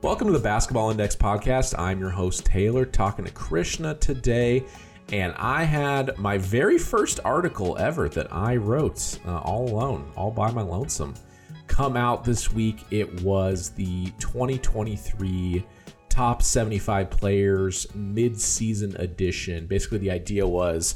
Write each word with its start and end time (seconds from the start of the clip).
Welcome 0.00 0.28
to 0.28 0.32
the 0.32 0.38
Basketball 0.38 0.92
Index 0.92 1.16
podcast. 1.16 1.76
I'm 1.76 1.98
your 1.98 2.10
host, 2.10 2.46
Taylor, 2.46 2.84
talking 2.84 3.24
to 3.24 3.32
Krishna 3.32 3.96
today. 3.96 4.64
And 5.10 5.34
I 5.36 5.64
had 5.64 6.16
my 6.16 6.38
very 6.38 6.78
first 6.78 7.18
article 7.24 7.76
ever 7.78 8.08
that 8.10 8.32
I 8.32 8.54
wrote 8.54 9.18
uh, 9.26 9.38
all 9.38 9.68
alone, 9.68 10.08
all 10.14 10.30
by 10.30 10.52
my 10.52 10.62
lonesome, 10.62 11.14
come 11.66 11.96
out 11.96 12.22
this 12.22 12.52
week. 12.52 12.84
It 12.92 13.22
was 13.22 13.70
the 13.70 14.12
2023 14.20 15.66
top 16.08 16.42
75 16.42 17.10
players 17.10 17.92
mid-season 17.92 18.94
edition. 19.00 19.66
Basically, 19.66 19.98
the 19.98 20.12
idea 20.12 20.46
was 20.46 20.94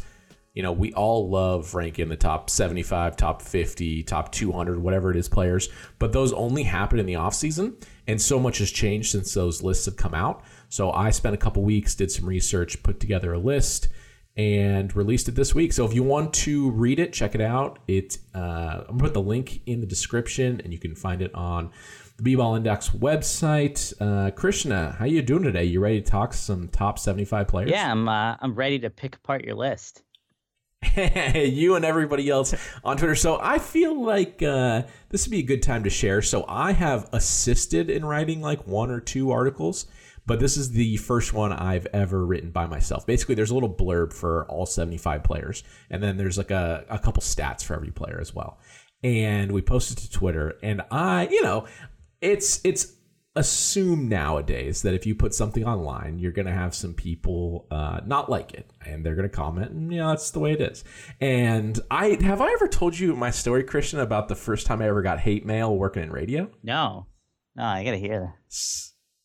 you 0.55 0.63
know, 0.63 0.73
we 0.73 0.93
all 0.93 1.31
love 1.31 1.75
ranking 1.75 2.09
the 2.09 2.17
top 2.17 2.51
75, 2.51 3.17
top 3.17 3.41
50, 3.41 4.03
top 4.03 4.31
200, 4.33 4.79
whatever 4.79 5.11
it 5.11 5.17
is 5.17 5.29
players, 5.29 5.69
but 5.99 6.13
those 6.13 6.33
only 6.33 6.63
happen 6.63 6.99
in 6.99 7.07
the 7.07 7.15
offseason. 7.15 7.83
And 8.07 8.21
so 8.21 8.39
much 8.39 8.59
has 8.59 8.71
changed 8.71 9.11
since 9.13 9.33
those 9.33 9.63
lists 9.63 9.87
have 9.87 9.97
come 9.97 10.15
out. 10.15 10.43
So 10.69 10.91
I 10.91 11.11
spent 11.11 11.35
a 11.35 11.39
couple 11.39 11.63
weeks, 11.63 11.95
did 11.95 12.11
some 12.11 12.27
research, 12.27 12.83
put 12.83 13.01
together 13.01 13.33
a 13.33 13.39
list, 13.39 13.89
and 14.37 14.95
released 14.97 15.29
it 15.29 15.35
this 15.35 15.55
week. 15.55 15.73
So 15.73 15.85
if 15.85 15.95
you 15.95 16.03
want 16.03 16.33
to 16.35 16.71
read 16.71 16.99
it, 16.99 17.13
check 17.13 17.35
it 17.35 17.41
out. 17.41 17.79
It 17.87 18.19
uh, 18.35 18.85
I'm 18.89 18.99
gonna 18.99 19.05
put 19.05 19.15
the 19.15 19.23
link 19.23 19.61
in 19.67 19.81
the 19.81 19.87
description, 19.87 20.61
and 20.65 20.73
you 20.73 20.79
can 20.79 20.95
find 20.95 21.23
it 21.23 21.35
on 21.35 21.71
the 22.17 22.23
B-Ball 22.23 22.57
Index 22.57 22.91
website. 22.91 23.93
Uh, 24.01 24.31
Krishna, 24.31 24.97
how 24.99 25.05
you 25.05 25.23
doing 25.23 25.43
today? 25.43 25.65
You 25.65 25.81
ready 25.81 26.01
to 26.01 26.11
talk 26.11 26.33
some 26.33 26.69
top 26.69 26.99
75 26.99 27.49
players? 27.49 27.71
Yeah, 27.71 27.91
I'm. 27.91 28.09
Uh, 28.09 28.37
I'm 28.41 28.55
ready 28.55 28.79
to 28.81 28.91
pick 28.91 29.17
apart 29.17 29.45
your 29.45 29.55
list. 29.55 30.03
you 31.35 31.75
and 31.75 31.85
everybody 31.85 32.29
else 32.29 32.55
on 32.85 32.97
Twitter. 32.97 33.15
So 33.15 33.39
I 33.41 33.59
feel 33.59 34.03
like 34.03 34.43
uh, 34.43 34.83
this 35.09 35.27
would 35.27 35.31
be 35.31 35.41
a 35.41 35.45
good 35.45 35.63
time 35.63 35.85
to 35.85 35.91
share. 35.91 36.23
So 36.23 36.45
I 36.49 36.73
have 36.73 37.09
assisted 37.13 37.91
in 37.91 38.05
writing 38.05 38.41
like 38.41 38.67
one 38.67 38.91
or 38.91 39.01
two 39.01 39.31
articles, 39.31 39.87
but 40.27 40.41
this 40.41 40.57
is 40.57 40.71
the 40.71 40.97
first 40.99 41.33
one 41.33 41.53
I've 41.53 41.87
ever 41.93 42.25
written 42.25 42.51
by 42.51 42.67
myself. 42.67 43.07
Basically, 43.07 43.35
there's 43.35 43.51
a 43.51 43.55
little 43.55 43.73
blurb 43.73 44.13
for 44.13 44.45
all 44.47 44.67
75 44.67 45.25
players, 45.25 45.65
and 45.91 46.03
then 46.03 46.17
there's 46.17 46.39
like 46.39 46.51
a, 46.51 46.85
a 46.89 46.99
couple 46.99 47.23
stats 47.23 47.65
for 47.65 47.75
every 47.75 47.91
player 47.91 48.19
as 48.21 48.35
well. 48.35 48.59
And 49.03 49.51
we 49.51 49.63
posted 49.63 49.99
to 49.99 50.11
Twitter, 50.11 50.55
and 50.63 50.83
I, 50.91 51.27
you 51.29 51.43
know, 51.43 51.67
it's 52.21 52.61
it's 52.65 52.95
assume 53.35 54.09
nowadays 54.09 54.83
that 54.83 54.95
if 54.95 55.07
you 55.07 55.15
put 55.15 55.35
something 55.35 55.65
online, 55.65 56.19
you're 56.19 56.33
going 56.33 56.47
to 56.47 56.53
have 56.53 56.75
some 56.75 56.95
people 56.95 57.67
uh, 57.71 58.01
not 58.05 58.31
like 58.31 58.53
it, 58.53 58.71
and 58.87 59.05
they're 59.05 59.15
going 59.15 59.29
to 59.29 59.35
comment, 59.35 59.73
and 59.73 59.89
know 59.89 60.09
that's 60.09 60.31
the 60.31 60.41
way 60.41 60.53
it 60.53 60.61
is. 60.61 60.85
And 61.21 61.79
I 61.91 62.19
have 62.21 62.41
I 62.41 62.53
ever 62.53 62.69
told 62.69 62.99
you 62.99 63.17
my 63.17 63.31
story, 63.31 63.65
Krishna, 63.65 64.03
about 64.03 64.29
the 64.29 64.35
first 64.35 64.67
time 64.67 64.83
I 64.83 64.89
ever 64.89 65.03
got 65.03 65.21
hate 65.21 65.47
mail 65.47 65.75
working 65.75 66.03
in 66.03 66.11
radio? 66.11 66.51
No, 66.63 67.07
no, 67.57 67.65
I 67.65 67.85
got 67.85 67.93
to 67.93 67.99
hear. 67.99 68.35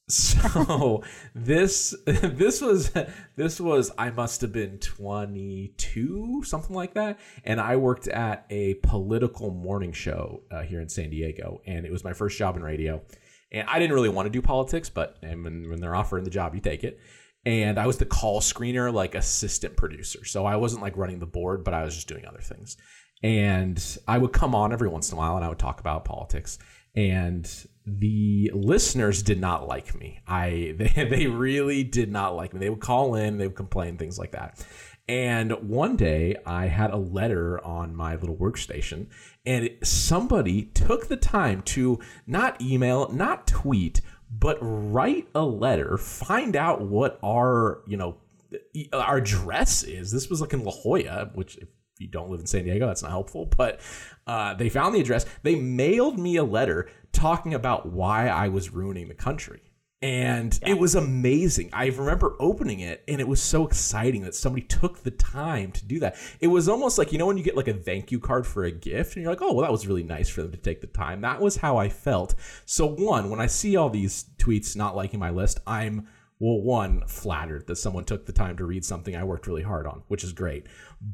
So 0.09 1.03
this 1.35 1.93
this 2.05 2.61
was 2.61 2.91
this 3.35 3.59
was 3.59 3.91
I 3.97 4.09
must 4.09 4.39
have 4.39 4.53
been 4.53 4.79
22 4.79 6.43
something 6.45 6.73
like 6.73 6.93
that 6.93 7.19
and 7.43 7.59
I 7.59 7.75
worked 7.75 8.07
at 8.07 8.45
a 8.49 8.75
political 8.75 9.51
morning 9.51 9.91
show 9.91 10.43
uh, 10.49 10.61
here 10.61 10.79
in 10.79 10.87
San 10.87 11.09
Diego 11.09 11.61
and 11.65 11.85
it 11.85 11.91
was 11.91 12.05
my 12.05 12.13
first 12.13 12.37
job 12.37 12.55
in 12.55 12.63
radio 12.63 13.01
and 13.51 13.67
I 13.69 13.79
didn't 13.79 13.93
really 13.93 14.09
want 14.09 14.25
to 14.25 14.29
do 14.31 14.41
politics, 14.41 14.89
but 14.89 15.17
when, 15.21 15.69
when 15.69 15.79
they're 15.79 15.95
offering 15.95 16.23
the 16.23 16.29
job, 16.29 16.53
you 16.53 16.61
take 16.61 16.83
it. 16.83 16.99
And 17.45 17.79
I 17.79 17.87
was 17.87 17.97
the 17.97 18.05
call 18.05 18.41
screener, 18.41 18.93
like 18.93 19.15
assistant 19.15 19.77
producer. 19.77 20.25
So 20.25 20.45
I 20.45 20.57
wasn't 20.57 20.81
like 20.81 20.97
running 20.97 21.19
the 21.19 21.25
board, 21.25 21.63
but 21.63 21.73
I 21.73 21.83
was 21.83 21.95
just 21.95 22.07
doing 22.07 22.25
other 22.25 22.41
things. 22.41 22.75
And 23.23 23.81
I 24.07 24.17
would 24.17 24.33
come 24.33 24.53
on 24.53 24.73
every 24.73 24.89
once 24.89 25.11
in 25.11 25.17
a 25.17 25.17
while 25.17 25.37
and 25.37 25.45
I 25.45 25.49
would 25.49 25.59
talk 25.59 25.79
about 25.79 26.03
politics. 26.03 26.59
And 26.95 27.49
the 27.85 28.51
listeners 28.53 29.23
did 29.23 29.39
not 29.39 29.67
like 29.67 29.95
me. 29.95 30.19
I 30.27 30.75
they, 30.77 31.05
they 31.05 31.27
really 31.27 31.83
did 31.83 32.11
not 32.11 32.35
like 32.35 32.53
me. 32.53 32.59
They 32.59 32.69
would 32.69 32.81
call 32.81 33.15
in, 33.15 33.37
they 33.37 33.47
would 33.47 33.55
complain, 33.55 33.97
things 33.97 34.19
like 34.19 34.31
that. 34.33 34.65
And 35.09 35.53
one 35.69 35.95
day 35.95 36.35
I 36.45 36.65
had 36.65 36.91
a 36.91 36.97
letter 36.97 37.63
on 37.63 37.95
my 37.95 38.17
little 38.17 38.35
workstation, 38.35 39.07
and 39.47 39.69
somebody 39.81 40.63
took 40.73 41.07
the 41.07 41.15
time 41.15 41.61
to 41.61 41.99
not 42.27 42.61
email, 42.61 43.09
not 43.13 43.47
tweet, 43.47 44.01
but 44.29 44.57
write 44.61 45.29
a 45.33 45.43
letter, 45.45 45.97
find 45.97 46.57
out 46.57 46.81
what 46.81 47.17
our, 47.23 47.81
you 47.87 47.95
know, 47.95 48.17
our 48.91 49.17
address 49.17 49.83
is. 49.83 50.11
This 50.11 50.29
was 50.29 50.41
like 50.41 50.51
in 50.51 50.65
La 50.65 50.71
Jolla, 50.71 51.31
which 51.33 51.57
if 51.59 51.69
you 51.97 52.09
don't 52.09 52.29
live 52.29 52.41
in 52.41 52.45
San 52.45 52.65
Diego, 52.65 52.87
that's 52.87 53.01
not 53.01 53.11
helpful. 53.11 53.45
But 53.45 53.79
uh, 54.27 54.53
they 54.53 54.67
found 54.67 54.93
the 54.93 54.99
address. 54.99 55.25
They 55.43 55.55
mailed 55.55 56.19
me 56.19 56.35
a 56.35 56.43
letter 56.43 56.89
talking 57.13 57.53
about 57.53 57.85
why 57.85 58.27
I 58.27 58.49
was 58.49 58.71
ruining 58.71 59.07
the 59.07 59.13
country 59.13 59.61
and 60.07 60.57
yeah. 60.61 60.69
it 60.69 60.79
was 60.79 60.95
amazing. 60.95 61.69
I 61.73 61.87
remember 61.87 62.37
opening 62.39 62.79
it 62.79 63.03
and 63.09 63.19
it 63.19 63.27
was 63.27 63.41
so 63.41 63.67
exciting 63.67 64.21
that 64.21 64.35
somebody 64.35 64.65
took 64.65 65.03
the 65.03 65.11
time 65.11 65.73
to 65.73 65.83
do 65.83 65.99
that. 65.99 66.15
It 66.39 66.47
was 66.47 66.69
almost 66.69 66.97
like 66.97 67.11
you 67.11 67.17
know 67.17 67.25
when 67.25 67.37
you 67.37 67.43
get 67.43 67.57
like 67.57 67.67
a 67.67 67.73
thank 67.73 68.09
you 68.09 68.19
card 68.19 68.47
for 68.47 68.63
a 68.63 68.71
gift 68.71 69.15
and 69.15 69.23
you're 69.23 69.31
like, 69.31 69.41
"Oh, 69.41 69.51
well 69.51 69.63
that 69.63 69.71
was 69.71 69.85
really 69.85 70.03
nice 70.03 70.29
for 70.29 70.41
them 70.41 70.51
to 70.51 70.57
take 70.57 70.79
the 70.79 70.87
time." 70.87 71.19
That 71.21 71.41
was 71.41 71.57
how 71.57 71.75
I 71.75 71.89
felt. 71.89 72.35
So 72.65 72.85
one, 72.85 73.29
when 73.29 73.41
I 73.41 73.47
see 73.47 73.75
all 73.75 73.89
these 73.89 74.25
tweets 74.37 74.77
not 74.77 74.95
liking 74.95 75.19
my 75.19 75.29
list, 75.29 75.59
I'm 75.67 76.07
well, 76.39 76.61
one, 76.61 77.03
flattered 77.07 77.65
that 77.65 77.77
someone 77.77 78.03
took 78.03 78.27
the 78.27 78.31
time 78.31 78.57
to 78.57 78.65
read 78.65 78.85
something 78.85 79.15
I 79.15 79.23
worked 79.23 79.47
really 79.47 79.63
hard 79.63 79.87
on, 79.87 80.03
which 80.07 80.23
is 80.23 80.33
great. 80.33 80.67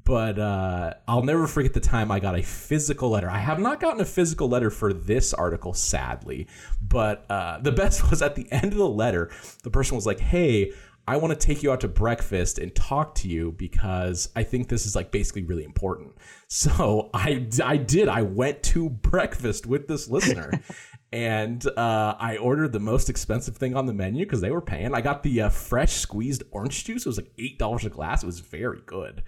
But 0.03 0.37
uh, 0.37 0.95
I'll 1.07 1.23
never 1.23 1.47
forget 1.47 1.73
the 1.73 1.79
time 1.79 2.11
I 2.11 2.19
got 2.19 2.37
a 2.37 2.43
physical 2.43 3.09
letter. 3.09 3.29
I 3.29 3.37
have 3.37 3.59
not 3.59 3.79
gotten 3.79 4.01
a 4.01 4.05
physical 4.05 4.49
letter 4.49 4.69
for 4.69 4.91
this 4.91 5.33
article, 5.33 5.73
sadly. 5.73 6.47
But 6.81 7.25
uh, 7.29 7.59
the 7.59 7.71
best 7.71 8.09
was 8.09 8.21
at 8.21 8.35
the 8.35 8.51
end 8.51 8.73
of 8.73 8.77
the 8.77 8.89
letter, 8.89 9.31
the 9.63 9.71
person 9.71 9.95
was 9.95 10.05
like, 10.05 10.19
hey, 10.19 10.73
I 11.07 11.17
want 11.17 11.37
to 11.37 11.47
take 11.47 11.63
you 11.63 11.71
out 11.71 11.81
to 11.81 11.89
breakfast 11.89 12.59
and 12.59 12.73
talk 12.73 13.15
to 13.15 13.27
you 13.27 13.51
because 13.53 14.29
I 14.35 14.43
think 14.43 14.69
this 14.69 14.85
is 14.85 14.95
like 14.95 15.11
basically 15.11 15.43
really 15.43 15.63
important. 15.63 16.13
So 16.53 17.09
I, 17.15 17.47
I 17.63 17.77
did. 17.77 18.07
I 18.07 18.21
went 18.21 18.61
to 18.61 18.87
breakfast 18.87 19.65
with 19.65 19.87
this 19.87 20.07
listener 20.07 20.61
and 21.13 21.63
uh, 21.77 22.15
I 22.19 22.37
ordered 22.37 22.73
the 22.73 22.79
most 22.79 23.07
expensive 23.07 23.55
thing 23.55 23.75
on 23.75 23.85
the 23.85 23.93
menu 23.93 24.25
because 24.25 24.41
they 24.41 24.49
were 24.49 24.61
paying. 24.61 24.95
I 24.95 25.01
got 25.01 25.21
the 25.21 25.41
uh, 25.41 25.49
fresh 25.49 25.93
squeezed 25.93 26.41
orange 26.49 26.83
juice. 26.83 27.05
It 27.05 27.09
was 27.09 27.17
like 27.17 27.31
eight 27.37 27.59
dollars 27.59 27.85
a 27.85 27.91
glass. 27.91 28.23
It 28.23 28.25
was 28.25 28.39
very 28.39 28.81
good. 28.87 29.21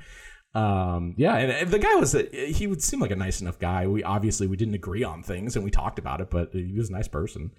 Um, 0.56 1.14
yeah, 1.16 1.36
and, 1.36 1.70
the 1.70 1.78
guy 1.78 1.94
was 1.94 2.14
he 2.34 2.66
would 2.66 2.82
seem 2.82 3.02
like 3.02 3.12
a 3.12 3.16
nice 3.16 3.40
enough 3.40 3.60
guy. 3.60 3.86
We 3.86 4.02
obviously 4.04 4.48
we 4.48 4.58
didn't 4.58 4.74
agree 4.74 5.04
on 5.04 5.22
things 5.22 5.56
and 5.56 5.64
we 5.64 5.70
talked 5.70 6.00
about 6.00 6.22
it, 6.22 6.32
but 6.32 6.50
he 6.54 6.74
was 6.76 6.90
a 6.90 6.94
nice 6.94 7.08
person. 7.08 7.52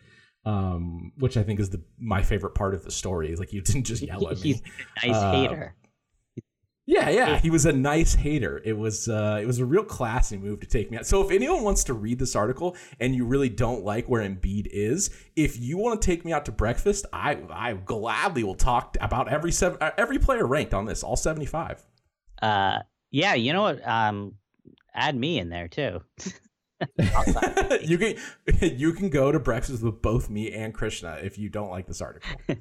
Um, 0.45 1.13
which 1.19 1.37
I 1.37 1.45
think 1.45 1.61
is 1.61 1.71
the 1.71 1.83
my 1.97 2.23
favorite 2.23 2.57
part 2.57 2.75
of 2.75 2.83
the 2.83 2.91
story. 2.91 3.37
Like 3.37 3.53
you 3.53 3.61
didn't 3.61 3.85
just 3.85 4.03
yell 4.03 4.29
at 4.29 4.41
me. 4.41 4.61
He's 5.03 5.05
a 5.05 5.07
nice 5.07 5.17
uh, 5.17 5.33
hater. 5.33 5.77
Yeah, 6.89 7.11
yeah, 7.11 7.39
he 7.41 7.51
was 7.51 7.67
a 7.67 7.73
nice 7.73 8.15
hater. 8.15 8.63
It 8.65 8.75
was 8.79 9.09
uh, 9.09 9.41
it 9.43 9.47
was 9.47 9.59
a 9.59 9.65
real 9.65 9.83
classy 9.83 10.37
move 10.37 10.61
to 10.61 10.69
take 10.69 10.89
me 10.89 10.97
out. 10.97 11.05
So 11.05 11.21
if 11.21 11.33
anyone 11.33 11.65
wants 11.65 11.83
to 11.85 11.95
read 11.95 12.21
this 12.21 12.37
article 12.37 12.77
and 13.01 13.13
you 13.13 13.25
really 13.25 13.49
don't 13.49 13.85
like 13.85 14.09
where 14.09 14.23
Embiid 14.23 14.69
is, 14.71 15.11
if 15.35 15.59
you 15.59 15.79
want 15.79 16.01
to 16.01 16.07
take 16.07 16.25
me 16.25 16.33
out 16.33 16.45
to 16.45 16.53
breakfast, 16.53 17.05
I 17.13 17.39
I 17.51 17.73
gladly 17.73 18.45
will 18.45 18.55
talk 18.55 18.97
about 19.01 19.29
every 19.29 19.51
seven 19.51 19.79
uh, 19.81 19.91
every 19.99 20.19
player 20.19 20.47
ranked 20.47 20.75
on 20.75 20.85
this, 20.85 21.03
all 21.03 21.17
seventy 21.17 21.47
five. 21.47 21.85
Uh, 22.41 22.79
yeah, 23.11 23.35
you 23.35 23.53
know 23.53 23.63
what? 23.63 23.87
Um, 23.87 24.35
add 24.95 25.17
me 25.17 25.41
in 25.41 25.49
there 25.49 25.67
too. 25.67 26.03
you 27.81 27.99
can 27.99 28.15
you 28.61 28.93
can 28.93 29.09
go 29.09 29.33
to 29.33 29.41
breakfast 29.41 29.83
with 29.83 30.03
both 30.03 30.31
me 30.31 30.53
and 30.53 30.73
Krishna 30.73 31.19
if 31.23 31.37
you 31.37 31.49
don't 31.49 31.71
like 31.71 31.87
this 31.87 32.01
article. 32.01 32.31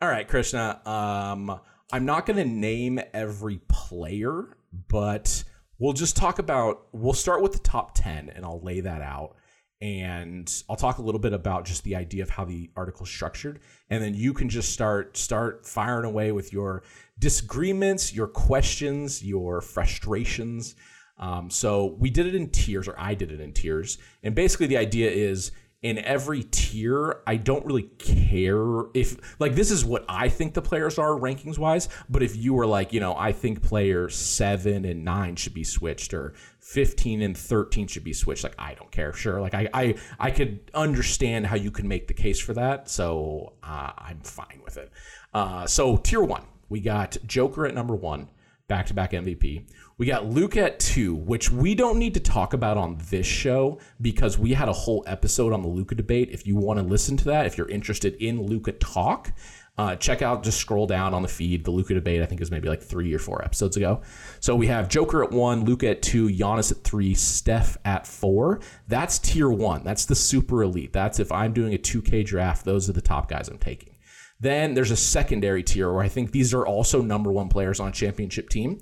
All 0.00 0.08
right, 0.08 0.28
Krishna. 0.28 0.80
Um, 0.86 1.60
I'm 1.90 2.04
not 2.04 2.26
going 2.26 2.36
to 2.36 2.44
name 2.44 3.00
every 3.14 3.60
player, 3.68 4.56
but 4.88 5.42
we'll 5.78 5.94
just 5.94 6.16
talk 6.16 6.38
about. 6.38 6.86
We'll 6.92 7.14
start 7.14 7.42
with 7.42 7.52
the 7.52 7.58
top 7.60 7.94
ten, 7.94 8.28
and 8.28 8.44
I'll 8.44 8.60
lay 8.60 8.80
that 8.80 9.00
out, 9.00 9.36
and 9.80 10.52
I'll 10.68 10.76
talk 10.76 10.98
a 10.98 11.02
little 11.02 11.18
bit 11.18 11.32
about 11.32 11.64
just 11.64 11.84
the 11.84 11.96
idea 11.96 12.22
of 12.22 12.30
how 12.30 12.44
the 12.44 12.70
article 12.76 13.04
is 13.04 13.10
structured, 13.10 13.60
and 13.88 14.02
then 14.02 14.12
you 14.12 14.34
can 14.34 14.50
just 14.50 14.72
start 14.72 15.16
start 15.16 15.66
firing 15.66 16.04
away 16.04 16.30
with 16.30 16.52
your 16.52 16.82
disagreements, 17.18 18.12
your 18.12 18.28
questions, 18.28 19.24
your 19.24 19.62
frustrations. 19.62 20.74
Um, 21.16 21.50
so 21.50 21.96
we 21.98 22.10
did 22.10 22.26
it 22.26 22.34
in 22.34 22.50
tiers, 22.50 22.86
or 22.86 22.94
I 22.98 23.14
did 23.14 23.32
it 23.32 23.40
in 23.40 23.52
tiers, 23.52 23.96
and 24.22 24.34
basically 24.34 24.66
the 24.66 24.76
idea 24.76 25.10
is 25.10 25.52
in 25.80 25.98
every 25.98 26.42
tier, 26.42 27.22
I 27.26 27.36
don't 27.36 27.64
really 27.64 27.90
care 27.98 28.82
if 28.94 29.38
like 29.38 29.54
this 29.54 29.70
is 29.70 29.84
what 29.84 30.04
I 30.08 30.28
think 30.28 30.54
the 30.54 30.62
players 30.62 30.98
are 30.98 31.10
rankings 31.10 31.56
wise. 31.56 31.88
But 32.08 32.22
if 32.22 32.36
you 32.36 32.54
were 32.54 32.66
like, 32.66 32.92
you 32.92 32.98
know, 32.98 33.14
I 33.16 33.30
think 33.32 33.62
players 33.62 34.16
seven 34.16 34.84
and 34.84 35.04
nine 35.04 35.36
should 35.36 35.54
be 35.54 35.62
switched, 35.62 36.12
or 36.14 36.34
fifteen 36.60 37.22
and 37.22 37.36
thirteen 37.36 37.86
should 37.86 38.02
be 38.02 38.12
switched, 38.12 38.42
like 38.42 38.56
I 38.58 38.74
don't 38.74 38.90
care. 38.90 39.12
Sure, 39.12 39.40
like 39.40 39.54
I 39.54 39.68
I 39.72 39.94
I 40.18 40.30
could 40.32 40.70
understand 40.74 41.46
how 41.46 41.56
you 41.56 41.70
can 41.70 41.86
make 41.86 42.08
the 42.08 42.14
case 42.14 42.40
for 42.40 42.54
that, 42.54 42.88
so 42.90 43.52
uh, 43.62 43.92
I'm 43.96 44.20
fine 44.20 44.60
with 44.64 44.78
it. 44.78 44.90
Uh, 45.32 45.66
so 45.66 45.96
tier 45.96 46.22
one, 46.22 46.42
we 46.68 46.80
got 46.80 47.16
Joker 47.24 47.66
at 47.66 47.74
number 47.74 47.94
one. 47.94 48.30
back 48.66 48.86
to 48.86 48.94
back 48.94 49.12
MVP. 49.12 49.64
We 49.98 50.06
got 50.06 50.26
Luka 50.26 50.62
at 50.62 50.78
two, 50.78 51.16
which 51.16 51.50
we 51.50 51.74
don't 51.74 51.98
need 51.98 52.14
to 52.14 52.20
talk 52.20 52.52
about 52.52 52.76
on 52.76 52.98
this 53.10 53.26
show 53.26 53.80
because 54.00 54.38
we 54.38 54.52
had 54.52 54.68
a 54.68 54.72
whole 54.72 55.02
episode 55.08 55.52
on 55.52 55.60
the 55.60 55.66
Luka 55.66 55.96
debate. 55.96 56.28
If 56.30 56.46
you 56.46 56.54
want 56.54 56.78
to 56.78 56.84
listen 56.84 57.16
to 57.16 57.24
that, 57.24 57.46
if 57.46 57.58
you're 57.58 57.68
interested 57.68 58.14
in 58.22 58.40
Luka 58.46 58.70
talk, 58.70 59.32
uh, 59.76 59.96
check 59.96 60.22
out, 60.22 60.44
just 60.44 60.60
scroll 60.60 60.86
down 60.86 61.14
on 61.14 61.22
the 61.22 61.28
feed. 61.28 61.64
The 61.64 61.72
Luka 61.72 61.94
debate, 61.94 62.22
I 62.22 62.26
think, 62.26 62.40
is 62.40 62.48
maybe 62.48 62.68
like 62.68 62.80
three 62.80 63.12
or 63.12 63.18
four 63.18 63.44
episodes 63.44 63.76
ago. 63.76 64.02
So 64.38 64.54
we 64.54 64.68
have 64.68 64.88
Joker 64.88 65.24
at 65.24 65.32
one, 65.32 65.64
Luka 65.64 65.88
at 65.88 66.00
two, 66.00 66.28
Giannis 66.28 66.70
at 66.70 66.84
three, 66.84 67.12
Steph 67.14 67.76
at 67.84 68.06
four. 68.06 68.60
That's 68.86 69.18
tier 69.18 69.50
one. 69.50 69.82
That's 69.82 70.04
the 70.04 70.14
super 70.14 70.62
elite. 70.62 70.92
That's 70.92 71.18
if 71.18 71.32
I'm 71.32 71.52
doing 71.52 71.74
a 71.74 71.78
2K 71.78 72.24
draft, 72.24 72.64
those 72.64 72.88
are 72.88 72.92
the 72.92 73.00
top 73.00 73.28
guys 73.28 73.48
I'm 73.48 73.58
taking. 73.58 73.96
Then 74.40 74.74
there's 74.74 74.92
a 74.92 74.96
secondary 74.96 75.64
tier 75.64 75.92
where 75.92 76.04
I 76.04 76.08
think 76.08 76.30
these 76.30 76.54
are 76.54 76.64
also 76.64 77.02
number 77.02 77.32
one 77.32 77.48
players 77.48 77.80
on 77.80 77.88
a 77.88 77.92
championship 77.92 78.48
team. 78.48 78.78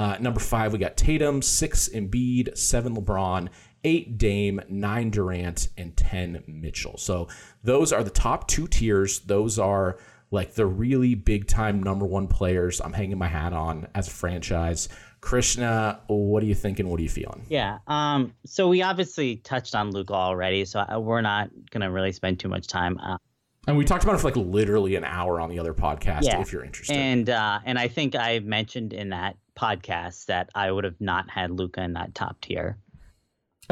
Uh, 0.00 0.16
number 0.18 0.40
five, 0.40 0.72
we 0.72 0.78
got 0.78 0.96
Tatum, 0.96 1.42
six 1.42 1.90
Embiid, 1.90 2.56
seven 2.56 2.96
LeBron, 2.96 3.50
eight 3.84 4.16
Dame, 4.16 4.62
nine 4.66 5.10
Durant, 5.10 5.68
and 5.76 5.94
10 5.94 6.42
Mitchell. 6.46 6.96
So 6.96 7.28
those 7.62 7.92
are 7.92 8.02
the 8.02 8.08
top 8.08 8.48
two 8.48 8.66
tiers. 8.66 9.18
Those 9.20 9.58
are 9.58 9.98
like 10.30 10.54
the 10.54 10.64
really 10.64 11.14
big 11.14 11.46
time 11.46 11.82
number 11.82 12.06
one 12.06 12.28
players 12.28 12.80
I'm 12.80 12.94
hanging 12.94 13.18
my 13.18 13.26
hat 13.26 13.52
on 13.52 13.88
as 13.94 14.08
a 14.08 14.10
franchise. 14.10 14.88
Krishna, 15.20 16.00
what 16.06 16.42
are 16.42 16.46
you 16.46 16.54
thinking? 16.54 16.88
What 16.88 16.98
are 16.98 17.02
you 17.02 17.10
feeling? 17.10 17.44
Yeah. 17.50 17.80
Um. 17.86 18.32
So 18.46 18.70
we 18.70 18.80
obviously 18.80 19.36
touched 19.36 19.74
on 19.74 19.90
Luka 19.90 20.14
already, 20.14 20.64
so 20.64 20.82
we're 20.98 21.20
not 21.20 21.50
gonna 21.72 21.90
really 21.90 22.12
spend 22.12 22.40
too 22.40 22.48
much 22.48 22.68
time. 22.68 22.98
Uh, 22.98 23.18
and 23.66 23.76
we 23.76 23.84
talked 23.84 24.04
about 24.04 24.14
it 24.14 24.20
for 24.22 24.28
like 24.28 24.36
literally 24.36 24.96
an 24.96 25.04
hour 25.04 25.38
on 25.38 25.50
the 25.50 25.58
other 25.58 25.74
podcast. 25.74 26.22
Yeah. 26.22 26.40
If 26.40 26.54
you're 26.54 26.64
interested, 26.64 26.96
and 26.96 27.28
uh, 27.28 27.58
and 27.66 27.78
I 27.78 27.88
think 27.88 28.16
I 28.16 28.38
mentioned 28.38 28.94
in 28.94 29.10
that 29.10 29.36
podcast 29.60 30.26
that 30.26 30.50
I 30.54 30.70
would 30.70 30.84
have 30.84 31.00
not 31.00 31.28
had 31.30 31.50
Luka 31.50 31.82
in 31.82 31.92
that 31.94 32.14
top 32.14 32.40
tier. 32.40 32.78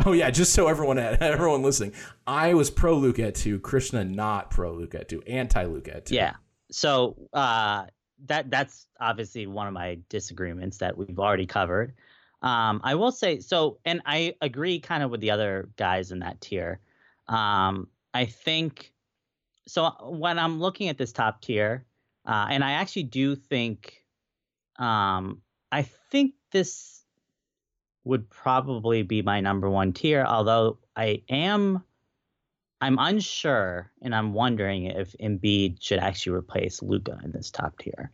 Oh 0.07 0.13
yeah, 0.13 0.31
just 0.31 0.53
so 0.53 0.69
everyone 0.69 0.97
had, 0.97 1.23
everyone 1.23 1.63
listening, 1.63 1.93
I 2.27 2.55
was 2.55 2.71
pro 2.71 2.95
Luka 2.95 3.29
at 3.29 3.35
two, 3.35 3.59
Krishna 3.59 4.05
not 4.05 4.51
pro 4.51 4.73
Luka 4.73 5.01
at 5.01 5.09
two, 5.09 5.23
anti 5.23 5.65
Luka 5.65 5.97
at 5.97 6.07
two. 6.07 6.15
Yeah, 6.15 6.35
so 6.71 7.17
uh, 7.33 7.87
that 8.27 8.51
that's 8.51 8.87
obviously 9.01 9.47
one 9.47 9.67
of 9.67 9.73
my 9.73 9.99
disagreements 10.09 10.79
that 10.79 10.97
we've 10.97 11.19
already 11.19 11.47
covered. 11.47 11.95
Um, 12.43 12.81
I 12.85 12.95
will 12.95 13.11
say 13.11 13.41
so, 13.41 13.79
and 13.85 14.01
I 14.07 14.35
agree 14.41 14.79
kind 14.79 15.03
of 15.03 15.11
with 15.11 15.21
the 15.21 15.31
other 15.31 15.69
guys 15.77 16.13
in 16.13 16.21
that 16.21 16.41
tier. 16.41 16.81
Um, 17.27 17.89
I 18.15 18.27
think 18.27 18.93
so. 19.67 19.91
When 20.03 20.39
I'm 20.39 20.61
looking 20.61 20.89
at 20.89 20.99
this 20.99 21.13
top 21.13 21.43
tier, 21.43 21.85
uh, 22.27 22.47
and 22.51 22.63
I 22.63 22.73
actually 22.73 23.05
do 23.05 23.35
think, 23.35 24.05
um, 24.79 25.43
I 25.71 25.83
think 25.83 26.35
this 26.51 27.03
would 28.05 28.31
probably 28.31 29.03
be 29.03 29.23
my 29.23 29.41
number 29.41 29.69
one 29.69 29.93
tier. 29.93 30.25
Although 30.25 30.79
I 30.97 31.23
am 31.29 31.85
I'm 32.81 32.97
unsure, 32.99 33.91
and 34.03 34.15
I'm 34.15 34.33
wondering 34.33 34.85
if 34.85 35.15
Embiid 35.21 35.83
should 35.83 35.99
actually 35.99 36.37
replace 36.37 36.81
Luka 36.81 37.19
in 37.25 37.33
this 37.33 37.51
top 37.51 37.79
tier. 37.79 38.13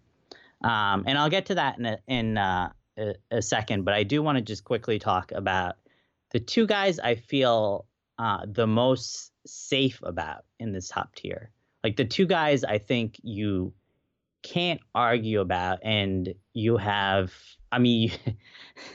Um, 0.62 1.04
and 1.06 1.18
I'll 1.18 1.28
get 1.28 1.46
to 1.46 1.56
that 1.56 1.78
in 1.78 1.86
a, 1.86 1.98
in 2.08 2.38
uh, 2.38 2.72
a, 2.96 3.14
a 3.30 3.42
second, 3.42 3.84
but 3.84 3.92
I 3.92 4.04
do 4.04 4.22
want 4.22 4.38
to 4.38 4.42
just 4.42 4.64
quickly 4.64 4.98
talk 4.98 5.32
about 5.32 5.76
the 6.30 6.40
two 6.40 6.66
guys 6.66 6.98
I 6.98 7.16
feel 7.16 7.86
uh, 8.18 8.46
the 8.46 8.66
most 8.66 9.32
safe 9.46 10.00
about 10.02 10.44
in 10.58 10.72
this 10.72 10.88
top 10.88 11.14
tier. 11.14 11.50
Like 11.82 11.96
the 11.96 12.06
two 12.06 12.26
guys 12.26 12.64
I 12.64 12.78
think 12.78 13.20
you 13.22 13.74
can't 14.44 14.80
argue 14.94 15.40
about, 15.40 15.80
and 15.82 16.32
you 16.52 16.76
have. 16.76 17.32
I 17.72 17.80
mean, 17.80 18.12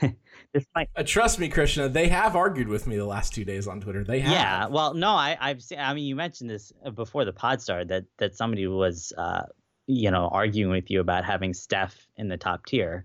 this 0.00 0.64
might. 0.74 0.88
Uh, 0.96 1.02
trust 1.02 1.38
me, 1.38 1.50
Krishna. 1.50 1.90
They 1.90 2.08
have 2.08 2.34
argued 2.34 2.68
with 2.68 2.86
me 2.86 2.96
the 2.96 3.04
last 3.04 3.34
two 3.34 3.44
days 3.44 3.66
on 3.66 3.80
Twitter. 3.82 4.02
They 4.02 4.20
have. 4.20 4.32
Yeah. 4.32 4.66
Well, 4.68 4.94
no, 4.94 5.10
I, 5.10 5.36
I've 5.38 5.62
seen. 5.62 5.78
I 5.78 5.92
mean, 5.92 6.06
you 6.06 6.16
mentioned 6.16 6.48
this 6.48 6.72
uh, 6.86 6.90
before 6.90 7.26
the 7.26 7.32
pod 7.32 7.60
started 7.60 7.88
that 7.88 8.04
that 8.16 8.34
somebody 8.36 8.66
was, 8.66 9.12
uh, 9.18 9.42
you 9.86 10.10
know, 10.10 10.28
arguing 10.32 10.70
with 10.70 10.90
you 10.90 11.00
about 11.00 11.24
having 11.24 11.52
Steph 11.52 12.06
in 12.16 12.28
the 12.28 12.38
top 12.38 12.64
tier, 12.64 13.04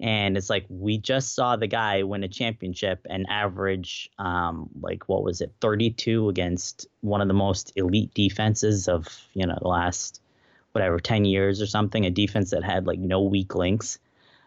and 0.00 0.36
it's 0.36 0.50
like 0.50 0.66
we 0.68 0.98
just 0.98 1.34
saw 1.34 1.54
the 1.54 1.68
guy 1.68 2.02
win 2.02 2.24
a 2.24 2.28
championship 2.28 3.06
and 3.08 3.26
average, 3.30 4.10
um, 4.18 4.68
like 4.80 5.08
what 5.08 5.22
was 5.22 5.40
it, 5.40 5.54
32 5.60 6.28
against 6.28 6.88
one 7.00 7.22
of 7.22 7.28
the 7.28 7.34
most 7.34 7.72
elite 7.76 8.12
defenses 8.12 8.88
of 8.88 9.06
you 9.34 9.46
know 9.46 9.56
the 9.62 9.68
last 9.68 10.20
whatever 10.76 11.00
10 11.00 11.24
years 11.24 11.62
or 11.62 11.66
something, 11.66 12.04
a 12.04 12.10
defense 12.10 12.50
that 12.50 12.62
had 12.62 12.86
like 12.86 12.98
no 12.98 13.22
weak 13.22 13.54
links. 13.54 13.98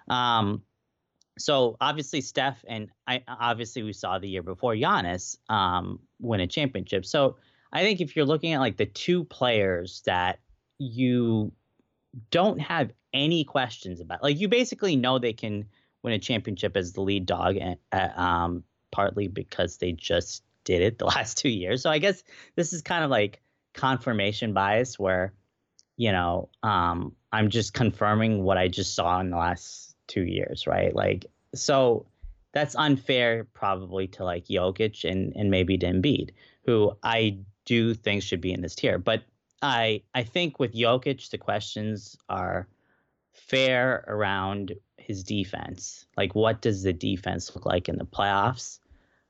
Um, 0.07 0.61
so 1.39 1.75
obviously 1.81 2.21
Steph 2.21 2.63
and 2.67 2.89
I 3.07 3.23
obviously 3.27 3.81
we 3.81 3.93
saw 3.93 4.19
the 4.19 4.29
year 4.29 4.43
before 4.43 4.75
Giannis 4.75 5.37
um, 5.49 5.99
win 6.19 6.39
a 6.39 6.45
championship. 6.45 7.03
So 7.03 7.37
I 7.73 7.81
think 7.81 7.99
if 7.99 8.15
you're 8.15 8.25
looking 8.25 8.53
at 8.53 8.59
like 8.59 8.77
the 8.77 8.85
two 8.85 9.23
players 9.23 10.03
that 10.05 10.39
you 10.77 11.51
don't 12.29 12.59
have 12.59 12.91
any 13.11 13.43
questions 13.43 14.01
about, 14.01 14.21
like 14.21 14.39
you 14.39 14.49
basically 14.49 14.95
know 14.95 15.17
they 15.17 15.33
can 15.33 15.65
win 16.03 16.13
a 16.13 16.19
championship 16.19 16.77
as 16.77 16.93
the 16.93 17.01
lead 17.01 17.25
dog, 17.25 17.57
and, 17.57 17.77
uh, 17.91 18.09
um, 18.15 18.63
partly 18.91 19.27
because 19.27 19.77
they 19.77 19.93
just 19.93 20.43
did 20.63 20.81
it 20.83 20.99
the 20.99 21.05
last 21.15 21.39
two 21.39 21.49
years. 21.49 21.81
So 21.81 21.89
I 21.89 21.97
guess 21.97 22.23
this 22.55 22.73
is 22.73 22.83
kind 22.83 23.03
of 23.03 23.09
like 23.09 23.41
confirmation 23.73 24.53
bias 24.53 24.99
where, 24.99 25.33
you 25.99 26.13
know, 26.13 26.47
um, 26.63 27.13
I'm 27.33 27.49
just 27.49 27.73
confirming 27.73 28.43
what 28.45 28.57
I 28.57 28.69
just 28.69 28.95
saw 28.95 29.19
in 29.19 29.31
the 29.31 29.35
last 29.35 29.97
two 30.07 30.23
years, 30.23 30.65
right? 30.65 30.95
Like, 30.95 31.25
so 31.53 32.05
that's 32.53 32.73
unfair 32.77 33.43
probably 33.53 34.07
to 34.07 34.23
like 34.23 34.45
Jokic 34.45 35.03
and, 35.03 35.33
and 35.35 35.51
maybe 35.51 35.77
to 35.77 35.85
Embiid, 35.85 36.29
who 36.65 36.93
I 37.03 37.39
do 37.65 37.93
think 37.93 38.23
should 38.23 38.39
be 38.39 38.53
in 38.53 38.61
this 38.61 38.75
tier. 38.75 38.97
But 38.97 39.23
I 39.61 40.01
I 40.15 40.23
think 40.23 40.57
with 40.57 40.73
Jokic, 40.73 41.29
the 41.31 41.37
questions 41.37 42.17
are 42.29 42.69
fair 43.33 44.05
around 44.07 44.75
his 44.95 45.25
defense. 45.25 46.05
Like, 46.15 46.33
what 46.33 46.61
does 46.61 46.81
the 46.81 46.93
defense 46.93 47.53
look 47.53 47.65
like 47.65 47.89
in 47.89 47.97
the 47.97 48.05
playoffs? 48.05 48.79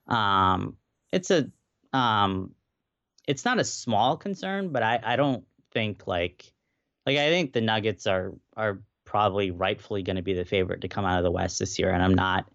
Um, 0.06 0.78
it's 1.12 1.32
a 1.32 1.50
um, 1.94 2.54
it's 3.28 3.44
not 3.44 3.58
a 3.58 3.64
small 3.64 4.18
concern, 4.18 4.70
but 4.70 4.84
I, 4.84 5.00
I 5.04 5.16
don't 5.16 5.44
think 5.72 6.06
like 6.06 6.54
like 7.10 7.18
I 7.18 7.30
think 7.30 7.54
the 7.54 7.62
Nuggets 7.62 8.06
are 8.06 8.34
are 8.56 8.80
probably 9.04 9.50
rightfully 9.50 10.04
going 10.04 10.18
to 10.18 10.22
be 10.22 10.34
the 10.34 10.46
favorite 10.46 10.82
to 10.82 10.88
come 10.88 11.06
out 11.06 11.18
of 11.18 11.24
the 11.24 11.32
West 11.32 11.58
this 11.58 11.80
year, 11.80 11.92
and 11.92 12.04
I'm 12.04 12.14
not 12.14 12.48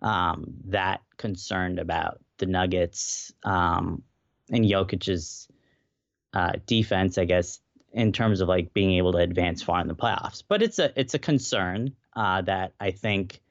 um, 0.00 0.46
that 0.68 1.02
concerned 1.18 1.78
about 1.78 2.18
the 2.38 2.46
Nuggets 2.46 3.30
um, 3.44 4.02
and 4.50 4.64
Jokic's 4.64 5.48
uh, 6.32 6.52
defense, 6.64 7.18
I 7.18 7.26
guess, 7.26 7.60
in 7.92 8.12
terms 8.12 8.40
of 8.40 8.48
like 8.48 8.72
being 8.72 8.92
able 8.92 9.12
to 9.12 9.18
advance 9.18 9.62
far 9.62 9.82
in 9.82 9.88
the 9.88 9.94
playoffs. 9.94 10.42
But 10.48 10.62
it's 10.62 10.78
a 10.78 10.98
it's 10.98 11.12
a 11.12 11.18
concern 11.18 11.94
uh, 12.16 12.40
that 12.42 12.72
I 12.80 12.92
think 12.92 13.42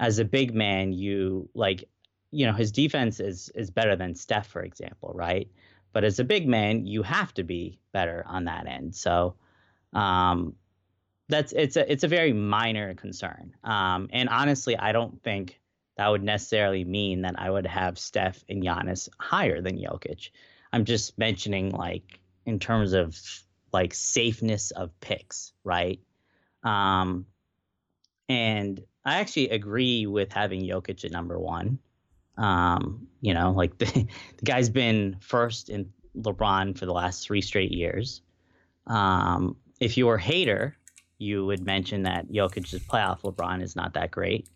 as 0.00 0.18
a 0.18 0.24
big 0.24 0.52
man, 0.52 0.92
you 0.92 1.48
like, 1.54 1.84
you 2.32 2.46
know, 2.46 2.54
his 2.54 2.72
defense 2.72 3.20
is 3.20 3.50
is 3.54 3.70
better 3.70 3.94
than 3.94 4.16
Steph, 4.16 4.48
for 4.48 4.62
example, 4.62 5.12
right? 5.14 5.48
But 5.92 6.02
as 6.02 6.18
a 6.18 6.24
big 6.24 6.48
man, 6.48 6.86
you 6.86 7.04
have 7.04 7.32
to 7.34 7.44
be 7.44 7.78
better 7.92 8.24
on 8.26 8.46
that 8.46 8.66
end. 8.66 8.96
So 8.96 9.36
um, 9.92 10.54
that's 11.28 11.52
it's 11.52 11.76
a 11.76 11.90
it's 11.90 12.04
a 12.04 12.08
very 12.08 12.32
minor 12.32 12.94
concern. 12.94 13.54
Um, 13.64 14.08
and 14.12 14.28
honestly, 14.28 14.76
I 14.76 14.92
don't 14.92 15.22
think 15.22 15.60
that 15.96 16.08
would 16.08 16.22
necessarily 16.22 16.84
mean 16.84 17.22
that 17.22 17.34
I 17.38 17.50
would 17.50 17.66
have 17.66 17.98
Steph 17.98 18.44
and 18.48 18.62
Giannis 18.62 19.08
higher 19.18 19.60
than 19.60 19.78
Jokic. 19.78 20.30
I'm 20.72 20.84
just 20.84 21.18
mentioning 21.18 21.70
like 21.70 22.20
in 22.46 22.58
terms 22.58 22.92
of 22.92 23.18
like 23.72 23.94
safeness 23.94 24.70
of 24.70 24.98
picks, 25.00 25.52
right? 25.64 26.00
Um, 26.62 27.26
and 28.28 28.82
I 29.04 29.20
actually 29.20 29.50
agree 29.50 30.06
with 30.06 30.32
having 30.32 30.62
Jokic 30.62 31.04
at 31.04 31.10
number 31.10 31.38
one. 31.38 31.78
Um, 32.38 33.08
you 33.20 33.34
know, 33.34 33.52
like 33.52 33.76
the, 33.78 33.86
the 33.86 34.44
guy's 34.44 34.70
been 34.70 35.16
first 35.20 35.68
in 35.68 35.92
LeBron 36.16 36.78
for 36.78 36.86
the 36.86 36.92
last 36.92 37.26
three 37.26 37.40
straight 37.40 37.72
years. 37.72 38.22
Um, 38.86 39.56
if 39.82 39.96
you're 39.96 40.14
a 40.14 40.20
hater, 40.20 40.76
you 41.18 41.44
would 41.44 41.64
mention 41.64 42.04
that 42.04 42.30
Jokic's 42.30 42.72
playoff 42.86 43.22
LeBron 43.22 43.62
is 43.62 43.74
not 43.74 43.94
that 43.94 44.10
great. 44.10 44.48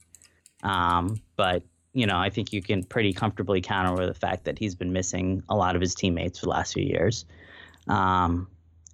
Um, 0.63 1.21
but 1.37 1.65
you 1.93 2.07
know, 2.07 2.17
I 2.17 2.31
think 2.31 2.53
you 2.53 2.63
can 2.63 2.85
pretty 2.85 3.13
comfortably 3.13 3.61
counter 3.61 3.95
with 3.95 4.09
the 4.09 4.15
fact 4.15 4.45
that 4.45 4.59
he's 4.59 4.75
been 4.75 4.93
missing 4.93 5.43
a 5.49 5.57
lot 5.57 5.75
of 5.75 5.81
his 5.81 5.95
teammates 5.95 6.39
for 6.39 6.47
the 6.47 6.51
last 6.51 6.75
few 6.75 6.85
years. 6.85 7.25
Um, 7.89 8.49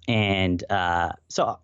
and 0.07 0.63
uh, 0.71 1.11
so, 1.27 1.59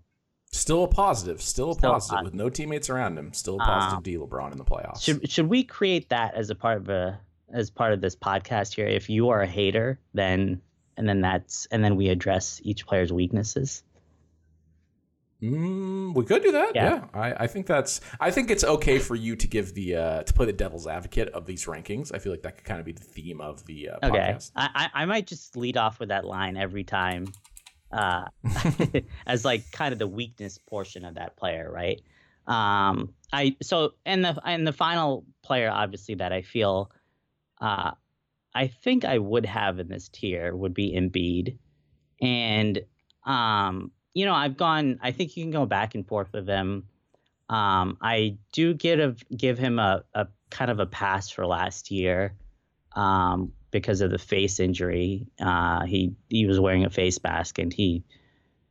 still 0.51 0.83
a 0.83 0.87
positive, 0.87 1.41
still 1.41 1.71
a 1.71 1.75
still 1.75 1.93
positive 1.93 2.25
with 2.25 2.33
no 2.33 2.49
teammates 2.49 2.89
around 2.89 3.17
him. 3.17 3.33
Still 3.33 3.55
a 3.55 3.59
positive 3.59 3.97
um, 3.97 4.03
D 4.03 4.17
LeBron 4.17 4.51
in 4.51 4.57
the 4.57 4.65
playoffs. 4.65 5.01
Should 5.01 5.31
should 5.31 5.47
we 5.47 5.63
create 5.63 6.09
that 6.09 6.35
as 6.35 6.49
a 6.49 6.55
part 6.55 6.77
of 6.77 6.89
a 6.89 7.19
as 7.51 7.69
part 7.69 7.93
of 7.93 8.01
this 8.01 8.15
podcast 8.15 8.75
here? 8.75 8.85
If 8.85 9.09
you 9.09 9.29
are 9.29 9.41
a 9.41 9.47
hater, 9.47 9.99
then 10.13 10.61
and 10.97 11.07
then 11.07 11.21
that's 11.21 11.65
and 11.71 11.83
then 11.83 11.95
we 11.95 12.09
address 12.09 12.59
each 12.63 12.85
player's 12.85 13.11
weaknesses. 13.11 13.83
Mm, 15.41 16.13
we 16.15 16.25
could 16.25 16.43
do 16.43 16.51
that. 16.51 16.73
Yeah, 16.75 16.95
yeah. 16.95 17.05
I, 17.13 17.43
I 17.43 17.47
think 17.47 17.65
that's. 17.65 18.01
I 18.19 18.29
think 18.29 18.51
it's 18.51 18.63
okay 18.63 18.99
for 18.99 19.15
you 19.15 19.37
to 19.37 19.47
give 19.47 19.73
the 19.73 19.95
uh, 19.95 20.23
to 20.23 20.33
play 20.33 20.45
the 20.45 20.53
devil's 20.53 20.85
advocate 20.85 21.29
of 21.29 21.45
these 21.45 21.65
rankings. 21.65 22.13
I 22.13 22.19
feel 22.19 22.33
like 22.33 22.41
that 22.41 22.57
could 22.57 22.65
kind 22.65 22.79
of 22.79 22.85
be 22.85 22.91
the 22.91 23.03
theme 23.03 23.39
of 23.39 23.65
the 23.65 23.89
uh, 23.89 24.07
okay. 24.07 24.17
podcast. 24.17 24.51
I 24.55 24.89
I 24.93 25.05
might 25.05 25.27
just 25.27 25.55
lead 25.55 25.77
off 25.77 25.99
with 25.99 26.09
that 26.09 26.25
line 26.25 26.57
every 26.57 26.83
time, 26.83 27.27
uh, 27.89 28.25
as 29.25 29.45
like 29.45 29.71
kind 29.71 29.93
of 29.93 29.99
the 29.99 30.07
weakness 30.07 30.57
portion 30.57 31.05
of 31.05 31.15
that 31.15 31.37
player, 31.37 31.71
right? 31.71 32.01
Um, 32.45 33.13
I 33.31 33.55
so 33.61 33.93
and 34.05 34.25
the 34.25 34.41
and 34.43 34.67
the 34.67 34.73
final 34.73 35.25
player, 35.41 35.69
obviously, 35.71 36.15
that 36.15 36.33
I 36.33 36.41
feel, 36.41 36.91
uh, 37.61 37.91
I 38.53 38.67
think 38.67 39.05
I 39.05 39.19
would 39.19 39.45
have 39.45 39.79
in 39.79 39.87
this 39.87 40.09
tier 40.09 40.53
would 40.53 40.73
be 40.73 40.93
Embiid, 40.97 41.57
and 42.21 42.81
um, 43.25 43.91
you 44.13 44.25
know, 44.25 44.33
I've 44.33 44.57
gone. 44.57 44.99
I 45.01 45.11
think 45.11 45.37
you 45.37 45.43
can 45.43 45.51
go 45.51 45.65
back 45.65 45.95
and 45.95 46.07
forth 46.07 46.33
with 46.33 46.47
him. 46.47 46.87
Um, 47.49 47.97
I 48.01 48.37
do 48.51 48.73
get 48.73 48.99
a, 48.99 49.15
give 49.35 49.57
him 49.57 49.79
a, 49.79 50.03
a 50.13 50.27
kind 50.49 50.69
of 50.69 50.79
a 50.79 50.85
pass 50.85 51.29
for 51.29 51.45
last 51.45 51.89
year 51.89 52.35
um, 52.95 53.53
because 53.71 54.01
of 54.01 54.11
the 54.11 54.17
face 54.17 54.59
injury. 54.59 55.27
Uh, 55.39 55.85
he 55.85 56.13
he 56.27 56.45
was 56.45 56.59
wearing 56.59 56.85
a 56.85 56.89
face 56.89 57.21
mask 57.23 57.59
and 57.59 57.73
he 57.73 58.03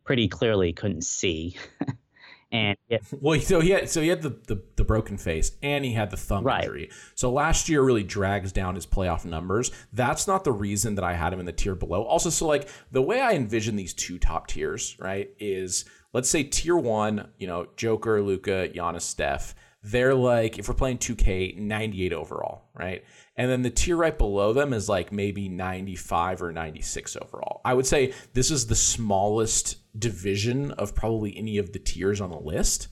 pretty 0.05 0.29
clearly 0.29 0.73
couldn't 0.73 1.05
see. 1.05 1.57
and 2.51 2.77
it, 2.89 3.03
well, 3.21 3.39
so 3.41 3.61
he 3.61 3.71
had 3.71 3.89
so 3.89 4.01
he 4.01 4.09
had 4.09 4.23
the, 4.23 4.31
the, 4.31 4.63
the 4.77 4.85
broken 4.85 5.19
face 5.19 5.53
and 5.63 5.85
he 5.85 5.93
had 5.93 6.11
the 6.11 6.17
thumb 6.17 6.45
right. 6.45 6.65
injury. 6.65 6.91
So 7.15 7.31
last 7.31 7.69
year 7.69 7.83
really 7.83 8.05
drags 8.05 8.53
down 8.53 8.75
his 8.75 8.87
playoff 8.87 9.25
numbers. 9.25 9.71
That's 9.93 10.27
not 10.27 10.45
the 10.45 10.53
reason 10.53 10.95
that 10.97 11.05
I 11.05 11.15
had 11.15 11.33
him 11.33 11.41
in 11.41 11.47
the 11.47 11.53
tier 11.53 11.75
below. 11.75 12.03
Also, 12.03 12.31
so 12.31 12.47
like 12.47 12.69
the 12.91 13.03
way 13.03 13.21
I 13.21 13.33
envision 13.33 13.77
these 13.77 13.95
two 13.95 14.19
top 14.19 14.47
tiers, 14.47 14.97
right, 14.99 15.31
is 15.39 15.85
let's 16.13 16.31
say 16.31 16.43
tier 16.43 16.77
one, 16.77 17.29
you 17.39 17.47
know, 17.47 17.67
Joker, 17.77 18.23
Luka, 18.23 18.69
Giannis, 18.69 19.03
Steph. 19.03 19.55
They're 19.83 20.15
like 20.15 20.59
if 20.59 20.69
we're 20.69 20.75
playing 20.75 20.99
2K, 20.99 21.57
98 21.57 22.13
overall, 22.13 22.65
right? 22.75 23.05
And 23.39 23.49
then 23.49 23.63
the 23.63 23.71
tier 23.71 23.97
right 23.97 24.19
below 24.19 24.53
them 24.53 24.73
is 24.73 24.89
like 24.89 25.13
maybe 25.13 25.49
95 25.49 26.43
or 26.43 26.53
96 26.53 27.17
overall. 27.17 27.61
I 27.65 27.73
would 27.73 27.87
say 27.87 28.13
this 28.35 28.51
is 28.51 28.67
the 28.67 28.75
smallest 28.75 29.77
division 29.97 30.73
of 30.73 30.97
probably 30.97 31.39
any 31.39 31.59
of 31.59 31.73
the 31.73 31.79
tiers 31.79 32.21
on 32.21 32.31
the 32.31 32.41
list. 32.41 32.89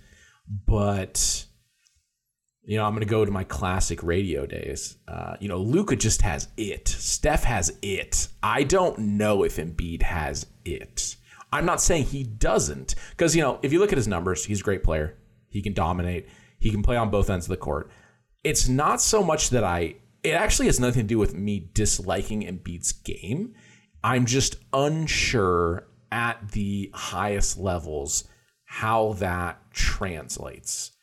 But, 0.67 1.47
you 2.63 2.77
know, 2.77 2.85
I'm 2.85 2.93
going 2.93 3.01
to 3.01 3.11
go 3.11 3.25
to 3.25 3.33
my 3.33 3.43
classic 3.43 4.05
radio 4.05 4.47
days. 4.47 4.99
Uh, 5.09 5.35
you 5.41 5.49
know, 5.49 5.59
Luka 5.59 5.97
just 5.97 6.23
has 6.23 6.47
it. 6.57 6.87
Steph 6.87 7.43
has 7.43 7.77
it. 7.83 8.29
I 8.41 8.63
don't 8.63 8.97
know 8.99 9.43
if 9.43 9.57
Embiid 9.57 10.03
has 10.03 10.47
it. 10.65 11.17
I'm 11.53 11.67
not 11.67 11.81
saying 11.81 12.05
he 12.05 12.23
doesn't. 12.23 12.95
Because, 13.11 13.35
you 13.35 13.43
know, 13.43 13.59
if 13.63 13.73
you 13.73 13.81
look 13.81 13.91
at 13.91 13.99
his 13.99 14.07
numbers, 14.07 14.45
he's 14.45 14.61
a 14.61 14.65
great 14.65 14.85
player. 14.85 15.19
He 15.49 15.61
can 15.61 15.73
dominate, 15.73 16.29
he 16.61 16.71
can 16.71 16.85
play 16.85 16.97
on 16.97 17.11
both 17.11 17.31
ends 17.31 17.47
of 17.47 17.51
the 17.51 17.57
court. 17.57 17.91
It's 18.45 18.69
not 18.69 19.01
so 19.01 19.25
much 19.25 19.51
that 19.51 19.65
I 19.65 19.97
it 20.27 20.33
actually 20.33 20.67
has 20.67 20.81
nothing 20.81 21.03
to 21.03 21.09
do 21.09 21.19
with 21.19 21.35
me 21.35 21.71
disliking 21.73 22.43
Embiid's 22.43 22.93
game. 22.93 23.55
I'm 24.03 24.27
just 24.27 24.57
unsure 24.73 25.87
at 26.11 26.51
the 26.51 26.91
highest 26.95 27.59
levels 27.59 28.25
how 28.65 29.13
that 29.15 29.61
translates. 29.73 30.96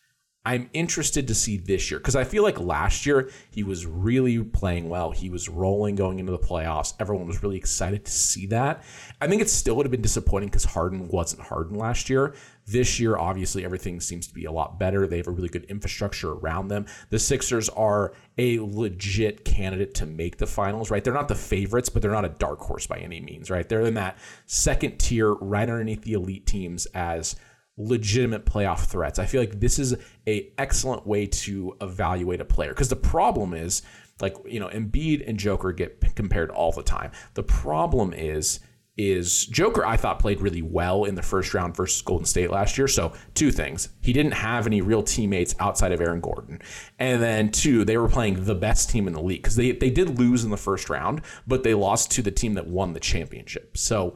I'm 0.45 0.69
interested 0.73 1.29
to 1.29 1.35
see 1.35 1.55
this 1.55 1.89
year 1.89 2.01
because 2.01 2.17
I 2.17 2.25
feel 2.25 2.43
like 2.43 2.59
last 2.59 3.05
year 3.05 3.29
he 3.49 3.63
was 3.63 3.85
really 3.85 4.43
playing 4.43 4.89
well. 4.89 5.11
He 5.11 5.29
was 5.29 5.47
rolling 5.47 5.95
going 5.95 6.19
into 6.19 6.33
the 6.33 6.39
playoffs. 6.39 6.93
Everyone 6.99 7.27
was 7.27 7.41
really 7.41 7.55
excited 7.55 8.03
to 8.03 8.11
see 8.11 8.47
that. 8.47 8.83
I 9.21 9.27
think 9.27 9.41
it 9.41 9.49
still 9.49 9.75
would 9.77 9.85
have 9.85 9.91
been 9.91 10.01
disappointing 10.01 10.49
because 10.49 10.65
Harden 10.65 11.07
wasn't 11.07 11.43
Harden 11.43 11.77
last 11.77 12.09
year. 12.09 12.35
This 12.65 12.99
year, 12.99 13.17
obviously, 13.17 13.63
everything 13.63 14.01
seems 14.01 14.27
to 14.27 14.33
be 14.33 14.43
a 14.43 14.51
lot 14.51 14.77
better. 14.77 15.07
They 15.07 15.17
have 15.17 15.27
a 15.27 15.31
really 15.31 15.47
good 15.47 15.65
infrastructure 15.65 16.33
around 16.33 16.67
them. 16.67 16.87
The 17.09 17.19
Sixers 17.19 17.69
are 17.69 18.13
a 18.37 18.59
legit 18.59 19.45
candidate 19.45 19.93
to 19.95 20.05
make 20.05 20.37
the 20.37 20.47
finals, 20.47 20.91
right? 20.91 21.03
They're 21.03 21.13
not 21.13 21.29
the 21.29 21.35
favorites, 21.35 21.87
but 21.87 22.01
they're 22.01 22.11
not 22.11 22.25
a 22.25 22.29
dark 22.29 22.59
horse 22.59 22.85
by 22.85 22.97
any 22.97 23.21
means, 23.21 23.49
right? 23.49 23.67
They're 23.67 23.81
in 23.81 23.93
that 23.93 24.17
second 24.45 24.97
tier, 24.97 25.33
right 25.35 25.69
underneath 25.69 26.03
the 26.03 26.13
elite 26.13 26.45
teams 26.45 26.85
as 26.87 27.37
legitimate 27.77 28.45
playoff 28.45 28.85
threats. 28.85 29.19
I 29.19 29.25
feel 29.25 29.41
like 29.41 29.59
this 29.59 29.79
is 29.79 29.95
a 30.27 30.51
excellent 30.57 31.07
way 31.07 31.25
to 31.25 31.75
evaluate 31.81 32.41
a 32.41 32.45
player 32.45 32.69
because 32.69 32.89
the 32.89 32.95
problem 32.95 33.53
is 33.53 33.81
like 34.21 34.35
you 34.45 34.59
know 34.59 34.67
Embiid 34.67 35.27
and 35.27 35.37
Joker 35.37 35.71
get 35.71 36.15
compared 36.15 36.51
all 36.51 36.71
the 36.71 36.83
time. 36.83 37.11
The 37.33 37.43
problem 37.43 38.13
is 38.13 38.59
is 38.95 39.47
Joker 39.47 39.83
I 39.85 39.97
thought 39.97 40.19
played 40.19 40.39
really 40.39 40.61
well 40.61 41.05
in 41.05 41.15
the 41.15 41.23
first 41.23 41.53
round 41.55 41.75
versus 41.75 42.01
Golden 42.03 42.25
State 42.25 42.51
last 42.51 42.77
year. 42.77 42.87
So 42.87 43.13
two 43.33 43.51
things. 43.51 43.89
He 44.01 44.13
didn't 44.13 44.33
have 44.33 44.67
any 44.67 44.81
real 44.81 45.01
teammates 45.01 45.55
outside 45.59 45.91
of 45.91 45.99
Aaron 45.99 46.21
Gordon. 46.21 46.61
And 46.99 47.21
then 47.21 47.49
two, 47.49 47.85
they 47.85 47.97
were 47.97 48.07
playing 48.07 48.45
the 48.45 48.53
best 48.53 48.91
team 48.91 49.07
in 49.07 49.13
the 49.13 49.21
league 49.21 49.41
because 49.41 49.55
they, 49.55 49.71
they 49.71 49.89
did 49.89 50.19
lose 50.19 50.43
in 50.43 50.51
the 50.51 50.57
first 50.57 50.91
round, 50.91 51.23
but 51.47 51.63
they 51.63 51.73
lost 51.73 52.11
to 52.11 52.21
the 52.21 52.29
team 52.29 52.53
that 52.53 52.67
won 52.67 52.93
the 52.93 52.99
championship. 52.99 53.77
So 53.77 54.13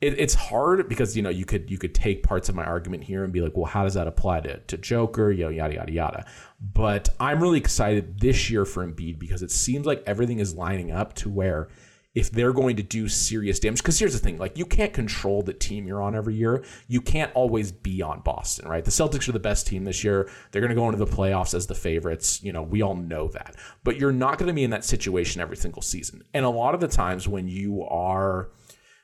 it, 0.00 0.18
it's 0.18 0.34
hard 0.34 0.88
because 0.88 1.16
you 1.16 1.22
know 1.22 1.30
you 1.30 1.44
could 1.44 1.70
you 1.70 1.78
could 1.78 1.94
take 1.94 2.22
parts 2.22 2.48
of 2.48 2.54
my 2.54 2.64
argument 2.64 3.04
here 3.04 3.22
and 3.24 3.32
be 3.32 3.40
like, 3.40 3.56
well, 3.56 3.66
how 3.66 3.84
does 3.84 3.94
that 3.94 4.06
apply 4.06 4.40
to, 4.40 4.58
to 4.58 4.78
Joker? 4.78 5.30
You 5.30 5.44
know, 5.44 5.50
yada 5.50 5.74
yada 5.74 5.92
yada. 5.92 6.26
But 6.60 7.10
I'm 7.20 7.40
really 7.42 7.58
excited 7.58 8.20
this 8.20 8.50
year 8.50 8.64
for 8.64 8.86
Embiid 8.86 9.18
because 9.18 9.42
it 9.42 9.50
seems 9.50 9.86
like 9.86 10.02
everything 10.06 10.38
is 10.38 10.54
lining 10.54 10.90
up 10.90 11.14
to 11.14 11.28
where 11.28 11.68
if 12.12 12.32
they're 12.32 12.52
going 12.52 12.74
to 12.74 12.82
do 12.82 13.08
serious 13.08 13.60
damage, 13.60 13.78
because 13.78 13.98
here's 13.98 14.14
the 14.14 14.18
thing, 14.18 14.36
like 14.36 14.58
you 14.58 14.66
can't 14.66 14.92
control 14.92 15.42
the 15.42 15.52
team 15.52 15.86
you're 15.86 16.02
on 16.02 16.16
every 16.16 16.34
year. 16.34 16.64
You 16.88 17.00
can't 17.00 17.30
always 17.34 17.70
be 17.70 18.02
on 18.02 18.20
Boston, 18.20 18.68
right? 18.68 18.84
The 18.84 18.90
Celtics 18.90 19.28
are 19.28 19.32
the 19.32 19.38
best 19.38 19.68
team 19.68 19.84
this 19.84 20.02
year. 20.02 20.28
They're 20.50 20.60
going 20.60 20.70
to 20.70 20.74
go 20.74 20.86
into 20.86 20.98
the 20.98 21.06
playoffs 21.06 21.54
as 21.54 21.68
the 21.68 21.74
favorites. 21.74 22.42
You 22.42 22.52
know, 22.52 22.62
we 22.62 22.82
all 22.82 22.96
know 22.96 23.28
that. 23.28 23.54
But 23.84 23.96
you're 23.96 24.10
not 24.10 24.38
going 24.38 24.48
to 24.48 24.52
be 24.52 24.64
in 24.64 24.70
that 24.70 24.84
situation 24.84 25.40
every 25.40 25.56
single 25.56 25.82
season. 25.82 26.24
And 26.34 26.44
a 26.44 26.50
lot 26.50 26.74
of 26.74 26.80
the 26.80 26.88
times 26.88 27.28
when 27.28 27.46
you 27.46 27.84
are 27.84 28.50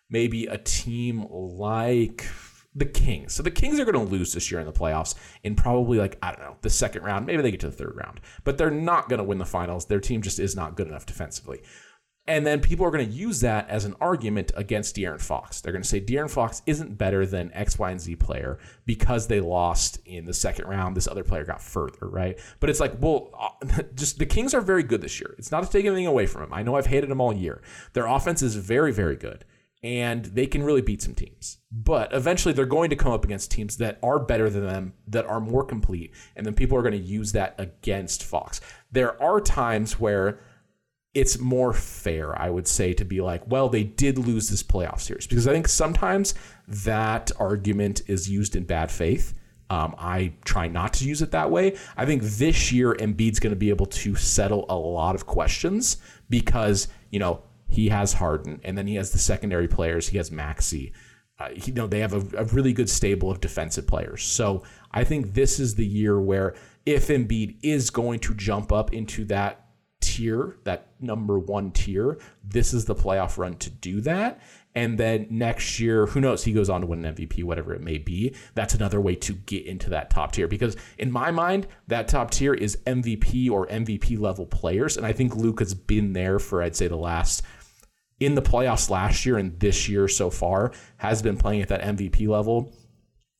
maybe 0.08 0.46
a 0.46 0.58
team 0.58 1.26
like 1.30 2.26
the 2.76 2.84
Kings. 2.84 3.32
So 3.32 3.42
the 3.42 3.50
Kings 3.50 3.80
are 3.80 3.84
going 3.84 4.06
to 4.06 4.12
lose 4.12 4.34
this 4.34 4.50
year 4.50 4.60
in 4.60 4.66
the 4.66 4.72
playoffs 4.72 5.14
in 5.42 5.54
probably 5.54 5.98
like, 5.98 6.18
I 6.22 6.30
don't 6.30 6.40
know, 6.40 6.56
the 6.60 6.70
second 6.70 7.02
round. 7.02 7.26
Maybe 7.26 7.42
they 7.42 7.50
get 7.50 7.60
to 7.60 7.70
the 7.70 7.76
third 7.76 7.96
round, 7.96 8.20
but 8.44 8.58
they're 8.58 8.70
not 8.70 9.08
going 9.08 9.18
to 9.18 9.24
win 9.24 9.38
the 9.38 9.46
finals. 9.46 9.86
Their 9.86 10.00
team 10.00 10.20
just 10.20 10.38
is 10.38 10.54
not 10.54 10.76
good 10.76 10.86
enough 10.86 11.06
defensively. 11.06 11.62
And 12.28 12.44
then 12.44 12.60
people 12.60 12.84
are 12.84 12.90
going 12.90 13.08
to 13.08 13.14
use 13.14 13.40
that 13.40 13.70
as 13.70 13.84
an 13.84 13.94
argument 14.00 14.50
against 14.56 14.96
De'Aaron 14.96 15.20
Fox. 15.20 15.60
They're 15.60 15.72
going 15.72 15.84
to 15.84 15.88
say 15.88 16.00
De'Aaron 16.00 16.28
Fox 16.28 16.60
isn't 16.66 16.98
better 16.98 17.24
than 17.24 17.52
X, 17.54 17.78
Y, 17.78 17.88
and 17.88 18.00
Z 18.00 18.16
player 18.16 18.58
because 18.84 19.28
they 19.28 19.40
lost 19.40 20.00
in 20.04 20.24
the 20.24 20.34
second 20.34 20.66
round. 20.66 20.96
This 20.96 21.06
other 21.06 21.22
player 21.22 21.44
got 21.44 21.62
further, 21.62 22.08
right? 22.08 22.36
But 22.58 22.68
it's 22.68 22.80
like, 22.80 22.94
well, 23.00 23.58
just 23.94 24.18
the 24.18 24.26
Kings 24.26 24.54
are 24.54 24.60
very 24.60 24.82
good 24.82 25.02
this 25.02 25.20
year. 25.20 25.36
It's 25.38 25.52
not 25.52 25.62
to 25.62 25.70
take 25.70 25.86
anything 25.86 26.08
away 26.08 26.26
from 26.26 26.42
them. 26.42 26.52
I 26.52 26.64
know 26.64 26.74
I've 26.74 26.86
hated 26.86 27.10
them 27.10 27.20
all 27.20 27.32
year. 27.32 27.62
Their 27.92 28.06
offense 28.06 28.42
is 28.42 28.56
very, 28.56 28.92
very 28.92 29.16
good 29.16 29.44
and 29.86 30.24
they 30.24 30.48
can 30.48 30.64
really 30.64 30.80
beat 30.80 31.00
some 31.00 31.14
teams. 31.14 31.58
But 31.70 32.12
eventually 32.12 32.52
they're 32.52 32.66
going 32.66 32.90
to 32.90 32.96
come 32.96 33.12
up 33.12 33.24
against 33.24 33.52
teams 33.52 33.76
that 33.76 34.00
are 34.02 34.18
better 34.18 34.50
than 34.50 34.66
them, 34.66 34.94
that 35.06 35.26
are 35.26 35.38
more 35.38 35.64
complete, 35.64 36.12
and 36.34 36.44
then 36.44 36.54
people 36.54 36.76
are 36.76 36.82
going 36.82 36.90
to 36.90 36.98
use 36.98 37.30
that 37.32 37.54
against 37.56 38.24
Fox. 38.24 38.60
There 38.90 39.22
are 39.22 39.40
times 39.40 40.00
where 40.00 40.40
it's 41.14 41.38
more 41.38 41.72
fair, 41.72 42.36
I 42.36 42.50
would 42.50 42.66
say, 42.66 42.94
to 42.94 43.04
be 43.04 43.20
like, 43.20 43.46
well, 43.46 43.68
they 43.68 43.84
did 43.84 44.18
lose 44.18 44.48
this 44.48 44.64
playoff 44.64 45.00
series. 45.00 45.28
Because 45.28 45.46
I 45.46 45.52
think 45.52 45.68
sometimes 45.68 46.34
that 46.66 47.30
argument 47.38 48.02
is 48.08 48.28
used 48.28 48.56
in 48.56 48.64
bad 48.64 48.90
faith. 48.90 49.34
Um, 49.70 49.94
I 49.98 50.32
try 50.44 50.66
not 50.66 50.94
to 50.94 51.04
use 51.04 51.22
it 51.22 51.30
that 51.30 51.52
way. 51.52 51.76
I 51.96 52.06
think 52.06 52.22
this 52.22 52.72
year 52.72 52.94
Embiid's 52.94 53.38
going 53.38 53.52
to 53.52 53.56
be 53.56 53.70
able 53.70 53.86
to 53.86 54.16
settle 54.16 54.66
a 54.68 54.76
lot 54.76 55.14
of 55.14 55.26
questions 55.26 55.98
because, 56.28 56.88
you 57.10 57.20
know, 57.20 57.42
he 57.68 57.88
has 57.88 58.14
Harden, 58.14 58.60
and 58.64 58.76
then 58.76 58.86
he 58.86 58.94
has 58.94 59.10
the 59.10 59.18
secondary 59.18 59.68
players. 59.68 60.08
He 60.08 60.16
has 60.18 60.30
Maxey. 60.30 60.92
Uh, 61.38 61.48
you 61.54 61.72
know, 61.72 61.86
they 61.86 62.00
have 62.00 62.14
a, 62.14 62.38
a, 62.38 62.44
really 62.44 62.72
good 62.72 62.88
stable 62.88 63.30
of 63.30 63.40
defensive 63.40 63.86
players. 63.86 64.22
So 64.22 64.62
I 64.92 65.04
think 65.04 65.34
this 65.34 65.60
is 65.60 65.74
the 65.74 65.84
year 65.84 66.18
where 66.18 66.54
if 66.86 67.08
Embiid 67.08 67.56
is 67.62 67.90
going 67.90 68.20
to 68.20 68.34
jump 68.34 68.72
up 68.72 68.94
into 68.94 69.26
that 69.26 69.66
tier, 70.00 70.56
that 70.64 70.86
number 70.98 71.38
one 71.38 71.72
tier, 71.72 72.18
this 72.42 72.72
is 72.72 72.86
the 72.86 72.94
playoff 72.94 73.36
run 73.36 73.54
to 73.56 73.68
do 73.68 74.00
that. 74.02 74.40
And 74.74 74.98
then 74.98 75.26
next 75.30 75.80
year, 75.80 76.04
who 76.06 76.20
knows? 76.20 76.44
He 76.44 76.52
goes 76.52 76.68
on 76.68 76.82
to 76.82 76.86
win 76.86 77.04
an 77.04 77.14
MVP, 77.14 77.42
whatever 77.44 77.72
it 77.72 77.80
may 77.80 77.96
be. 77.96 78.34
That's 78.54 78.74
another 78.74 79.00
way 79.00 79.14
to 79.16 79.32
get 79.32 79.64
into 79.64 79.88
that 79.90 80.10
top 80.10 80.32
tier. 80.32 80.46
Because 80.46 80.76
in 80.98 81.10
my 81.10 81.30
mind, 81.30 81.66
that 81.88 82.08
top 82.08 82.30
tier 82.30 82.52
is 82.52 82.76
MVP 82.86 83.50
or 83.50 83.66
MVP 83.68 84.18
level 84.18 84.44
players. 84.44 84.98
And 84.98 85.06
I 85.06 85.12
think 85.12 85.34
Luke 85.34 85.60
has 85.60 85.72
been 85.72 86.12
there 86.12 86.38
for, 86.38 86.62
I'd 86.62 86.76
say, 86.76 86.88
the 86.88 86.96
last 86.96 87.42
in 88.20 88.34
the 88.34 88.42
playoffs 88.42 88.90
last 88.90 89.26
year 89.26 89.36
and 89.36 89.58
this 89.60 89.88
year 89.88 90.08
so 90.08 90.30
far 90.30 90.72
has 90.98 91.22
been 91.22 91.36
playing 91.36 91.62
at 91.62 91.68
that 91.68 91.82
MVP 91.82 92.28
level. 92.28 92.72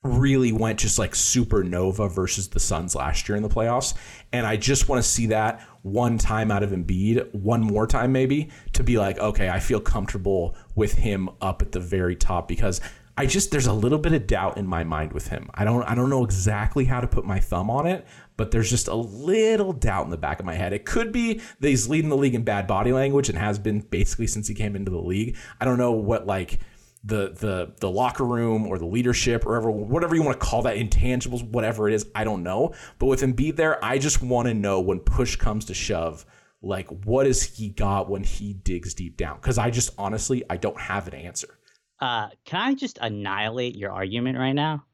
Really 0.02 0.52
went 0.52 0.78
just 0.78 0.98
like 0.98 1.12
supernova 1.12 2.10
versus 2.10 2.48
the 2.48 2.60
Suns 2.60 2.94
last 2.94 3.28
year 3.28 3.36
in 3.36 3.42
the 3.42 3.48
playoffs. 3.48 3.94
And 4.32 4.46
I 4.46 4.56
just 4.56 4.88
want 4.88 5.02
to 5.02 5.08
see 5.08 5.26
that 5.26 5.60
one 5.82 6.18
time 6.18 6.50
out 6.50 6.62
of 6.62 6.70
Embiid, 6.70 7.34
one 7.34 7.62
more 7.62 7.86
time 7.86 8.12
maybe, 8.12 8.50
to 8.74 8.84
be 8.84 8.98
like, 8.98 9.18
okay, 9.18 9.48
I 9.48 9.58
feel 9.58 9.80
comfortable 9.80 10.54
with 10.74 10.92
him 10.92 11.28
up 11.40 11.62
at 11.62 11.72
the 11.72 11.80
very 11.80 12.14
top 12.14 12.46
because 12.46 12.80
I 13.18 13.26
just 13.26 13.50
there's 13.50 13.66
a 13.66 13.72
little 13.72 13.98
bit 13.98 14.12
of 14.12 14.26
doubt 14.26 14.58
in 14.58 14.66
my 14.66 14.84
mind 14.84 15.12
with 15.12 15.28
him. 15.28 15.48
I 15.54 15.64
don't 15.64 15.82
I 15.84 15.94
don't 15.94 16.10
know 16.10 16.22
exactly 16.22 16.84
how 16.84 17.00
to 17.00 17.06
put 17.06 17.24
my 17.24 17.40
thumb 17.40 17.70
on 17.70 17.86
it, 17.86 18.06
but 18.36 18.50
there's 18.50 18.70
just 18.70 18.88
a 18.88 18.94
little 18.94 19.72
doubt 19.72 20.04
in 20.04 20.10
the 20.10 20.16
back 20.16 20.40
of 20.40 20.46
my 20.46 20.54
head. 20.54 20.72
It 20.72 20.84
could 20.84 21.12
be 21.12 21.40
that 21.60 21.68
he's 21.68 21.88
leading 21.88 22.10
the 22.10 22.16
league 22.16 22.34
in 22.34 22.44
bad 22.44 22.66
body 22.66 22.92
language 22.92 23.28
and 23.28 23.38
has 23.38 23.58
been 23.58 23.80
basically 23.80 24.26
since 24.26 24.48
he 24.48 24.54
came 24.54 24.76
into 24.76 24.90
the 24.90 25.00
league. 25.00 25.36
I 25.60 25.64
don't 25.64 25.78
know 25.78 25.92
what 25.92 26.26
like 26.26 26.60
the 27.04 27.30
the 27.30 27.74
the 27.80 27.90
locker 27.90 28.24
room 28.24 28.66
or 28.66 28.78
the 28.78 28.86
leadership 28.86 29.46
or 29.46 29.50
whatever 29.50 29.70
whatever 29.70 30.14
you 30.14 30.22
want 30.22 30.40
to 30.40 30.44
call 30.46 30.62
that 30.62 30.76
intangibles 30.76 31.48
whatever 31.48 31.88
it 31.88 31.94
is 31.94 32.06
I 32.16 32.24
don't 32.24 32.42
know 32.42 32.74
but 32.98 33.06
with 33.06 33.20
Embiid 33.20 33.54
there 33.54 33.82
I 33.84 33.98
just 33.98 34.22
want 34.22 34.48
to 34.48 34.54
know 34.54 34.80
when 34.80 34.98
push 34.98 35.36
comes 35.36 35.66
to 35.66 35.74
shove 35.74 36.26
like 36.62 36.88
what 37.04 37.26
has 37.26 37.44
he 37.44 37.68
got 37.68 38.10
when 38.10 38.24
he 38.24 38.54
digs 38.54 38.92
deep 38.92 39.16
down 39.16 39.36
because 39.36 39.56
I 39.56 39.70
just 39.70 39.90
honestly 39.98 40.42
I 40.50 40.56
don't 40.56 40.80
have 40.80 41.06
an 41.06 41.14
answer 41.14 41.56
uh, 42.00 42.28
can 42.44 42.60
I 42.60 42.74
just 42.74 42.98
annihilate 43.00 43.74
your 43.76 43.90
argument 43.92 44.38
right 44.38 44.52
now? 44.52 44.84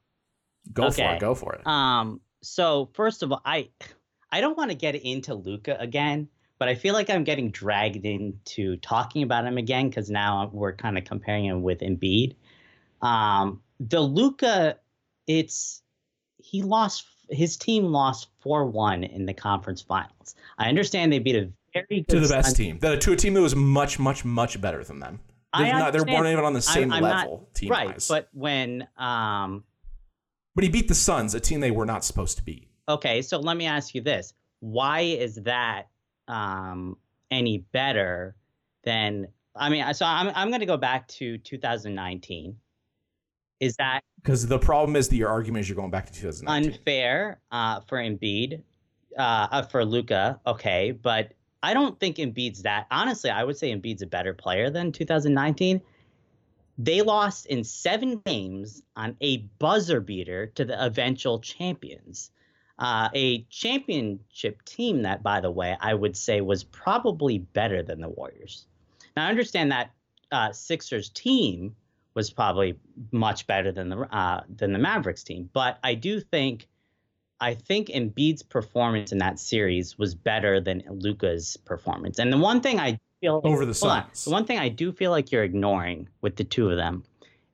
Go 0.73 0.85
okay. 0.85 1.05
for 1.05 1.15
it. 1.15 1.21
Go 1.21 1.35
for 1.35 1.55
it. 1.55 1.67
Um. 1.67 2.21
So 2.43 2.91
first 2.95 3.23
of 3.23 3.33
all, 3.33 3.41
I 3.45 3.71
I 4.31 4.41
don't 4.41 4.57
want 4.57 4.71
to 4.71 4.77
get 4.77 4.95
into 4.95 5.35
Luka 5.35 5.77
again, 5.79 6.29
but 6.59 6.69
I 6.69 6.75
feel 6.75 6.95
like 6.95 7.11
I'm 7.11 7.25
getting 7.25 7.51
dragged 7.51 8.05
into 8.05 8.77
talking 8.79 9.23
about 9.23 9.47
him 9.47 9.59
again 9.59 9.89
because 9.89 10.11
now 10.11 10.51
we're 10.53 10.75
kind 10.75 10.99
of 10.99 11.05
comparing 11.05 11.45
him 11.45 11.63
with 11.63 11.81
Embiid. 11.81 12.35
Um, 13.01 13.63
the 13.81 14.01
Luka, 14.01 14.79
it's 15.27 15.83
he 16.39 16.63
lost. 16.63 17.07
His 17.31 17.57
team 17.57 17.85
lost 17.85 18.29
four 18.41 18.67
one 18.67 19.05
in 19.05 19.25
the 19.25 19.33
conference 19.33 19.81
finals. 19.81 20.35
I 20.59 20.69
understand 20.69 21.13
they 21.13 21.19
beat 21.19 21.37
a 21.37 21.51
very 21.73 22.03
to 22.09 22.21
the 22.21 22.29
best 22.29 22.57
team, 22.57 22.79
the, 22.79 22.97
to 22.99 23.13
a 23.13 23.17
team 23.17 23.35
that 23.35 23.41
was 23.41 23.57
much, 23.57 23.99
much, 23.99 24.25
much 24.25 24.61
better 24.61 24.85
than 24.85 25.01
them. 25.01 25.21
They're, 25.57 25.73
not, 25.73 25.93
they're 25.93 26.05
weren't 26.05 26.27
even 26.27 26.45
on 26.45 26.55
the 26.55 26.63
same 26.63 26.93
I'm, 26.93 27.05
I'm 27.05 27.19
level 27.19 27.49
team 27.55 27.71
right, 27.71 27.89
wise. 27.89 28.09
But 28.09 28.29
when 28.33 28.89
um, 28.97 29.65
but 30.55 30.65
he 30.65 30.71
beat 30.71 30.89
the 30.89 30.95
Suns, 30.95 31.35
a 31.35 31.41
team 31.41 31.61
they 31.61 31.71
were 31.71 31.87
not 31.87 32.05
supposed 32.05 32.37
to 32.39 32.45
beat. 32.45 32.69
Okay, 32.89 33.23
so 33.23 33.39
let 33.39 33.57
me 33.57 33.67
ask 33.67 33.95
you 33.95 34.01
this: 34.01 34.35
Why 34.61 35.01
is 35.01 35.37
that 35.37 35.89
um, 36.29 36.97
any 37.31 37.59
better 37.73 38.37
than? 38.85 39.29
I 39.55 39.69
mean, 39.69 39.93
so 39.95 40.07
I'm 40.07 40.33
I'm 40.35 40.49
going 40.49 40.61
to 40.61 40.67
go 40.67 40.77
back 40.77 41.09
to 41.09 41.39
2019. 41.39 42.57
Is 43.61 43.77
that 43.77 44.01
because 44.23 44.47
the 44.47 44.59
problem 44.59 44.97
is 44.97 45.09
that 45.09 45.17
your 45.17 45.29
argument 45.29 45.63
is 45.63 45.69
you're 45.69 45.77
going 45.77 45.91
back 45.91 46.07
to 46.07 46.13
2019 46.13 46.73
unfair 46.73 47.41
uh, 47.51 47.81
for 47.81 47.99
Embiid, 47.99 48.63
uh, 49.19 49.47
uh, 49.51 49.63
for 49.63 49.85
Luka. 49.85 50.41
Okay, 50.47 50.91
but 50.91 51.33
I 51.63 51.75
don't 51.75 51.99
think 52.01 52.17
Embiid's 52.17 52.63
that. 52.63 52.87
Honestly, 52.91 53.31
I 53.31 53.45
would 53.45 53.57
say 53.57 53.73
Embiid's 53.73 54.03
a 54.03 54.07
better 54.07 54.35
player 54.35 54.71
than 54.71 54.91
2019. 54.91 55.81
They 56.79 57.03
lost 57.03 57.47
in 57.47 57.65
seven 57.65 58.23
games 58.25 58.83
on 58.97 59.17
a 59.21 59.39
buzzer 59.59 60.01
beater 60.01 60.47
to 60.55 60.65
the 60.65 60.85
eventual 60.85 61.39
champions. 61.41 62.31
Uh, 62.79 63.09
a 63.15 63.43
championship 63.45 64.63
team 64.65 65.03
that, 65.03 65.23
by 65.23 65.41
the 65.41 65.51
way, 65.51 65.77
I 65.81 65.95
would 65.95 66.17
say 66.17 66.41
was 66.41 66.65
probably 66.65 67.39
better 67.39 67.83
than 67.83 68.01
the 68.01 68.09
Warriors. 68.09 68.67
Now, 69.17 69.27
I 69.27 69.29
understand 69.29 69.71
that 69.73 69.91
uh, 70.33 70.53
Sixers 70.53 71.11
team 71.11 71.77
was 72.15 72.31
probably 72.31 72.79
much 73.11 73.47
better 73.47 73.73
than 73.73 73.89
the 73.89 73.99
uh, 74.15 74.43
than 74.49 74.73
the 74.73 74.79
Mavericks 74.79 75.23
team, 75.23 75.49
but 75.53 75.79
I 75.83 75.95
do 75.95 76.21
think 76.21 76.69
I 77.41 77.55
think 77.55 77.89
Embiid's 77.89 78.43
performance 78.43 79.13
in 79.13 79.19
that 79.19 79.39
series 79.39 79.99
was 79.99 80.15
better 80.15 80.61
than 80.61 80.83
Luka's 80.89 81.57
performance. 81.57 82.19
And 82.19 82.33
the 82.33 82.39
one 82.39 82.61
thing 82.61 82.79
I 82.79 82.99
feel 83.23 83.41
over 83.45 83.65
the 83.65 83.73
Suns, 83.73 84.25
the 84.25 84.31
one 84.31 84.45
thing 84.45 84.59
I 84.59 84.69
do 84.69 84.93
feel 84.93 85.11
like 85.11 85.33
you're 85.33 85.45
ignoring 85.45 86.09
with 86.21 86.37
the 86.37 86.45
two 86.45 86.69
of 86.69 86.77
them 86.77 87.05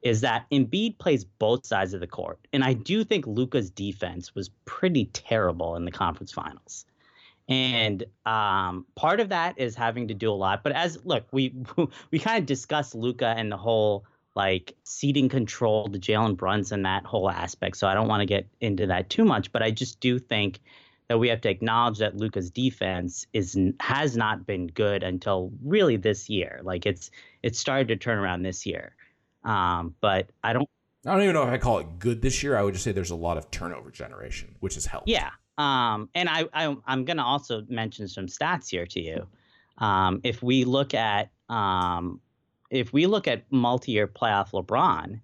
is 0.02 0.22
that 0.22 0.46
Embiid 0.50 0.98
plays 0.98 1.25
both 1.25 1.66
sides 1.66 1.94
of 1.94 2.00
the 2.00 2.06
court, 2.06 2.38
and 2.52 2.64
I 2.64 2.72
do 2.72 3.04
think 3.04 3.26
Luka's 3.26 3.70
defense 3.70 4.34
was 4.34 4.48
pretty 4.64 5.06
terrible 5.06 5.76
in 5.76 5.84
the 5.84 5.90
conference 5.90 6.32
finals. 6.32 6.87
And 7.48 8.04
um, 8.26 8.85
part 8.94 9.20
of 9.20 9.31
that 9.31 9.59
is 9.59 9.74
having 9.74 10.09
to 10.09 10.14
do 10.14 10.31
a 10.31 10.35
lot. 10.35 10.62
But 10.62 10.72
as 10.72 10.98
look, 11.04 11.26
we 11.33 11.54
we 12.11 12.18
kind 12.18 12.38
of 12.38 12.46
discussed 12.46 12.94
Luka 12.94 13.35
and 13.37 13.50
the 13.50 13.57
whole 13.57 14.04
like 14.35 14.76
ceding 14.85 15.28
control 15.28 15.88
to 15.88 15.98
Jalen 15.98 16.37
Brunson, 16.37 16.83
that 16.83 17.04
whole 17.04 17.28
aspect. 17.28 17.76
So 17.76 17.88
I 17.88 17.94
don't 17.94 18.07
want 18.07 18.20
to 18.20 18.26
get 18.26 18.46
into 18.61 18.87
that 18.87 19.11
too 19.11 19.24
much, 19.24 19.50
but 19.50 19.62
I 19.62 19.70
just 19.70 19.98
do 19.98 20.18
think 20.18 20.61
that 21.09 21.18
we 21.18 21.29
have 21.29 21.40
to 21.40 21.51
acknowledge 21.51 21.99
that 21.99 22.16
Luka's 22.16 22.51
defense 22.51 23.27
is 23.33 23.59
has 23.81 24.16
not 24.16 24.47
been 24.47 24.66
good 24.68 25.03
until 25.03 25.51
really 25.62 25.97
this 25.97 26.29
year. 26.29 26.61
Like 26.62 26.87
it's 26.87 27.11
it 27.42 27.57
started 27.57 27.88
to 27.88 27.97
turn 27.97 28.18
around 28.18 28.42
this 28.42 28.66
year, 28.66 28.94
um, 29.44 29.94
but 30.01 30.31
I 30.44 30.53
don't. 30.53 30.68
I 31.07 31.12
don't 31.12 31.23
even 31.23 31.35
know 31.35 31.44
if 31.44 31.49
I 31.49 31.59
call 31.59 31.79
it 31.79 31.99
good 31.99 32.21
this 32.21 32.42
year. 32.42 32.57
I 32.57 32.62
would 32.62 32.75
just 32.75 32.85
say 32.85 32.92
there's 32.92 33.11
a 33.11 33.16
lot 33.16 33.38
of 33.38 33.51
turnover 33.51 33.90
generation, 33.90 34.57
which 34.61 34.75
has 34.75 34.85
helped. 34.85 35.09
Yeah, 35.09 35.31
um, 35.57 36.11
and 36.14 36.29
I, 36.29 36.47
I 36.53 36.64
am 36.64 37.05
going 37.05 37.16
to 37.16 37.23
also 37.23 37.64
mention 37.68 38.09
some 38.09 38.27
stats 38.27 38.68
here 38.68 38.85
to 38.87 39.01
you. 39.01 39.27
Um, 39.79 40.21
if 40.25 40.42
we 40.42 40.64
look 40.64 40.92
at 40.92 41.31
um, 41.49 42.21
if 42.71 42.92
we 42.92 43.07
look 43.07 43.27
at 43.27 43.44
multi-year 43.51 44.07
playoff 44.07 44.51
LeBron, 44.51 45.21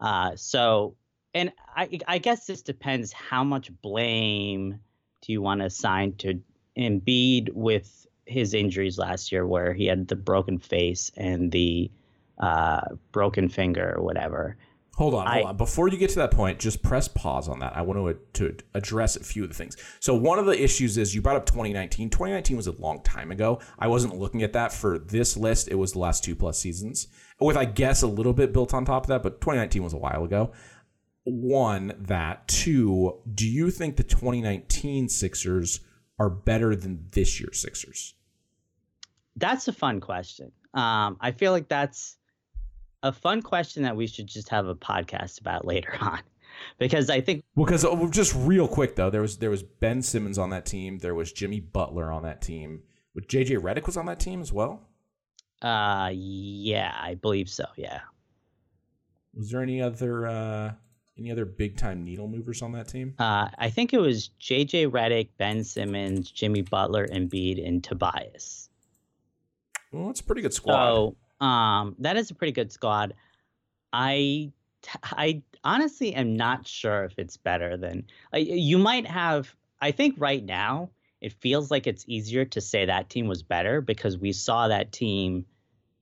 uh, 0.00 0.30
so 0.36 0.96
and 1.34 1.52
I, 1.74 1.98
I 2.08 2.18
guess 2.18 2.46
this 2.46 2.62
depends 2.62 3.12
how 3.12 3.44
much 3.44 3.70
blame 3.82 4.80
do 5.26 5.32
you 5.32 5.42
want 5.42 5.60
to 5.60 5.66
assign 5.66 6.12
to 6.18 6.40
Embiid 6.78 7.52
with 7.52 8.06
his 8.26 8.54
injuries 8.54 8.98
last 8.98 9.32
year, 9.32 9.46
where 9.46 9.72
he 9.72 9.86
had 9.86 10.08
the 10.08 10.16
broken 10.16 10.58
face 10.58 11.10
and 11.16 11.50
the 11.50 11.90
uh, 12.38 12.82
broken 13.12 13.48
finger 13.48 13.94
or 13.96 14.02
whatever. 14.02 14.56
Hold 14.96 15.14
on, 15.14 15.26
hold 15.26 15.46
I, 15.46 15.48
on. 15.50 15.56
Before 15.56 15.88
you 15.88 15.98
get 15.98 16.10
to 16.10 16.16
that 16.16 16.30
point, 16.30 16.58
just 16.58 16.82
press 16.82 17.06
pause 17.06 17.48
on 17.48 17.58
that. 17.58 17.76
I 17.76 17.82
want 17.82 18.18
to, 18.34 18.48
to 18.48 18.56
address 18.72 19.16
a 19.16 19.24
few 19.24 19.42
of 19.42 19.50
the 19.50 19.54
things. 19.54 19.76
So 20.00 20.14
one 20.14 20.38
of 20.38 20.46
the 20.46 20.62
issues 20.62 20.96
is 20.96 21.14
you 21.14 21.20
brought 21.20 21.36
up 21.36 21.44
2019. 21.44 22.08
2019 22.08 22.56
was 22.56 22.66
a 22.66 22.72
long 22.72 23.02
time 23.02 23.30
ago. 23.30 23.60
I 23.78 23.88
wasn't 23.88 24.16
looking 24.16 24.42
at 24.42 24.54
that 24.54 24.72
for 24.72 24.98
this 24.98 25.36
list. 25.36 25.68
It 25.68 25.74
was 25.74 25.92
the 25.92 25.98
last 25.98 26.24
two 26.24 26.34
plus 26.34 26.58
seasons, 26.58 27.08
with 27.38 27.58
I 27.58 27.66
guess 27.66 28.02
a 28.02 28.06
little 28.06 28.32
bit 28.32 28.54
built 28.54 28.72
on 28.72 28.86
top 28.86 29.04
of 29.04 29.08
that. 29.08 29.22
But 29.22 29.40
2019 29.42 29.82
was 29.82 29.92
a 29.92 29.98
while 29.98 30.24
ago. 30.24 30.52
One 31.26 31.92
that. 31.98 32.46
Two. 32.48 33.18
Do 33.34 33.46
you 33.46 33.70
think 33.70 33.96
the 33.96 34.04
2019 34.04 35.08
Sixers 35.08 35.80
are 36.18 36.30
better 36.30 36.74
than 36.74 37.08
this 37.10 37.40
year's 37.40 37.58
Sixers? 37.58 38.14
That's 39.36 39.68
a 39.68 39.72
fun 39.72 40.00
question. 40.00 40.52
Um, 40.72 41.16
I 41.20 41.32
feel 41.32 41.52
like 41.52 41.68
that's 41.68 42.16
a 43.02 43.12
fun 43.12 43.42
question 43.42 43.82
that 43.82 43.96
we 43.96 44.06
should 44.06 44.26
just 44.26 44.48
have 44.48 44.66
a 44.66 44.74
podcast 44.74 45.40
about 45.40 45.64
later 45.64 45.96
on 46.00 46.20
because 46.78 47.10
I 47.10 47.20
think 47.20 47.44
Well 47.54 47.66
because 47.66 47.84
oh, 47.84 48.08
just 48.08 48.34
real 48.34 48.68
quick 48.68 48.96
though 48.96 49.10
there 49.10 49.22
was 49.22 49.38
there 49.38 49.50
was 49.50 49.62
Ben 49.62 50.02
Simmons 50.02 50.38
on 50.38 50.50
that 50.50 50.66
team 50.66 50.98
there 50.98 51.14
was 51.14 51.32
Jimmy 51.32 51.60
Butler 51.60 52.10
on 52.10 52.22
that 52.22 52.40
team 52.42 52.82
with 53.14 53.28
JJ 53.28 53.58
Redick 53.58 53.86
was 53.86 53.96
on 53.96 54.06
that 54.06 54.20
team 54.20 54.40
as 54.40 54.52
well 54.52 54.88
uh 55.62 56.10
yeah 56.12 56.94
I 57.00 57.14
believe 57.14 57.48
so 57.48 57.64
yeah 57.76 58.00
was 59.34 59.50
there 59.50 59.62
any 59.62 59.80
other 59.80 60.26
uh 60.26 60.72
any 61.18 61.30
other 61.30 61.44
big 61.44 61.76
time 61.76 62.04
needle 62.04 62.28
movers 62.28 62.62
on 62.62 62.72
that 62.72 62.88
team 62.88 63.14
uh 63.18 63.48
I 63.58 63.70
think 63.70 63.92
it 63.92 64.00
was 64.00 64.30
JJ 64.40 64.90
Redick 64.90 65.28
Ben 65.38 65.64
Simmons 65.64 66.30
Jimmy 66.30 66.62
Butler 66.62 67.06
Embiid 67.06 67.66
and 67.66 67.82
Tobias 67.82 68.68
well 69.92 70.06
that's 70.06 70.20
a 70.20 70.24
pretty 70.24 70.42
good 70.42 70.54
squad 70.54 70.72
so 70.72 71.16
um, 71.40 71.96
that 71.98 72.16
is 72.16 72.30
a 72.30 72.34
pretty 72.34 72.52
good 72.52 72.72
squad. 72.72 73.14
I 73.92 74.52
I 75.04 75.42
honestly 75.64 76.14
am 76.14 76.36
not 76.36 76.66
sure 76.66 77.04
if 77.04 77.18
it's 77.18 77.36
better 77.36 77.76
than 77.76 78.06
uh, 78.32 78.38
you 78.38 78.78
might 78.78 79.06
have. 79.06 79.54
I 79.80 79.90
think 79.90 80.14
right 80.18 80.44
now 80.44 80.90
it 81.20 81.32
feels 81.34 81.70
like 81.70 81.86
it's 81.86 82.04
easier 82.08 82.44
to 82.46 82.60
say 82.60 82.86
that 82.86 83.10
team 83.10 83.26
was 83.26 83.42
better 83.42 83.80
because 83.80 84.16
we 84.16 84.32
saw 84.32 84.68
that 84.68 84.92
team 84.92 85.44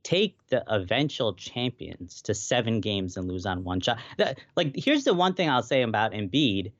take 0.04 0.36
the 0.48 0.62
eventual 0.72 1.34
champions 1.34 2.22
to 2.22 2.34
seven 2.34 2.80
games 2.80 3.16
and 3.16 3.26
lose 3.26 3.46
on 3.46 3.64
one 3.64 3.80
shot. 3.80 3.98
The, 4.18 4.36
like, 4.54 4.74
here's 4.76 5.04
the 5.04 5.14
one 5.14 5.34
thing 5.34 5.50
I'll 5.50 5.62
say 5.62 5.82
about 5.82 6.12
Embiid. 6.12 6.70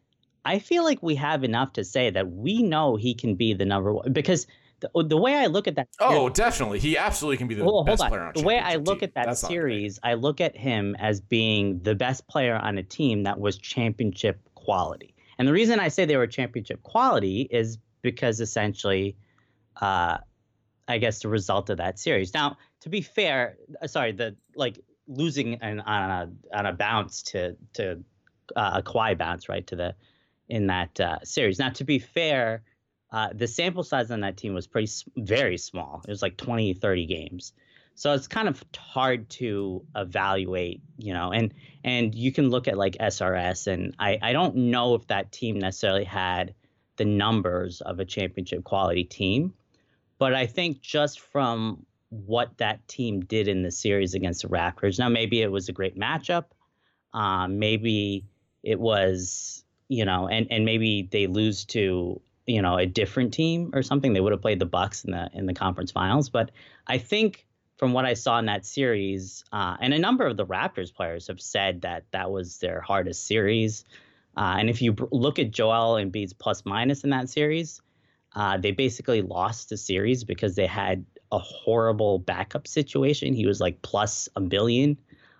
I 0.44 0.58
feel 0.58 0.84
like 0.84 1.02
we 1.02 1.16
have 1.16 1.42
enough 1.42 1.72
to 1.72 1.84
say 1.84 2.10
that 2.10 2.30
we 2.30 2.62
know 2.62 2.96
he 2.96 3.14
can 3.14 3.34
be 3.34 3.54
the 3.54 3.64
number 3.64 3.92
one 3.92 4.12
because 4.12 4.46
the, 4.80 4.90
the 5.02 5.16
way 5.16 5.34
I 5.34 5.46
look 5.46 5.66
at 5.66 5.76
that. 5.76 5.88
Oh, 5.98 6.28
definitely, 6.28 6.78
he 6.78 6.98
absolutely 6.98 7.38
can 7.38 7.48
be 7.48 7.54
the 7.54 7.64
well, 7.64 7.82
best 7.82 8.06
player 8.06 8.20
on. 8.20 8.32
The 8.34 8.40
The 8.40 8.46
way 8.46 8.58
I 8.58 8.76
look 8.76 9.00
team. 9.00 9.08
at 9.08 9.14
that 9.14 9.26
That's 9.26 9.40
series, 9.40 9.98
I 10.02 10.14
look 10.14 10.40
at 10.40 10.56
him 10.56 10.94
as 10.98 11.20
being 11.20 11.80
the 11.82 11.94
best 11.94 12.28
player 12.28 12.56
on 12.56 12.76
a 12.76 12.82
team 12.82 13.22
that 13.22 13.40
was 13.40 13.56
championship 13.56 14.38
quality. 14.54 15.14
And 15.38 15.48
the 15.48 15.52
reason 15.52 15.80
I 15.80 15.88
say 15.88 16.04
they 16.04 16.16
were 16.16 16.26
championship 16.26 16.82
quality 16.82 17.48
is 17.50 17.78
because 18.02 18.40
essentially, 18.40 19.16
uh, 19.80 20.18
I 20.86 20.98
guess 20.98 21.22
the 21.22 21.28
result 21.28 21.70
of 21.70 21.78
that 21.78 21.98
series. 21.98 22.34
Now, 22.34 22.58
to 22.84 22.88
be 22.88 23.02
fair, 23.02 23.58
uh, 23.82 23.86
sorry, 23.86 24.12
the 24.12 24.36
like 24.56 24.78
losing 25.06 25.56
an, 25.56 25.80
on 25.80 26.10
a 26.10 26.56
on 26.56 26.66
a 26.66 26.72
bounce 26.72 27.22
to 27.22 27.56
to 27.74 28.02
uh, 28.56 28.70
a 28.76 28.82
Kawhi 28.82 29.18
bounce 29.18 29.48
right 29.48 29.66
to 29.66 29.76
the 29.76 29.94
in 30.48 30.68
that 30.68 30.98
uh, 31.00 31.18
series. 31.24 31.58
Now, 31.58 31.70
to 31.70 31.84
be 31.84 31.98
fair 31.98 32.62
uh, 33.14 33.28
the 33.32 33.46
sample 33.46 33.84
size 33.84 34.10
on 34.10 34.22
that 34.22 34.36
team 34.36 34.54
was 34.54 34.66
pretty 34.66 34.90
very 35.16 35.56
small. 35.56 36.02
It 36.04 36.10
was 36.10 36.20
like 36.20 36.36
20, 36.36 36.74
30 36.74 37.06
games. 37.06 37.52
So 37.94 38.12
it's 38.12 38.26
kind 38.26 38.48
of 38.48 38.60
hard 38.76 39.30
to 39.30 39.84
evaluate, 39.94 40.82
you 40.98 41.14
know, 41.14 41.30
and 41.30 41.54
and 41.84 42.12
you 42.12 42.32
can 42.32 42.50
look 42.50 42.66
at 42.66 42.76
like 42.76 42.96
SRS, 42.98 43.68
and 43.68 43.94
I 44.00 44.18
I 44.20 44.32
don't 44.32 44.56
know 44.56 44.96
if 44.96 45.06
that 45.06 45.30
team 45.30 45.60
necessarily 45.60 46.02
had 46.02 46.54
the 46.96 47.04
numbers 47.04 47.82
of 47.82 48.00
a 48.00 48.04
championship 48.04 48.64
quality 48.64 49.04
team, 49.04 49.54
but 50.18 50.34
I 50.34 50.46
think 50.46 50.80
just 50.80 51.20
from 51.20 51.86
what 52.26 52.56
that 52.58 52.86
team 52.88 53.20
did 53.20 53.48
in 53.48 53.62
the 53.62 53.70
series 53.70 54.14
against 54.14 54.42
the 54.42 54.48
Raptors. 54.48 54.98
Now 54.98 55.08
maybe 55.08 55.42
it 55.42 55.50
was 55.50 55.68
a 55.68 55.72
great 55.72 55.98
matchup, 55.98 56.46
um, 57.12 57.58
maybe 57.58 58.26
it 58.62 58.78
was 58.78 59.64
you 59.88 60.04
know, 60.04 60.28
and 60.28 60.46
and 60.50 60.64
maybe 60.64 61.08
they 61.10 61.26
lose 61.26 61.64
to 61.66 62.20
you 62.46 62.62
know 62.62 62.76
a 62.76 62.86
different 62.86 63.32
team 63.32 63.70
or 63.74 63.82
something. 63.82 64.12
They 64.12 64.20
would 64.20 64.32
have 64.32 64.42
played 64.42 64.58
the 64.58 64.66
Bucks 64.66 65.04
in 65.04 65.12
the 65.12 65.30
in 65.32 65.46
the 65.46 65.54
conference 65.54 65.92
finals, 65.92 66.28
but 66.28 66.50
I 66.86 66.98
think 66.98 67.46
from 67.76 67.92
what 67.92 68.04
I 68.04 68.14
saw 68.14 68.38
in 68.38 68.46
that 68.46 68.64
series, 68.64 69.44
uh, 69.52 69.76
and 69.80 69.92
a 69.92 69.98
number 69.98 70.26
of 70.26 70.36
the 70.36 70.46
Raptors 70.46 70.94
players 70.94 71.26
have 71.26 71.40
said 71.40 71.82
that 71.82 72.04
that 72.12 72.30
was 72.30 72.58
their 72.58 72.80
hardest 72.80 73.26
series. 73.26 73.84
Uh, 74.36 74.56
and 74.58 74.70
if 74.70 74.82
you 74.82 74.96
look 75.12 75.38
at 75.38 75.50
Joel 75.50 75.94
Embiid's 75.94 76.32
plus 76.32 76.64
minus 76.64 77.04
in 77.04 77.10
that 77.10 77.28
series, 77.28 77.80
uh, 78.34 78.56
they 78.58 78.72
basically 78.72 79.22
lost 79.22 79.68
the 79.68 79.76
series 79.76 80.24
because 80.24 80.56
they 80.56 80.66
had 80.66 81.04
a 81.34 81.38
horrible 81.38 82.20
backup 82.20 82.66
situation. 82.66 83.34
He 83.34 83.46
was 83.46 83.60
like 83.60 83.82
plus 83.82 84.28
a 84.36 84.40
billion 84.40 84.96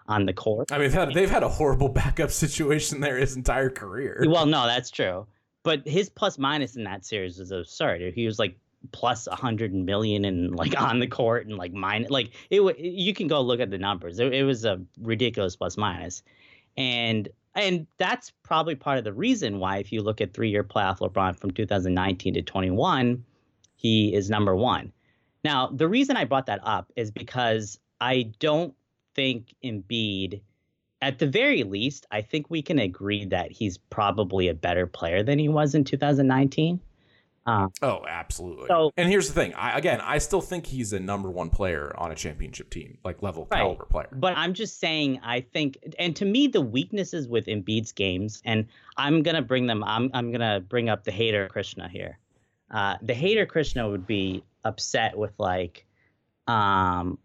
on 0.09 0.27
the 0.27 0.33
court. 0.33 0.71
I 0.73 0.79
mean, 0.79 0.83
they've 0.83 0.93
had, 0.93 1.15
they've 1.15 1.31
had 1.31 1.43
a 1.43 1.49
horrible 1.49 1.89
backup 2.03 2.31
situation 2.31 3.01
there 3.01 3.17
his 3.17 3.37
entire 3.37 3.71
career. 3.71 4.25
Well, 4.27 4.47
no, 4.47 4.67
that's 4.67 4.91
true. 4.91 5.27
But 5.63 5.87
his 5.87 6.11
plus 6.11 6.39
minus 6.39 6.77
in 6.77 6.85
that 6.85 7.07
series 7.07 7.39
is 7.39 7.51
absurd. 7.51 8.13
He 8.15 8.27
was 8.27 8.39
like 8.39 8.59
plus 8.93 9.27
a 9.27 9.35
hundred 9.35 9.73
million 9.73 10.25
and 10.25 10.55
like 10.55 10.79
on 10.79 10.99
the 10.99 11.07
court 11.07 11.47
and 11.47 11.57
like 11.57 11.73
minus 11.73 12.11
like 12.11 12.33
it. 12.51 12.79
You 12.79 13.15
can 13.15 13.29
go 13.29 13.41
look 13.41 13.61
at 13.61 13.71
the 13.71 13.79
numbers. 13.79 14.19
It, 14.19 14.35
it 14.35 14.45
was 14.45 14.65
a 14.65 14.81
ridiculous 15.01 15.57
plus 15.57 15.79
minus, 15.79 16.23
and 16.77 17.29
and 17.55 17.87
that's 17.97 18.31
probably 18.43 18.75
part 18.75 18.99
of 18.99 19.05
the 19.05 19.13
reason 19.13 19.59
why 19.59 19.79
if 19.79 19.91
you 19.91 20.03
look 20.03 20.21
at 20.21 20.35
three-year 20.35 20.65
playoff 20.65 20.99
LeBron 20.99 21.39
from 21.39 21.53
2019 21.53 22.35
to 22.35 22.43
21, 22.43 23.25
he 23.77 24.15
is 24.15 24.29
number 24.29 24.57
one. 24.57 24.93
Now 25.45 25.69
the 25.69 25.89
reason 25.89 26.17
I 26.17 26.25
brought 26.25 26.47
that 26.47 26.61
up 26.63 26.91
is 26.97 27.11
because 27.11 27.79
I 28.01 28.33
don't 28.41 28.75
think 29.15 29.55
Embiid, 29.63 30.41
at 31.01 31.19
the 31.19 31.27
very 31.27 31.63
least, 31.63 32.07
I 32.11 32.23
think 32.23 32.51
we 32.51 32.63
can 32.63 32.79
agree 32.79 33.27
that 33.27 33.53
he's 33.53 33.79
probably 33.79 34.49
a 34.49 34.55
better 34.55 34.87
player 34.87 35.23
than 35.23 35.39
he 35.39 35.49
was 35.49 35.75
in 35.75 35.85
2019. 35.85 36.81
Uh, 37.47 37.69
oh, 37.83 38.03
absolutely. 38.09 38.67
So, 38.69 38.91
and 38.97 39.09
here's 39.09 39.29
the 39.29 39.35
thing. 39.35 39.53
I, 39.55 39.77
again, 39.77 40.01
I 40.01 40.17
still 40.17 40.41
think 40.41 40.65
he's 40.65 40.95
a 40.95 41.01
number 41.01 41.31
one 41.31 41.51
player 41.51 41.95
on 41.99 42.11
a 42.11 42.15
championship 42.15 42.71
team, 42.71 42.97
like 43.05 43.23
level 43.23 43.47
right. 43.51 43.59
caliber 43.59 43.85
player. 43.85 44.09
But 44.13 44.35
I'm 44.39 44.55
just 44.55 44.81
saying, 44.81 45.21
I 45.23 45.41
think, 45.41 45.77
and 45.99 46.17
to 46.17 46.25
me, 46.25 46.47
the 46.47 46.63
weaknesses 46.63 47.29
with 47.29 47.45
Embiid's 47.47 47.93
games, 47.93 48.41
and 48.47 48.67
I'm 48.97 49.23
gonna 49.23 49.43
bring 49.43 49.67
them. 49.67 49.85
I'm 49.85 50.11
I'm 50.15 50.33
gonna 50.33 50.61
bring 50.61 50.89
up 50.89 51.05
the 51.05 51.11
hater 51.11 51.47
Krishna 51.49 51.87
here. 51.87 52.19
Uh, 52.71 52.97
the 53.03 53.15
hater 53.15 53.45
Krishna 53.45 53.91
would 53.91 54.07
be 54.07 54.43
upset 54.65 55.17
with 55.17 55.33
like, 55.39 55.87
um, 56.47 57.19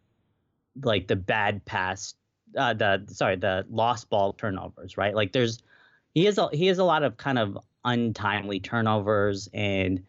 like 0.83 1.07
the 1.07 1.15
bad 1.15 1.65
pass, 1.65 2.15
uh, 2.57 2.73
the 2.73 3.05
sorry, 3.07 3.35
the 3.35 3.65
lost 3.69 4.09
ball 4.09 4.33
turnovers, 4.33 4.97
right? 4.97 5.15
Like 5.15 5.31
there's 5.31 5.61
he 6.13 6.25
has 6.25 6.37
a 6.37 6.49
he 6.51 6.67
has 6.67 6.79
a 6.79 6.83
lot 6.83 7.03
of 7.03 7.17
kind 7.17 7.37
of 7.37 7.57
untimely 7.85 8.59
turnovers 8.59 9.49
and 9.53 10.03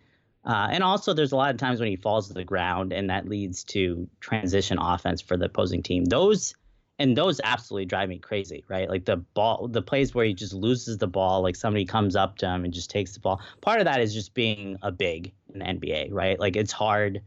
uh, 0.44 0.68
and 0.70 0.82
also 0.82 1.12
there's 1.12 1.32
a 1.32 1.36
lot 1.36 1.50
of 1.50 1.58
times 1.58 1.80
when 1.80 1.88
he 1.88 1.96
falls 1.96 2.28
to 2.28 2.34
the 2.34 2.44
ground 2.44 2.92
and 2.92 3.10
that 3.10 3.28
leads 3.28 3.62
to 3.64 4.08
transition 4.20 4.78
offense 4.78 5.20
for 5.20 5.36
the 5.36 5.46
opposing 5.46 5.82
team. 5.82 6.04
Those 6.04 6.54
and 7.00 7.16
those 7.16 7.40
absolutely 7.44 7.86
drive 7.86 8.10
me 8.10 8.18
crazy, 8.18 8.62
right? 8.68 8.88
Like 8.88 9.06
the 9.06 9.16
ball, 9.16 9.66
the 9.68 9.80
plays 9.80 10.14
where 10.14 10.26
he 10.26 10.34
just 10.34 10.52
loses 10.52 10.98
the 10.98 11.06
ball, 11.06 11.40
like 11.40 11.56
somebody 11.56 11.86
comes 11.86 12.14
up 12.14 12.36
to 12.38 12.46
him 12.46 12.62
and 12.62 12.74
just 12.74 12.90
takes 12.90 13.14
the 13.14 13.20
ball. 13.20 13.40
Part 13.62 13.80
of 13.80 13.86
that 13.86 14.02
is 14.02 14.12
just 14.12 14.34
being 14.34 14.76
a 14.82 14.92
big 14.92 15.32
in 15.54 15.60
the 15.60 15.64
NBA, 15.64 16.08
right? 16.12 16.38
Like 16.38 16.56
it's 16.56 16.72
hard 16.72 17.22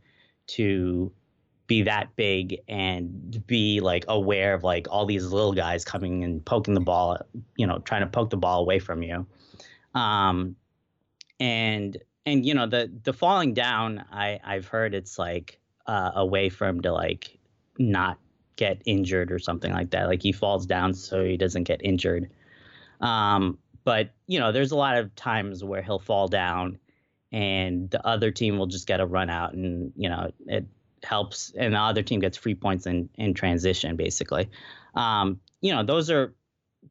to 0.46 1.12
be 1.66 1.82
that 1.82 2.16
big 2.16 2.60
and 2.68 3.46
be 3.48 3.80
like 3.80 4.06
aware 4.08 4.54
of 4.54 4.64
like 4.64 4.86
all 4.92 5.08
these 5.08 5.26
little 5.26 5.54
guys 5.54 5.84
coming 5.84 6.24
and 6.24 6.46
poking 6.46 6.76
the 6.76 6.80
ball, 6.80 7.18
you 7.58 7.66
know, 7.66 7.80
trying 7.80 8.02
to 8.02 8.08
poke 8.08 8.30
the 8.30 8.38
ball 8.38 8.62
away 8.62 8.78
from 8.78 9.02
you. 9.02 9.26
Um, 9.96 10.56
and 11.40 11.98
and 12.28 12.46
you 12.46 12.54
know 12.54 12.68
the 12.68 12.92
the 13.04 13.14
falling 13.14 13.56
down, 13.56 14.06
I 14.12 14.40
I've 14.44 14.68
heard 14.68 14.94
it's 14.94 15.18
like 15.18 15.60
uh, 15.88 16.12
a 16.14 16.26
way 16.26 16.50
for 16.50 16.68
him 16.68 16.82
to 16.82 16.92
like 16.92 17.40
not 17.80 18.20
get 18.56 18.82
injured 18.86 19.32
or 19.32 19.40
something 19.40 19.72
like 19.72 19.92
that. 19.92 20.08
Like 20.08 20.22
he 20.22 20.32
falls 20.32 20.66
down 20.66 20.94
so 20.94 21.24
he 21.24 21.38
doesn't 21.38 21.64
get 21.64 21.82
injured. 21.84 22.30
Um, 23.02 23.58
but 23.84 24.12
you 24.28 24.40
know, 24.40 24.52
there's 24.52 24.72
a 24.72 24.78
lot 24.78 24.98
of 24.98 25.14
times 25.16 25.64
where 25.64 25.82
he'll 25.82 26.00
fall 26.00 26.28
down 26.28 26.80
and 27.32 27.90
the 27.90 28.06
other 28.06 28.32
team 28.32 28.58
will 28.58 28.68
just 28.68 28.88
get 28.88 29.00
a 29.00 29.06
run 29.06 29.30
out 29.30 29.54
and 29.54 29.92
you 29.96 30.08
know 30.08 30.32
it 30.46 30.68
helps, 31.04 31.52
and 31.58 31.74
the 31.74 31.80
other 31.80 32.04
team 32.04 32.20
gets 32.20 32.38
free 32.38 32.56
points 32.56 32.86
in 32.86 33.10
in 33.16 33.34
transition, 33.34 33.96
basically. 33.96 34.50
Um, 34.96 35.40
you 35.62 35.74
know, 35.74 35.84
those 35.84 36.10
are 36.10 36.34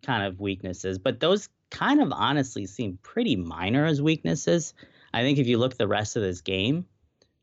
kind 0.02 0.24
of 0.24 0.40
weaknesses, 0.40 0.98
but 0.98 1.20
those 1.20 1.48
kind 1.70 2.02
of 2.02 2.12
honestly 2.12 2.66
seem 2.66 2.98
pretty 3.02 3.36
minor 3.36 3.86
as 3.86 4.02
weaknesses. 4.02 4.74
I 5.14 5.22
think 5.22 5.38
if 5.38 5.46
you 5.46 5.58
look 5.58 5.76
the 5.76 5.88
rest 5.88 6.16
of 6.16 6.22
this 6.22 6.40
game, 6.40 6.86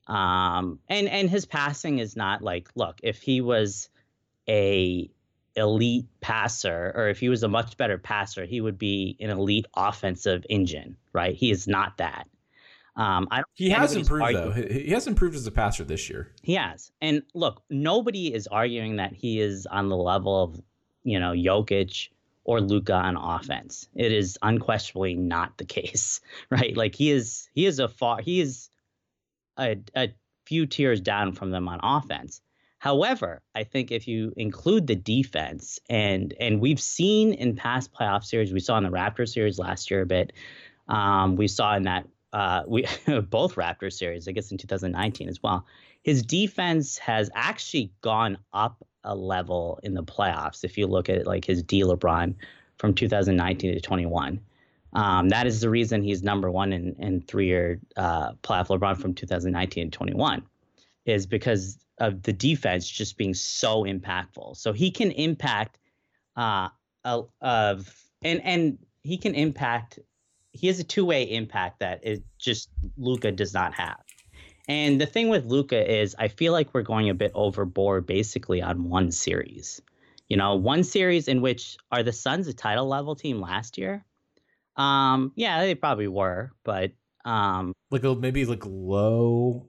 um, 0.07 0.79
and 0.87 1.07
and 1.07 1.29
his 1.29 1.45
passing 1.45 1.99
is 1.99 2.15
not 2.15 2.41
like, 2.41 2.69
look, 2.75 2.99
if 3.03 3.21
he 3.21 3.41
was 3.41 3.89
a 4.49 5.09
elite 5.55 6.07
passer, 6.21 6.91
or 6.95 7.09
if 7.09 7.19
he 7.19 7.29
was 7.29 7.43
a 7.43 7.47
much 7.47 7.77
better 7.77 7.97
passer, 7.97 8.45
he 8.45 8.61
would 8.61 8.77
be 8.77 9.15
an 9.19 9.29
elite 9.29 9.67
offensive 9.75 10.45
engine, 10.49 10.97
right? 11.13 11.35
He 11.35 11.51
is 11.51 11.67
not 11.67 11.97
that. 11.97 12.27
Um, 12.95 13.27
I 13.31 13.43
he 13.53 13.69
has 13.69 13.95
improved 13.95 14.23
arguing. 14.23 14.49
though. 14.49 14.67
He 14.67 14.89
has 14.89 15.07
improved 15.07 15.35
as 15.35 15.47
a 15.47 15.51
passer 15.51 15.85
this 15.85 16.09
year. 16.09 16.31
He 16.41 16.55
has, 16.55 16.91
and 17.01 17.23
look, 17.33 17.61
nobody 17.69 18.33
is 18.33 18.47
arguing 18.47 18.97
that 18.97 19.13
he 19.13 19.39
is 19.39 19.65
on 19.65 19.87
the 19.87 19.95
level 19.95 20.43
of 20.43 20.61
you 21.03 21.19
know 21.19 21.31
Jokic 21.31 22.09
or 22.43 22.61
Luka 22.61 22.93
on 22.93 23.15
offense. 23.15 23.87
It 23.93 24.11
is 24.11 24.37
unquestionably 24.41 25.13
not 25.13 25.57
the 25.57 25.65
case, 25.79 26.19
right? 26.49 26.75
Like 26.75 26.95
he 26.95 27.11
is, 27.11 27.47
he 27.53 27.67
is 27.67 27.79
a 27.79 27.87
far, 27.87 28.21
he 28.21 28.41
is 28.41 28.69
a, 29.57 29.77
a 29.95 30.11
few 30.45 30.65
tiers 30.65 30.99
down 30.99 31.33
from 31.33 31.51
them 31.51 31.67
on 31.67 31.79
offense. 31.83 32.41
However, 32.79 33.41
I 33.55 33.65
think 33.65 33.91
if 33.91 34.07
you 34.07 34.33
include 34.37 34.87
the 34.87 34.95
defense 34.95 35.79
and 35.89 36.33
and 36.39 36.61
we've 36.61 36.79
seen 36.79 37.33
in 37.33 37.55
past 37.55 37.93
playoff 37.93 38.23
series, 38.23 38.53
we 38.53 38.61
saw 38.61 38.77
in 38.77 38.85
the 38.85 38.89
Raptors 38.89 39.33
series 39.33 39.59
last 39.59 39.91
year 39.91 40.01
a 40.01 40.05
bit. 40.05 40.33
Um, 40.87 41.35
we 41.35 41.47
saw 41.47 41.75
in 41.75 41.83
that 41.83 42.07
uh, 42.31 42.63
we 42.67 42.85
both 43.29 43.55
Raptors 43.55 43.93
series, 43.93 44.27
I 44.27 44.31
guess 44.31 44.51
in 44.51 44.57
2019 44.57 45.27
as 45.27 45.43
well. 45.43 45.65
His 46.03 46.23
defense 46.23 46.97
has 46.99 47.29
actually 47.35 47.91
gone 48.01 48.37
up 48.53 48.87
a 49.03 49.13
level 49.13 49.79
in 49.83 49.93
the 49.93 50.03
playoffs. 50.03 50.63
If 50.63 50.77
you 50.77 50.87
look 50.87 51.09
at 51.09 51.27
like 51.27 51.43
his 51.43 51.61
D 51.61 51.83
LeBron 51.83 52.33
from 52.77 52.93
2019 52.93 53.73
to 53.73 53.81
21, 53.81 54.39
um, 54.93 55.27
that 55.29 55.47
is 55.47 55.59
the 55.59 55.69
reason 55.69 56.01
he's 56.01 56.23
number 56.23 56.49
one 56.49 56.71
in 56.71 56.95
in 56.97 57.21
three 57.23 57.47
year 57.47 57.81
uh, 57.97 58.31
playoff 58.41 58.67
LeBron 58.67 58.97
from 58.97 59.13
2019 59.13 59.91
to 59.91 59.97
21, 59.97 60.43
is 61.05 61.25
because 61.25 61.77
of 61.99 62.23
the 62.23 62.33
defense 62.33 62.89
just 62.89 63.17
being 63.17 63.33
so 63.33 63.83
impactful. 63.83 64.57
So 64.57 64.73
he 64.73 64.91
can 64.91 65.11
impact 65.11 65.79
uh, 66.35 66.69
of 67.03 67.93
and 68.23 68.41
and 68.43 68.77
he 69.03 69.17
can 69.17 69.35
impact 69.35 69.99
he 70.51 70.67
has 70.67 70.79
a 70.79 70.83
two 70.83 71.05
way 71.05 71.23
impact 71.23 71.79
that 71.79 72.05
is 72.05 72.19
just 72.37 72.69
Luka 72.97 73.31
does 73.31 73.53
not 73.53 73.73
have. 73.73 73.99
And 74.67 75.01
the 75.01 75.07
thing 75.07 75.29
with 75.29 75.45
Luka 75.45 75.99
is, 75.99 76.15
I 76.19 76.27
feel 76.27 76.53
like 76.53 76.73
we're 76.73 76.83
going 76.83 77.09
a 77.09 77.15
bit 77.15 77.31
overboard 77.33 78.05
basically 78.05 78.61
on 78.61 78.87
one 78.87 79.11
series. 79.11 79.81
You 80.27 80.37
know, 80.37 80.55
one 80.55 80.83
series 80.83 81.27
in 81.27 81.41
which 81.41 81.77
are 81.91 82.03
the 82.03 82.13
Suns 82.13 82.47
a 82.47 82.53
title 82.53 82.87
level 82.87 83.15
team 83.15 83.41
last 83.41 83.79
year? 83.79 84.05
Um, 84.75 85.31
yeah, 85.35 85.61
they 85.61 85.73
probably 85.73 86.07
were, 86.07 86.51
but 86.63 86.91
um, 87.25 87.73
like 87.89 88.03
maybe 88.03 88.45
like 88.45 88.63
low 88.65 89.67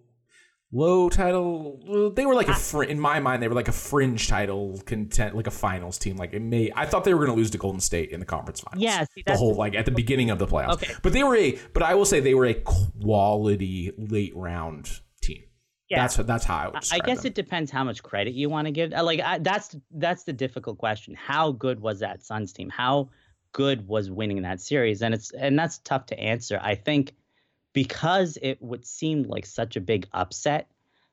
low 0.72 1.08
title. 1.08 2.12
They 2.14 2.26
were 2.26 2.34
like 2.34 2.48
a 2.48 2.54
fr- 2.54 2.84
in 2.84 2.98
my 3.00 3.20
mind 3.20 3.42
they 3.42 3.48
were 3.48 3.54
like 3.54 3.68
a 3.68 3.72
fringe 3.72 4.28
title 4.28 4.80
content, 4.86 5.36
like 5.36 5.46
a 5.46 5.52
finals 5.52 5.98
team. 5.98 6.16
Like 6.16 6.32
it 6.32 6.40
may 6.40 6.70
I 6.74 6.86
thought 6.86 7.04
they 7.04 7.14
were 7.14 7.24
going 7.24 7.36
to 7.36 7.36
lose 7.36 7.50
to 7.50 7.58
Golden 7.58 7.80
State 7.80 8.10
in 8.10 8.20
the 8.20 8.26
conference 8.26 8.60
finals. 8.60 8.82
Yeah, 8.82 9.04
see, 9.14 9.22
the 9.26 9.36
whole 9.36 9.54
like 9.54 9.74
at 9.74 9.84
the 9.84 9.90
beginning 9.90 10.30
of 10.30 10.38
the 10.38 10.46
playoffs. 10.46 10.74
Okay, 10.74 10.92
but 11.02 11.12
they 11.12 11.24
were 11.24 11.36
a 11.36 11.58
but 11.72 11.82
I 11.82 11.94
will 11.94 12.04
say 12.04 12.20
they 12.20 12.34
were 12.34 12.46
a 12.46 12.54
quality 12.54 13.92
late 13.96 14.34
round 14.36 15.00
team. 15.20 15.42
Yeah, 15.88 16.02
that's 16.02 16.16
that's 16.16 16.44
how 16.44 16.56
I 16.56 16.66
would. 16.68 16.76
I 16.92 16.98
guess 17.00 17.22
them. 17.22 17.28
it 17.28 17.34
depends 17.34 17.70
how 17.70 17.84
much 17.84 18.02
credit 18.02 18.34
you 18.34 18.48
want 18.48 18.66
to 18.66 18.72
give. 18.72 18.92
Uh, 18.92 19.02
like 19.02 19.20
I, 19.20 19.38
that's 19.38 19.76
that's 19.92 20.24
the 20.24 20.32
difficult 20.32 20.78
question. 20.78 21.14
How 21.14 21.52
good 21.52 21.80
was 21.80 22.00
that 22.00 22.22
Suns 22.22 22.52
team? 22.52 22.70
How 22.70 23.10
good 23.52 23.88
was 23.88 24.10
winning 24.10 24.42
that 24.42 24.60
series? 24.60 25.02
And 25.02 25.14
it's 25.14 25.32
and 25.32 25.58
that's 25.58 25.78
tough 25.78 26.06
to 26.06 26.18
answer. 26.18 26.60
I 26.62 26.76
think 26.76 27.14
because 27.72 28.38
it 28.42 28.60
would 28.60 28.86
seem 28.86 29.24
like 29.24 29.46
such 29.46 29.76
a 29.76 29.80
big 29.80 30.06
upset, 30.12 30.68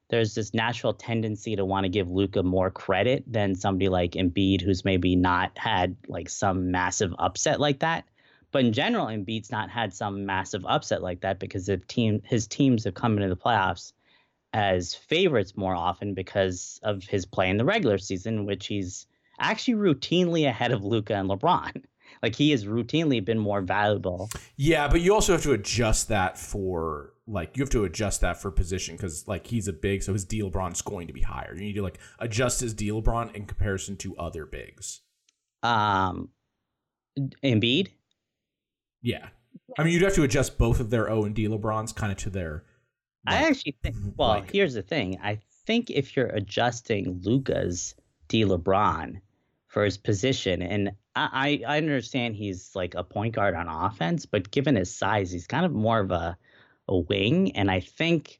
there's 0.09 0.35
this 0.35 0.53
natural 0.53 0.93
tendency 0.93 1.55
to 1.55 1.65
want 1.65 1.83
to 1.83 1.89
give 1.89 2.09
Luka 2.09 2.41
more 2.43 2.71
credit 2.71 3.23
than 3.27 3.55
somebody 3.55 3.89
like 3.89 4.11
Embiid, 4.11 4.61
who's 4.61 4.85
maybe 4.85 5.15
not 5.15 5.57
had 5.57 5.97
like 6.07 6.29
some 6.29 6.71
massive 6.71 7.13
upset 7.19 7.59
like 7.59 7.79
that. 7.79 8.05
But 8.51 8.63
in 8.65 8.73
general, 8.73 9.07
Embiid's 9.07 9.51
not 9.51 9.69
had 9.69 9.93
some 9.93 10.25
massive 10.25 10.65
upset 10.65 11.01
like 11.01 11.21
that 11.21 11.39
because 11.39 11.65
the 11.65 11.77
team 11.77 12.21
his 12.23 12.47
teams 12.47 12.85
have 12.85 12.93
come 12.93 13.17
into 13.17 13.27
the 13.27 13.35
playoffs 13.35 13.91
as 14.53 14.95
favorites 14.95 15.57
more 15.57 15.75
often 15.75 16.13
because 16.13 16.79
of 16.81 17.03
his 17.03 17.25
play 17.25 17.49
in 17.49 17.57
the 17.57 17.65
regular 17.65 17.97
season, 17.97 18.45
which 18.45 18.67
he's 18.67 19.05
actually 19.39 19.75
routinely 19.75 20.47
ahead 20.47 20.71
of 20.71 20.83
Luka 20.83 21.13
and 21.15 21.29
LeBron. 21.29 21.83
Like 22.21 22.35
he 22.35 22.51
has 22.51 22.65
routinely 22.65 23.23
been 23.23 23.39
more 23.39 23.61
valuable. 23.61 24.29
Yeah, 24.55 24.87
but 24.87 25.01
you 25.01 25.13
also 25.13 25.33
have 25.33 25.43
to 25.43 25.53
adjust 25.53 26.07
that 26.09 26.37
for 26.37 27.13
like 27.27 27.57
you 27.57 27.61
have 27.61 27.69
to 27.71 27.83
adjust 27.83 28.21
that 28.21 28.41
for 28.41 28.49
position 28.51 28.95
because 28.95 29.27
like 29.27 29.45
he's 29.45 29.67
a 29.67 29.73
big, 29.73 30.01
so 30.03 30.13
his 30.13 30.25
D 30.25 30.41
LeBron's 30.41 30.81
going 30.81 31.07
to 31.07 31.13
be 31.13 31.21
higher. 31.21 31.53
You 31.53 31.61
need 31.61 31.75
to 31.75 31.81
like 31.81 31.99
adjust 32.19 32.61
his 32.61 32.73
D 32.73 32.89
LeBron 32.89 33.35
in 33.35 33.45
comparison 33.45 33.97
to 33.97 34.15
other 34.17 34.45
bigs. 34.45 35.01
Um, 35.63 36.29
Embiid. 37.43 37.89
Yeah, 39.01 39.27
I 39.77 39.83
mean 39.83 39.93
you'd 39.93 40.03
have 40.03 40.15
to 40.15 40.23
adjust 40.23 40.57
both 40.57 40.79
of 40.79 40.89
their 40.89 41.09
O 41.09 41.23
and 41.23 41.35
D 41.35 41.47
LeBrons 41.47 41.93
kind 41.93 42.11
of 42.11 42.17
to 42.19 42.29
their. 42.29 42.63
Like, 43.25 43.35
I 43.35 43.47
actually 43.49 43.75
think. 43.83 43.95
Well, 44.15 44.29
like, 44.29 44.51
here's 44.51 44.73
the 44.73 44.81
thing. 44.81 45.19
I 45.21 45.39
think 45.65 45.89
if 45.89 46.15
you're 46.15 46.27
adjusting 46.27 47.19
Luka's 47.23 47.93
D 48.29 48.45
LeBron 48.45 49.19
for 49.67 49.83
his 49.83 49.97
position, 49.97 50.61
and 50.61 50.91
I, 51.17 51.61
I 51.67 51.77
understand 51.77 52.35
he's 52.35 52.75
like 52.75 52.95
a 52.95 53.03
point 53.03 53.35
guard 53.35 53.55
on 53.55 53.67
offense, 53.67 54.25
but 54.25 54.51
given 54.51 54.75
his 54.75 54.95
size, 54.95 55.31
he's 55.31 55.47
kind 55.47 55.65
of 55.65 55.71
more 55.71 55.99
of 55.99 56.11
a 56.11 56.37
a 56.89 56.97
wing, 56.97 57.51
and 57.55 57.69
I 57.69 57.81
think 57.81 58.39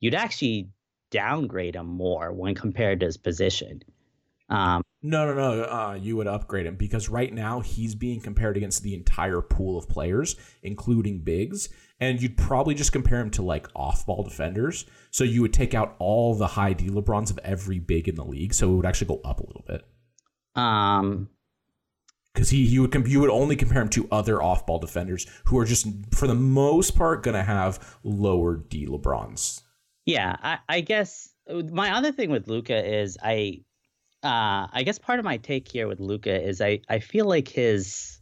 you'd 0.00 0.14
actually 0.14 0.68
downgrade 1.10 1.76
him 1.76 1.86
more 1.86 2.32
when 2.32 2.54
compared 2.54 3.00
to 3.00 3.06
his 3.06 3.16
position. 3.16 3.82
Um, 4.48 4.82
no, 5.02 5.26
no, 5.26 5.34
no. 5.34 5.62
Uh, 5.64 5.98
you 6.00 6.16
would 6.16 6.26
upgrade 6.26 6.66
him 6.66 6.76
because 6.76 7.08
right 7.08 7.32
now 7.32 7.60
he's 7.60 7.94
being 7.94 8.20
compared 8.20 8.56
against 8.56 8.82
the 8.82 8.94
entire 8.94 9.40
pool 9.40 9.78
of 9.78 9.88
players, 9.88 10.36
including 10.62 11.20
bigs, 11.20 11.68
and 12.00 12.20
you'd 12.20 12.36
probably 12.36 12.74
just 12.74 12.92
compare 12.92 13.20
him 13.20 13.30
to 13.30 13.42
like 13.42 13.68
off-ball 13.74 14.22
defenders. 14.22 14.84
So 15.10 15.24
you 15.24 15.42
would 15.42 15.52
take 15.52 15.74
out 15.74 15.96
all 15.98 16.34
the 16.34 16.46
high 16.46 16.74
D 16.74 16.88
LeBrons 16.88 17.30
of 17.30 17.38
every 17.38 17.78
big 17.78 18.08
in 18.08 18.14
the 18.14 18.24
league, 18.24 18.54
so 18.54 18.72
it 18.72 18.76
would 18.76 18.86
actually 18.86 19.08
go 19.08 19.20
up 19.24 19.40
a 19.40 19.46
little 19.46 19.64
bit. 19.66 19.84
Um, 20.54 21.28
because 22.36 22.50
he 22.50 22.58
you 22.58 22.82
would 22.82 23.08
you 23.08 23.18
would 23.18 23.30
only 23.30 23.56
compare 23.56 23.80
him 23.80 23.88
to 23.88 24.06
other 24.12 24.42
off 24.42 24.66
ball 24.66 24.78
defenders 24.78 25.26
who 25.46 25.58
are 25.58 25.64
just 25.64 25.86
for 26.12 26.26
the 26.26 26.34
most 26.34 26.94
part 26.94 27.22
going 27.22 27.34
to 27.34 27.42
have 27.42 27.96
lower 28.04 28.56
D 28.56 28.86
LeBrons. 28.86 29.62
Yeah, 30.04 30.36
I, 30.42 30.58
I, 30.68 30.80
guess 30.82 31.30
my 31.48 31.96
other 31.96 32.12
thing 32.12 32.30
with 32.30 32.46
Luka 32.46 33.00
is 33.00 33.16
I, 33.22 33.62
uh, 34.22 34.68
I 34.70 34.82
guess 34.84 34.98
part 34.98 35.18
of 35.18 35.24
my 35.24 35.38
take 35.38 35.66
here 35.66 35.88
with 35.88 35.98
Luka 35.98 36.40
is 36.40 36.60
I 36.60 36.80
I 36.88 36.98
feel 36.98 37.24
like 37.24 37.48
his. 37.48 38.20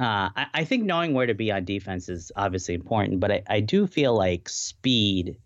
Uh, 0.00 0.30
I, 0.34 0.46
I 0.54 0.64
think 0.64 0.84
knowing 0.84 1.12
where 1.12 1.26
to 1.26 1.34
be 1.34 1.52
on 1.52 1.64
defense 1.64 2.08
is 2.08 2.32
obviously 2.36 2.74
important, 2.74 3.20
but 3.20 3.32
I, 3.32 3.42
I 3.48 3.60
do 3.60 3.86
feel 3.86 4.16
like 4.16 4.48
speed 4.48 5.36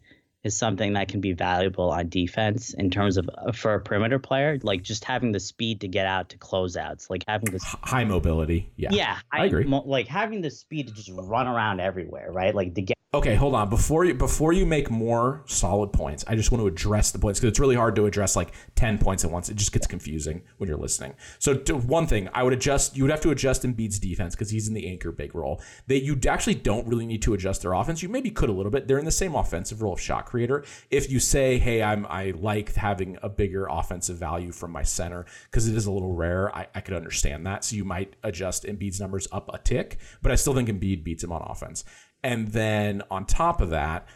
is 0.44 0.56
something 0.56 0.94
that 0.94 1.08
can 1.08 1.20
be 1.20 1.32
valuable 1.32 1.90
on 1.90 2.08
defense 2.08 2.74
in 2.74 2.90
terms 2.90 3.16
of 3.16 3.28
uh, 3.38 3.52
for 3.52 3.74
a 3.74 3.80
perimeter 3.80 4.18
player, 4.18 4.58
like 4.62 4.82
just 4.82 5.04
having 5.04 5.32
the 5.32 5.40
speed 5.40 5.80
to 5.80 5.88
get 5.88 6.06
out 6.06 6.28
to 6.30 6.38
closeouts, 6.38 7.08
like 7.10 7.24
having 7.28 7.52
this 7.52 7.64
high 7.82 8.04
mobility. 8.04 8.70
Yeah, 8.76 8.90
yeah, 8.92 9.18
I, 9.30 9.42
I 9.42 9.46
agree. 9.46 9.64
Mo- 9.64 9.84
like 9.86 10.08
having 10.08 10.40
the 10.40 10.50
speed 10.50 10.88
to 10.88 10.94
just 10.94 11.10
run 11.12 11.46
around 11.46 11.80
everywhere, 11.80 12.30
right? 12.32 12.54
Like 12.54 12.74
to 12.74 12.82
get 12.82 12.96
Okay, 13.14 13.34
hold 13.34 13.54
on. 13.54 13.68
Before 13.68 14.06
you 14.06 14.14
before 14.14 14.54
you 14.54 14.64
make 14.64 14.90
more 14.90 15.42
solid 15.44 15.92
points, 15.92 16.24
I 16.26 16.34
just 16.34 16.50
want 16.50 16.62
to 16.62 16.66
address 16.66 17.10
the 17.10 17.18
points 17.18 17.38
because 17.38 17.50
it's 17.50 17.60
really 17.60 17.76
hard 17.76 17.94
to 17.96 18.06
address 18.06 18.36
like 18.36 18.54
ten 18.74 18.96
points 18.96 19.22
at 19.22 19.30
once. 19.30 19.50
It 19.50 19.56
just 19.56 19.70
gets 19.70 19.86
confusing 19.86 20.40
when 20.56 20.66
you're 20.66 20.78
listening. 20.78 21.12
So 21.38 21.56
one 21.56 22.06
thing, 22.06 22.30
I 22.32 22.42
would 22.42 22.54
adjust. 22.54 22.96
You 22.96 23.02
would 23.02 23.10
have 23.10 23.20
to 23.20 23.30
adjust 23.30 23.64
Embiid's 23.64 23.98
defense 23.98 24.34
because 24.34 24.48
he's 24.48 24.66
in 24.66 24.72
the 24.72 24.88
anchor 24.88 25.12
big 25.12 25.34
role. 25.34 25.60
That 25.88 26.02
you 26.02 26.18
actually 26.26 26.54
don't 26.54 26.88
really 26.88 27.04
need 27.04 27.20
to 27.22 27.34
adjust 27.34 27.60
their 27.60 27.74
offense. 27.74 28.02
You 28.02 28.08
maybe 28.08 28.30
could 28.30 28.48
a 28.48 28.52
little 28.52 28.72
bit. 28.72 28.88
They're 28.88 28.98
in 28.98 29.04
the 29.04 29.10
same 29.10 29.34
offensive 29.34 29.82
role 29.82 29.92
of 29.92 30.00
shot 30.00 30.24
creator. 30.32 30.64
If 30.90 31.10
you 31.10 31.20
say, 31.20 31.58
"Hey, 31.58 31.82
I'm 31.82 32.06
I 32.06 32.32
like 32.34 32.74
having 32.74 33.18
a 33.22 33.28
bigger 33.28 33.66
offensive 33.70 34.16
value 34.16 34.50
from 34.50 34.72
my 34.72 34.82
center 34.82 35.26
because 35.44 35.68
it 35.68 35.76
is 35.76 35.86
a 35.86 35.92
little 35.92 36.14
rare," 36.14 36.54
I, 36.56 36.66
I 36.74 36.80
could 36.80 36.94
understand 36.94 37.46
that. 37.46 37.64
So 37.64 37.76
you 37.76 37.84
might 37.84 38.16
adjust 38.22 38.64
Embiid's 38.64 39.00
numbers 39.00 39.28
up 39.30 39.50
a 39.52 39.58
tick, 39.58 39.98
but 40.22 40.32
I 40.32 40.36
still 40.36 40.54
think 40.54 40.68
Embiid 40.68 41.04
beats 41.04 41.22
him 41.22 41.32
on 41.32 41.42
offense. 41.42 41.84
And 42.24 42.48
then 42.48 43.02
on 43.10 43.26
top 43.26 43.60
of 43.60 43.70
that, 43.70 44.06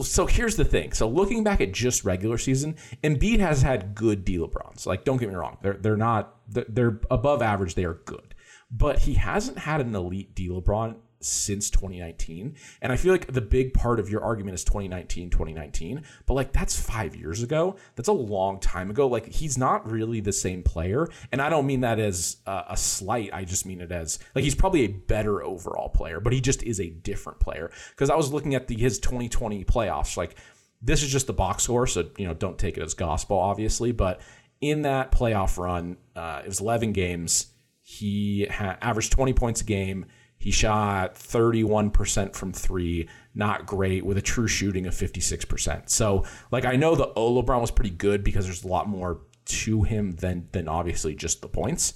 so 0.00 0.26
here's 0.26 0.56
the 0.56 0.64
thing. 0.64 0.92
So 0.92 1.08
looking 1.08 1.44
back 1.44 1.60
at 1.60 1.72
just 1.72 2.04
regular 2.04 2.38
season, 2.38 2.76
Embiid 3.02 3.38
has 3.38 3.62
had 3.62 3.94
good 3.94 4.24
D 4.24 4.36
LeBrons. 4.38 4.84
Like, 4.86 5.04
don't 5.04 5.18
get 5.18 5.28
me 5.28 5.34
wrong, 5.36 5.58
they're 5.62 5.78
they're 5.78 5.96
not 5.96 6.34
they're 6.48 7.00
above 7.10 7.40
average. 7.40 7.74
They 7.74 7.84
are 7.84 8.00
good, 8.04 8.34
but 8.70 8.98
he 9.00 9.14
hasn't 9.14 9.58
had 9.58 9.80
an 9.80 9.94
elite 9.94 10.34
D 10.34 10.48
LeBron 10.48 10.96
since 11.24 11.70
2019. 11.70 12.56
And 12.80 12.92
I 12.92 12.96
feel 12.96 13.12
like 13.12 13.32
the 13.32 13.40
big 13.40 13.74
part 13.74 14.00
of 14.00 14.08
your 14.10 14.22
argument 14.22 14.54
is 14.54 14.64
2019, 14.64 15.30
2019. 15.30 16.02
But 16.26 16.34
like 16.34 16.52
that's 16.52 16.78
five 16.78 17.16
years 17.16 17.42
ago. 17.42 17.76
That's 17.96 18.08
a 18.08 18.12
long 18.12 18.60
time 18.60 18.90
ago. 18.90 19.06
Like 19.06 19.26
he's 19.26 19.56
not 19.56 19.90
really 19.90 20.20
the 20.20 20.32
same 20.32 20.62
player. 20.62 21.08
And 21.30 21.40
I 21.40 21.48
don't 21.48 21.66
mean 21.66 21.80
that 21.80 21.98
as 21.98 22.38
a, 22.46 22.76
slight. 22.76 23.30
I 23.32 23.44
just 23.44 23.66
mean 23.66 23.80
it 23.80 23.92
as 23.92 24.18
like 24.34 24.44
he's 24.44 24.54
probably 24.54 24.82
a 24.82 24.88
better 24.88 25.42
overall 25.42 25.88
player, 25.88 26.20
but 26.20 26.32
he 26.32 26.40
just 26.40 26.62
is 26.62 26.80
a 26.80 26.88
different 26.88 27.40
player. 27.40 27.70
Because 27.90 28.10
I 28.10 28.16
was 28.16 28.32
looking 28.32 28.54
at 28.54 28.66
the 28.66 28.76
his 28.76 28.98
2020 28.98 29.64
playoffs. 29.64 30.16
Like 30.16 30.36
this 30.82 31.02
is 31.02 31.10
just 31.10 31.26
the 31.26 31.32
box 31.32 31.64
score, 31.64 31.86
so 31.86 32.08
you 32.18 32.26
know 32.26 32.34
don't 32.34 32.58
take 32.58 32.76
it 32.76 32.82
as 32.82 32.94
gospel, 32.94 33.38
obviously. 33.38 33.92
But 33.92 34.20
in 34.60 34.82
that 34.82 35.12
playoff 35.12 35.58
run, 35.58 35.96
uh, 36.16 36.42
it 36.44 36.48
was 36.48 36.60
11 36.60 36.92
games. 36.92 37.46
He 37.82 38.46
ha- 38.46 38.78
averaged 38.80 39.12
20 39.12 39.32
points 39.32 39.60
a 39.60 39.64
game. 39.64 40.06
He 40.42 40.50
shot 40.50 41.14
31% 41.14 42.34
from 42.34 42.52
three, 42.52 43.08
not 43.32 43.64
great, 43.64 44.04
with 44.04 44.18
a 44.18 44.22
true 44.22 44.48
shooting 44.48 44.86
of 44.86 44.94
56%. 44.94 45.88
So, 45.88 46.24
like, 46.50 46.64
I 46.64 46.74
know 46.74 46.96
the 46.96 47.12
O 47.14 47.40
LeBron 47.40 47.60
was 47.60 47.70
pretty 47.70 47.90
good 47.90 48.24
because 48.24 48.46
there's 48.46 48.64
a 48.64 48.68
lot 48.68 48.88
more 48.88 49.20
to 49.44 49.82
him 49.82 50.12
than 50.16 50.48
than 50.50 50.66
obviously 50.66 51.14
just 51.14 51.42
the 51.42 51.48
points. 51.48 51.94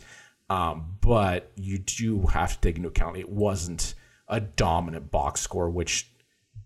Um, 0.48 0.96
but 1.00 1.50
you 1.56 1.78
do 1.78 2.22
have 2.26 2.54
to 2.54 2.60
take 2.60 2.76
into 2.76 2.88
account 2.88 3.16
it 3.16 3.28
wasn't 3.28 3.94
a 4.28 4.40
dominant 4.40 5.10
box 5.10 5.40
score, 5.40 5.68
which 5.68 6.08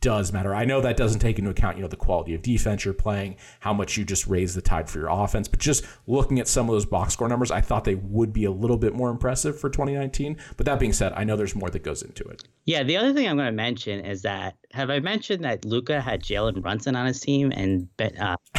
does 0.01 0.33
matter. 0.33 0.55
I 0.55 0.65
know 0.65 0.81
that 0.81 0.97
doesn't 0.97 1.21
take 1.21 1.39
into 1.39 1.51
account, 1.51 1.77
you 1.77 1.83
know, 1.83 1.89
the 1.89 1.97
quality 1.97 2.35
of 2.35 2.43
defense 2.43 2.85
you're 2.85 2.95
playing, 2.95 3.37
how 3.61 3.73
much 3.73 3.97
you 3.97 4.05
just 4.05 4.27
raise 4.27 4.55
the 4.55 4.63
tide 4.63 4.89
for 4.89 4.99
your 4.99 5.09
offense, 5.09 5.49
but 5.49 5.61
just 5.61 5.85
looking 6.07 6.41
at 6.41 6.49
some 6.49 6.69
of 6.69 6.73
those 6.73 6.87
box 6.87 7.13
score 7.13 7.29
numbers, 7.29 7.51
I 7.51 7.61
thought 7.61 7.85
they 7.85 7.95
would 7.95 8.33
be 8.33 8.45
a 8.45 8.51
little 8.51 8.79
bit 8.79 8.95
more 8.95 9.11
impressive 9.11 9.59
for 9.59 9.69
2019. 9.69 10.37
But 10.57 10.67
that 10.67 10.79
being 10.79 10.93
said, 10.93 11.13
I 11.15 11.25
know 11.25 11.37
there's 11.37 11.55
more 11.55 11.71
that 11.71 11.83
goes 11.83 12.03
into 12.03 12.25
it. 12.25 12.45
Yeah, 12.65 12.83
the 12.83 12.97
other 12.97 13.13
thing 13.13 13.29
I'm 13.29 13.37
going 13.37 13.47
to 13.47 13.53
mention 13.53 14.05
is 14.05 14.23
that 14.23 14.57
have 14.73 14.91
I 14.91 15.01
mentioned 15.01 15.45
that 15.45 15.65
Luka 15.65 16.01
had 16.01 16.23
Jalen 16.23 16.63
Brunson 16.63 16.95
on 16.95 17.07
his 17.07 17.21
team 17.21 17.51
and 17.51 17.89
ben, 17.97 18.17
uh, 18.19 18.37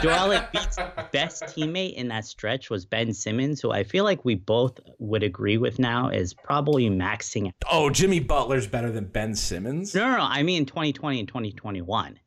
Joel 0.00 0.38
Embiid's 0.38 0.78
best 1.10 1.42
teammate 1.44 1.94
in 1.94 2.08
that 2.08 2.24
stretch 2.24 2.70
was 2.70 2.86
Ben 2.86 3.12
Simmons, 3.12 3.60
who 3.60 3.72
I 3.72 3.82
feel 3.82 4.04
like 4.04 4.24
we 4.24 4.36
both 4.36 4.78
would 4.98 5.24
agree 5.24 5.58
with 5.58 5.78
now 5.80 6.08
is 6.08 6.34
probably 6.34 6.88
maxing. 6.88 7.50
Oh, 7.70 7.90
Jimmy 7.90 8.20
Butler's 8.20 8.68
better 8.68 8.92
than 8.92 9.06
Ben 9.06 9.34
Simmons? 9.34 9.94
No, 9.94 10.08
no, 10.08 10.18
no 10.18 10.22
I 10.22 10.44
mean 10.44 10.53
2020 10.62 11.20
and 11.20 11.28
2021. 11.28 12.18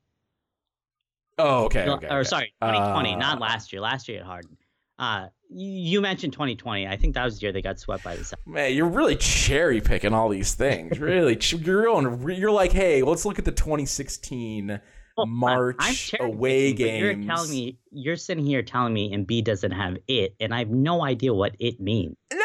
Oh, 1.40 1.66
okay. 1.66 1.88
okay 1.88 2.08
or 2.10 2.24
sorry, 2.24 2.54
2020, 2.62 3.13
uh, 3.13 3.18
not 3.18 3.40
last 3.40 3.72
year. 3.72 3.82
Last 3.82 4.08
year 4.08 4.20
at 4.20 4.26
Harden. 4.26 4.58
Uh, 5.00 5.28
you 5.50 6.02
mentioned 6.02 6.34
2020. 6.34 6.88
I 6.88 6.98
think 6.98 7.13
that 7.13 7.24
was 7.24 7.40
the 7.40 7.44
year 7.44 7.52
they 7.52 7.62
got 7.62 7.80
swept 7.80 8.04
by 8.04 8.16
the 8.16 8.24
Celtics. 8.24 8.48
Man, 8.48 8.74
you're 8.74 8.88
really 8.88 9.16
cherry 9.16 9.80
picking 9.80 10.13
all 10.13 10.30
these 10.30 10.56
things. 10.56 11.00
really, 11.00 11.38
you're 11.42 11.84
going. 11.84 12.30
You're 12.38 12.52
like, 12.52 12.72
hey, 12.72 13.04
let's 13.04 13.26
look 13.26 13.40
at 13.40 13.46
the 13.46 13.52
2016 13.52 14.80
well, 15.18 15.26
March 15.26 16.13
away 16.20 16.74
games. 16.74 17.02
You're 17.02 17.26
telling 17.26 17.50
me 17.50 17.80
you're 17.92 18.16
sitting 18.16 18.46
here 18.46 18.62
telling 18.62 18.94
me 18.94 19.16
Embiid 19.16 19.46
doesn't 19.46 19.72
have 19.72 19.98
it, 20.08 20.36
and 20.40 20.54
I 20.54 20.60
have 20.60 20.70
no 20.70 21.04
idea 21.04 21.34
what 21.34 21.56
it 21.60 21.80
means. 21.80 22.16
No, 22.34 22.40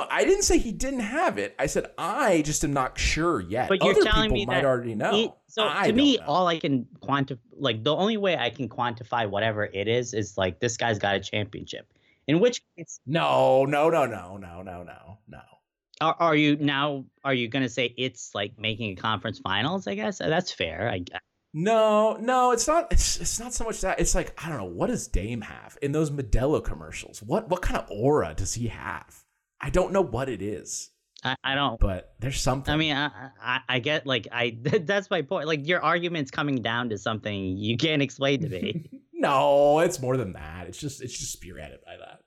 no. 0.00 0.06
I 0.10 0.24
didn't 0.24 0.42
say 0.42 0.58
he 0.58 0.72
didn't 0.72 1.00
have 1.00 1.38
it. 1.38 1.54
I 1.58 1.66
said 1.66 1.90
I 1.96 2.42
just 2.42 2.64
am 2.64 2.72
not 2.72 2.98
sure 2.98 3.40
yet. 3.40 3.68
But 3.68 3.82
you're 3.82 3.92
Other 3.92 4.04
telling 4.04 4.32
me 4.32 4.46
might 4.46 4.56
that 4.56 4.64
already 4.64 4.94
know. 4.94 5.14
It, 5.14 5.32
so 5.46 5.66
I 5.68 5.88
to 5.88 5.92
me, 5.92 6.16
know. 6.16 6.24
all 6.26 6.46
I 6.46 6.58
can 6.58 6.86
quantify, 7.02 7.38
like 7.52 7.84
the 7.84 7.94
only 7.94 8.16
way 8.16 8.36
I 8.36 8.50
can 8.50 8.68
quantify 8.68 9.28
whatever 9.28 9.64
it 9.64 9.88
is, 9.88 10.14
is 10.14 10.36
like 10.36 10.60
this 10.60 10.76
guy's 10.76 10.98
got 10.98 11.16
a 11.16 11.20
championship 11.20 11.92
in 12.30 12.38
which 12.38 12.62
case, 12.76 13.00
no, 13.06 13.64
no, 13.64 13.90
no, 13.90 14.06
no, 14.06 14.36
no, 14.36 14.62
no, 14.62 14.82
no, 14.84 15.18
no. 15.28 15.40
Are, 16.00 16.16
are 16.18 16.36
you 16.36 16.56
now? 16.56 17.04
Are 17.24 17.34
you 17.34 17.48
going 17.48 17.64
to 17.64 17.68
say 17.68 17.92
it's 17.98 18.34
like 18.34 18.58
making 18.58 18.92
a 18.92 18.94
conference 19.00 19.40
finals? 19.40 19.86
I 19.88 19.96
guess 19.96 20.18
that's 20.18 20.52
fair. 20.52 20.88
I 20.88 20.98
guess. 20.98 21.20
No, 21.52 22.16
no, 22.20 22.52
it's 22.52 22.68
not. 22.68 22.92
It's 22.92 23.20
it's 23.20 23.40
not 23.40 23.52
so 23.52 23.64
much 23.64 23.80
that. 23.80 23.98
It's 23.98 24.14
like 24.14 24.32
I 24.42 24.48
don't 24.48 24.58
know. 24.58 24.64
What 24.64 24.86
does 24.86 25.08
Dame 25.08 25.40
have 25.40 25.76
in 25.82 25.90
those 25.90 26.12
Modelo 26.12 26.62
commercials? 26.62 27.20
What 27.20 27.48
what 27.48 27.62
kind 27.62 27.78
of 27.78 27.90
aura 27.90 28.32
does 28.34 28.54
he 28.54 28.68
have? 28.68 29.24
I 29.60 29.70
don't 29.70 29.92
know 29.92 30.02
what 30.02 30.28
it 30.28 30.42
is. 30.42 30.90
I, 31.22 31.36
I 31.44 31.54
don't. 31.54 31.78
But 31.78 32.14
there's 32.18 32.40
something. 32.40 32.72
I 32.72 32.76
mean, 32.76 32.96
I, 32.96 33.10
I, 33.42 33.60
I 33.68 33.78
get 33.78 34.06
like 34.06 34.26
I. 34.32 34.56
That's 34.62 35.10
my 35.10 35.22
point. 35.22 35.46
Like 35.46 35.66
your 35.66 35.82
argument's 35.82 36.30
coming 36.30 36.62
down 36.62 36.88
to 36.90 36.98
something 36.98 37.56
you 37.56 37.76
can't 37.76 38.02
explain 38.02 38.40
to 38.42 38.48
me. 38.48 38.90
no, 39.12 39.80
it's 39.80 40.00
more 40.00 40.16
than 40.16 40.32
that. 40.32 40.66
It's 40.68 40.78
just 40.78 41.02
it's 41.02 41.16
just 41.18 41.40
spearheaded 41.40 41.84
by 41.84 41.96
that. 41.98 42.20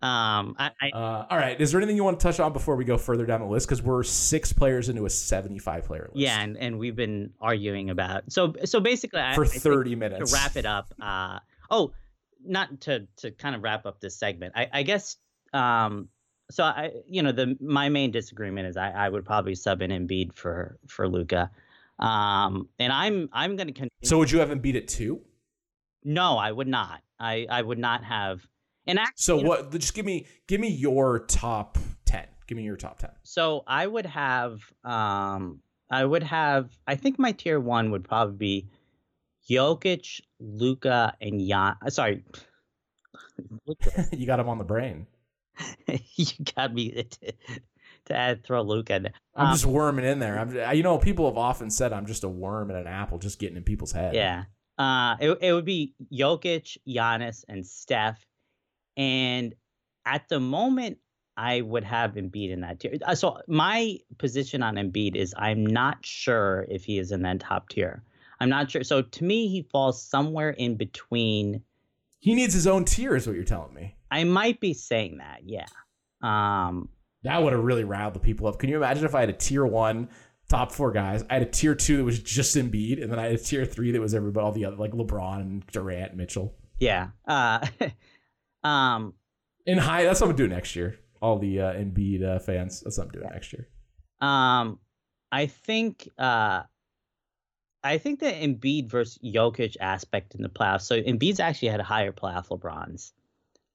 Um, 0.00 0.54
I, 0.58 0.70
I 0.80 0.90
Uh, 0.90 1.26
all 1.28 1.36
right. 1.36 1.60
Is 1.60 1.72
there 1.72 1.80
anything 1.80 1.96
you 1.96 2.04
want 2.04 2.20
to 2.20 2.22
touch 2.22 2.38
on 2.38 2.52
before 2.52 2.76
we 2.76 2.84
go 2.84 2.96
further 2.96 3.26
down 3.26 3.40
the 3.40 3.46
list? 3.46 3.66
Because 3.66 3.82
we're 3.82 4.04
six 4.04 4.52
players 4.52 4.88
into 4.88 5.04
a 5.06 5.10
75 5.10 5.84
player 5.84 6.02
list. 6.04 6.16
yeah, 6.16 6.40
and, 6.40 6.56
and 6.56 6.78
we've 6.78 6.94
been 6.94 7.32
arguing 7.40 7.90
about 7.90 8.30
so 8.30 8.54
so 8.64 8.78
basically 8.78 9.20
I, 9.20 9.34
for 9.34 9.44
I 9.44 9.48
think 9.48 9.62
30 9.62 9.90
to 9.90 9.96
minutes. 9.96 10.32
wrap 10.32 10.56
it 10.56 10.66
up. 10.66 10.94
Uh, 11.02 11.40
oh, 11.70 11.92
not 12.44 12.80
to 12.82 13.08
to 13.18 13.32
kind 13.32 13.56
of 13.56 13.62
wrap 13.62 13.86
up 13.86 14.00
this 14.00 14.16
segment. 14.16 14.54
I, 14.56 14.68
I 14.72 14.82
guess 14.84 15.16
um, 15.52 16.08
so. 16.50 16.64
I 16.64 16.92
you 17.06 17.22
know 17.22 17.32
the 17.32 17.56
my 17.60 17.88
main 17.88 18.10
disagreement 18.10 18.68
is 18.68 18.76
I, 18.76 18.90
I 18.90 19.08
would 19.08 19.24
probably 19.24 19.54
sub 19.54 19.82
in 19.82 19.90
Embiid 19.90 20.34
for 20.34 20.78
for 20.86 21.08
Luka. 21.08 21.50
Um, 21.98 22.68
and 22.78 22.92
I'm 22.92 23.28
I'm 23.32 23.56
going 23.56 23.66
to 23.66 23.72
continue. 23.72 23.90
So 24.04 24.18
would 24.18 24.30
you 24.30 24.38
have 24.38 24.50
him 24.50 24.60
beat 24.60 24.76
it 24.76 24.88
too? 24.88 25.20
no, 26.04 26.38
I 26.38 26.50
would 26.50 26.68
not. 26.68 27.02
I 27.18 27.46
I 27.50 27.62
would 27.62 27.78
not 27.78 28.04
have. 28.04 28.46
And 28.86 28.98
actually, 28.98 29.14
So 29.16 29.36
you 29.36 29.42
know, 29.42 29.48
what? 29.50 29.70
Just 29.72 29.94
give 29.94 30.06
me 30.06 30.26
give 30.46 30.60
me 30.60 30.68
your 30.68 31.20
top 31.26 31.76
10. 32.06 32.26
Give 32.46 32.56
me 32.56 32.64
your 32.64 32.76
top 32.76 32.98
10. 32.98 33.10
So 33.22 33.62
I 33.66 33.86
would 33.86 34.06
have, 34.06 34.60
um, 34.84 35.60
I 35.90 36.04
would 36.04 36.22
have. 36.22 36.70
I 36.86 36.94
think 36.94 37.18
my 37.18 37.32
tier 37.32 37.60
one 37.60 37.90
would 37.90 38.04
probably 38.04 38.36
be 38.36 38.68
Jokic, 39.50 40.20
Luka, 40.40 41.14
and 41.20 41.46
Jan. 41.46 41.74
Sorry, 41.88 42.24
you 44.12 44.26
got 44.26 44.40
him 44.40 44.48
on 44.48 44.58
the 44.58 44.64
brain. 44.64 45.06
you 46.14 46.26
got 46.56 46.72
me 46.74 46.90
to, 47.02 47.32
to 48.06 48.14
add 48.14 48.44
throw 48.44 48.62
Luka. 48.62 48.96
in. 48.96 49.06
I'm 49.34 49.46
Um, 49.46 49.52
just 49.52 49.66
worming 49.66 50.04
in 50.04 50.18
there. 50.18 50.38
I'm, 50.38 50.76
you 50.76 50.82
know, 50.82 50.98
people 50.98 51.26
have 51.28 51.38
often 51.38 51.70
said 51.70 51.92
I'm 51.92 52.06
just 52.06 52.24
a 52.24 52.28
worm 52.28 52.70
in 52.70 52.76
an 52.76 52.86
apple, 52.86 53.18
just 53.18 53.38
getting 53.38 53.56
in 53.56 53.62
people's 53.64 53.92
head. 53.92 54.14
Yeah. 54.14 54.44
Uh, 54.78 55.16
it, 55.20 55.38
it 55.40 55.52
would 55.52 55.64
be 55.64 55.94
Jokic, 56.12 56.76
Giannis, 56.86 57.44
and 57.48 57.66
Steph. 57.66 58.24
And 58.96 59.54
at 60.06 60.28
the 60.28 60.40
moment, 60.40 60.98
I 61.36 61.60
would 61.60 61.84
have 61.84 62.14
Embiid 62.14 62.50
in 62.50 62.60
that 62.62 62.80
tier. 62.80 62.96
Uh, 63.04 63.14
So 63.14 63.38
my 63.46 63.98
position 64.18 64.62
on 64.62 64.74
Embiid 64.76 65.14
is 65.16 65.34
I'm 65.36 65.64
not 65.66 65.98
sure 66.04 66.66
if 66.68 66.84
he 66.84 66.98
is 66.98 67.12
in 67.12 67.22
that 67.22 67.40
top 67.40 67.68
tier. 67.68 68.02
I'm 68.40 68.48
not 68.48 68.70
sure. 68.70 68.84
So 68.84 69.02
to 69.02 69.24
me, 69.24 69.48
he 69.48 69.62
falls 69.62 70.00
somewhere 70.02 70.50
in 70.50 70.76
between. 70.76 71.62
He 72.20 72.34
needs 72.34 72.54
his 72.54 72.66
own 72.66 72.84
tier, 72.84 73.14
is 73.16 73.26
what 73.26 73.34
you're 73.36 73.44
telling 73.44 73.74
me. 73.74 73.94
I 74.10 74.24
might 74.24 74.60
be 74.60 74.74
saying 74.74 75.18
that, 75.18 75.40
yeah. 75.44 75.66
Um, 76.22 76.88
That 77.24 77.42
would 77.42 77.52
have 77.52 77.62
really 77.62 77.84
riled 77.84 78.14
the 78.14 78.20
people 78.20 78.46
up. 78.46 78.58
Can 78.58 78.70
you 78.70 78.76
imagine 78.76 79.04
if 79.04 79.14
I 79.14 79.20
had 79.20 79.28
a 79.28 79.34
tier 79.34 79.66
one 79.66 80.08
top 80.48 80.72
four 80.72 80.92
guys? 80.92 81.24
I 81.28 81.34
had 81.34 81.42
a 81.42 81.50
tier 81.50 81.74
two 81.74 81.96
that 81.98 82.04
was 82.04 82.18
just 82.18 82.56
Embiid, 82.56 83.02
and 83.02 83.10
then 83.12 83.18
I 83.18 83.24
had 83.24 83.32
a 83.32 83.38
tier 83.38 83.64
three 83.64 83.90
that 83.92 84.00
was 84.00 84.14
everybody, 84.14 84.44
all 84.44 84.52
the 84.52 84.64
other 84.64 84.76
like 84.76 84.92
LeBron 84.92 85.40
and 85.40 85.66
Durant, 85.68 86.16
Mitchell. 86.16 86.54
yeah. 86.78 87.08
Uh, 87.26 87.66
um, 88.66 89.14
In 89.66 89.78
high, 89.78 90.04
that's 90.04 90.20
what 90.20 90.30
I'm 90.30 90.36
doing 90.36 90.50
next 90.50 90.74
year. 90.76 90.98
All 91.20 91.38
the 91.38 91.60
uh, 91.60 91.72
Embiid 91.74 92.22
uh, 92.22 92.38
fans, 92.38 92.80
that's 92.80 92.96
what 92.98 93.08
I'm 93.08 93.10
doing 93.10 93.28
next 93.32 93.52
year. 93.52 93.68
Um, 94.20 94.78
I 95.30 95.46
think 95.46 96.08
uh, 96.18 96.62
I 97.84 97.98
think 97.98 98.20
the 98.20 98.26
Embiid 98.26 98.90
versus 98.90 99.18
Jokic 99.24 99.76
aspect 99.80 100.34
in 100.34 100.42
the 100.42 100.48
playoffs. 100.48 100.82
So 100.82 101.00
Embiid's 101.00 101.40
actually 101.40 101.68
had 101.68 101.80
a 101.80 101.84
higher 101.84 102.12
playoff 102.12 102.48
LeBron's. 102.48 103.12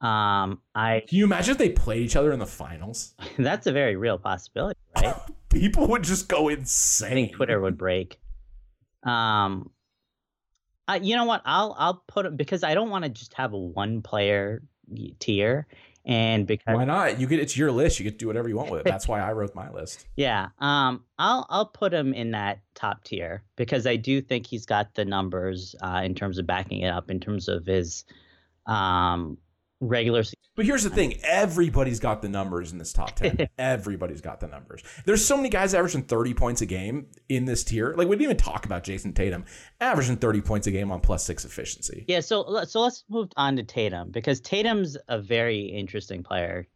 Um, 0.03 0.59
I 0.75 1.03
Can 1.07 1.17
you 1.17 1.23
imagine 1.23 1.53
if 1.53 1.57
they 1.57 1.69
played 1.69 2.01
each 2.03 2.17
other 2.17 2.33
in 2.33 2.39
the 2.39 2.45
finals? 2.45 3.13
that's 3.37 3.67
a 3.67 3.71
very 3.71 3.95
real 3.95 4.17
possibility, 4.17 4.79
right? 4.97 5.15
People 5.49 5.87
would 5.87 6.03
just 6.03 6.27
go 6.27 6.49
I 6.49 6.53
insane. 6.53 7.11
think 7.11 7.33
Twitter 7.33 7.59
would 7.61 7.77
break. 7.77 8.19
Um, 9.03 9.71
uh, 10.87 10.99
you 11.01 11.15
know 11.15 11.25
what? 11.25 11.41
I'll 11.45 11.75
I'll 11.77 12.03
put 12.07 12.25
it 12.25 12.35
because 12.35 12.63
I 12.63 12.73
don't 12.73 12.89
want 12.89 13.05
to 13.05 13.09
just 13.09 13.33
have 13.35 13.53
a 13.53 13.57
one 13.57 14.01
player 14.01 14.61
tier, 15.19 15.67
and 16.05 16.45
because 16.45 16.75
Why 16.75 16.83
not? 16.83 17.19
You 17.19 17.27
get 17.27 17.39
it's 17.39 17.55
your 17.55 17.71
list. 17.71 17.99
You 17.99 18.03
get 18.03 18.11
to 18.11 18.17
do 18.17 18.27
whatever 18.27 18.49
you 18.49 18.57
want 18.57 18.71
with 18.71 18.81
it. 18.81 18.85
That's 18.85 19.07
why 19.07 19.21
I 19.21 19.31
wrote 19.31 19.55
my 19.55 19.71
list. 19.71 20.05
Yeah. 20.17 20.49
Um 20.59 21.05
I'll 21.17 21.45
I'll 21.49 21.67
put 21.67 21.93
him 21.93 22.13
in 22.13 22.31
that 22.31 22.59
top 22.75 23.05
tier 23.05 23.43
because 23.55 23.87
I 23.87 23.95
do 23.95 24.21
think 24.21 24.47
he's 24.47 24.65
got 24.65 24.95
the 24.95 25.05
numbers 25.05 25.75
uh 25.81 26.01
in 26.03 26.13
terms 26.13 26.37
of 26.39 26.45
backing 26.45 26.81
it 26.81 26.89
up 26.89 27.09
in 27.09 27.21
terms 27.21 27.47
of 27.47 27.65
his 27.65 28.03
um 28.65 29.37
regular 29.87 30.23
se- 30.23 30.33
But 30.55 30.65
here's 30.65 30.83
the 30.83 30.89
thing: 30.89 31.19
everybody's 31.23 31.99
got 31.99 32.21
the 32.21 32.29
numbers 32.29 32.71
in 32.71 32.77
this 32.77 32.93
top 32.93 33.15
ten. 33.15 33.47
everybody's 33.57 34.21
got 34.21 34.39
the 34.39 34.47
numbers. 34.47 34.81
There's 35.05 35.25
so 35.25 35.37
many 35.37 35.49
guys 35.49 35.73
averaging 35.73 36.03
30 36.03 36.33
points 36.33 36.61
a 36.61 36.65
game 36.65 37.07
in 37.29 37.45
this 37.45 37.63
tier. 37.63 37.93
Like 37.97 38.07
we 38.07 38.15
didn't 38.15 38.23
even 38.23 38.37
talk 38.37 38.65
about 38.65 38.83
Jayson 38.83 39.13
Tatum 39.13 39.45
averaging 39.79 40.17
30 40.17 40.41
points 40.41 40.67
a 40.67 40.71
game 40.71 40.91
on 40.91 40.99
plus 40.99 41.23
six 41.23 41.45
efficiency. 41.45 42.05
Yeah, 42.07 42.19
so 42.21 42.63
so 42.65 42.81
let's 42.81 43.03
move 43.09 43.29
on 43.37 43.55
to 43.57 43.63
Tatum 43.63 44.11
because 44.11 44.39
Tatum's 44.41 44.97
a 45.07 45.19
very 45.21 45.61
interesting 45.65 46.23
player 46.23 46.67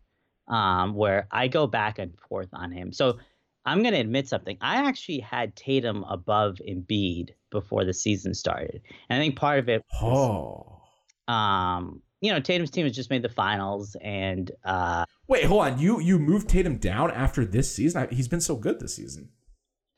um 0.47 0.93
where 0.93 1.27
I 1.31 1.47
go 1.47 1.67
back 1.67 1.99
and 1.99 2.17
forth 2.29 2.49
on 2.53 2.71
him. 2.71 2.93
So 2.93 3.19
I'm 3.65 3.81
going 3.81 3.93
to 3.95 3.99
admit 3.99 4.29
something. 4.29 4.57
I 4.61 4.87
actually 4.87 5.19
had 5.19 5.53
Tatum 5.53 6.05
above 6.07 6.55
Embiid 6.65 7.31
before 7.51 7.83
the 7.83 7.93
season 7.93 8.33
started. 8.33 8.81
And 9.09 9.19
I 9.19 9.21
think 9.21 9.35
part 9.35 9.59
of 9.59 9.67
it 9.67 9.83
was, 10.01 10.79
Oh, 11.27 11.33
um 11.33 12.01
you 12.21 12.31
know, 12.31 12.39
Tatum's 12.39 12.71
team 12.71 12.85
has 12.85 12.95
just 12.95 13.09
made 13.09 13.21
the 13.21 13.29
finals 13.29 13.95
and 14.01 14.51
uh 14.63 15.05
wait, 15.27 15.43
hold 15.45 15.61
on. 15.61 15.79
You 15.79 15.99
you 15.99 16.17
moved 16.19 16.49
Tatum 16.49 16.77
down 16.77 17.11
after 17.11 17.45
this 17.45 17.71
season? 17.71 18.07
He's 18.11 18.27
been 18.27 18.41
so 18.41 18.55
good 18.55 18.79
this 18.79 18.95
season. 18.95 19.29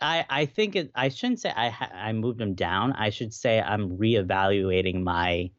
I, 0.02 0.26
I 0.30 0.46
think 0.46 0.78
it, 0.78 0.92
I 0.96 1.10
shouldn't 1.10 1.42
say 1.42 1.52
I 1.56 1.70
ha- 1.70 1.92
I 1.94 2.14
moved 2.14 2.40
him 2.40 2.54
down. 2.56 2.94
I 2.94 3.10
should 3.10 3.34
say 3.34 3.62
I'm 3.62 3.98
reevaluating 3.98 5.04
my. 5.04 5.52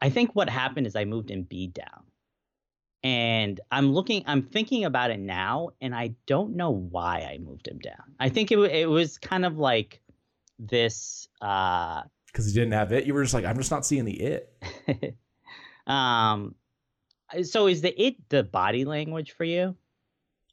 I 0.00 0.08
think 0.10 0.34
what 0.34 0.48
happened 0.48 0.86
is 0.86 0.96
I 0.96 1.04
moved 1.04 1.28
Embiid 1.28 1.74
down, 1.74 2.04
and 3.02 3.60
I'm 3.70 3.92
looking. 3.92 4.24
I'm 4.26 4.42
thinking 4.42 4.84
about 4.86 5.10
it 5.10 5.20
now, 5.20 5.70
and 5.80 5.94
I 5.94 6.14
don't 6.26 6.56
know 6.56 6.70
why 6.70 7.20
I 7.30 7.38
moved 7.38 7.68
him 7.68 7.78
down. 7.80 8.14
I 8.18 8.30
think 8.30 8.50
it 8.50 8.58
it 8.58 8.88
was 8.88 9.18
kind 9.18 9.44
of 9.44 9.58
like 9.58 10.00
this. 10.58 11.28
Uh, 11.42 12.02
Because 12.26 12.46
he 12.46 12.52
didn't 12.54 12.72
have 12.72 12.92
it. 12.92 13.04
You 13.04 13.12
were 13.14 13.22
just 13.22 13.34
like, 13.34 13.44
I'm 13.44 13.58
just 13.58 13.70
not 13.70 13.84
seeing 13.84 14.06
the 14.06 14.18
it. 14.18 14.52
um, 15.86 16.54
so 17.42 17.66
is 17.66 17.80
the 17.80 18.00
it 18.00 18.16
the 18.28 18.42
body 18.42 18.84
language 18.84 19.32
for 19.32 19.44
you? 19.44 19.76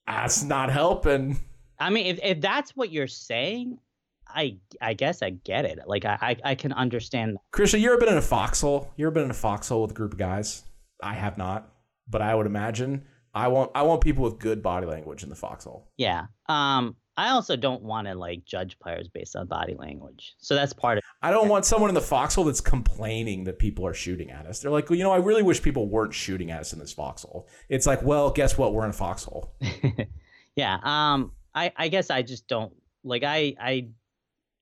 That's 0.08 0.44
not 0.44 0.72
helping. 0.72 1.40
I 1.80 1.90
mean, 1.90 2.06
if 2.08 2.20
if 2.24 2.42
that's 2.42 2.76
what 2.76 2.92
you're 2.92 3.08
saying, 3.08 3.80
I 4.28 4.58
I 4.82 4.94
guess 4.94 5.22
I 5.22 5.32
get 5.32 5.66
it. 5.66 5.80
Like 5.86 6.06
I 6.06 6.18
I, 6.22 6.52
I 6.52 6.56
can 6.56 6.74
understand 6.74 7.38
Krishna, 7.52 7.80
you 7.80 7.92
ever 7.92 8.00
been 8.00 8.10
in 8.10 8.18
a 8.18 8.22
foxhole? 8.22 8.92
You 8.98 9.06
ever 9.06 9.14
been 9.14 9.26
in 9.26 9.32
a 9.32 9.36
foxhole 9.36 9.82
with 9.82 9.92
a 9.92 9.94
group 9.94 10.14
of 10.14 10.20
guys? 10.20 10.64
I 11.02 11.14
have 11.14 11.38
not, 11.38 11.72
but 12.08 12.22
I 12.22 12.36
would 12.36 12.46
imagine 12.46 13.06
I 13.34 13.48
want 13.48 13.72
I 13.76 13.84
want 13.84 14.02
people 14.02 14.24
with 14.24 14.40
good 14.40 14.64
body 14.64 14.88
language 14.88 15.24
in 15.24 15.30
the 15.30 15.36
foxhole. 15.36 15.88
Yeah. 15.98 16.26
Um, 16.48 16.96
I 17.20 17.32
also 17.32 17.58
don't 17.58 17.82
want 17.82 18.08
to 18.08 18.16
like 18.16 18.46
judge 18.46 18.80
players 18.80 19.10
based 19.10 19.36
on 19.36 19.46
body 19.46 19.76
language. 19.78 20.36
So 20.38 20.56
that's 20.56 20.72
part 20.72 21.00
of 21.00 21.04
I 21.22 21.32
don't 21.32 21.50
want 21.50 21.66
someone 21.66 21.90
in 21.90 21.94
the 21.94 22.00
foxhole 22.00 22.46
that's 22.46 22.62
complaining 22.62 23.44
that 23.44 23.60
people 23.60 23.86
are 23.86 23.94
shooting 23.94 24.32
at 24.32 24.46
us. 24.46 24.62
They're 24.62 24.72
like, 24.72 24.90
well, 24.90 24.98
you 24.98 25.04
know, 25.04 25.12
I 25.12 25.18
really 25.18 25.44
wish 25.44 25.62
people 25.62 25.90
weren't 25.90 26.14
shooting 26.14 26.50
at 26.50 26.62
us 26.62 26.72
in 26.72 26.80
this 26.80 26.94
foxhole. 26.94 27.50
It's 27.68 27.86
like, 27.86 28.02
well, 28.04 28.32
guess 28.32 28.58
what? 28.58 28.74
We're 28.74 28.86
in 28.86 28.92
a 28.92 28.94
foxhole. 28.94 29.54
yeah. 30.56 30.80
Um, 30.82 31.34
I 31.54 31.74
I 31.76 31.90
guess 31.90 32.10
I 32.10 32.22
just 32.22 32.48
don't 32.48 32.72
like 33.04 33.24
I 33.26 33.54
I 33.60 33.90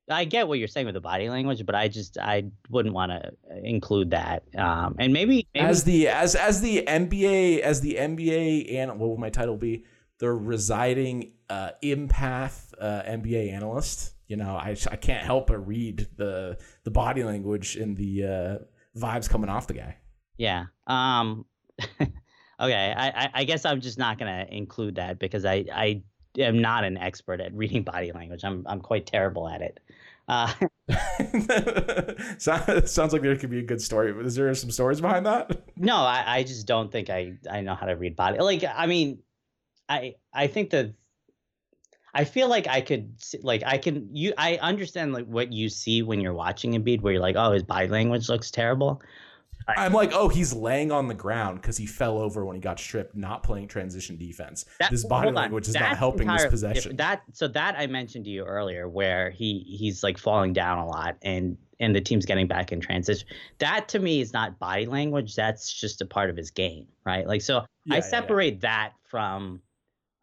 I 0.09 0.25
get 0.25 0.47
what 0.47 0.57
you're 0.57 0.67
saying 0.67 0.87
with 0.87 0.95
the 0.95 0.99
body 0.99 1.29
language, 1.29 1.63
but 1.63 1.75
I 1.75 1.89
just 1.89 2.17
I 2.17 2.45
wouldn't 2.71 2.95
want 2.95 3.11
to 3.11 3.33
include 3.63 4.09
that. 4.11 4.41
Um, 4.57 4.95
and 4.97 5.13
maybe, 5.13 5.47
maybe 5.53 5.63
As 5.67 5.83
the 5.83 6.07
as 6.07 6.33
as 6.33 6.61
the 6.61 6.85
NBA 6.87 7.59
as 7.59 7.81
the 7.81 7.97
NBA 7.99 8.73
and 8.73 8.99
what 8.99 9.11
would 9.11 9.19
my 9.19 9.29
title 9.29 9.57
be? 9.57 9.85
The 10.19 10.31
residing 10.31 11.33
uh, 11.49 11.71
empath 11.83 12.73
uh, 12.79 13.03
NBA 13.03 13.53
analyst. 13.53 14.13
You 14.27 14.35
know, 14.37 14.55
I 14.55 14.75
I 14.91 14.95
can't 14.95 15.23
help 15.23 15.47
but 15.47 15.65
read 15.67 16.07
the 16.17 16.57
the 16.83 16.91
body 16.91 17.23
language 17.23 17.75
and 17.75 17.95
the 17.95 18.23
uh, 18.23 18.99
vibes 18.99 19.29
coming 19.29 19.49
off 19.49 19.67
the 19.67 19.73
guy. 19.73 19.97
yeah. 20.37 20.65
Um, 20.87 21.45
okay. 22.59 22.93
I, 22.97 23.07
I 23.07 23.29
I 23.33 23.43
guess 23.43 23.63
I'm 23.65 23.79
just 23.81 23.97
not 23.97 24.17
gonna 24.19 24.45
include 24.49 24.95
that 24.95 25.19
because 25.19 25.45
I 25.45 25.65
I 25.73 26.01
am 26.37 26.61
not 26.61 26.83
an 26.83 26.97
expert 26.97 27.39
at 27.39 27.53
reading 27.53 27.83
body 27.83 28.11
language. 28.11 28.43
I'm 28.43 28.65
I'm 28.67 28.81
quite 28.81 29.05
terrible 29.05 29.47
at 29.47 29.61
it. 29.61 29.79
Uh, 30.27 30.51
Sounds 32.37 33.13
like 33.13 33.21
there 33.21 33.35
could 33.37 33.49
be 33.49 33.59
a 33.59 33.63
good 33.63 33.81
story. 33.81 34.13
Is 34.25 34.35
there 34.35 34.53
some 34.55 34.71
stories 34.71 34.99
behind 34.99 35.25
that? 35.25 35.63
No, 35.77 35.95
I, 35.97 36.23
I 36.27 36.43
just 36.43 36.67
don't 36.67 36.91
think 36.91 37.09
I, 37.09 37.33
I 37.49 37.61
know 37.61 37.75
how 37.75 37.85
to 37.85 37.93
read 37.95 38.15
body. 38.15 38.39
Like, 38.39 38.63
I 38.63 38.87
mean, 38.87 39.19
I 39.89 40.15
I 40.33 40.47
think 40.47 40.71
that 40.71 40.93
I 42.13 42.23
feel 42.23 42.47
like 42.49 42.67
I 42.67 42.81
could 42.81 43.13
like 43.41 43.63
I 43.65 43.77
can 43.77 44.09
you 44.11 44.33
I 44.37 44.57
understand 44.57 45.13
like 45.13 45.25
what 45.25 45.53
you 45.53 45.69
see 45.69 46.01
when 46.01 46.19
you're 46.19 46.33
watching 46.33 46.75
a 46.75 46.79
Embiid, 46.79 47.01
where 47.01 47.13
you're 47.13 47.21
like, 47.21 47.35
oh, 47.35 47.51
his 47.51 47.63
body 47.63 47.87
language 47.87 48.29
looks 48.29 48.51
terrible. 48.51 49.01
I'm 49.75 49.91
like, 49.91 50.11
oh, 50.13 50.29
he's 50.29 50.53
laying 50.53 50.93
on 50.93 51.09
the 51.09 51.13
ground 51.13 51.61
because 51.61 51.75
he 51.75 51.85
fell 51.85 52.17
over 52.19 52.45
when 52.45 52.55
he 52.55 52.61
got 52.61 52.79
stripped, 52.79 53.15
not 53.17 53.43
playing 53.43 53.67
transition 53.67 54.15
defense. 54.15 54.63
That- 54.79 54.91
this 54.91 55.03
body 55.03 55.29
language 55.29 55.67
is 55.67 55.73
That's 55.73 55.89
not 55.89 55.97
helping 55.97 56.27
this 56.27 56.35
entire- 56.43 56.49
possession. 56.49 56.95
That 56.95 57.21
so 57.33 57.49
that 57.49 57.75
I 57.77 57.85
mentioned 57.87 58.25
to 58.25 58.31
you 58.31 58.45
earlier, 58.45 58.87
where 58.87 59.29
he 59.29 59.59
he's 59.67 60.03
like 60.03 60.17
falling 60.17 60.53
down 60.53 60.79
a 60.79 60.85
lot, 60.85 61.17
and 61.21 61.57
and 61.79 61.95
the 61.95 62.01
team's 62.01 62.25
getting 62.25 62.47
back 62.47 62.71
in 62.71 62.79
transition. 62.79 63.27
That 63.59 63.89
to 63.89 63.99
me 63.99 64.21
is 64.21 64.31
not 64.33 64.57
body 64.57 64.85
language. 64.85 65.35
That's 65.35 65.71
just 65.73 66.01
a 66.01 66.05
part 66.05 66.29
of 66.29 66.37
his 66.37 66.49
game, 66.49 66.87
right? 67.05 67.27
Like 67.27 67.41
so, 67.41 67.55
Yeah, 67.55 67.61
I 67.61 67.65
yeah, 67.87 67.95
yeah. 67.95 67.99
separate 68.01 68.61
that 68.61 68.93
from. 69.09 69.61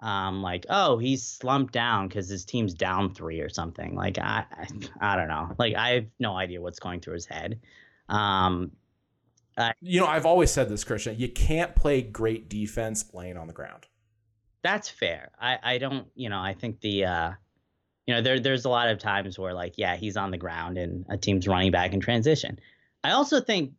Um, 0.05 0.43
like, 0.43 0.67
oh, 0.69 0.99
he's 0.99 1.27
slumped 1.27 1.73
down 1.73 2.09
because 2.09 2.29
his 2.29 2.45
team's 2.45 2.75
down 2.75 3.15
three 3.15 3.41
or 3.41 3.49
something. 3.49 3.95
Like, 3.97 4.19
I, 4.19 4.45
I, 4.53 4.67
I 5.15 5.17
don't 5.17 5.29
know. 5.29 5.55
Like, 5.59 5.75
I 5.75 5.91
have 5.95 6.07
no 6.19 6.37
idea 6.37 6.61
what's 6.61 6.79
going 6.79 7.01
through 7.01 7.15
his 7.15 7.27
head. 7.27 7.59
Um, 8.09 8.73
You 9.81 10.01
know, 10.01 10.07
I've 10.07 10.27
always 10.27 10.51
said 10.51 10.69
this, 10.69 10.85
Krishna. 10.85 11.13
You 11.13 11.29
can't 11.29 11.75
play 11.75 12.03
great 12.03 12.49
defense 12.51 13.05
laying 13.15 13.37
on 13.39 13.47
the 13.47 13.53
ground. 13.55 13.87
that's 14.65 14.89
fair. 14.89 15.31
I, 15.41 15.59
I 15.63 15.79
don't, 15.79 16.09
you 16.15 16.29
know, 16.31 16.41
I 16.41 16.55
think 16.55 16.81
the, 16.81 17.05
uh, 17.05 17.31
you 18.07 18.15
know, 18.15 18.23
there, 18.23 18.41
there's 18.41 18.65
a 18.65 18.71
lot 18.71 18.89
of 18.89 18.99
times 18.99 19.39
where 19.39 19.55
like, 19.55 19.75
yeah, 19.77 19.95
he's 19.97 20.17
on 20.17 20.31
the 20.31 20.39
ground 20.39 20.79
and 20.79 21.05
a 21.09 21.17
team's 21.17 21.47
running 21.47 21.71
back 21.71 21.93
in 21.93 22.01
transition. 22.01 22.59
I 23.05 23.13
also 23.13 23.41
think 23.41 23.73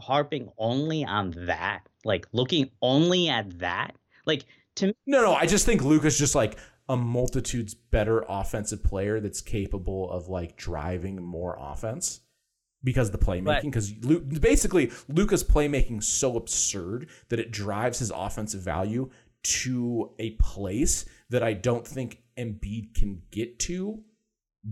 harping 0.00 0.50
only 0.58 1.04
on 1.04 1.34
that, 1.46 1.80
like 2.04 2.26
looking 2.32 2.70
only 2.82 3.28
at 3.28 3.58
that, 3.60 3.94
like 4.26 4.44
to 4.76 4.86
me, 4.88 4.94
No, 5.06 5.22
no, 5.22 5.34
I 5.34 5.46
just 5.46 5.66
think 5.66 5.82
Luka's 5.82 6.18
just 6.18 6.34
like 6.34 6.58
a 6.88 6.96
multitudes 6.96 7.74
better 7.74 8.24
offensive 8.28 8.82
player 8.82 9.20
that's 9.20 9.40
capable 9.40 10.10
of 10.10 10.28
like 10.28 10.56
driving 10.56 11.22
more 11.22 11.56
offense 11.58 12.20
because 12.82 13.08
of 13.08 13.18
the 13.18 13.24
playmaking. 13.24 13.62
Because 13.62 13.90
basically, 13.90 14.92
Luka's 15.08 15.42
playmaking 15.42 16.02
so 16.02 16.36
absurd 16.36 17.08
that 17.30 17.40
it 17.40 17.50
drives 17.50 17.98
his 17.98 18.12
offensive 18.14 18.60
value 18.60 19.10
to 19.42 20.10
a 20.18 20.30
place 20.32 21.04
that 21.30 21.42
I 21.42 21.54
don't 21.54 21.86
think 21.86 22.22
Embiid 22.38 22.94
can 22.94 23.22
get 23.30 23.58
to 23.60 24.02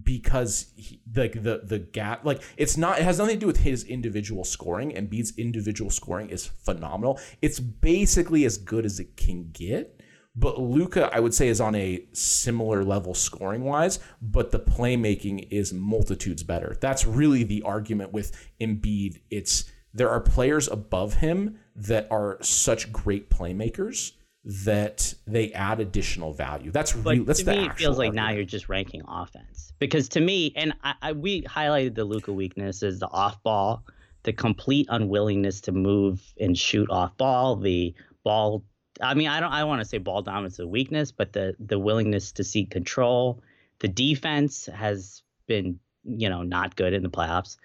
because 0.03 0.73
he, 0.75 1.01
like 1.15 1.43
the 1.43 1.61
the 1.65 1.79
gap 1.79 2.25
like 2.25 2.43
it's 2.57 2.77
not 2.77 2.99
it 2.99 3.05
has 3.05 3.19
nothing 3.19 3.37
to 3.37 3.41
do 3.41 3.47
with 3.47 3.59
his 3.59 3.85
individual 3.85 4.45
scoring 4.45 4.95
and 4.95 5.11
Embiid's 5.11 5.37
individual 5.37 5.91
scoring 5.91 6.31
is 6.31 6.47
phenomenal. 6.47 7.21
It's 7.43 7.61
basically 7.61 8.45
as 8.45 8.57
good 8.57 8.87
as 8.87 8.99
it 9.01 9.17
can 9.17 9.51
get 9.53 10.01
but 10.35 10.59
Luka 10.59 11.15
I 11.15 11.21
would 11.21 11.35
say 11.35 11.49
is 11.49 11.61
on 11.61 11.75
a 11.75 12.07
similar 12.13 12.85
level 12.85 13.13
scoring 13.13 13.65
wise 13.65 13.99
but 14.23 14.51
the 14.51 14.61
playmaking 14.61 15.49
is 15.51 15.75
multitudes 15.75 16.43
better. 16.43 16.77
That's 16.81 17.07
really 17.07 17.45
the 17.45 17.63
argument 17.63 18.13
with 18.13 18.33
Embiid. 18.61 19.21
It's 19.31 19.71
there 19.93 20.09
are 20.09 20.21
players 20.21 20.69
above 20.69 21.15
him 21.15 21.59
that 21.77 22.09
are 22.11 22.39
such 22.41 22.93
great 22.93 23.29
playmakers 23.29 24.13
that 24.45 25.15
they 25.27 25.53
add 25.53 25.79
additional 25.79 26.33
value 26.33 26.73
that's 26.73 26.93
but 26.95 27.13
really 27.13 27.25
that's 27.25 27.45
to 27.45 27.51
me, 27.53 27.67
it 27.67 27.75
feels 27.75 27.97
like 27.97 28.13
now 28.13 28.31
you're 28.31 28.45
just 28.45 28.69
ranking 28.69 29.01
offense 29.07 29.73
because 29.83 30.09
to 30.11 30.21
me, 30.21 30.53
and 30.55 30.73
I, 30.85 30.95
I 31.03 31.13
we 31.13 31.43
highlighted 31.43 31.97
the 31.97 32.05
Luka 32.05 32.33
weakness 32.33 32.85
is 32.85 33.01
the 33.01 33.09
off 33.09 33.43
ball, 33.43 33.83
the 34.23 34.33
complete 34.33 34.87
unwillingness 34.89 35.61
to 35.63 35.73
move 35.73 36.23
and 36.39 36.57
shoot 36.57 36.89
off 36.89 37.17
ball, 37.17 37.57
the 37.57 37.93
ball. 38.23 38.63
I 39.01 39.15
mean, 39.15 39.27
I 39.27 39.41
don't. 39.41 39.51
I 39.51 39.65
want 39.65 39.81
to 39.81 39.85
say 39.85 39.99
ball 39.99 40.23
dominance 40.23 40.55
is 40.55 40.61
a 40.61 40.69
weakness, 40.69 41.11
but 41.11 41.33
the 41.33 41.57
the 41.59 41.81
willingness 41.81 42.31
to 42.31 42.45
seek 42.45 42.71
control, 42.71 43.43
the 43.81 43.89
defense 43.89 44.67
has 44.67 45.25
been 45.49 45.81
you 46.05 46.29
know 46.29 46.43
not 46.45 46.77
good 46.77 46.93
in 46.93 47.03
the 47.03 47.11
playoffs. 47.11 47.57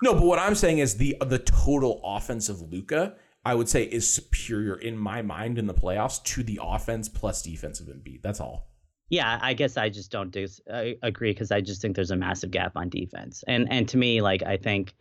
No, 0.00 0.14
but 0.14 0.22
what 0.22 0.38
I'm 0.38 0.54
saying 0.54 0.78
is 0.78 0.96
the 0.96 1.16
the 1.26 1.40
total 1.40 2.00
offense 2.04 2.48
of 2.50 2.62
Luka, 2.70 3.16
I 3.44 3.54
would 3.54 3.68
say, 3.68 3.84
is 3.84 4.08
superior 4.08 4.76
in 4.76 4.96
my 4.96 5.22
mind 5.22 5.58
in 5.58 5.66
the 5.66 5.74
playoffs 5.74 6.22
to 6.24 6.42
the 6.42 6.60
offense 6.62 7.08
plus 7.08 7.42
defense 7.42 7.80
of 7.80 7.86
Embiid. 7.86 8.22
That's 8.22 8.40
all. 8.40 8.68
Yeah, 9.08 9.38
I 9.42 9.52
guess 9.52 9.76
I 9.76 9.88
just 9.90 10.10
don't 10.10 10.30
dis- 10.30 10.62
I 10.72 10.96
agree 11.02 11.32
because 11.32 11.50
I 11.50 11.60
just 11.60 11.82
think 11.82 11.96
there's 11.96 12.12
a 12.12 12.16
massive 12.16 12.50
gap 12.50 12.72
on 12.76 12.88
defense, 12.88 13.44
and 13.46 13.70
and 13.70 13.86
to 13.90 13.98
me, 13.98 14.22
like 14.22 14.42
I 14.42 14.56
think, 14.56 14.94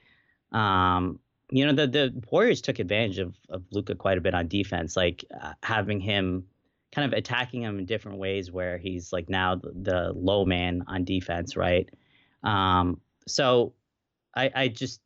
um, 0.52 1.20
you 1.50 1.66
know, 1.66 1.72
the 1.72 1.88
the 1.88 2.24
Warriors 2.30 2.62
took 2.62 2.80
advantage 2.80 3.20
of 3.20 3.38
of 3.48 3.64
Luka 3.72 3.96
quite 3.96 4.18
a 4.18 4.22
bit 4.22 4.34
on 4.34 4.50
defense, 4.50 4.98
like 4.98 5.24
uh, 5.42 5.54
having 5.64 6.02
him 6.02 6.46
kind 6.92 7.12
of 7.12 7.18
attacking 7.18 7.62
him 7.62 7.80
in 7.80 7.86
different 7.86 8.18
ways, 8.18 8.52
where 8.52 8.78
he's 8.78 9.14
like 9.14 9.30
now 9.30 9.56
the, 9.56 9.72
the 9.82 10.14
low 10.14 10.44
man 10.44 10.84
on 10.88 11.06
defense, 11.06 11.56
right? 11.56 11.88
Um, 12.44 13.00
so 13.28 13.74
I 14.36 14.52
I 14.54 14.68
just 14.68 15.00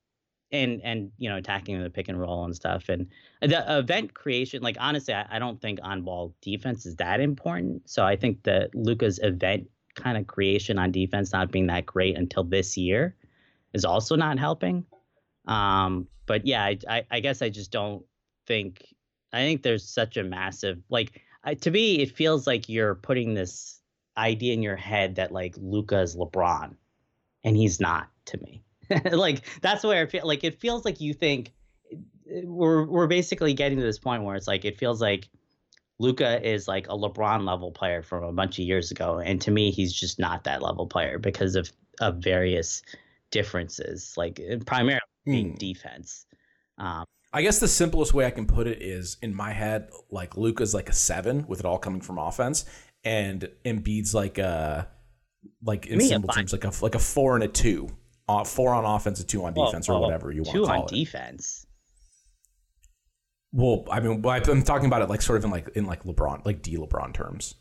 and 0.52 0.82
and 0.84 1.12
you 1.18 1.30
know 1.30 1.38
attacking 1.38 1.82
the 1.82 1.90
pick 1.90 2.08
and 2.08 2.20
roll 2.20 2.46
and 2.46 2.56
stuff 2.56 2.90
and 2.90 3.08
the 3.42 3.78
event 3.78 4.14
creation 4.14 4.62
like 4.62 4.78
honestly 4.80 5.14
I, 5.14 5.26
I 5.30 5.40
don't 5.40 5.60
think 5.60 5.80
on 5.82 6.04
ball 6.04 6.36
defense 6.42 6.86
is 6.86 6.96
that 6.98 7.20
important 7.20 7.90
so 7.90 8.04
i 8.04 8.16
think 8.16 8.44
that 8.44 8.74
luka's 8.76 9.20
event 9.22 9.68
kind 9.96 10.18
of 10.18 10.28
creation 10.28 10.78
on 10.78 10.92
defense 10.92 11.32
not 11.32 11.52
being 11.52 11.68
that 11.68 11.86
great 11.86 12.18
until 12.18 12.44
this 12.44 12.78
year 12.78 13.16
is 13.74 13.86
also 13.86 14.16
not 14.16 14.38
helping 14.38 14.86
um 15.48 16.08
but 16.26 16.46
yeah 16.46 16.64
i 16.64 16.78
i, 16.90 17.06
I 17.12 17.20
guess 17.20 17.42
i 17.42 17.50
just 17.50 17.72
don't 17.72 18.04
think 18.46 18.86
i 19.34 19.38
think 19.38 19.64
there's 19.64 19.88
such 19.88 20.18
a 20.18 20.24
massive 20.24 20.80
like 20.90 21.22
I, 21.44 21.54
to 21.56 21.72
me 21.72 22.02
it 22.02 22.16
feels 22.16 22.46
like 22.46 22.70
you're 22.70 22.96
putting 22.96 23.34
this 23.34 23.80
idea 24.18 24.54
in 24.54 24.62
your 24.62 24.76
head 24.76 25.16
that 25.16 25.32
like 25.32 25.56
luka 25.58 26.02
is 26.02 26.16
lebron 26.16 26.76
and 27.44 27.58
he's 27.58 27.80
not 27.80 28.10
to 28.26 28.38
me 28.38 28.65
like 29.12 29.42
that's 29.62 29.84
where 29.84 30.04
I 30.04 30.08
feel 30.08 30.26
like 30.26 30.44
it 30.44 30.60
feels 30.60 30.86
like 30.86 31.02
you 31.02 31.14
think 31.14 31.52
we're 32.44 32.86
we're 32.86 33.08
basically 33.08 33.54
getting 33.54 33.78
to 33.78 33.84
this 33.84 34.00
point 34.00 34.24
where 34.24 34.36
it's 34.36 34.48
like 34.48 34.66
it 34.66 34.78
feels 34.78 35.02
like 35.02 35.30
Luka 36.00 36.46
is 36.48 36.68
like 36.68 36.88
a 36.88 36.92
LeBron 36.92 37.46
level 37.46 37.72
player 37.72 38.02
from 38.02 38.24
a 38.24 38.34
bunch 38.34 38.60
of 38.60 38.66
years 38.66 38.92
ago, 38.92 39.20
and 39.20 39.40
to 39.42 39.52
me, 39.52 39.72
he's 39.72 39.94
just 39.94 40.20
not 40.20 40.44
that 40.44 40.62
level 40.62 40.88
player 40.88 41.20
because 41.20 41.56
of 41.56 41.72
of 42.02 42.18
various 42.18 42.82
differences, 43.32 44.14
like 44.18 44.42
primarily 44.66 45.02
being 45.26 45.52
Hmm. 45.52 45.56
defense. 45.56 46.26
Um, 46.78 47.06
I 47.32 47.42
guess 47.42 47.60
the 47.60 47.68
simplest 47.68 48.14
way 48.14 48.26
I 48.26 48.32
can 48.32 48.46
put 48.46 48.68
it 48.68 48.82
is 48.82 49.18
in 49.22 49.34
my 49.34 49.52
head, 49.52 49.90
like 50.10 50.38
Luka's 50.38 50.74
like 50.74 50.90
a 50.90 50.94
seven 50.94 51.46
with 51.48 51.60
it 51.60 51.66
all 51.66 51.78
coming 51.78 52.02
from 52.02 52.18
offense, 52.18 52.66
and 53.04 53.50
Embiid's 53.64 54.14
like 54.14 54.38
a 54.38 54.88
like 55.64 55.88
in 55.88 56.02
simple 56.02 56.34
terms, 56.34 56.52
like 56.52 56.66
a 56.66 56.72
like 56.82 56.96
a 56.96 57.00
four 57.00 57.36
and 57.36 57.44
a 57.44 57.48
two. 57.48 57.90
Uh, 58.28 58.44
four 58.44 58.74
on 58.74 58.86
offense, 58.86 59.20
and 59.20 59.30
two 59.30 59.46
on 59.46 59.54
well, 59.54 59.68
defense, 59.68 59.88
or 59.88 59.94
well, 59.94 60.02
whatever 60.04 60.32
you 60.32 60.42
want 60.42 60.52
Two 60.56 60.62
to 60.62 60.68
call 60.68 60.78
on 60.82 60.84
it. 60.86 60.90
defense. 60.90 61.66
well, 63.52 63.86
I 63.92 64.00
mean, 64.00 64.24
I'm 64.26 64.64
talking 64.64 64.88
about 64.88 65.02
it 65.02 65.10
like 65.10 65.22
sort 65.22 65.38
of 65.38 65.46
in 65.46 65.52
like 65.52 65.70
in 65.76 65.86
like 65.86 66.04
LeBron, 66.04 66.46
like 66.46 66.62
D 66.62 66.78
LeBron 66.78 67.14
terms, 67.14 67.56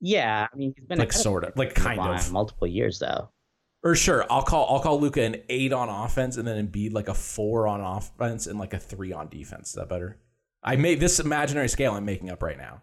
Yeah, 0.00 0.46
I 0.52 0.56
mean, 0.56 0.72
he's 0.76 0.86
been 0.86 0.98
like 0.98 1.12
sort 1.12 1.44
of, 1.44 1.56
like 1.56 1.74
LeBron 1.74 1.82
kind 1.84 2.00
of. 2.00 2.32
multiple 2.32 2.66
years 2.66 2.98
though. 2.98 3.30
Or 3.84 3.94
sure, 3.94 4.24
I'll 4.30 4.42
call 4.42 4.66
I'll 4.74 4.80
call 4.80 5.00
Luka 5.00 5.22
an 5.22 5.36
eight 5.48 5.72
on 5.72 5.88
offense, 5.88 6.36
and 6.36 6.46
then 6.46 6.66
Embiid 6.68 6.92
like 6.92 7.08
a 7.08 7.14
four 7.14 7.66
on 7.66 7.80
offense 7.80 8.46
and 8.46 8.58
like 8.58 8.72
a 8.74 8.78
three 8.78 9.12
on 9.12 9.28
defense. 9.28 9.68
Is 9.70 9.74
that 9.74 9.88
better? 9.88 10.18
I 10.62 10.76
made 10.76 11.00
this 11.00 11.18
imaginary 11.20 11.68
scale 11.68 11.92
I'm 11.94 12.04
making 12.04 12.30
up 12.30 12.42
right 12.42 12.56
now. 12.56 12.82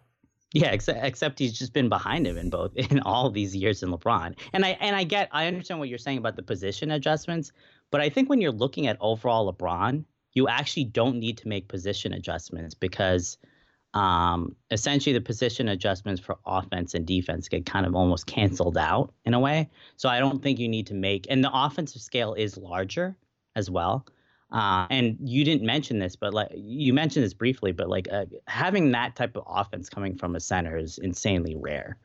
Yeah, 0.52 0.72
except 0.72 0.98
except 1.04 1.38
he's 1.38 1.52
just 1.52 1.72
been 1.72 1.88
behind 1.88 2.26
him 2.26 2.36
in 2.36 2.50
both 2.50 2.74
in 2.76 3.00
all 3.00 3.30
these 3.30 3.54
years 3.54 3.82
in 3.82 3.90
LeBron. 3.90 4.36
And 4.52 4.64
I 4.64 4.70
and 4.80 4.96
I 4.96 5.04
get 5.04 5.28
I 5.32 5.46
understand 5.46 5.78
what 5.78 5.88
you're 5.88 5.98
saying 5.98 6.18
about 6.18 6.36
the 6.36 6.42
position 6.42 6.90
adjustments, 6.90 7.52
but 7.90 8.00
I 8.00 8.08
think 8.08 8.28
when 8.28 8.40
you're 8.40 8.52
looking 8.52 8.86
at 8.86 8.96
overall 9.00 9.52
LeBron, 9.52 10.04
you 10.32 10.48
actually 10.48 10.84
don't 10.84 11.18
need 11.18 11.38
to 11.38 11.48
make 11.48 11.68
position 11.68 12.12
adjustments 12.12 12.74
because 12.74 13.38
um, 13.94 14.54
essentially 14.70 15.12
the 15.12 15.20
position 15.20 15.68
adjustments 15.68 16.20
for 16.20 16.38
offense 16.46 16.94
and 16.94 17.06
defense 17.06 17.48
get 17.48 17.66
kind 17.66 17.86
of 17.86 17.96
almost 17.96 18.26
canceled 18.26 18.78
out 18.78 19.12
in 19.24 19.34
a 19.34 19.40
way. 19.40 19.68
So 19.96 20.08
I 20.08 20.20
don't 20.20 20.42
think 20.42 20.58
you 20.58 20.68
need 20.68 20.86
to 20.88 20.94
make 20.94 21.26
and 21.28 21.44
the 21.44 21.50
offensive 21.52 22.02
scale 22.02 22.34
is 22.34 22.56
larger 22.56 23.16
as 23.56 23.70
well. 23.70 24.06
Uh, 24.52 24.86
and 24.90 25.16
you 25.20 25.44
didn't 25.44 25.64
mention 25.64 25.98
this, 25.98 26.16
but 26.16 26.34
like 26.34 26.50
you 26.54 26.92
mentioned 26.92 27.24
this 27.24 27.34
briefly, 27.34 27.72
but 27.72 27.88
like 27.88 28.08
uh, 28.10 28.24
having 28.48 28.90
that 28.92 29.14
type 29.14 29.36
of 29.36 29.44
offense 29.46 29.88
coming 29.88 30.16
from 30.16 30.34
a 30.34 30.40
center 30.40 30.76
is 30.76 30.98
insanely 30.98 31.54
rare. 31.56 31.98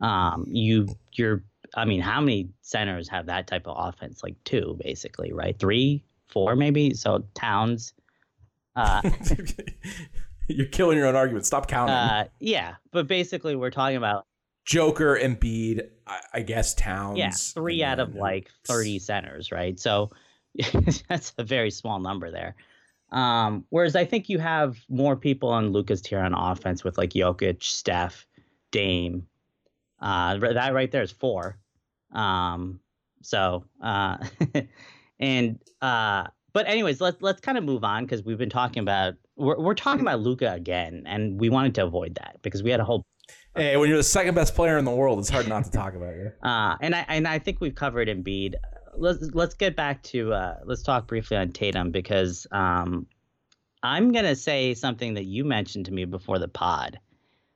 Um, 0.00 0.44
you, 0.48 0.88
you're, 1.12 1.44
I 1.76 1.84
mean, 1.84 2.00
how 2.00 2.20
many 2.20 2.48
centers 2.62 3.08
have 3.08 3.26
that 3.26 3.46
type 3.46 3.66
of 3.66 3.76
offense? 3.78 4.22
Like 4.22 4.34
two, 4.44 4.76
basically, 4.82 5.32
right? 5.32 5.56
Three, 5.58 6.04
four, 6.28 6.56
maybe. 6.56 6.94
So 6.94 7.24
Towns, 7.34 7.94
uh, 8.76 9.02
You're 10.48 10.66
killing 10.66 10.98
your 10.98 11.06
own 11.06 11.16
argument. 11.16 11.46
Stop 11.46 11.68
counting. 11.68 11.94
uh, 11.94 12.26
yeah, 12.38 12.74
but 12.92 13.06
basically, 13.06 13.56
we're 13.56 13.70
talking 13.70 13.96
about 13.96 14.26
Joker, 14.66 15.18
Embiid, 15.20 15.88
I, 16.06 16.20
I 16.34 16.40
guess 16.42 16.74
Towns. 16.74 17.18
yeah, 17.18 17.30
three 17.30 17.82
out 17.82 17.98
of 17.98 18.14
like 18.14 18.50
thirty 18.64 18.98
centers, 18.98 19.50
right? 19.50 19.78
So 19.80 20.10
that's 21.08 21.32
a 21.38 21.44
very 21.44 21.70
small 21.70 22.00
number 22.00 22.30
there. 22.30 22.54
Um, 23.10 23.64
whereas 23.70 23.94
I 23.94 24.04
think 24.04 24.28
you 24.28 24.38
have 24.38 24.76
more 24.88 25.16
people 25.16 25.48
on 25.48 25.72
Luka's 25.72 26.02
tier 26.02 26.20
on 26.20 26.34
offense 26.34 26.82
with 26.82 26.98
like 26.98 27.10
Jokic, 27.10 27.62
Steph, 27.62 28.26
Dame. 28.70 29.26
Uh, 30.00 30.38
that 30.38 30.74
right 30.74 30.90
there 30.90 31.02
is 31.02 31.12
four. 31.12 31.58
Um, 32.12 32.80
so 33.22 33.64
uh, 33.82 34.18
and 35.20 35.58
uh, 35.80 36.24
but 36.52 36.68
anyways, 36.68 37.00
let's 37.00 37.20
let's 37.20 37.40
kind 37.40 37.58
of 37.58 37.64
move 37.64 37.84
on 37.84 38.04
because 38.04 38.22
we've 38.24 38.38
been 38.38 38.50
talking 38.50 38.80
about 38.80 39.14
we're 39.36 39.58
we're 39.58 39.74
talking 39.74 40.02
about 40.02 40.20
Luka 40.20 40.52
again, 40.52 41.02
and 41.06 41.40
we 41.40 41.50
wanted 41.50 41.74
to 41.76 41.84
avoid 41.84 42.14
that 42.16 42.38
because 42.42 42.62
we 42.62 42.70
had 42.70 42.80
a 42.80 42.84
whole. 42.84 43.04
Hey, 43.56 43.76
when 43.76 43.88
you're 43.88 43.98
the 43.98 44.02
second 44.02 44.34
best 44.34 44.54
player 44.54 44.78
in 44.78 44.84
the 44.84 44.90
world, 44.90 45.18
it's 45.18 45.28
hard 45.28 45.48
not 45.48 45.64
to 45.64 45.70
talk 45.70 45.94
about 45.94 46.14
you. 46.14 46.32
Uh, 46.42 46.76
and 46.80 46.94
I 46.94 47.04
and 47.08 47.26
I 47.26 47.38
think 47.38 47.60
we've 47.60 47.74
covered 47.74 48.08
Embiid. 48.08 48.54
Let's 48.96 49.30
let's 49.32 49.54
get 49.54 49.76
back 49.76 50.02
to 50.04 50.32
uh, 50.32 50.56
let's 50.64 50.82
talk 50.82 51.06
briefly 51.06 51.36
on 51.36 51.50
Tatum 51.50 51.90
because 51.90 52.46
um, 52.52 53.06
I'm 53.82 54.12
gonna 54.12 54.36
say 54.36 54.74
something 54.74 55.14
that 55.14 55.24
you 55.24 55.44
mentioned 55.44 55.86
to 55.86 55.92
me 55.92 56.04
before 56.04 56.38
the 56.38 56.48
pod. 56.48 56.98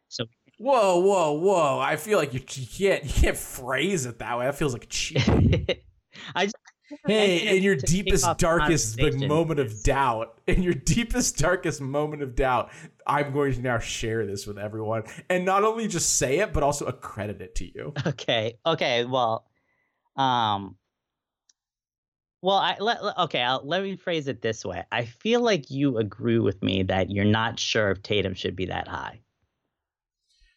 So 0.09 0.25
whoa, 0.59 0.99
whoa, 0.99 1.33
whoa! 1.33 1.79
I 1.79 1.97
feel 1.97 2.19
like 2.19 2.35
you, 2.35 2.41
you 2.41 2.67
can't 2.67 3.05
you 3.05 3.11
can't 3.11 3.37
phrase 3.37 4.07
it 4.07 4.19
that 4.19 4.39
way. 4.39 4.47
That 4.47 4.57
feels 4.57 4.73
like 4.73 4.89
cheating. 4.89 5.67
I 6.35 6.47
just, 6.47 6.57
Hey, 7.07 7.57
in 7.57 7.63
your 7.63 7.77
deepest, 7.77 8.39
darkest 8.39 8.99
moment 8.99 9.61
of 9.61 9.83
doubt, 9.83 10.41
in 10.47 10.63
your 10.63 10.73
deepest, 10.73 11.37
darkest 11.37 11.83
moment 11.83 12.23
of 12.23 12.35
doubt, 12.35 12.71
I'm 13.07 13.33
going 13.33 13.53
to 13.53 13.61
now 13.61 13.79
share 13.79 14.25
this 14.25 14.47
with 14.47 14.59
everyone, 14.59 15.03
and 15.29 15.45
not 15.45 15.65
only 15.65 15.87
just 15.87 16.17
say 16.17 16.39
it, 16.39 16.55
but 16.55 16.63
also 16.63 16.87
accredit 16.87 17.43
it 17.43 17.55
to 17.57 17.67
you. 17.67 17.93
Okay. 18.07 18.59
Okay. 18.65 19.05
Well, 19.05 19.45
um, 20.17 20.77
well, 22.41 22.57
I 22.57 22.77
let 22.79 22.99
okay. 23.19 23.43
I'll, 23.43 23.63
let 23.65 23.83
me 23.83 23.97
phrase 23.97 24.29
it 24.29 24.43
this 24.43 24.65
way. 24.65 24.85
I 24.93 25.05
feel 25.05 25.41
like 25.41 25.71
you 25.71 25.99
agree 25.99 26.39
with 26.39 26.63
me 26.63 26.83
that 26.85 27.11
you're 27.11 27.25
not 27.25 27.59
sure 27.59 27.91
if 27.91 28.03
Tatum 28.03 28.35
should 28.35 28.57
be 28.57 28.67
that 28.67 28.89
high. 28.89 29.21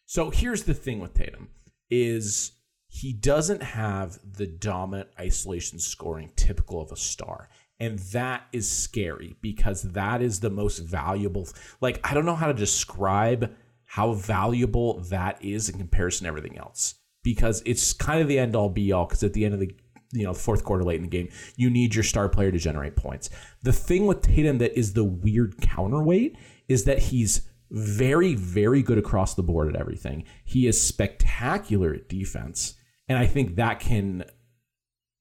So 0.06 0.30
here's 0.30 0.64
the 0.64 0.74
thing 0.74 1.00
with 1.00 1.14
Tatum 1.14 1.48
is 1.90 2.52
he 2.86 3.12
doesn't 3.12 3.62
have 3.62 4.18
the 4.36 4.46
dominant 4.46 5.08
isolation 5.18 5.78
scoring 5.78 6.30
typical 6.36 6.80
of 6.80 6.92
a 6.92 6.96
star. 6.96 7.48
And 7.80 7.98
that 7.98 8.46
is 8.52 8.70
scary 8.70 9.34
because 9.40 9.82
that 9.82 10.22
is 10.22 10.40
the 10.40 10.50
most 10.50 10.78
valuable. 10.78 11.48
Like, 11.80 11.98
I 12.08 12.14
don't 12.14 12.26
know 12.26 12.36
how 12.36 12.46
to 12.46 12.54
describe 12.54 13.52
how 13.86 14.12
valuable 14.12 15.00
that 15.00 15.42
is 15.42 15.68
in 15.68 15.78
comparison 15.78 16.24
to 16.24 16.28
everything 16.28 16.58
else 16.58 16.94
because 17.22 17.62
it's 17.64 17.92
kind 17.92 18.20
of 18.20 18.28
the 18.28 18.38
end 18.38 18.54
all 18.54 18.68
be 18.68 18.92
all. 18.92 19.06
Because 19.06 19.22
at 19.22 19.32
the 19.32 19.44
end 19.44 19.54
of 19.54 19.60
the 19.60 19.74
you 20.12 20.24
know 20.24 20.34
fourth 20.34 20.64
quarter 20.64 20.84
late 20.84 20.96
in 20.96 21.02
the 21.02 21.08
game, 21.08 21.28
you 21.56 21.70
need 21.70 21.94
your 21.94 22.04
star 22.04 22.28
player 22.28 22.52
to 22.52 22.58
generate 22.58 22.96
points. 22.96 23.30
The 23.62 23.72
thing 23.72 24.06
with 24.06 24.22
Tatum 24.22 24.58
that 24.58 24.78
is 24.78 24.92
the 24.92 25.04
weird 25.04 25.60
counterweight 25.60 26.36
is 26.68 26.84
that 26.84 26.98
he's 26.98 27.42
very 27.70 28.34
very 28.34 28.82
good 28.82 28.98
across 28.98 29.34
the 29.34 29.42
board 29.42 29.68
at 29.68 29.80
everything. 29.80 30.24
He 30.44 30.66
is 30.66 30.80
spectacular 30.80 31.94
at 31.94 32.08
defense 32.08 32.74
and 33.08 33.18
I 33.18 33.26
think 33.26 33.56
that 33.56 33.80
can 33.80 34.24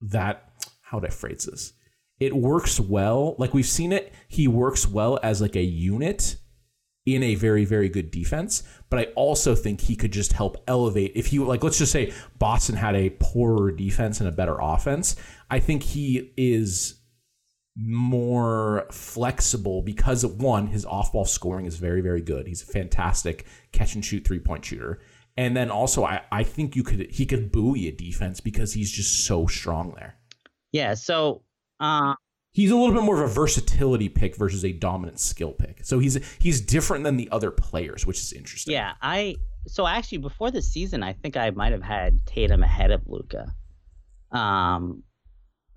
that 0.02 0.52
how 0.82 0.98
would 0.98 1.10
I 1.10 1.14
phrase 1.14 1.46
this? 1.50 1.74
It 2.20 2.36
works 2.36 2.80
well. 2.80 3.36
Like 3.40 3.54
we've 3.54 3.66
seen 3.66 3.92
it, 3.92 4.14
he 4.28 4.48
works 4.48 4.88
well 4.88 5.20
as 5.24 5.42
like 5.42 5.56
a 5.56 5.64
unit 5.64 6.36
in 7.06 7.24
a 7.24 7.36
very 7.36 7.66
very 7.66 7.90
good 7.90 8.12
defense 8.12 8.64
but 8.90 9.00
i 9.00 9.04
also 9.16 9.56
think 9.56 9.82
he 9.82 9.96
could 9.96 10.12
just 10.12 10.34
help 10.34 10.64
elevate 10.68 11.12
if 11.16 11.28
he 11.28 11.40
like 11.40 11.64
let's 11.64 11.80
just 11.80 11.92
say 11.92 12.14
boston 12.38 12.76
had 12.76 12.96
a 12.96 13.10
poorer 13.20 13.72
defense 13.72 14.20
and 14.20 14.30
a 14.30 14.32
better 14.32 14.58
offense 14.60 15.16
i 15.50 15.60
think 15.60 15.82
he 15.82 16.32
is 16.38 17.00
more 17.76 18.86
flexible 18.92 19.82
because 19.82 20.24
of 20.24 20.42
one 20.42 20.68
his 20.68 20.86
off-ball 20.86 21.26
scoring 21.26 21.66
is 21.66 21.78
very 21.78 22.02
very 22.02 22.22
good 22.22 22.46
he's 22.46 22.62
a 22.62 22.66
fantastic 22.66 23.48
catch 23.72 23.96
and 23.96 24.06
shoot 24.06 24.26
three-point 24.26 24.64
shooter 24.64 25.00
and 25.38 25.56
then 25.56 25.72
also, 25.72 26.04
I, 26.04 26.22
I 26.32 26.44
think 26.44 26.76
you 26.76 26.84
could 26.84 27.10
he 27.12 27.26
could 27.26 27.52
buoy 27.52 27.88
a 27.88 27.92
defense 27.92 28.40
because 28.40 28.74
he's 28.74 28.92
just 28.92 29.26
so 29.26 29.48
strong 29.48 29.94
there. 29.96 30.16
Yeah. 30.72 30.94
So 30.94 31.44
uh, 31.80 32.16
he's 32.52 32.72
a 32.72 32.76
little 32.76 32.94
bit 32.94 33.04
more 33.04 33.24
of 33.24 33.30
a 33.30 33.34
versatility 33.34 34.10
pick 34.10 34.36
versus 34.36 34.64
a 34.66 34.72
dominant 34.72 35.20
skill 35.20 35.52
pick. 35.52 35.80
So 35.84 36.00
he's 36.00 36.20
he's 36.38 36.62
different 36.62 37.04
than 37.04 37.18
the 37.18 37.30
other 37.32 37.52
players, 37.52 38.06
which 38.06 38.20
is 38.20 38.34
interesting. 38.34 38.74
Yeah. 38.74 38.94
I 39.02 39.36
so 39.68 39.88
actually 39.88 40.20
before 40.20 40.52
the 40.52 40.62
season, 40.62 41.04
I 41.04 41.14
think 41.14 41.38
I 41.38 41.50
might 41.52 41.72
have 41.72 41.84
had 41.84 42.26
Tatum 42.26 42.64
ahead 42.64 42.92
of 42.92 43.02
Luca. 43.08 43.54
Um, 44.32 45.04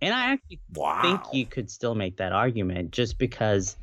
and 0.00 0.14
I 0.14 0.32
actually 0.32 0.60
wow. 0.74 1.02
think 1.02 1.20
you 1.32 1.46
could 1.46 1.70
still 1.70 1.94
make 1.94 2.18
that 2.18 2.32
argument 2.32 2.90
just 2.90 3.18
because 3.18 3.76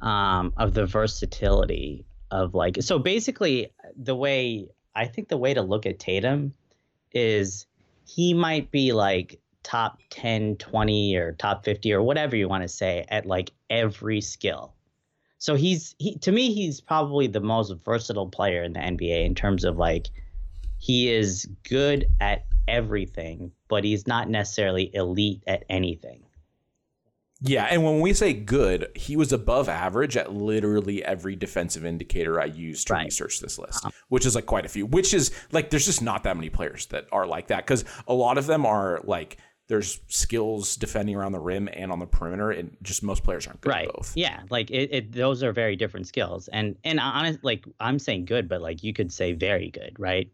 um, 0.00 0.52
of 0.56 0.74
the 0.74 0.86
versatility 0.86 2.04
of 2.30 2.54
like 2.54 2.82
so 2.82 2.98
basically 2.98 3.72
the 3.96 4.14
way 4.14 4.68
I 4.94 5.06
think 5.06 5.28
the 5.28 5.36
way 5.36 5.54
to 5.54 5.62
look 5.62 5.86
at 5.86 5.98
Tatum 5.98 6.52
is 7.12 7.66
he 8.06 8.34
might 8.34 8.70
be 8.70 8.92
like 8.92 9.40
top 9.68 9.98
10, 10.08 10.56
20 10.56 11.16
or 11.16 11.32
top 11.32 11.62
50 11.62 11.92
or 11.92 12.02
whatever 12.02 12.34
you 12.34 12.48
want 12.48 12.62
to 12.62 12.68
say 12.68 13.04
at 13.10 13.26
like 13.26 13.50
every 13.68 14.20
skill. 14.20 14.72
So 15.36 15.54
he's 15.54 15.94
he 15.98 16.16
to 16.18 16.32
me 16.32 16.52
he's 16.52 16.80
probably 16.80 17.26
the 17.26 17.40
most 17.40 17.74
versatile 17.84 18.28
player 18.28 18.62
in 18.62 18.72
the 18.72 18.80
NBA 18.80 19.26
in 19.26 19.34
terms 19.34 19.64
of 19.64 19.76
like 19.76 20.08
he 20.78 21.12
is 21.12 21.46
good 21.68 22.06
at 22.18 22.46
everything, 22.66 23.52
but 23.68 23.84
he's 23.84 24.06
not 24.06 24.30
necessarily 24.30 24.90
elite 24.94 25.42
at 25.46 25.64
anything. 25.68 26.22
Yeah, 27.40 27.68
and 27.70 27.84
when 27.84 28.00
we 28.00 28.14
say 28.14 28.32
good, 28.32 28.88
he 28.96 29.14
was 29.14 29.32
above 29.32 29.68
average 29.68 30.16
at 30.16 30.32
literally 30.32 31.04
every 31.04 31.36
defensive 31.36 31.84
indicator 31.84 32.40
I 32.40 32.46
used 32.46 32.88
to 32.88 32.94
right. 32.94 33.04
research 33.04 33.38
this 33.38 33.58
list, 33.58 33.84
uh-huh. 33.84 33.90
which 34.08 34.26
is 34.26 34.34
like 34.34 34.46
quite 34.46 34.64
a 34.64 34.68
few. 34.68 34.86
Which 34.86 35.14
is 35.14 35.30
like 35.52 35.70
there's 35.70 35.86
just 35.86 36.02
not 36.02 36.24
that 36.24 36.36
many 36.36 36.50
players 36.50 36.86
that 36.86 37.06
are 37.12 37.26
like 37.26 37.48
that 37.48 37.64
because 37.64 37.84
a 38.08 38.14
lot 38.14 38.38
of 38.38 38.46
them 38.46 38.66
are 38.66 39.00
like 39.04 39.36
there's 39.68 40.00
skills 40.08 40.76
defending 40.76 41.14
around 41.14 41.32
the 41.32 41.38
rim 41.38 41.68
and 41.72 41.92
on 41.92 41.98
the 41.98 42.06
perimeter, 42.06 42.50
and 42.50 42.76
just 42.82 43.02
most 43.02 43.22
players 43.22 43.46
aren't 43.46 43.60
good 43.60 43.70
right. 43.70 43.90
both. 43.94 44.16
Yeah, 44.16 44.40
like 44.50 44.70
it, 44.70 44.90
it, 44.92 45.12
those 45.12 45.42
are 45.42 45.52
very 45.52 45.76
different 45.76 46.06
skills, 46.06 46.48
and 46.48 46.76
and 46.84 46.98
honest, 46.98 47.44
like 47.44 47.64
I'm 47.78 47.98
saying 47.98 48.24
good, 48.24 48.48
but 48.48 48.62
like 48.62 48.82
you 48.82 48.92
could 48.92 49.12
say 49.12 49.32
very 49.32 49.70
good, 49.70 49.94
right? 49.98 50.30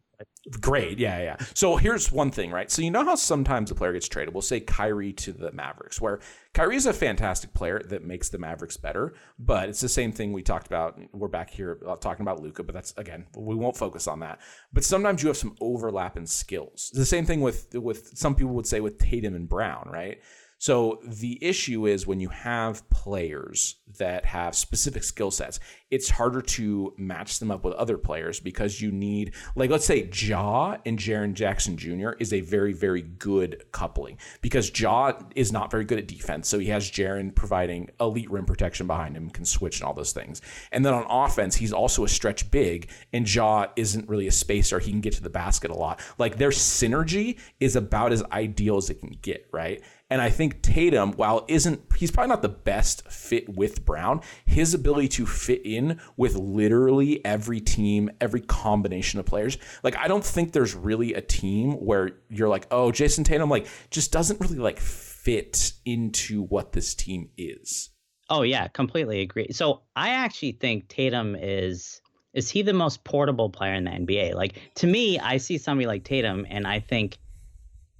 Great. 0.60 0.98
Yeah, 0.98 1.22
yeah. 1.22 1.36
So 1.54 1.76
here's 1.76 2.12
one 2.12 2.30
thing, 2.30 2.50
right? 2.50 2.70
So 2.70 2.82
you 2.82 2.90
know 2.90 3.04
how 3.04 3.14
sometimes 3.14 3.70
a 3.70 3.74
player 3.74 3.94
gets 3.94 4.08
traded. 4.08 4.34
We'll 4.34 4.42
say 4.42 4.60
Kyrie 4.60 5.14
to 5.14 5.32
the 5.32 5.50
Mavericks, 5.52 6.02
where 6.02 6.20
Kyrie 6.52 6.76
is 6.76 6.84
a 6.84 6.92
fantastic 6.92 7.54
player 7.54 7.80
that 7.86 8.04
makes 8.04 8.28
the 8.28 8.36
Mavericks 8.36 8.76
better, 8.76 9.14
but 9.38 9.70
it's 9.70 9.80
the 9.80 9.88
same 9.88 10.12
thing 10.12 10.32
we 10.34 10.42
talked 10.42 10.66
about. 10.66 11.00
We're 11.12 11.28
back 11.28 11.48
here 11.48 11.80
uh, 11.88 11.96
talking 11.96 12.22
about 12.22 12.42
Luka, 12.42 12.62
but 12.62 12.74
that's 12.74 12.92
again, 12.98 13.26
we 13.34 13.54
won't 13.54 13.76
focus 13.76 14.06
on 14.06 14.20
that. 14.20 14.40
But 14.70 14.84
sometimes 14.84 15.22
you 15.22 15.28
have 15.28 15.38
some 15.38 15.56
overlap 15.62 16.18
in 16.18 16.26
skills. 16.26 16.90
The 16.92 17.06
same 17.06 17.24
thing 17.24 17.40
with 17.40 17.74
with 17.74 18.10
some 18.14 18.34
people 18.34 18.52
would 18.54 18.66
say 18.66 18.80
with 18.80 18.98
Tatum 18.98 19.34
and 19.34 19.48
Brown, 19.48 19.88
right? 19.90 20.20
So 20.58 21.00
the 21.04 21.42
issue 21.44 21.86
is 21.86 22.06
when 22.06 22.20
you 22.20 22.30
have 22.30 22.88
players 22.90 23.76
that 23.98 24.24
have 24.24 24.54
specific 24.54 25.04
skill 25.04 25.30
sets, 25.30 25.60
it's 25.90 26.08
harder 26.08 26.40
to 26.40 26.94
match 26.96 27.38
them 27.38 27.50
up 27.50 27.64
with 27.64 27.74
other 27.74 27.98
players 27.98 28.40
because 28.40 28.80
you 28.80 28.90
need, 28.90 29.34
like, 29.56 29.70
let's 29.70 29.84
say 29.84 30.08
Ja 30.12 30.76
and 30.86 30.98
Jaren 30.98 31.34
Jackson 31.34 31.76
Jr. 31.76 32.10
is 32.18 32.32
a 32.32 32.40
very, 32.40 32.72
very 32.72 33.02
good 33.02 33.64
coupling 33.72 34.18
because 34.40 34.72
Ja 34.78 35.12
is 35.36 35.52
not 35.52 35.70
very 35.70 35.84
good 35.84 35.98
at 35.98 36.08
defense. 36.08 36.48
So 36.48 36.58
he 36.58 36.66
has 36.66 36.90
Jaren 36.90 37.34
providing 37.34 37.90
elite 38.00 38.30
rim 38.30 38.46
protection 38.46 38.86
behind 38.86 39.16
him, 39.16 39.30
can 39.30 39.44
switch 39.44 39.80
and 39.80 39.86
all 39.86 39.94
those 39.94 40.12
things. 40.12 40.40
And 40.72 40.84
then 40.84 40.94
on 40.94 41.06
offense, 41.08 41.54
he's 41.54 41.72
also 41.72 42.04
a 42.04 42.08
stretch 42.08 42.50
big, 42.50 42.90
and 43.12 43.32
Ja 43.32 43.66
isn't 43.76 44.08
really 44.08 44.26
a 44.26 44.32
spacer. 44.32 44.78
He 44.78 44.90
can 44.90 45.00
get 45.00 45.12
to 45.14 45.22
the 45.22 45.30
basket 45.30 45.70
a 45.70 45.74
lot. 45.74 46.00
Like 46.18 46.38
their 46.38 46.50
synergy 46.50 47.38
is 47.60 47.76
about 47.76 48.12
as 48.12 48.22
ideal 48.32 48.78
as 48.78 48.90
it 48.90 49.00
can 49.00 49.16
get, 49.22 49.46
right? 49.52 49.82
And 50.10 50.20
I 50.20 50.28
think 50.28 50.62
Tatum, 50.62 51.12
while 51.12 51.44
isn't 51.48 51.80
he's 51.96 52.10
probably 52.10 52.28
not 52.28 52.42
the 52.42 52.48
best 52.48 53.10
fit 53.10 53.48
with 53.48 53.84
Brown, 53.84 54.20
his 54.44 54.74
ability 54.74 55.08
to 55.08 55.26
fit 55.26 55.62
in 55.64 55.98
with 56.16 56.34
literally 56.36 57.24
every 57.24 57.60
team, 57.60 58.10
every 58.20 58.42
combination 58.42 59.18
of 59.18 59.26
players. 59.26 59.56
Like 59.82 59.96
I 59.96 60.06
don't 60.06 60.24
think 60.24 60.52
there's 60.52 60.74
really 60.74 61.14
a 61.14 61.22
team 61.22 61.72
where 61.72 62.10
you're 62.28 62.48
like, 62.50 62.66
"Oh, 62.70 62.92
Jayson 62.92 63.24
Tatum 63.24 63.48
like 63.48 63.66
just 63.90 64.12
doesn't 64.12 64.40
really 64.40 64.58
like 64.58 64.78
fit 64.78 65.72
into 65.86 66.42
what 66.42 66.72
this 66.72 66.94
team 66.94 67.30
is." 67.38 67.90
Oh 68.28 68.42
yeah, 68.42 68.68
completely 68.68 69.20
agree. 69.20 69.52
So 69.52 69.82
I 69.96 70.10
actually 70.10 70.52
think 70.52 70.88
Tatum 70.88 71.34
is 71.34 72.02
is 72.34 72.50
he 72.50 72.62
the 72.62 72.72
most 72.72 73.04
portable 73.04 73.48
player 73.48 73.74
in 73.74 73.84
the 73.84 73.90
NBA? 73.90 74.34
Like 74.34 74.58
to 74.76 74.86
me, 74.86 75.18
I 75.18 75.38
see 75.38 75.56
somebody 75.56 75.86
like 75.86 76.04
Tatum 76.04 76.46
and 76.50 76.66
I 76.66 76.80
think 76.80 77.18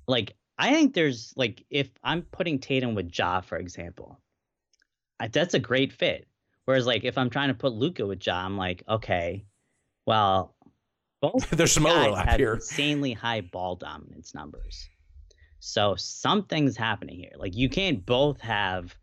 like 0.07 0.37
I 0.59 0.73
think 0.73 0.95
there's 0.95 1.33
like 1.37 1.65
if 1.71 1.91
I'm 2.03 2.23
putting 2.23 2.59
Tatum 2.59 2.95
with 2.95 3.17
Ja, 3.17 3.41
for 3.41 3.59
example, 3.59 4.21
I, 5.19 5.29
that's 5.29 5.55
a 5.55 5.59
great 5.59 5.93
fit. 5.93 6.27
Whereas 6.65 6.87
like 6.87 7.05
if 7.05 7.19
I'm 7.19 7.31
trying 7.31 7.49
to 7.49 7.55
put 7.55 7.73
Luka 7.73 8.07
with 8.07 8.25
Ja, 8.27 8.45
I'm 8.45 8.57
like, 8.57 8.83
okay, 8.89 9.45
well, 10.07 10.55
both 11.21 11.51
there's 11.51 11.73
some 11.73 11.87
overlap 11.87 12.29
have 12.29 12.39
here. 12.39 12.55
Insanely 12.55 13.13
high 13.13 13.41
ball 13.41 13.77
dominance 13.77 14.35
numbers. 14.35 14.89
So 15.61 15.95
something's 15.97 16.77
happening 16.77 17.19
here. 17.19 17.33
Like 17.37 17.57
you 17.57 17.69
can't 17.69 18.05
both 18.05 18.41
have. 18.41 18.95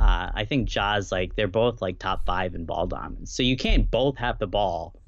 Uh, 0.00 0.30
I 0.32 0.44
think 0.44 0.68
Ja's 0.68 1.10
like 1.10 1.34
they're 1.34 1.48
both 1.48 1.82
like 1.82 1.98
top 1.98 2.24
five 2.24 2.54
in 2.54 2.64
ball 2.64 2.86
dominance. 2.86 3.32
So 3.32 3.42
you 3.42 3.56
can't 3.56 3.90
both 3.90 4.16
have 4.16 4.38
the 4.38 4.46
ball 4.46 5.00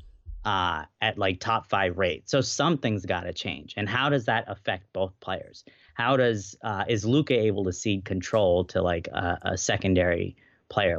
uh, 0.45 0.85
at 1.01 1.19
like 1.19 1.41
top 1.41 1.69
five 1.69 1.99
rate. 1.99 2.29
So 2.29 2.41
something's 2.41 3.07
got 3.07 3.23
to 3.23 3.33
change. 3.33 3.75
And 3.77 3.89
how 3.89 4.09
does 4.09 4.25
that 4.27 4.45
affect 4.49 4.93
both 4.93 5.19
players? 5.21 5.65
How 5.95 6.17
does 6.17 6.57
uh, 6.65 6.85
is 6.89 7.05
Luka 7.05 7.39
able 7.39 7.65
to 7.65 7.73
cede 7.73 8.05
control 8.05 8.65
to 8.67 8.83
like 8.83 9.09
a, 9.09 9.39
a 9.43 9.59
secondary 9.59 10.37
player? 10.69 10.99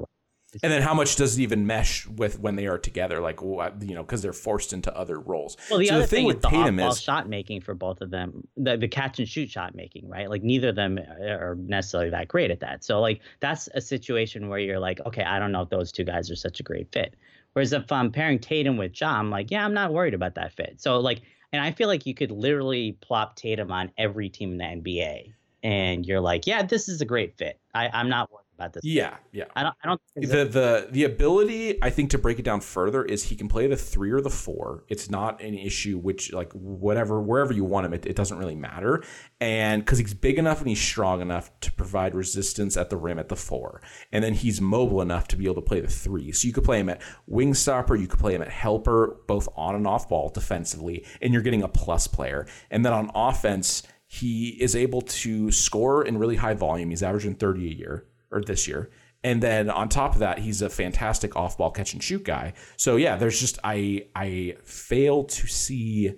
And 0.64 0.72
then 0.72 0.82
how 0.82 0.94
much 0.94 1.16
does 1.16 1.40
it 1.40 1.42
even 1.44 1.66
mesh 1.66 2.06
with 2.06 2.38
when 2.40 2.58
they 2.58 2.68
are 2.68 2.78
together? 2.78 3.22
Like, 3.22 3.40
you 3.42 3.96
know, 3.96 4.04
because 4.04 4.22
they're 4.22 4.34
forced 4.34 4.74
into 4.74 4.96
other 4.96 5.18
roles. 5.18 5.56
Well, 5.70 5.80
the 5.80 5.88
so 5.88 5.94
other 5.94 6.02
the 6.02 6.08
thing, 6.08 6.18
thing 6.18 6.26
with 6.26 6.42
Tatum 6.42 6.78
is 6.78 6.84
ball 6.84 6.96
shot 6.96 7.30
making 7.30 7.62
for 7.62 7.74
both 7.74 8.02
of 8.02 8.12
them, 8.12 8.46
the, 8.58 8.76
the 8.76 8.90
catch 8.90 9.20
and 9.20 9.28
shoot 9.28 9.50
shot 9.50 9.76
making, 9.76 10.10
right? 10.10 10.30
Like 10.30 10.44
neither 10.44 10.70
of 10.70 10.76
them 10.76 11.00
are 11.00 11.56
necessarily 11.56 12.10
that 12.10 12.28
great 12.28 12.52
at 12.52 12.60
that. 12.60 12.84
So 12.84 13.00
like 13.00 13.22
that's 13.40 13.70
a 13.76 13.80
situation 13.80 14.50
where 14.50 14.60
you're 14.60 14.80
like, 14.80 15.00
okay, 15.06 15.24
I 15.24 15.40
don't 15.40 15.54
know 15.54 15.62
if 15.62 15.70
those 15.70 15.90
two 15.90 16.04
guys 16.04 16.30
are 16.30 16.36
such 16.36 16.60
a 16.60 16.64
great 16.64 16.92
fit. 16.92 17.16
Whereas 17.54 17.74
if 17.74 17.92
I'm 17.92 18.12
pairing 18.12 18.40
Tatum 18.40 18.78
with 18.78 19.00
Ja, 19.00 19.12
I'm 19.18 19.30
like, 19.30 19.52
yeah, 19.52 19.66
I'm 19.66 19.74
not 19.74 19.94
worried 19.94 20.14
about 20.14 20.36
that 20.36 20.54
fit. 20.54 20.76
So 20.80 21.00
like, 21.00 21.22
and 21.52 21.62
I 21.62 21.72
feel 21.72 21.88
like 21.88 22.06
you 22.06 22.14
could 22.14 22.32
literally 22.32 22.94
plop 23.02 23.36
Tatum 23.36 23.72
on 23.72 23.92
every 23.98 24.30
team 24.30 24.54
in 24.54 24.58
the 24.58 24.64
NBA, 24.64 25.34
and 25.64 26.06
you're 26.06 26.22
like, 26.22 26.48
yeah, 26.48 26.64
this 26.64 26.88
is 26.88 27.02
a 27.02 27.06
great 27.06 27.38
fit. 27.38 27.60
I, 27.74 27.90
I'm 27.90 28.10
not 28.10 28.32
worried 28.32 28.41
about 28.62 28.74
this. 28.74 28.84
Yeah, 28.84 29.18
yeah. 29.32 29.46
I 29.56 29.64
don't. 29.64 29.76
I 29.84 29.88
don't. 29.88 30.02
The 30.16 30.46
the 30.46 30.88
the 30.92 31.04
ability, 31.04 31.82
I 31.82 31.90
think, 31.90 32.12
to 32.12 32.18
break 32.18 32.40
it 32.40 32.44
down 32.44 32.62
further 32.62 33.04
is 33.04 33.24
he 33.24 33.36
can 33.36 33.48
play 33.48 33.68
the 33.68 33.76
three 33.76 34.12
or 34.12 34.22
the 34.22 34.30
four. 34.30 34.84
It's 34.88 35.10
not 35.10 35.42
an 35.42 35.56
issue. 35.56 35.98
Which 35.98 36.32
like 36.34 36.52
whatever 36.54 37.22
wherever 37.22 37.54
you 37.54 37.64
want 37.64 37.86
him, 37.86 37.94
it, 37.94 38.06
it 38.06 38.16
doesn't 38.16 38.38
really 38.38 38.56
matter. 38.56 39.04
And 39.40 39.84
because 39.84 40.00
he's 40.00 40.14
big 40.14 40.38
enough 40.38 40.60
and 40.60 40.70
he's 40.70 40.82
strong 40.82 41.22
enough 41.22 41.52
to 41.62 41.72
provide 41.72 42.14
resistance 42.14 42.78
at 42.78 42.90
the 42.90 42.98
rim 42.98 43.20
at 43.20 43.30
the 43.30 43.36
four, 43.36 43.82
and 44.12 44.24
then 44.24 44.34
he's 44.34 44.62
mobile 44.62 45.02
enough 45.02 45.28
to 45.30 45.36
be 45.36 45.46
able 45.46 45.56
to 45.56 45.62
play 45.62 45.80
the 45.80 45.88
three. 45.88 46.32
So 46.32 46.48
you 46.48 46.54
could 46.54 46.64
play 46.64 46.80
him 46.80 46.90
at 46.90 47.02
wing 47.28 47.54
stopper, 47.54 47.96
you 47.96 48.08
could 48.08 48.20
play 48.20 48.36
him 48.36 48.42
at 48.42 48.50
helper, 48.50 49.18
both 49.28 49.48
on 49.56 49.76
and 49.76 49.88
off 49.88 50.08
ball 50.10 50.30
defensively, 50.30 51.06
and 51.22 51.34
you're 51.34 51.42
getting 51.42 51.64
a 51.64 51.68
plus 51.68 52.08
player. 52.08 52.48
And 52.70 52.86
then 52.86 52.94
on 52.94 53.12
offense. 53.16 53.84
He 54.14 54.62
is 54.62 54.76
able 54.76 55.00
to 55.04 55.52
score 55.52 56.04
in 56.04 56.18
really 56.18 56.36
high 56.36 56.54
volume. 56.54 56.90
He's 56.90 57.02
averaging 57.02 57.36
30 57.36 57.72
a 57.72 57.74
year 57.74 58.06
or 58.32 58.42
this 58.42 58.68
year. 58.68 58.90
And 59.24 59.42
then 59.42 59.70
on 59.70 59.88
top 59.90 60.14
of 60.14 60.20
that, 60.20 60.40
he's 60.40 60.62
a 60.62 60.70
fantastic 60.70 61.36
off-ball 61.36 61.72
catch 61.72 61.94
and 61.94 62.02
shoot 62.02 62.24
guy. 62.24 62.54
So 62.78 62.96
yeah, 62.96 63.18
there's 63.18 63.40
just 63.40 63.60
I 63.64 64.08
I 64.16 64.56
fail 64.64 65.26
to 65.26 65.48
see 65.48 66.16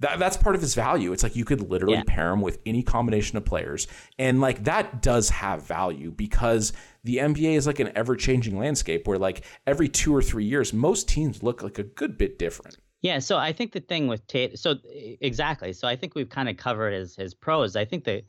that 0.00 0.18
that's 0.18 0.36
part 0.36 0.54
of 0.54 0.62
his 0.62 0.74
value. 0.74 1.12
It's 1.12 1.22
like 1.22 1.36
you 1.36 1.44
could 1.44 1.68
literally 1.68 1.96
yeah. 1.96 2.04
pair 2.06 2.30
him 2.32 2.40
with 2.40 2.58
any 2.64 2.82
combination 2.82 3.36
of 3.36 3.44
players. 3.44 3.86
And 4.18 4.40
like 4.40 4.64
that 4.64 5.02
does 5.02 5.28
have 5.30 5.62
value 5.62 6.10
because 6.10 6.72
the 7.04 7.18
NBA 7.18 7.56
is 7.56 7.66
like 7.66 7.80
an 7.80 7.92
ever-changing 7.94 8.58
landscape 8.58 9.06
where 9.06 9.18
like 9.18 9.44
every 9.66 9.88
2 9.88 10.14
or 10.14 10.22
3 10.22 10.44
years 10.44 10.72
most 10.72 11.08
teams 11.08 11.42
look 11.42 11.62
like 11.62 11.78
a 11.78 11.82
good 11.82 12.16
bit 12.16 12.38
different. 12.38 12.78
Yeah, 13.02 13.18
so 13.18 13.38
I 13.38 13.52
think 13.52 13.72
the 13.72 13.80
thing 13.80 14.08
with 14.08 14.26
Tate 14.26 14.58
so 14.58 14.76
exactly. 15.20 15.72
So 15.72 15.88
I 15.88 15.96
think 15.96 16.14
we've 16.14 16.28
kind 16.28 16.48
of 16.48 16.56
covered 16.56 16.92
his 16.92 17.16
his 17.16 17.34
pros. 17.34 17.76
I 17.76 17.84
think 17.84 18.04
that 18.04 18.24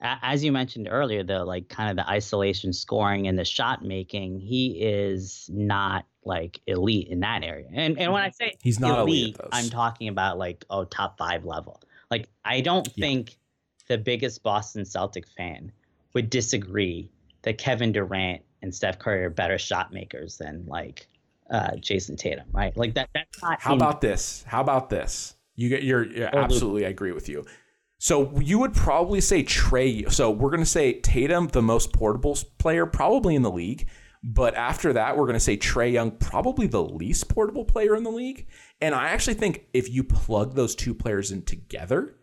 as 0.00 0.44
you 0.44 0.52
mentioned 0.52 0.88
earlier, 0.90 1.22
the 1.22 1.44
like 1.44 1.68
kind 1.68 1.90
of 1.90 1.96
the 1.96 2.10
isolation 2.10 2.72
scoring 2.72 3.26
and 3.26 3.38
the 3.38 3.44
shot 3.44 3.84
making, 3.84 4.38
he 4.38 4.80
is 4.80 5.50
not 5.52 6.06
like 6.24 6.60
elite 6.66 7.08
in 7.08 7.20
that 7.20 7.42
area. 7.42 7.68
And 7.72 7.98
and 7.98 8.12
when 8.12 8.22
I 8.22 8.30
say 8.30 8.54
he's 8.62 8.78
not 8.78 9.00
elite, 9.00 9.36
elite 9.38 9.50
I'm 9.52 9.68
talking 9.68 10.08
about 10.08 10.38
like 10.38 10.64
oh 10.70 10.84
top 10.84 11.18
five 11.18 11.44
level. 11.44 11.80
Like 12.10 12.28
I 12.44 12.60
don't 12.60 12.88
yeah. 12.94 13.06
think 13.06 13.38
the 13.88 13.98
biggest 13.98 14.42
Boston 14.42 14.84
Celtic 14.84 15.26
fan 15.36 15.72
would 16.14 16.30
disagree 16.30 17.10
that 17.42 17.58
Kevin 17.58 17.92
Durant 17.92 18.42
and 18.62 18.74
Steph 18.74 18.98
Curry 18.98 19.24
are 19.24 19.30
better 19.30 19.58
shot 19.58 19.92
makers 19.92 20.38
than 20.38 20.64
like 20.66 21.06
uh, 21.50 21.72
Jayson 21.80 22.16
Tatum, 22.16 22.46
right? 22.52 22.76
Like 22.76 22.94
that. 22.94 23.08
That's 23.14 23.42
not. 23.42 23.60
How 23.60 23.72
in- 23.72 23.80
about 23.80 24.00
this? 24.00 24.44
How 24.46 24.60
about 24.60 24.90
this? 24.90 25.34
You 25.56 25.68
get. 25.68 25.82
You're, 25.82 26.06
you're 26.06 26.36
absolutely. 26.36 26.86
I 26.86 26.90
agree 26.90 27.12
with 27.12 27.28
you. 27.28 27.44
So 27.98 28.38
you 28.38 28.58
would 28.60 28.74
probably 28.74 29.20
say 29.20 29.42
Trae. 29.42 30.10
So 30.10 30.30
we're 30.30 30.50
going 30.50 30.60
to 30.60 30.66
say 30.66 31.00
Tatum, 31.00 31.48
the 31.48 31.62
most 31.62 31.92
portable 31.92 32.38
player 32.58 32.86
probably 32.86 33.34
in 33.34 33.42
the 33.42 33.50
league. 33.50 33.88
But 34.22 34.54
after 34.54 34.92
that, 34.92 35.16
we're 35.16 35.24
going 35.24 35.34
to 35.34 35.40
say 35.40 35.56
Trae 35.56 35.92
Young, 35.92 36.12
probably 36.12 36.66
the 36.66 36.82
least 36.82 37.28
portable 37.28 37.64
player 37.64 37.94
in 37.94 38.02
the 38.02 38.10
league. 38.10 38.46
And 38.80 38.94
I 38.94 39.08
actually 39.08 39.34
think 39.34 39.66
if 39.72 39.88
you 39.88 40.04
plug 40.04 40.54
those 40.54 40.74
two 40.74 40.94
players 40.94 41.30
in 41.30 41.42
together, 41.42 42.16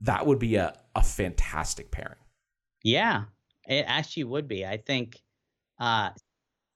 that 0.00 0.26
would 0.26 0.38
be 0.38 0.56
a, 0.56 0.78
a 0.94 1.02
fantastic 1.02 1.90
pairing. 1.90 2.18
Yeah, 2.82 3.24
it 3.66 3.84
actually 3.86 4.24
would 4.24 4.48
be. 4.48 4.64
I 4.64 4.78
think. 4.78 5.20
Uh, 5.78 6.10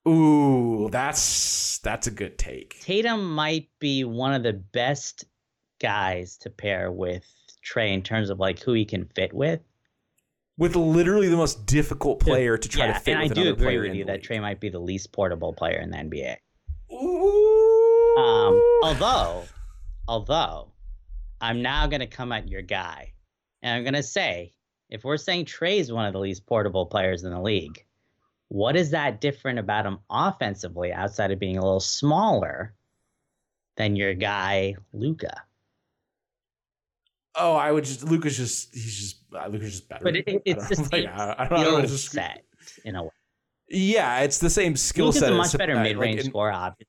Ooh, 0.07 0.89
that's 0.91 1.79
that's 1.79 2.07
a 2.07 2.11
good 2.11 2.39
take. 2.39 2.81
Tatum 2.81 3.35
might 3.35 3.69
be 3.81 4.05
one 4.05 4.35
of 4.35 4.43
the 4.43 4.53
best 4.53 5.25
guys 5.81 6.37
to 6.39 6.51
pair 6.51 6.93
with 6.93 7.25
Trae 7.65 7.93
in 7.93 8.03
terms 8.03 8.31
of 8.31 8.39
like 8.39 8.61
who 8.61 8.73
he 8.73 8.85
can 8.85 9.07
fit 9.15 9.33
with. 9.33 9.61
With 10.57 10.77
literally 10.77 11.29
the 11.29 11.37
most 11.37 11.67
difficult 11.67 12.21
player 12.21 12.57
to 12.57 12.69
try 12.69 12.87
yeah, 12.87 12.93
to 12.93 13.01
fit. 13.01 13.13
And 13.15 13.23
I 13.23 13.29
do 13.29 13.51
agree 13.51 13.79
with 13.79 13.95
you 13.95 14.05
that 14.05 14.23
Trae 14.23 14.41
might 14.41 14.61
be 14.61 14.69
the 14.69 14.79
least 14.79 15.11
portable 15.11 15.53
player 15.53 15.79
in 15.79 15.91
the 15.91 15.97
NBA. 15.97 16.37
Ooh. 16.93 18.17
Um, 18.17 18.63
although, 18.85 19.45
although, 20.07 20.71
I'm 21.41 21.63
now 21.63 21.89
going 21.89 22.01
to 22.01 22.07
come 22.07 22.31
at 22.31 22.49
your 22.49 22.63
guy, 22.63 23.13
and 23.63 23.75
I'm 23.75 23.83
going 23.83 23.95
to 23.95 24.03
say, 24.03 24.55
if 24.91 25.03
we're 25.03 25.17
saying 25.17 25.47
Trae 25.47 25.81
is 25.81 25.91
one 25.91 26.07
of 26.07 26.13
the 26.13 26.21
least 26.21 26.47
portable 26.47 26.87
players 26.87 27.25
in 27.25 27.33
the 27.33 27.41
league, 27.41 27.85
what 28.49 28.77
is 28.77 28.91
that 28.91 29.21
different 29.21 29.59
about 29.59 29.87
him 29.87 29.99
offensively 30.09 30.93
outside 30.93 31.33
of 31.33 31.41
being 31.41 31.57
a 31.57 31.65
little 31.65 31.81
smaller 31.81 32.75
than 33.77 33.97
your 33.97 34.15
guy 34.15 34.77
Luka? 34.93 35.43
Oh, 37.37 37.55
I 37.55 37.73
would 37.73 37.85
just 37.85 38.05
Luka's 38.05 38.37
just 38.37 38.73
he's 38.75 38.97
just 38.97 39.17
uh, 39.35 39.49
Luka's 39.49 39.73
just 39.73 39.89
better. 39.89 40.05
But 40.05 40.17
it, 40.17 40.43
it's 40.45 40.69
the 40.69 40.77
same 40.77 41.09
I 41.13 41.47
don't 41.49 41.61
know, 41.61 41.81
just, 41.83 42.13
set 42.13 42.45
in 42.85 42.97
a 42.97 43.05
way. 43.05 43.11
Yeah, 43.69 44.21
it's 44.21 44.39
the 44.39 44.51
same 44.51 44.77
skill 44.77 45.07
Luka's 45.07 45.21
set. 45.21 45.33
a 45.33 45.37
much 45.37 45.57
better 45.57 45.77
mid 45.77 45.97
range 45.97 46.23
like, 46.23 46.27
scorer, 46.27 46.53
obviously. 46.53 46.89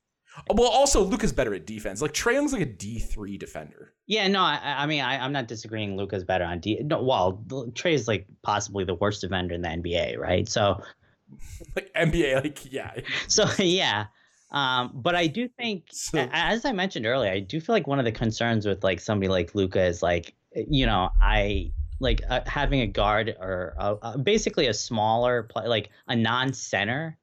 Well, 0.54 0.68
also 0.68 1.02
Luka's 1.02 1.32
better 1.32 1.54
at 1.54 1.66
defense. 1.66 2.02
Like 2.02 2.14
Trae 2.14 2.34
Young's 2.34 2.52
like 2.52 2.62
a 2.62 2.66
D 2.66 3.00
three 3.00 3.38
defender. 3.38 3.93
Yeah, 4.06 4.28
no, 4.28 4.41
I, 4.41 4.60
I 4.64 4.86
mean 4.86 5.02
I, 5.02 5.24
am 5.24 5.32
not 5.32 5.48
disagreeing. 5.48 5.96
Luka's 5.96 6.24
better 6.24 6.43
on 6.43 6.60
D. 6.60 6.82
No, 6.84 7.02
well, 7.02 7.43
Trae 7.50 7.93
is 7.93 8.08
like 8.08 8.28
possibly 8.43 8.84
the 8.84 8.96
worst 8.96 9.22
defender 9.22 9.56
in 9.56 9.62
the 9.62 9.70
NBA, 9.70 10.18
right? 10.20 10.48
So, 10.48 10.82
like 11.76 11.91
NBA, 11.93 12.43
like 12.43 12.72
yeah. 12.72 12.91
So 13.28 13.46
yeah, 13.58 14.08
um, 14.52 14.91
but 14.93 15.16
I 15.16 15.28
do 15.28 15.48
think, 15.48 15.86
so, 15.91 16.28
as 16.32 16.66
I 16.66 16.72
mentioned 16.72 17.06
earlier, 17.06 17.32
I 17.32 17.39
do 17.39 17.60
feel 17.60 17.76
like 17.76 17.88
one 17.88 18.00
of 18.00 18.06
the 18.06 18.12
concerns 18.12 18.66
with 18.66 18.84
like 18.84 19.00
somebody 19.00 19.28
like 19.28 19.56
Luka 19.56 19.84
is 19.84 20.04
like, 20.04 20.35
you 20.56 20.86
know, 20.86 21.10
I 21.22 21.72
like 21.99 22.22
uh, 22.30 22.41
having 22.45 22.82
a 22.82 22.88
guard 22.88 23.36
or 23.39 23.74
a, 23.78 24.18
basically 24.18 24.68
a 24.68 24.74
smaller 24.74 25.43
play, 25.43 25.68
like 25.68 25.89
a 26.08 26.16
non-center. 26.16 27.18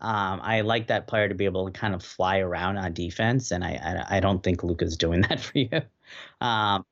Um, 0.00 0.40
I 0.42 0.60
like 0.60 0.86
that 0.88 1.08
player 1.08 1.28
to 1.28 1.34
be 1.34 1.44
able 1.44 1.66
to 1.66 1.72
kind 1.72 1.94
of 1.94 2.04
fly 2.04 2.38
around 2.38 2.76
on 2.76 2.92
defense, 2.92 3.50
and 3.50 3.64
I 3.64 4.04
I, 4.10 4.16
I 4.16 4.20
don't 4.20 4.42
think 4.42 4.62
Luka's 4.62 4.96
doing 4.96 5.20
that 5.28 5.40
for 5.40 5.58
you. 5.58 5.82
Um, 6.40 6.84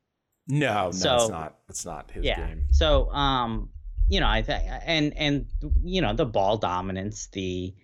no, 0.48 0.86
no, 0.86 0.90
so, 0.92 1.16
it's 1.16 1.28
not. 1.28 1.58
It's 1.68 1.86
not 1.86 2.10
his 2.10 2.24
yeah. 2.24 2.46
game. 2.46 2.66
So, 2.70 3.10
um, 3.10 3.70
you 4.08 4.20
know, 4.20 4.28
I 4.28 4.42
think, 4.42 4.64
and 4.84 5.16
and 5.16 5.46
you 5.82 6.00
know, 6.00 6.14
the 6.14 6.26
ball 6.26 6.56
dominance, 6.56 7.28
the 7.32 7.74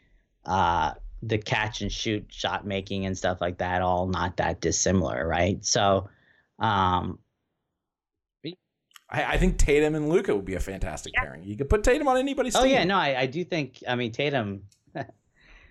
uh, 0.45 0.95
the 1.23 1.39
catch 1.39 1.83
and 1.83 1.93
shoot 1.93 2.27
shot 2.29 2.67
making 2.67 3.07
and 3.07 3.17
stuff 3.17 3.41
like 3.41 3.59
that 3.59 3.83
all 3.83 4.07
not 4.07 4.37
that 4.39 4.61
dissimilar, 4.61 5.27
right? 5.27 5.65
So, 5.65 6.09
um, 6.59 7.19
I, 9.13 9.35
I 9.35 9.39
think 9.39 9.59
Tatum 9.59 9.95
and 9.95 10.09
Luka 10.09 10.35
would 10.35 10.45
be 10.45 10.55
a 10.55 10.61
fantastic 10.61 11.13
yeah. 11.15 11.23
pairing. 11.23 11.45
You 11.45 11.57
could 11.57 11.69
put 11.69 11.85
Tatum 11.85 12.09
on 12.09 12.17
anybody's. 12.17 12.55
Team. 12.55 12.61
Oh 12.61 12.65
team. 12.65 12.73
yeah, 12.73 12.85
no, 12.85 12.97
I, 12.97 13.21
I 13.21 13.27
do 13.27 13.45
think. 13.45 13.83
I 13.87 13.95
mean, 13.95 14.11
Tatum. 14.11 14.63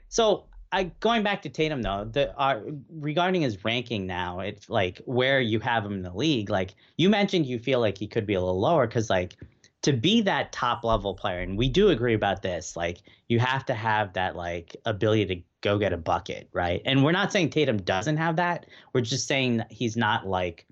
so 0.07 0.45
I 0.71 0.85
going 0.99 1.23
back 1.23 1.41
to 1.41 1.49
Tatum 1.49 1.81
though, 1.81 2.07
the 2.09 2.37
uh, 2.39 2.61
regarding 2.89 3.41
his 3.41 3.63
ranking 3.65 4.05
now, 4.05 4.39
it's 4.39 4.69
like 4.69 5.01
where 5.05 5.41
you 5.41 5.59
have 5.59 5.85
him 5.85 5.93
in 5.93 6.01
the 6.03 6.13
league. 6.13 6.49
Like 6.49 6.75
you 6.97 7.09
mentioned, 7.09 7.45
you 7.45 7.59
feel 7.59 7.79
like 7.79 7.97
he 7.97 8.07
could 8.07 8.25
be 8.25 8.35
a 8.35 8.39
little 8.39 8.59
lower 8.59 8.87
because 8.87 9.09
like 9.09 9.35
to 9.81 9.93
be 9.93 10.21
that 10.21 10.51
top 10.51 10.83
level 10.83 11.15
player, 11.15 11.39
and 11.39 11.57
we 11.57 11.67
do 11.67 11.89
agree 11.89 12.13
about 12.13 12.41
this, 12.41 12.77
like 12.77 12.99
you 13.27 13.39
have 13.39 13.65
to 13.65 13.73
have 13.73 14.13
that 14.13 14.35
like 14.35 14.77
ability 14.85 15.25
to 15.25 15.41
go 15.61 15.77
get 15.77 15.91
a 15.91 15.97
bucket, 15.97 16.47
right? 16.53 16.81
And 16.85 17.03
we're 17.03 17.11
not 17.11 17.31
saying 17.31 17.49
Tatum 17.49 17.77
doesn't 17.77 18.17
have 18.17 18.35
that. 18.37 18.67
We're 18.93 19.01
just 19.01 19.27
saying 19.27 19.63
he's 19.69 19.97
not 19.97 20.27
like 20.27 20.65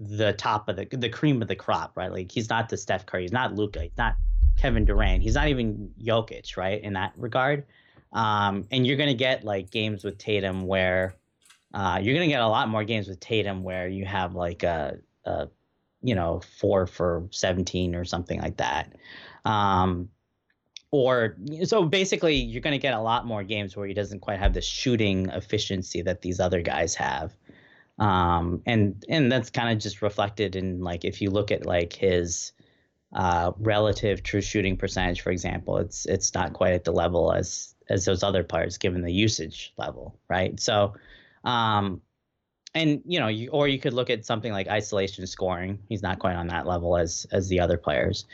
the 0.00 0.32
top 0.32 0.68
of 0.68 0.76
the 0.76 0.86
the 0.96 1.08
cream 1.08 1.42
of 1.42 1.48
the 1.48 1.56
crop, 1.56 1.96
right? 1.96 2.10
Like 2.10 2.32
he's 2.32 2.48
not 2.48 2.68
the 2.68 2.76
Steph 2.76 3.06
Curry, 3.06 3.22
he's 3.22 3.32
not 3.32 3.54
Luka, 3.54 3.82
he's 3.82 3.96
not 3.98 4.16
Kevin 4.56 4.84
Durant, 4.84 5.22
he's 5.22 5.34
not 5.34 5.48
even 5.48 5.92
Jokic, 6.02 6.56
right? 6.56 6.82
In 6.82 6.94
that 6.94 7.12
regard. 7.16 7.66
Um, 8.12 8.66
and 8.70 8.86
you're 8.86 8.96
gonna 8.96 9.14
get 9.14 9.44
like 9.44 9.70
games 9.70 10.02
with 10.02 10.18
Tatum 10.18 10.66
where 10.66 11.14
uh, 11.74 12.00
you're 12.02 12.14
gonna 12.14 12.28
get 12.28 12.40
a 12.40 12.48
lot 12.48 12.68
more 12.68 12.84
games 12.84 13.08
with 13.08 13.20
Tatum 13.20 13.62
where 13.62 13.88
you 13.88 14.04
have 14.06 14.34
like 14.34 14.62
a, 14.62 14.98
a 15.24 15.48
you 16.02 16.14
know, 16.14 16.40
four 16.58 16.86
for 16.86 17.26
17 17.30 17.94
or 17.94 18.04
something 18.04 18.40
like 18.40 18.56
that. 18.56 18.94
Um, 19.44 20.08
or 20.90 21.36
so 21.64 21.84
basically, 21.84 22.34
you're 22.34 22.62
going 22.62 22.72
to 22.72 22.78
get 22.78 22.94
a 22.94 23.00
lot 23.00 23.26
more 23.26 23.44
games 23.44 23.76
where 23.76 23.86
he 23.86 23.94
doesn't 23.94 24.20
quite 24.20 24.38
have 24.38 24.54
the 24.54 24.60
shooting 24.60 25.28
efficiency 25.28 26.02
that 26.02 26.22
these 26.22 26.40
other 26.40 26.62
guys 26.62 26.94
have. 26.96 27.36
Um, 28.00 28.62
and 28.64 29.04
and 29.10 29.30
that's 29.30 29.50
kind 29.50 29.70
of 29.70 29.78
just 29.78 30.00
reflected 30.00 30.56
in 30.56 30.80
like 30.80 31.04
if 31.04 31.20
you 31.20 31.30
look 31.30 31.50
at 31.50 31.66
like 31.66 31.92
his 31.92 32.52
uh, 33.12 33.52
relative 33.58 34.22
true 34.22 34.40
shooting 34.40 34.78
percentage, 34.78 35.20
for 35.20 35.30
example, 35.30 35.76
it's 35.76 36.06
it's 36.06 36.32
not 36.32 36.54
quite 36.54 36.72
at 36.72 36.84
the 36.84 36.92
level 36.92 37.30
as 37.32 37.74
as 37.90 38.06
those 38.06 38.22
other 38.22 38.42
players 38.42 38.78
given 38.78 39.02
the 39.02 39.12
usage 39.12 39.74
level, 39.76 40.18
right? 40.28 40.58
So, 40.58 40.94
um, 41.44 42.00
and 42.74 43.02
you 43.04 43.20
know, 43.20 43.28
you, 43.28 43.50
or 43.50 43.68
you 43.68 43.78
could 43.78 43.92
look 43.92 44.08
at 44.08 44.24
something 44.24 44.52
like 44.52 44.68
isolation 44.68 45.26
scoring. 45.26 45.80
He's 45.86 46.02
not 46.02 46.20
quite 46.20 46.36
on 46.36 46.46
that 46.46 46.66
level 46.66 46.96
as 46.96 47.26
as 47.32 47.48
the 47.48 47.60
other 47.60 47.76
players. 47.76 48.24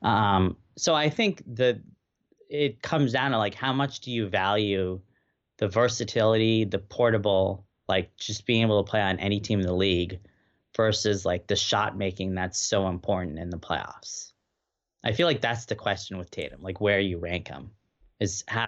Um, 0.00 0.56
so 0.78 0.94
I 0.94 1.10
think 1.10 1.42
that 1.56 1.78
it 2.48 2.80
comes 2.80 3.12
down 3.12 3.32
to 3.32 3.38
like 3.38 3.54
how 3.54 3.74
much 3.74 4.00
do 4.00 4.10
you 4.10 4.28
value 4.28 5.00
the 5.58 5.68
versatility, 5.68 6.64
the 6.64 6.78
portable, 6.78 7.66
like 7.90 8.16
just 8.16 8.46
being 8.46 8.62
able 8.62 8.82
to 8.82 8.90
play 8.90 9.02
on 9.02 9.18
any 9.18 9.40
team 9.40 9.60
in 9.60 9.66
the 9.66 9.74
league 9.74 10.20
versus 10.74 11.26
like 11.26 11.46
the 11.46 11.56
shot 11.56 11.98
making 11.98 12.34
that's 12.34 12.58
so 12.58 12.88
important 12.88 13.38
in 13.38 13.50
the 13.50 13.58
playoffs. 13.58 14.32
I 15.04 15.12
feel 15.12 15.26
like 15.26 15.40
that's 15.40 15.66
the 15.66 15.74
question 15.74 16.16
with 16.16 16.30
Tatum, 16.30 16.62
like 16.62 16.80
where 16.80 17.00
you 17.00 17.18
rank 17.18 17.48
him 17.48 17.72
is 18.20 18.44
how 18.48 18.66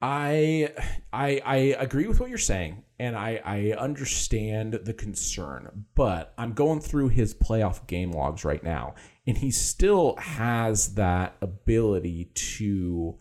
I 0.00 0.72
I 1.12 1.40
I 1.44 1.56
agree 1.78 2.06
with 2.06 2.20
what 2.20 2.28
you're 2.28 2.38
saying 2.38 2.84
and 3.00 3.16
I 3.16 3.40
I 3.44 3.72
understand 3.72 4.74
the 4.84 4.94
concern, 4.94 5.86
but 5.94 6.34
I'm 6.38 6.52
going 6.52 6.80
through 6.80 7.08
his 7.08 7.34
playoff 7.34 7.86
game 7.86 8.12
logs 8.12 8.44
right 8.44 8.62
now 8.62 8.94
and 9.26 9.38
he 9.38 9.50
still 9.50 10.14
has 10.16 10.94
that 10.94 11.36
ability 11.40 12.30
to 12.34 13.18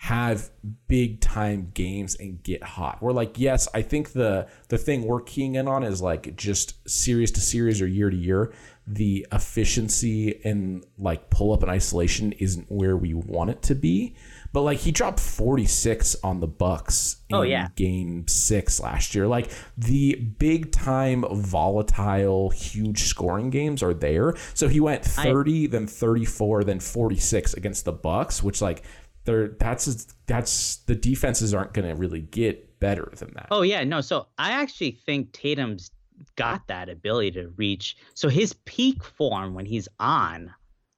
have 0.00 0.48
big 0.88 1.20
time 1.20 1.70
games 1.74 2.16
and 2.18 2.42
get 2.42 2.62
hot. 2.62 3.02
We're 3.02 3.12
like, 3.12 3.38
yes, 3.38 3.68
I 3.74 3.82
think 3.82 4.12
the 4.12 4.48
the 4.68 4.78
thing 4.78 5.02
we're 5.02 5.20
keying 5.20 5.56
in 5.56 5.68
on 5.68 5.82
is 5.82 6.00
like 6.00 6.34
just 6.36 6.88
series 6.88 7.30
to 7.32 7.40
series 7.40 7.82
or 7.82 7.86
year 7.86 8.08
to 8.08 8.16
year. 8.16 8.50
The 8.86 9.26
efficiency 9.30 10.40
and 10.42 10.86
like 10.98 11.28
pull 11.28 11.52
up 11.52 11.62
and 11.62 11.70
isolation 11.70 12.32
isn't 12.32 12.72
where 12.72 12.96
we 12.96 13.12
want 13.12 13.50
it 13.50 13.60
to 13.64 13.74
be. 13.74 14.16
But 14.54 14.62
like 14.62 14.78
he 14.78 14.90
dropped 14.90 15.20
46 15.20 16.16
on 16.24 16.40
the 16.40 16.46
Bucks 16.46 17.18
oh, 17.30 17.42
in 17.42 17.48
oh, 17.48 17.50
yeah. 17.50 17.68
game 17.76 18.26
six 18.26 18.80
last 18.80 19.14
year. 19.14 19.28
Like 19.28 19.52
the 19.76 20.14
big 20.14 20.72
time 20.72 21.26
volatile, 21.30 22.48
huge 22.48 23.02
scoring 23.02 23.50
games 23.50 23.82
are 23.82 23.94
there. 23.94 24.34
So 24.54 24.66
he 24.66 24.80
went 24.80 25.04
30, 25.04 25.64
I, 25.64 25.66
then 25.68 25.86
34, 25.86 26.64
then 26.64 26.80
46 26.80 27.52
against 27.54 27.84
the 27.84 27.92
Bucks, 27.92 28.42
which 28.42 28.62
like 28.62 28.82
they're 29.24 29.48
that's 29.48 30.06
that's 30.26 30.76
the 30.86 30.94
defenses 30.94 31.54
aren't 31.54 31.72
gonna 31.72 31.94
really 31.94 32.22
get 32.22 32.78
better 32.80 33.12
than 33.16 33.32
that. 33.34 33.48
Oh 33.50 33.62
yeah, 33.62 33.84
no. 33.84 34.00
So 34.00 34.26
I 34.38 34.52
actually 34.52 34.92
think 34.92 35.32
Tatum's 35.32 35.90
got 36.36 36.66
that 36.68 36.90
ability 36.90 37.30
to 37.30 37.48
reach 37.56 37.96
so 38.12 38.28
his 38.28 38.52
peak 38.66 39.02
form 39.02 39.54
when 39.54 39.64
he's 39.64 39.88
on 39.98 40.52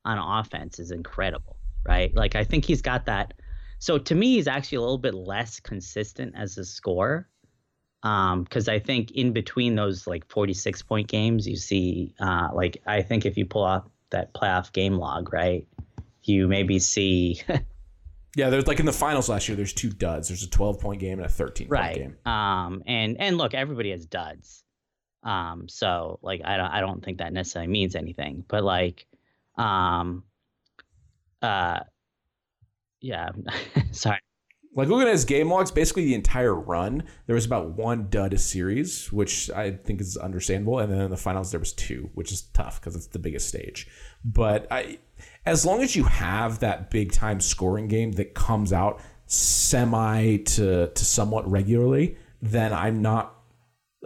on 0.05 0.19
offense 0.19 0.81
is 0.81 0.91
incredible 0.91 1.57
right 1.87 2.13
like 2.17 2.35
i 2.35 2.43
think 2.43 2.65
he's 2.65 2.83
got 2.83 3.07
that 3.07 3.33
so 3.83 3.99
to 3.99 4.15
me, 4.15 4.35
he's 4.35 4.47
actually 4.47 4.77
a 4.77 4.81
little 4.81 4.97
bit 4.97 5.13
less 5.13 5.59
consistent 5.59 6.37
as 6.37 6.57
a 6.57 6.65
scorer. 6.65 7.27
Um, 8.05 8.45
because 8.45 8.69
I 8.69 8.79
think 8.79 9.11
in 9.11 9.33
between 9.33 9.75
those 9.75 10.07
like 10.07 10.25
46 10.29 10.83
point 10.83 11.09
games, 11.09 11.49
you 11.49 11.57
see, 11.57 12.15
uh, 12.21 12.51
like 12.55 12.81
I 12.87 13.03
think 13.03 13.27
if 13.27 13.37
you 13.37 13.45
pull 13.45 13.65
up 13.65 13.91
that 14.11 14.35
playoff 14.35 14.73
game 14.73 14.99
log, 14.99 15.33
right, 15.33 15.67
you 16.23 16.47
maybe 16.47 16.79
see. 16.79 17.43
yeah, 18.35 18.49
there's 18.49 18.67
like 18.67 18.81
in 18.81 18.87
the 18.87 18.93
finals 18.93 19.29
last 19.29 19.49
year. 19.49 19.57
There's 19.57 19.73
two 19.73 19.91
duds. 19.91 20.29
There's 20.29 20.43
a 20.43 20.51
12 20.51 20.81
point 20.81 21.01
game 21.01 21.19
and 21.19 21.27
a 21.27 21.29
13 21.29 21.69
right. 21.69 21.97
point 21.97 21.99
game. 21.99 22.33
Um, 22.33 22.83
and 22.87 23.21
and 23.21 23.37
look, 23.37 23.55
everybody 23.55 23.91
has 23.91 24.07
duds. 24.07 24.65
Um, 25.23 25.69
so 25.69 26.19
like 26.23 26.41
I 26.45 26.57
don't 26.57 26.71
I 26.71 26.81
don't 26.81 27.05
think 27.05 27.19
that 27.19 27.33
necessarily 27.33 27.71
means 27.71 27.95
anything, 27.95 28.45
but 28.49 28.65
like, 28.65 29.07
um, 29.57 30.25
uh, 31.43 31.81
yeah, 33.01 33.31
sorry. 33.91 34.19
Like 34.75 34.89
looking 34.89 35.07
at 35.07 35.13
his 35.13 35.27
game 35.27 35.51
logs, 35.51 35.71
basically 35.71 36.07
the 36.07 36.15
entire 36.15 36.55
run, 36.55 37.03
there 37.27 37.35
was 37.35 37.45
about 37.45 37.73
one 37.73 38.09
dud 38.09 38.33
a 38.33 38.39
series, 38.39 39.13
which 39.13 39.51
I 39.51 39.73
think 39.73 40.01
is 40.01 40.17
understandable, 40.17 40.79
and 40.79 40.91
then 40.91 41.03
in 41.03 41.11
the 41.11 41.17
finals 41.19 41.51
there 41.51 41.61
was 41.61 41.75
two, 41.75 42.09
which 42.15 42.33
is 42.33 42.43
tough 42.55 42.81
because 42.81 42.97
it's 42.97 43.09
the 43.09 43.19
biggest 43.19 43.49
stage. 43.49 43.87
But 44.25 44.67
I, 44.71 44.99
as 45.45 45.67
long 45.67 45.83
as 45.83 45.97
you 45.97 46.05
have 46.05 46.61
that 46.61 46.91
big 46.91 47.13
time 47.13 47.41
scoring 47.41 47.89
game 47.89 48.13
that 48.13 48.35
comes 48.35 48.73
out 48.73 49.01
semi 49.27 50.37
to 50.37 50.89
to 50.89 51.05
somewhat 51.05 51.51
regularly, 51.51 52.17
then 52.41 52.73
I'm 52.73 53.03
not. 53.03 53.35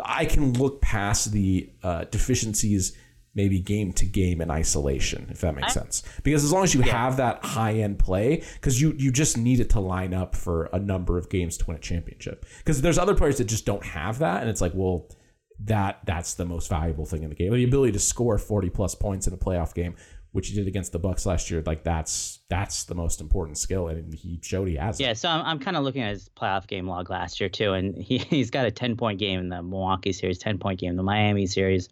I 0.05 0.27
can 0.27 0.53
look 0.53 0.83
past 0.83 1.33
the 1.33 1.71
uh, 1.83 2.05
deficiencies 2.05 2.97
maybe 3.37 3.61
game 3.61 3.93
to 3.93 4.07
game 4.07 4.41
in 4.41 4.51
isolation, 4.51 5.29
if 5.31 5.43
that 5.43 5.55
makes 5.55 5.77
I, 5.77 5.81
sense. 5.81 6.03
Because 6.23 6.43
as 6.43 6.53
long 6.53 6.65
as 6.65 6.75
you 6.75 6.83
yeah. 6.83 6.93
have 6.93 7.19
that 7.19 7.45
high 7.45 7.75
end 7.75 7.99
play, 7.99 8.43
because 8.55 8.81
you 8.81 8.95
you 8.97 9.13
just 9.13 9.37
need 9.37 9.61
it 9.61 9.71
to 9.71 9.81
line 9.81 10.15
up 10.15 10.35
for 10.35 10.65
a 10.73 10.79
number 10.79 11.19
of 11.19 11.29
games 11.29 11.57
to 11.59 11.67
win 11.67 11.77
a 11.77 11.81
championship. 11.81 12.47
Because 12.59 12.83
there's 12.83 12.99
other 12.99 13.15
players 13.15 13.39
that 13.39 13.45
just 13.45 13.67
don't 13.67 13.85
have 13.85 14.19
that, 14.21 14.41
and 14.41 14.51
it's 14.51 14.61
like, 14.61 14.73
well, 14.75 15.09
that 15.61 16.01
that's 16.05 16.35
the 16.35 16.45
most 16.45 16.69
valuable 16.69 17.05
thing 17.07 17.23
in 17.23 17.29
the 17.29 17.37
game. 17.37 17.53
The 17.53 17.65
ability 17.65 17.93
to 17.93 17.99
score 17.99 18.39
40 18.39 18.71
plus 18.71 18.95
points 18.95 19.27
in 19.27 19.35
a 19.35 19.39
playoff 19.39 19.75
game, 19.75 19.95
which 20.37 20.49
he 20.49 20.55
did 20.55 20.69
against 20.69 20.93
the 20.93 20.99
Bucks 20.99 21.25
last 21.25 21.51
year, 21.51 21.63
like 21.65 21.83
that's 21.83 22.41
that's 22.51 22.85
the 22.85 22.95
most 22.95 23.23
important 23.23 23.57
skill, 23.57 23.89
and 23.89 24.13
he 24.13 24.39
showed 24.43 24.69
he 24.69 24.75
has. 24.75 25.01
Yeah, 25.01 25.15
so 25.15 25.31
I'm, 25.31 25.41
I'm 25.47 25.59
kind 25.59 25.79
of 25.79 25.83
looking 25.83 26.03
at 26.03 26.11
his 26.11 26.29
playoff 26.29 26.67
game 26.67 26.87
log 26.87 27.09
last 27.09 27.41
year 27.41 27.49
too, 27.49 27.73
and 27.73 27.97
he 27.97 28.19
he's 28.31 28.51
got 28.51 28.67
a 28.67 28.71
10 28.71 28.99
point 28.99 29.19
game 29.19 29.41
in 29.41 29.49
the 29.49 29.63
Milwaukee 29.63 30.13
series, 30.13 30.37
10 30.37 30.59
point 30.59 30.79
game 30.79 30.91
in 30.91 30.97
the 30.97 31.03
Miami 31.03 31.47
series. 31.47 31.89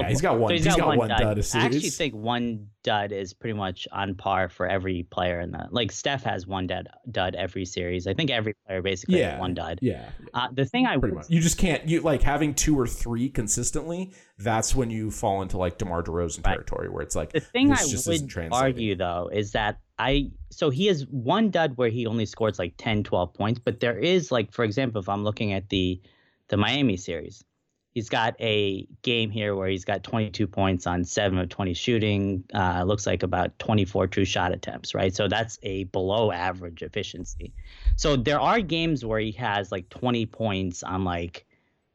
Yeah, 0.00 0.08
he's 0.08 0.20
got 0.20 0.38
one. 0.38 0.48
So 0.48 0.54
he's, 0.54 0.64
he's 0.64 0.74
got, 0.74 0.80
got, 0.80 0.88
one, 0.88 0.98
one 0.98 1.08
dud. 1.08 1.18
dud 1.18 1.46
I 1.54 1.64
actually 1.64 1.90
think 1.90 2.14
one 2.14 2.68
dud 2.82 3.12
is 3.12 3.32
pretty 3.32 3.56
much 3.56 3.86
on 3.92 4.14
par 4.14 4.48
for 4.48 4.66
every 4.66 5.04
player 5.04 5.40
in 5.40 5.50
the 5.52 5.68
like. 5.70 5.92
Steph 5.92 6.22
has 6.24 6.46
one 6.46 6.66
dud 6.66 6.88
dud 7.10 7.34
every 7.34 7.64
series. 7.64 8.06
I 8.06 8.14
think 8.14 8.30
every 8.30 8.54
player 8.66 8.82
basically 8.82 9.20
yeah, 9.20 9.32
has 9.32 9.40
one 9.40 9.54
dud. 9.54 9.78
Yeah. 9.82 10.08
Uh, 10.34 10.48
the 10.52 10.64
thing 10.64 10.86
I 10.86 10.96
pretty 10.96 11.14
much. 11.14 11.26
you 11.28 11.40
just 11.40 11.58
can't 11.58 11.88
you 11.88 12.00
like 12.00 12.22
having 12.22 12.54
two 12.54 12.78
or 12.78 12.86
three 12.86 13.28
consistently. 13.28 14.12
That's 14.38 14.74
when 14.74 14.90
you 14.90 15.10
fall 15.10 15.42
into 15.42 15.58
like 15.58 15.78
DeMar 15.78 16.02
DeRozan 16.02 16.44
right. 16.44 16.54
territory 16.54 16.88
where 16.88 17.02
it's 17.02 17.14
like 17.14 17.32
the 17.32 17.40
thing 17.40 17.72
I 17.72 17.84
would 17.84 18.52
argue 18.52 18.96
though 18.96 19.30
is 19.32 19.52
that 19.52 19.78
I 19.98 20.30
so 20.50 20.70
he 20.70 20.86
has 20.86 21.06
one 21.06 21.50
dud 21.50 21.76
where 21.76 21.88
he 21.88 22.06
only 22.06 22.26
scores 22.26 22.58
like 22.58 22.74
10, 22.78 23.04
12 23.04 23.34
points, 23.34 23.60
but 23.64 23.80
there 23.80 23.98
is 23.98 24.32
like 24.32 24.52
for 24.52 24.64
example 24.64 25.00
if 25.00 25.08
I'm 25.08 25.24
looking 25.24 25.52
at 25.52 25.68
the 25.68 26.00
the 26.48 26.56
Miami 26.56 26.96
series 26.96 27.44
He's 27.92 28.08
got 28.08 28.34
a 28.40 28.86
game 29.02 29.30
here 29.30 29.54
where 29.54 29.68
he's 29.68 29.84
got 29.84 30.02
22 30.02 30.46
points 30.46 30.86
on 30.86 31.04
seven 31.04 31.38
of 31.38 31.50
20 31.50 31.74
shooting. 31.74 32.44
Uh, 32.54 32.84
looks 32.84 33.06
like 33.06 33.22
about 33.22 33.58
24 33.58 34.06
true 34.06 34.24
shot 34.24 34.52
attempts, 34.52 34.94
right? 34.94 35.14
So 35.14 35.28
that's 35.28 35.58
a 35.62 35.84
below 35.84 36.32
average 36.32 36.82
efficiency. 36.82 37.52
So 37.96 38.16
there 38.16 38.40
are 38.40 38.60
games 38.60 39.04
where 39.04 39.20
he 39.20 39.32
has 39.32 39.70
like 39.70 39.90
20 39.90 40.24
points 40.26 40.82
on 40.82 41.04
like 41.04 41.44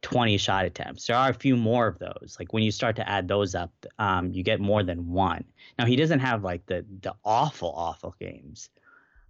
20 0.04 0.38
shot 0.38 0.66
attempts. 0.66 1.08
There 1.08 1.16
are 1.16 1.30
a 1.30 1.34
few 1.34 1.58
more 1.58 1.88
of 1.88 2.00
those. 2.00 2.38
Like 2.40 2.54
when 2.54 2.64
you 2.64 2.72
start 2.72 2.96
to 2.98 3.10
add 3.10 3.28
those 3.28 3.56
up, 3.56 3.72
um, 3.98 4.32
you 4.32 4.44
get 4.44 4.60
more 4.60 4.84
than 4.84 5.12
one. 5.12 5.44
Now 5.80 5.86
he 5.86 5.96
doesn't 5.96 6.20
have 6.20 6.44
like 6.44 6.66
the 6.68 6.86
the 7.02 7.16
awful 7.26 7.74
awful 7.76 8.16
games, 8.20 8.70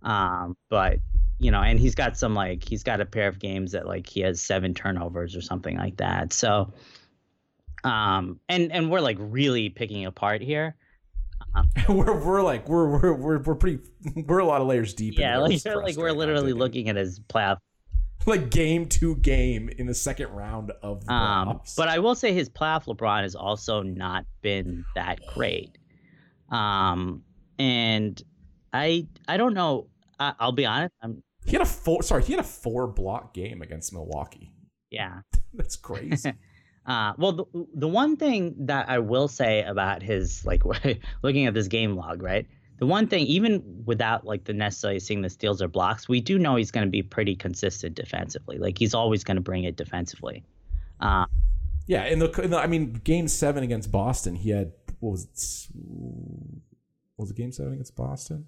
um, 0.08 0.55
but 0.70 0.99
you 1.38 1.51
know, 1.51 1.62
and 1.62 1.80
he's 1.80 1.93
got 1.93 2.18
some 2.18 2.34
like 2.34 2.68
he's 2.68 2.82
got 2.82 3.01
a 3.01 3.05
pair 3.05 3.28
of 3.28 3.39
games 3.39 3.74
that 3.74 3.86
like 3.86 4.08
he 4.08 4.22
has 4.22 4.41
seven 4.41 4.74
turnovers 4.74 5.36
or 5.36 5.41
something 5.41 5.78
like 5.78 5.97
that. 5.97 6.34
So, 6.34 6.74
um, 7.84 8.39
and 8.49 8.72
and 8.72 8.89
we're 8.89 9.01
like 9.01 9.18
really 9.20 9.70
picking 9.70 10.05
apart 10.05 10.41
here. 10.41 10.76
Um, 11.53 11.70
we're 11.89 12.18
we're 12.26 12.41
like 12.41 12.68
we're 12.70 12.88
we're 12.88 13.14
we're 13.14 13.38
we're 13.39 13.55
pretty 13.55 13.80
we're 14.28 14.39
a 14.39 14.45
lot 14.45 14.62
of 14.62 14.68
layers 14.68 14.93
deep. 14.93 15.20
Yeah, 15.20 15.38
like 15.38 15.64
like 15.66 15.97
we're 15.97 16.14
literally 16.14 16.53
looking 16.53 16.88
at 16.88 16.95
his 16.95 17.20
playoff. 17.20 17.58
Like 18.26 18.49
game 18.49 18.88
to 18.89 19.16
game 19.18 19.70
in 19.78 19.88
the 19.88 19.93
second 19.93 20.30
round 20.30 20.72
of 20.82 21.05
the 21.05 21.14
um, 21.14 21.62
but 21.78 21.88
I 21.88 21.99
will 21.99 22.16
say 22.16 22.34
his 22.34 22.49
playoff 22.49 22.86
LeBron 22.86 23.22
has 23.22 23.36
also 23.36 23.84
not 23.84 24.26
been 24.41 24.86
that 24.95 25.20
great. 25.34 25.78
Um, 26.49 27.24
and 27.60 28.22
I 28.74 29.08
I 29.28 29.38
don't 29.38 29.53
know. 29.53 29.88
I, 30.20 30.34
will 30.45 30.51
be 30.51 30.65
honest. 30.65 30.93
I'm 31.01 31.24
he 31.47 31.53
had 31.53 31.61
a 31.61 31.65
four. 31.65 32.03
Sorry, 32.03 32.24
he 32.24 32.34
had 32.34 32.41
a 32.41 32.47
four 32.47 32.88
block 32.88 33.34
game 33.34 33.61
against 33.61 33.93
Milwaukee. 33.93 34.53
Yeah, 34.89 35.22
that's 35.53 35.78
crazy. 35.78 36.34
uh, 36.86 37.13
well, 37.18 37.32
the 37.32 37.45
the 37.74 37.88
one 37.88 38.18
thing 38.18 38.53
that 38.59 38.89
I 38.89 38.99
will 38.99 39.28
say 39.28 39.63
about 39.63 40.03
his 40.03 40.45
like 40.45 40.63
looking 41.24 41.45
at 41.45 41.53
this 41.53 41.68
game 41.68 41.95
log, 41.95 42.22
right? 42.22 42.45
The 42.80 42.86
one 42.86 43.07
thing, 43.07 43.26
even 43.26 43.63
without 43.86 44.26
like 44.26 44.43
the 44.43 44.53
necessarily 44.53 44.99
seeing 44.99 45.22
the 45.22 45.30
steals 45.30 45.61
or 45.61 45.68
blocks, 45.68 46.07
we 46.07 46.22
do 46.22 46.38
know 46.38 46.57
he's 46.57 46.70
going 46.70 46.86
to 46.86 46.91
be 46.91 47.01
pretty 47.01 47.36
consistent 47.36 47.95
defensively. 47.95 48.59
Like 48.59 48.78
he's 48.78 48.93
always 48.93 49.24
going 49.24 49.38
to 49.38 49.41
bring 49.41 49.63
it 49.63 49.78
defensively. 49.78 50.43
Uh, 50.99 51.26
yeah, 51.88 52.05
in 52.05 52.20
the, 52.20 52.30
in 52.41 52.51
the, 52.51 52.57
I 52.57 52.68
mean, 52.68 52.93
game 53.03 53.28
seven 53.30 53.63
against 53.63 53.91
Boston, 53.91 54.36
he 54.36 54.51
had 54.51 54.74
what 54.99 55.11
was 55.11 55.24
it? 55.24 55.74
What 57.15 57.24
was 57.24 57.32
it 57.32 57.38
game 57.38 57.51
seven 57.51 57.74
against 57.74 57.95
Boston? 57.95 58.47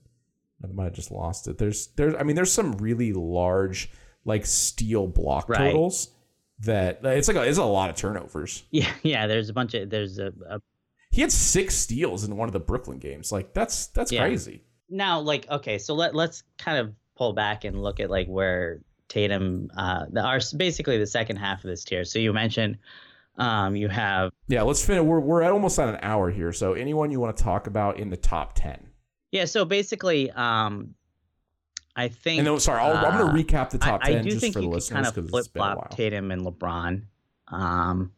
I 0.63 0.67
might 0.67 0.85
have 0.85 0.93
just 0.93 1.11
lost 1.11 1.47
it. 1.47 1.57
There's 1.57 1.87
there's 1.95 2.15
I 2.15 2.23
mean 2.23 2.35
there's 2.35 2.51
some 2.51 2.73
really 2.73 3.13
large 3.13 3.89
like 4.25 4.45
steal 4.45 5.07
block 5.07 5.49
right. 5.49 5.57
totals 5.57 6.11
that 6.61 6.99
it's 7.03 7.27
like 7.27 7.37
a, 7.37 7.43
it's 7.43 7.57
a 7.57 7.63
lot 7.63 7.89
of 7.89 7.95
turnovers. 7.95 8.63
Yeah, 8.71 8.91
yeah. 9.03 9.27
There's 9.27 9.49
a 9.49 9.53
bunch 9.53 9.73
of 9.73 9.89
there's 9.89 10.19
a, 10.19 10.31
a 10.49 10.59
he 11.11 11.21
had 11.21 11.31
six 11.31 11.75
steals 11.75 12.23
in 12.23 12.35
one 12.35 12.47
of 12.47 12.53
the 12.53 12.59
Brooklyn 12.59 12.99
games. 12.99 13.31
Like 13.31 13.53
that's 13.53 13.87
that's 13.87 14.11
yeah. 14.11 14.21
crazy. 14.21 14.63
Now, 14.89 15.19
like 15.19 15.49
okay, 15.49 15.77
so 15.77 15.93
let 15.93 16.13
let's 16.15 16.43
kind 16.57 16.77
of 16.77 16.93
pull 17.15 17.33
back 17.33 17.63
and 17.63 17.81
look 17.81 17.99
at 17.99 18.09
like 18.09 18.27
where 18.27 18.81
Tatum 19.07 19.69
uh 19.75 20.05
the, 20.11 20.21
are 20.21 20.39
basically 20.55 20.97
the 20.97 21.07
second 21.07 21.37
half 21.37 21.63
of 21.63 21.69
this 21.69 21.83
tier. 21.83 22.03
So 22.03 22.19
you 22.19 22.33
mentioned 22.33 22.77
um 23.37 23.75
you 23.75 23.87
have 23.87 24.31
yeah. 24.47 24.61
Let's 24.63 24.85
finish. 24.85 25.03
We're 25.03 25.19
we're 25.19 25.41
at 25.41 25.51
almost 25.51 25.79
at 25.79 25.89
an 25.89 25.99
hour 26.01 26.29
here. 26.29 26.51
So 26.51 26.73
anyone 26.73 27.11
you 27.11 27.19
want 27.19 27.35
to 27.35 27.43
talk 27.43 27.67
about 27.67 27.97
in 27.97 28.09
the 28.09 28.17
top 28.17 28.53
ten? 28.55 28.88
Yeah. 29.31 29.45
So 29.45 29.65
basically, 29.65 30.31
um 30.31 30.95
I 31.99 32.07
think. 32.07 32.39
And 32.39 32.45
no, 32.45 32.57
sorry, 32.59 32.79
i 32.79 32.89
am 32.89 32.97
uh, 32.97 33.17
going 33.17 33.45
to 33.45 33.53
recap 33.53 33.71
the 33.71 33.77
top 33.77 34.01
I, 34.03 34.11
ten 34.11 34.19
I 34.19 34.21
do 34.21 34.29
just 34.29 34.41
think 34.41 34.53
for 34.53 34.59
the 34.59 34.67
you 34.67 34.71
listeners 34.71 35.11
kind 35.11 35.17
of 35.17 35.29
flip 35.29 35.47
flop 35.53 35.89
Tatum 35.89 36.31
and 36.31 36.43
LeBron. 36.43 37.01
Um, 37.49 38.11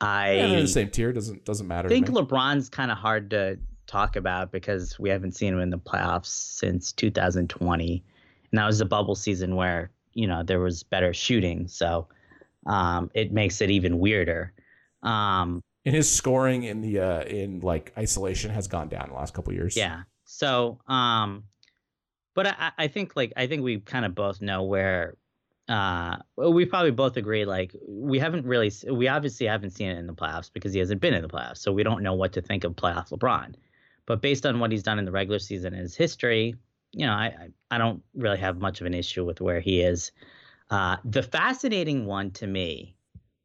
I 0.00 0.32
yeah, 0.32 0.46
they're 0.46 0.58
in 0.58 0.64
the 0.64 0.68
same 0.68 0.88
tier. 0.90 1.12
Doesn't 1.12 1.44
doesn't 1.44 1.68
matter. 1.68 1.88
I 1.88 1.90
think 1.90 2.08
LeBron's 2.08 2.68
kind 2.70 2.90
of 2.90 2.96
hard 2.96 3.30
to 3.30 3.58
talk 3.86 4.16
about 4.16 4.52
because 4.52 4.98
we 4.98 5.10
haven't 5.10 5.32
seen 5.32 5.52
him 5.52 5.60
in 5.60 5.70
the 5.70 5.78
playoffs 5.78 6.26
since 6.26 6.92
2020, 6.92 8.04
and 8.50 8.58
that 8.58 8.66
was 8.66 8.80
a 8.80 8.86
bubble 8.86 9.14
season 9.14 9.54
where 9.54 9.90
you 10.14 10.26
know 10.26 10.42
there 10.42 10.60
was 10.60 10.82
better 10.82 11.12
shooting, 11.12 11.68
so 11.68 12.08
um, 12.66 13.10
it 13.12 13.32
makes 13.32 13.60
it 13.60 13.70
even 13.70 13.98
weirder. 13.98 14.52
Um, 15.02 15.62
and 15.84 15.94
his 15.94 16.10
scoring 16.10 16.62
in 16.62 16.80
the 16.80 17.00
uh, 17.00 17.24
in 17.24 17.60
like 17.60 17.92
isolation 17.98 18.50
has 18.50 18.66
gone 18.66 18.88
down 18.88 19.04
in 19.04 19.10
the 19.10 19.16
last 19.16 19.34
couple 19.34 19.52
years. 19.52 19.76
Yeah. 19.76 20.02
So 20.34 20.80
um, 20.88 21.44
but 22.34 22.46
I, 22.48 22.72
I 22.76 22.88
think 22.88 23.14
like 23.14 23.32
I 23.36 23.46
think 23.46 23.62
we 23.62 23.78
kind 23.78 24.04
of 24.04 24.14
both 24.14 24.42
know 24.42 24.62
where 24.64 25.16
uh 25.66 26.16
we 26.36 26.66
probably 26.66 26.90
both 26.90 27.16
agree 27.16 27.46
like 27.46 27.74
we 27.88 28.18
haven't 28.18 28.44
really 28.44 28.70
we 28.90 29.08
obviously 29.08 29.46
haven't 29.46 29.70
seen 29.70 29.88
it 29.88 29.96
in 29.96 30.06
the 30.06 30.12
playoffs 30.12 30.52
because 30.52 30.74
he 30.74 30.78
hasn't 30.78 31.00
been 31.00 31.14
in 31.14 31.22
the 31.22 31.28
playoffs 31.28 31.56
so 31.56 31.72
we 31.72 31.82
don't 31.82 32.02
know 32.02 32.12
what 32.12 32.34
to 32.34 32.42
think 32.42 32.64
of 32.64 32.74
playoff 32.74 33.08
lebron. 33.08 33.54
But 34.04 34.20
based 34.20 34.44
on 34.44 34.58
what 34.60 34.70
he's 34.70 34.82
done 34.82 34.98
in 34.98 35.06
the 35.06 35.10
regular 35.10 35.38
season 35.38 35.72
and 35.72 35.80
his 35.80 35.96
history 35.96 36.54
you 36.92 37.06
know 37.06 37.12
i 37.12 37.48
i 37.70 37.78
don't 37.78 38.02
really 38.14 38.36
have 38.36 38.58
much 38.58 38.82
of 38.82 38.86
an 38.86 38.92
issue 38.92 39.24
with 39.24 39.40
where 39.40 39.60
he 39.60 39.80
is. 39.80 40.12
Uh 40.68 40.96
the 41.04 41.22
fascinating 41.22 42.04
one 42.04 42.30
to 42.32 42.46
me 42.46 42.94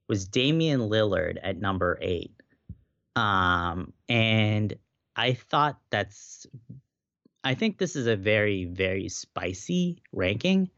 was 0.10 0.28
damian 0.28 0.82
lillard 0.90 1.38
at 1.42 1.58
number 1.58 1.98
eight. 2.02 2.34
Um 3.16 3.94
and 4.10 4.76
i 5.20 5.34
thought 5.34 5.80
that's 5.90 6.48
I 7.44 7.56
think 7.56 7.78
this 7.78 7.96
is 7.96 8.08
a 8.08 8.16
very, 8.16 8.66
very 8.66 9.10
spicy 9.10 10.02
ranking, 10.12 10.70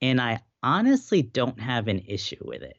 and 0.00 0.20
I 0.20 0.40
honestly 0.62 1.22
don't 1.22 1.60
have 1.60 1.88
an 1.88 2.02
issue 2.06 2.42
with 2.42 2.62
it. 2.62 2.76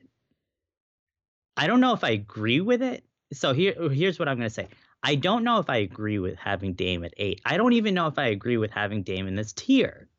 I 1.55 1.67
don't 1.67 1.81
know 1.81 1.93
if 1.93 2.03
I 2.03 2.09
agree 2.09 2.61
with 2.61 2.81
it. 2.81 3.03
So 3.31 3.53
here, 3.53 3.89
here's 3.89 4.19
what 4.19 4.27
I'm 4.27 4.37
going 4.37 4.49
to 4.49 4.53
say. 4.53 4.67
I 5.03 5.15
don't 5.15 5.43
know 5.43 5.59
if 5.59 5.69
I 5.69 5.77
agree 5.77 6.19
with 6.19 6.37
having 6.37 6.73
Dame 6.73 7.03
at 7.03 7.13
eight. 7.17 7.41
I 7.45 7.57
don't 7.57 7.73
even 7.73 7.93
know 7.93 8.07
if 8.07 8.17
I 8.17 8.27
agree 8.27 8.57
with 8.57 8.71
having 8.71 9.03
Dame 9.03 9.27
in 9.27 9.35
this 9.35 9.53
tier. 9.53 10.09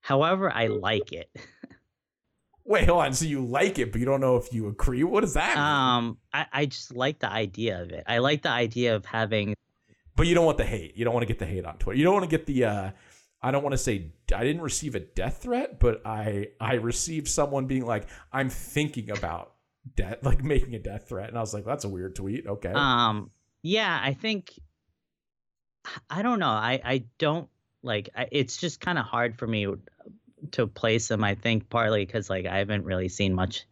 However, 0.00 0.52
I 0.52 0.66
like 0.66 1.12
it. 1.12 1.30
Wait, 2.64 2.88
hold 2.88 3.04
on. 3.04 3.12
So 3.12 3.26
you 3.26 3.44
like 3.44 3.78
it, 3.78 3.92
but 3.92 4.00
you 4.00 4.06
don't 4.06 4.20
know 4.20 4.36
if 4.36 4.52
you 4.52 4.68
agree. 4.68 5.04
What 5.04 5.20
does 5.20 5.34
that 5.34 5.54
mean? 5.54 5.64
Um, 5.64 6.18
I, 6.32 6.46
I 6.52 6.66
just 6.66 6.94
like 6.94 7.20
the 7.20 7.30
idea 7.30 7.80
of 7.80 7.90
it. 7.90 8.04
I 8.08 8.18
like 8.18 8.42
the 8.42 8.50
idea 8.50 8.96
of 8.96 9.04
having 9.04 9.54
but 10.16 10.26
you 10.26 10.34
don't 10.34 10.44
want 10.44 10.58
the 10.58 10.64
hate. 10.64 10.96
You 10.96 11.04
don't 11.04 11.14
want 11.14 11.22
to 11.22 11.28
get 11.28 11.38
the 11.38 11.46
hate 11.46 11.64
on 11.64 11.78
Twitter. 11.78 11.98
You 11.98 12.04
don't 12.04 12.14
want 12.14 12.28
to 12.28 12.36
get 12.36 12.46
the. 12.46 12.64
Uh, 12.64 12.90
I 13.42 13.50
don't 13.50 13.62
want 13.62 13.72
to 13.72 13.78
say 13.78 14.12
I 14.34 14.44
didn't 14.44 14.62
receive 14.62 14.94
a 14.94 15.00
death 15.00 15.38
threat, 15.42 15.80
but 15.80 16.02
I 16.06 16.48
I 16.60 16.74
received 16.74 17.28
someone 17.28 17.66
being 17.66 17.84
like, 17.86 18.06
I'm 18.32 18.50
thinking 18.50 19.10
about 19.10 19.54
death, 19.96 20.18
like 20.22 20.42
making 20.44 20.74
a 20.74 20.78
death 20.78 21.08
threat, 21.08 21.28
and 21.28 21.36
I 21.36 21.40
was 21.40 21.54
like, 21.54 21.64
that's 21.64 21.84
a 21.84 21.88
weird 21.88 22.14
tweet. 22.14 22.46
Okay. 22.46 22.72
Um. 22.72 23.30
Yeah, 23.62 23.98
I 24.02 24.14
think. 24.14 24.52
I 26.08 26.22
don't 26.22 26.38
know. 26.38 26.46
I 26.48 26.80
I 26.84 27.04
don't 27.18 27.48
like. 27.82 28.10
I, 28.16 28.28
it's 28.30 28.56
just 28.56 28.80
kind 28.80 28.98
of 28.98 29.04
hard 29.04 29.38
for 29.38 29.46
me 29.46 29.66
to 30.52 30.66
place 30.66 31.08
them. 31.08 31.24
I 31.24 31.34
think 31.34 31.68
partly 31.68 32.04
because 32.04 32.28
like 32.28 32.46
I 32.46 32.58
haven't 32.58 32.84
really 32.84 33.08
seen 33.08 33.34
much. 33.34 33.66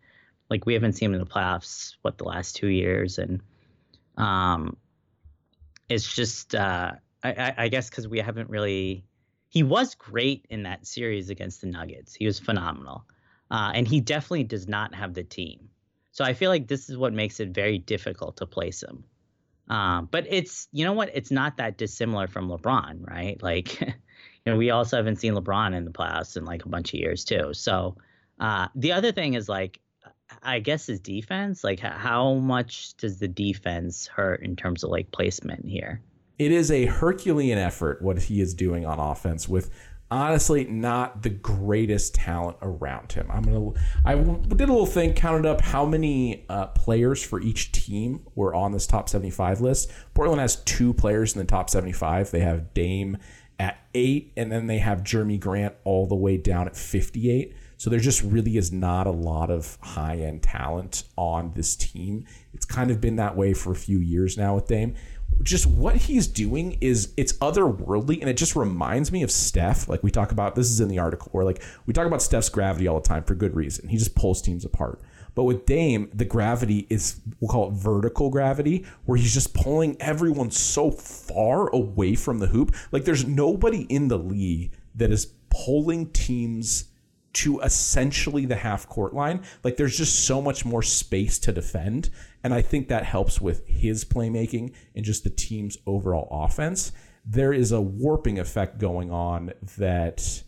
Like 0.49 0.67
we 0.67 0.75
haven't 0.75 0.95
seen 0.95 1.11
him 1.11 1.15
in 1.15 1.21
the 1.21 1.27
playoffs 1.27 1.95
what 2.03 2.19
the 2.19 2.25
last 2.25 2.57
two 2.57 2.67
years, 2.67 3.19
and 3.19 3.41
um, 4.17 4.77
it's 5.91 6.15
just 6.15 6.55
uh, 6.55 6.93
I, 7.23 7.55
I 7.59 7.69
guess 7.69 7.91
because 7.91 8.09
we 8.09 8.21
haven't 8.21 8.49
really. 8.49 9.05
He 9.49 9.65
was 9.65 9.97
great 9.97 10.47
in 10.49 10.63
that 10.63 10.87
series 10.87 11.29
against 11.29 11.61
the 11.61 11.67
Nuggets. 11.67 12.15
He 12.15 12.25
was 12.25 12.39
phenomenal, 12.39 13.05
uh, 13.51 13.73
and 13.75 13.87
he 13.87 14.01
definitely 14.01 14.45
does 14.45 14.69
not 14.69 14.95
have 14.95 15.13
the 15.13 15.25
team. 15.25 15.69
So 16.13 16.25
I 16.25 16.35
feel 16.35 16.51
like 16.51 16.69
this 16.69 16.89
is 16.89 16.97
what 16.97 17.13
makes 17.13 17.41
it 17.41 17.49
very 17.49 17.79
difficult 17.79 18.37
to 18.37 18.47
place 18.47 18.83
him. 18.83 19.05
Um, 19.69 20.09
but 20.11 20.27
it's 20.29 20.69
you 20.73 20.85
know 20.85 20.93
what? 20.93 21.11
It's 21.13 21.33
not 21.33 21.57
that 21.57 21.77
dissimilar 21.77 22.29
from 22.29 22.49
LeBron, 22.49 23.07
right? 23.07 23.43
Like, 23.43 23.81
you 23.81 23.93
know, 24.47 24.57
we 24.57 24.71
also 24.71 24.97
haven't 24.97 25.17
seen 25.17 25.35
LeBron 25.35 25.75
in 25.75 25.85
the 25.85 25.91
playoffs 25.91 26.37
in 26.37 26.45
like 26.45 26.65
a 26.65 26.69
bunch 26.69 26.95
of 26.95 27.01
years 27.01 27.25
too. 27.25 27.53
So 27.53 27.97
uh, 28.39 28.69
the 28.77 28.93
other 28.93 29.11
thing 29.11 29.35
is 29.35 29.49
like 29.49 29.81
I 30.43 30.61
guess 30.61 30.87
his 30.87 31.01
defense, 31.01 31.65
like 31.65 31.81
how 31.81 32.35
much 32.35 32.97
does 32.97 33.19
the 33.19 33.29
defense 33.29 34.07
hurt 34.07 34.43
in 34.43 34.57
terms 34.57 34.85
of 34.85 34.91
like 34.91 35.11
placement 35.11 35.67
here? 35.67 36.01
It 36.39 36.53
is 36.53 36.71
a 36.71 36.87
Herculean 36.87 37.59
effort 37.59 38.01
what 38.01 38.23
he 38.23 38.41
is 38.41 38.55
doing 38.55 38.87
on 38.87 38.99
offense 38.99 39.49
with 39.49 39.71
honestly 40.11 40.65
not 40.65 41.23
the 41.23 41.31
greatest 41.31 42.15
talent 42.15 42.57
around 42.63 43.13
him. 43.13 43.29
I'm 43.31 43.43
gonna 43.43 43.73
I 44.05 44.15
did 44.15 44.69
a 44.69 44.73
little 44.73 44.87
thing, 44.87 45.15
counted 45.15 45.47
up 45.47 45.61
how 45.61 45.85
many 45.85 46.45
uh, 46.49 46.69
players 46.69 47.23
for 47.23 47.41
each 47.41 47.73
team 47.73 48.27
were 48.35 48.55
on 48.55 48.73
this 48.73 48.87
top 48.87 49.09
75 49.09 49.61
list. 49.61 49.91
Portland 50.15 50.41
has 50.41 50.57
two 50.57 50.93
players 50.93 51.35
in 51.35 51.39
the 51.39 51.45
top 51.45 51.71
75. 51.71 52.31
They 52.31 52.41
have 52.41 52.75
Dame 52.75 53.19
at 53.59 53.79
eight, 53.95 54.33
and 54.37 54.51
then 54.51 54.67
they 54.67 54.79
have 54.79 55.03
Jerami 55.03 55.39
Grant 55.39 55.75
all 55.85 56.07
the 56.07 56.17
way 56.17 56.37
down 56.37 56.67
at 56.67 56.77
58. 56.77 57.55
So 57.81 57.89
there 57.89 57.99
just 57.99 58.23
really 58.23 58.59
is 58.59 58.73
not 58.73 59.07
a 59.07 59.11
lot 59.11 59.51
of 59.51 59.79
high 59.81 60.17
end 60.17 60.43
talent 60.43 61.05
on 61.17 61.53
this 61.55 61.75
team. 61.75 62.27
It's 62.53 62.67
kind 62.67 62.91
of 62.91 63.01
been 63.01 63.17
that 63.17 63.39
way 63.39 63.55
for 63.55 63.73
a 63.73 63.75
few 63.75 64.01
years 64.01 64.37
now 64.37 64.55
with 64.55 64.67
Dame. 64.67 64.97
Just 65.43 65.65
what 65.65 65.97
he's 65.97 66.27
doing 66.27 66.77
is 66.83 67.15
it's 67.17 67.33
otherworldly, 67.39 68.21
and 68.21 68.29
it 68.29 68.37
just 68.37 68.55
reminds 68.55 69.11
me 69.11 69.23
of 69.23 69.31
Steph. 69.31 69.89
Like 69.89 70.03
we 70.03 70.11
talk 70.11 70.31
about, 70.31 70.57
this 70.57 70.69
is 70.69 70.81
in 70.81 70.89
the 70.89 70.99
article, 70.99 71.31
where 71.33 71.43
like 71.43 71.63
we 71.87 71.95
talk 71.95 72.07
about 72.07 72.21
Steph's 72.21 72.51
gravity 72.51 72.87
all 72.87 73.01
the 73.01 73.09
time 73.09 73.23
for 73.23 73.35
good 73.35 73.57
reason. 73.57 73.89
He 73.89 73.97
just 73.97 74.15
pulls 74.15 74.43
teams 74.43 74.67
apart. 74.67 75.01
But 75.35 75.45
with 75.45 75.65
Dame, 75.65 76.11
the 76.13 76.27
gravity 76.27 76.87
is 76.91 77.23
we'll 77.41 77.49
call 77.49 77.71
it 77.71 77.77
vertical 77.77 78.29
gravity, 78.29 78.85
where 79.07 79.17
he's 79.17 79.33
just 79.33 79.55
pulling 79.55 79.97
everyone 80.03 80.51
so 80.51 80.91
far 80.91 81.71
away 81.71 82.15
from 82.15 82.41
the 82.41 82.49
hoop. 82.49 82.75
Like 82.93 83.07
there's 83.07 83.27
nobody 83.27 83.85
in 83.85 84.09
the 84.09 84.19
league 84.19 84.73
that 84.97 85.11
is 85.11 85.33
pulling 85.49 86.11
teams 86.11 86.90
to 87.33 87.61
essentially 87.61 88.45
the 88.45 88.57
half 88.57 88.89
court 88.89 89.15
line. 89.15 89.43
Like 89.63 89.77
there's 89.77 89.97
just 89.97 90.27
so 90.27 90.43
much 90.43 90.65
more 90.65 90.83
space 90.83 91.39
to 91.41 91.53
defend. 91.53 92.11
And 92.43 92.53
I 92.53 92.63
think 92.63 92.89
that 92.89 93.05
helps 93.05 93.41
with 93.41 93.67
his 93.67 94.05
playmaking 94.05 94.75
and 94.95 95.05
just 95.05 95.25
the 95.25 95.31
team's 95.31 95.79
overall 95.87 96.29
offense. 96.31 96.93
There 97.25 97.53
is 97.53 97.71
a 97.71 97.81
warping 97.81 98.39
effect 98.39 98.79
going 98.79 99.11
on 99.11 99.53
that 99.79 100.43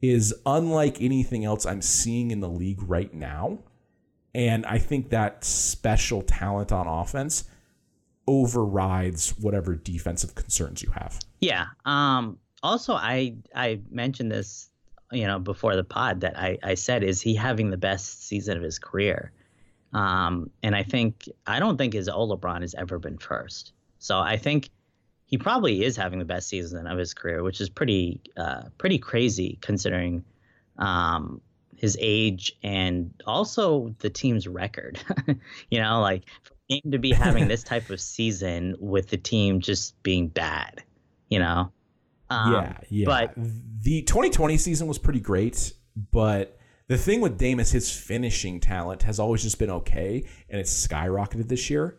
is 0.00 0.34
unlike 0.46 1.00
anything 1.00 1.44
else 1.44 1.66
I'm 1.66 1.82
seeing 1.82 2.30
in 2.30 2.40
the 2.40 2.48
league 2.48 2.82
right 2.82 3.12
now. 3.12 3.58
And 4.34 4.64
I 4.66 4.78
think 4.78 5.10
that 5.10 5.44
special 5.44 6.22
talent 6.22 6.72
on 6.72 6.86
offense 6.86 7.44
overrides 8.26 9.30
whatever 9.38 9.74
defensive 9.74 10.34
concerns 10.34 10.82
you 10.82 10.90
have. 10.90 11.20
Yeah. 11.40 11.66
Um 11.84 12.38
also 12.62 12.94
I 12.94 13.36
I 13.54 13.80
mentioned 13.90 14.32
this 14.32 14.70
you 15.14 15.26
know 15.26 15.38
before 15.38 15.76
the 15.76 15.84
pod 15.84 16.20
that 16.20 16.38
I, 16.38 16.58
I 16.62 16.74
said 16.74 17.04
is 17.04 17.20
he 17.20 17.34
having 17.34 17.70
the 17.70 17.76
best 17.76 18.26
season 18.26 18.56
of 18.56 18.62
his 18.62 18.78
career? 18.78 19.32
Um, 19.92 20.50
and 20.62 20.74
I 20.74 20.82
think 20.82 21.28
I 21.46 21.60
don't 21.60 21.76
think 21.76 21.92
his 21.92 22.08
old 22.08 22.30
LeBron 22.30 22.62
has 22.62 22.74
ever 22.74 22.98
been 22.98 23.18
first. 23.18 23.72
So 23.98 24.18
I 24.18 24.36
think 24.36 24.70
he 25.26 25.38
probably 25.38 25.84
is 25.84 25.96
having 25.96 26.18
the 26.18 26.24
best 26.24 26.48
season 26.48 26.86
of 26.86 26.98
his 26.98 27.14
career 27.14 27.42
which 27.42 27.60
is 27.60 27.68
pretty 27.68 28.20
uh, 28.36 28.64
pretty 28.78 28.98
crazy 28.98 29.58
considering 29.60 30.24
um, 30.78 31.40
his 31.76 31.96
age 32.00 32.52
and 32.62 33.14
also 33.26 33.94
the 34.00 34.10
team's 34.10 34.46
record. 34.48 34.98
You 35.70 35.80
know 35.80 36.00
like 36.00 36.24
for 36.42 36.54
him 36.68 36.92
to 36.92 36.98
be 36.98 37.12
having 37.12 37.48
this 37.54 37.62
type 37.62 37.90
of 37.90 38.00
season 38.00 38.76
with 38.78 39.08
the 39.08 39.16
team 39.16 39.60
just 39.60 40.00
being 40.02 40.28
bad 40.28 40.82
you 41.28 41.38
know 41.38 41.72
um, 42.30 42.52
yeah, 42.52 42.76
yeah. 42.88 43.04
But 43.06 43.34
the 43.36 44.02
2020 44.02 44.56
season 44.56 44.86
was 44.86 44.98
pretty 44.98 45.20
great, 45.20 45.72
but 46.12 46.58
the 46.88 46.98
thing 46.98 47.20
with 47.20 47.38
Dame 47.38 47.60
is 47.60 47.72
his 47.72 47.90
finishing 47.90 48.60
talent 48.60 49.02
has 49.04 49.18
always 49.18 49.42
just 49.42 49.58
been 49.58 49.70
okay, 49.70 50.26
and 50.48 50.60
it's 50.60 50.86
skyrocketed 50.86 51.48
this 51.48 51.70
year. 51.70 51.98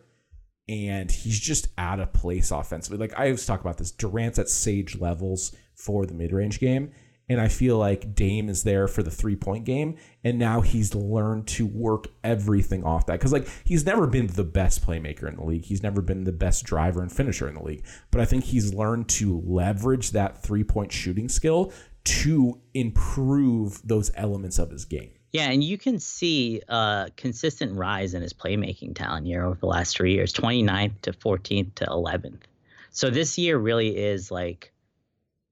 And 0.68 1.08
he's 1.08 1.38
just 1.38 1.68
out 1.78 2.00
of 2.00 2.12
place 2.12 2.50
offensively. 2.50 2.98
Like 2.98 3.16
I 3.16 3.26
always 3.26 3.46
talk 3.46 3.60
about 3.60 3.78
this, 3.78 3.92
Durant's 3.92 4.40
at 4.40 4.48
sage 4.48 4.98
levels 4.98 5.54
for 5.76 6.06
the 6.06 6.14
mid 6.14 6.32
range 6.32 6.58
game, 6.58 6.90
And 7.28 7.40
I 7.40 7.48
feel 7.48 7.76
like 7.76 8.14
Dame 8.14 8.48
is 8.48 8.62
there 8.62 8.86
for 8.86 9.02
the 9.02 9.10
three 9.10 9.36
point 9.36 9.64
game. 9.64 9.96
And 10.22 10.38
now 10.38 10.60
he's 10.60 10.94
learned 10.94 11.48
to 11.48 11.66
work 11.66 12.06
everything 12.22 12.84
off 12.84 13.06
that. 13.06 13.14
Because, 13.14 13.32
like, 13.32 13.48
he's 13.64 13.84
never 13.84 14.06
been 14.06 14.28
the 14.28 14.44
best 14.44 14.86
playmaker 14.86 15.28
in 15.28 15.36
the 15.36 15.44
league. 15.44 15.64
He's 15.64 15.82
never 15.82 16.00
been 16.00 16.24
the 16.24 16.32
best 16.32 16.64
driver 16.64 17.02
and 17.02 17.10
finisher 17.10 17.48
in 17.48 17.54
the 17.54 17.62
league. 17.62 17.84
But 18.10 18.20
I 18.20 18.26
think 18.26 18.44
he's 18.44 18.72
learned 18.72 19.08
to 19.10 19.42
leverage 19.44 20.12
that 20.12 20.42
three 20.42 20.64
point 20.64 20.92
shooting 20.92 21.28
skill 21.28 21.72
to 22.04 22.60
improve 22.74 23.80
those 23.82 24.12
elements 24.14 24.58
of 24.58 24.70
his 24.70 24.84
game. 24.84 25.10
Yeah, 25.32 25.50
and 25.50 25.62
you 25.62 25.76
can 25.76 25.98
see 25.98 26.62
a 26.68 27.10
consistent 27.16 27.76
rise 27.76 28.14
in 28.14 28.22
his 28.22 28.32
playmaking 28.32 28.94
talent 28.94 29.26
year 29.26 29.44
over 29.44 29.58
the 29.58 29.66
last 29.66 29.96
three 29.96 30.14
years 30.14 30.32
29th 30.32 31.00
to 31.02 31.12
14th 31.12 31.74
to 31.74 31.84
11th. 31.84 32.42
So 32.90 33.10
this 33.10 33.36
year 33.36 33.58
really 33.58 33.94
is 33.96 34.30
like 34.30 34.72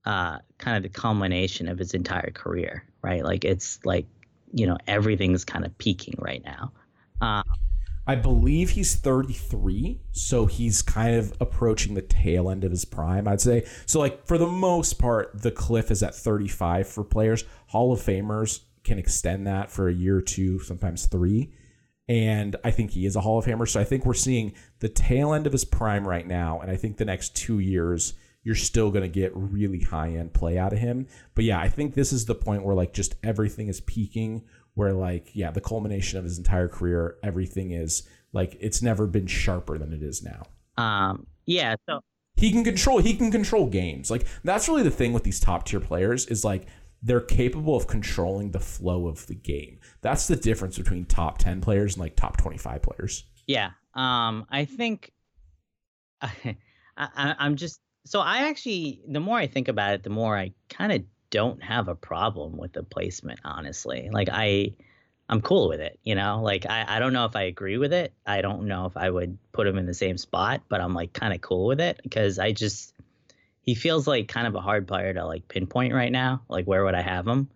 uh, 0.04 0.38
kind 0.58 0.76
of 0.76 0.82
the 0.82 0.88
culmination 0.88 1.68
of 1.68 1.78
his 1.78 1.94
entire 1.94 2.30
career, 2.30 2.84
right? 3.02 3.24
Like 3.24 3.44
it's 3.44 3.84
like, 3.84 4.06
you 4.52 4.66
know, 4.66 4.76
everything's 4.86 5.44
kind 5.44 5.64
of 5.64 5.76
peaking 5.78 6.14
right 6.18 6.42
now. 6.44 6.72
Uh, 7.20 7.42
I 8.06 8.16
believe 8.16 8.70
he's 8.70 8.94
33, 8.96 9.98
so 10.12 10.44
he's 10.44 10.82
kind 10.82 11.16
of 11.16 11.32
approaching 11.40 11.94
the 11.94 12.02
tail 12.02 12.50
end 12.50 12.62
of 12.62 12.70
his 12.70 12.84
prime, 12.84 13.26
I'd 13.26 13.40
say. 13.40 13.66
So, 13.86 13.98
like, 13.98 14.26
for 14.26 14.36
the 14.36 14.46
most 14.46 14.98
part, 14.98 15.40
the 15.40 15.50
cliff 15.50 15.90
is 15.90 16.02
at 16.02 16.14
35 16.14 16.86
for 16.86 17.02
players. 17.02 17.44
Hall 17.68 17.92
of 17.92 18.00
Famers 18.00 18.60
can 18.82 18.98
extend 18.98 19.46
that 19.46 19.70
for 19.70 19.88
a 19.88 19.94
year 19.94 20.18
or 20.18 20.22
two, 20.22 20.58
sometimes 20.60 21.06
three. 21.06 21.54
And 22.06 22.56
I 22.62 22.70
think 22.70 22.90
he 22.90 23.06
is 23.06 23.16
a 23.16 23.22
Hall 23.22 23.38
of 23.38 23.46
Famer. 23.46 23.66
So, 23.66 23.80
I 23.80 23.84
think 23.84 24.04
we're 24.04 24.12
seeing 24.12 24.52
the 24.80 24.90
tail 24.90 25.32
end 25.32 25.46
of 25.46 25.52
his 25.52 25.64
prime 25.64 26.06
right 26.06 26.26
now. 26.26 26.60
And 26.60 26.70
I 26.70 26.76
think 26.76 26.98
the 26.98 27.06
next 27.06 27.34
two 27.34 27.58
years, 27.58 28.12
you're 28.44 28.54
still 28.54 28.90
going 28.90 29.02
to 29.02 29.08
get 29.08 29.32
really 29.34 29.80
high 29.80 30.10
end 30.10 30.32
play 30.32 30.58
out 30.58 30.72
of 30.72 30.78
him. 30.78 31.08
But 31.34 31.44
yeah, 31.44 31.58
I 31.58 31.68
think 31.68 31.94
this 31.94 32.12
is 32.12 32.26
the 32.26 32.34
point 32.34 32.62
where, 32.64 32.74
like, 32.74 32.92
just 32.92 33.16
everything 33.24 33.68
is 33.68 33.80
peaking 33.80 34.44
where 34.74 34.92
like 34.92 35.30
yeah 35.34 35.50
the 35.50 35.60
culmination 35.60 36.18
of 36.18 36.24
his 36.24 36.36
entire 36.36 36.68
career 36.68 37.16
everything 37.22 37.70
is 37.70 38.02
like 38.32 38.56
it's 38.60 38.82
never 38.82 39.06
been 39.06 39.26
sharper 39.26 39.78
than 39.78 39.92
it 39.92 40.02
is 40.02 40.22
now. 40.22 40.42
Um 40.82 41.26
yeah 41.46 41.76
so 41.88 42.00
he 42.36 42.50
can 42.50 42.64
control 42.64 42.98
he 42.98 43.14
can 43.14 43.30
control 43.30 43.66
games. 43.66 44.10
Like 44.10 44.26
that's 44.42 44.68
really 44.68 44.82
the 44.82 44.90
thing 44.90 45.12
with 45.12 45.22
these 45.22 45.40
top 45.40 45.64
tier 45.64 45.80
players 45.80 46.26
is 46.26 46.44
like 46.44 46.66
they're 47.02 47.20
capable 47.20 47.76
of 47.76 47.86
controlling 47.86 48.50
the 48.50 48.60
flow 48.60 49.06
of 49.06 49.26
the 49.26 49.34
game. 49.34 49.78
That's 50.00 50.26
the 50.26 50.36
difference 50.36 50.78
between 50.78 51.04
top 51.04 51.38
10 51.38 51.60
players 51.60 51.94
and 51.94 52.00
like 52.00 52.16
top 52.16 52.36
25 52.38 52.82
players. 52.82 53.24
Yeah 53.46 53.70
um 53.94 54.44
i 54.50 54.64
think 54.64 55.12
I, 56.22 56.56
I 56.96 57.34
i'm 57.38 57.56
just 57.56 57.80
so 58.04 58.20
i 58.20 58.48
actually 58.48 59.00
the 59.08 59.20
more 59.20 59.38
i 59.38 59.46
think 59.46 59.68
about 59.68 59.94
it 59.94 60.02
the 60.02 60.10
more 60.10 60.36
i 60.36 60.52
kind 60.68 60.92
of 60.92 61.02
don't 61.34 61.64
have 61.64 61.88
a 61.88 61.96
problem 61.96 62.56
with 62.56 62.72
the 62.72 62.84
placement, 62.84 63.40
honestly. 63.44 64.08
Like 64.12 64.28
I 64.30 64.74
I'm 65.28 65.40
cool 65.40 65.68
with 65.68 65.80
it, 65.80 65.98
you 66.04 66.14
know? 66.14 66.40
Like 66.40 66.64
I, 66.64 66.84
I 66.86 66.98
don't 67.00 67.12
know 67.12 67.24
if 67.24 67.34
I 67.34 67.42
agree 67.42 67.76
with 67.76 67.92
it. 67.92 68.12
I 68.24 68.40
don't 68.40 68.68
know 68.68 68.86
if 68.86 68.96
I 68.96 69.10
would 69.10 69.36
put 69.50 69.66
him 69.66 69.76
in 69.76 69.84
the 69.84 69.94
same 69.94 70.16
spot, 70.16 70.62
but 70.68 70.80
I'm 70.80 70.94
like 70.94 71.12
kind 71.12 71.34
of 71.34 71.40
cool 71.40 71.66
with 71.66 71.80
it 71.80 71.98
because 72.04 72.38
I 72.38 72.52
just 72.52 72.94
he 73.62 73.74
feels 73.74 74.06
like 74.06 74.28
kind 74.28 74.46
of 74.46 74.54
a 74.54 74.60
hard 74.60 74.86
player 74.86 75.12
to 75.12 75.26
like 75.26 75.48
pinpoint 75.48 75.92
right 75.92 76.12
now. 76.12 76.42
Like 76.48 76.66
where 76.66 76.84
would 76.84 76.94
I 76.94 77.02
have 77.02 77.26
him? 77.26 77.50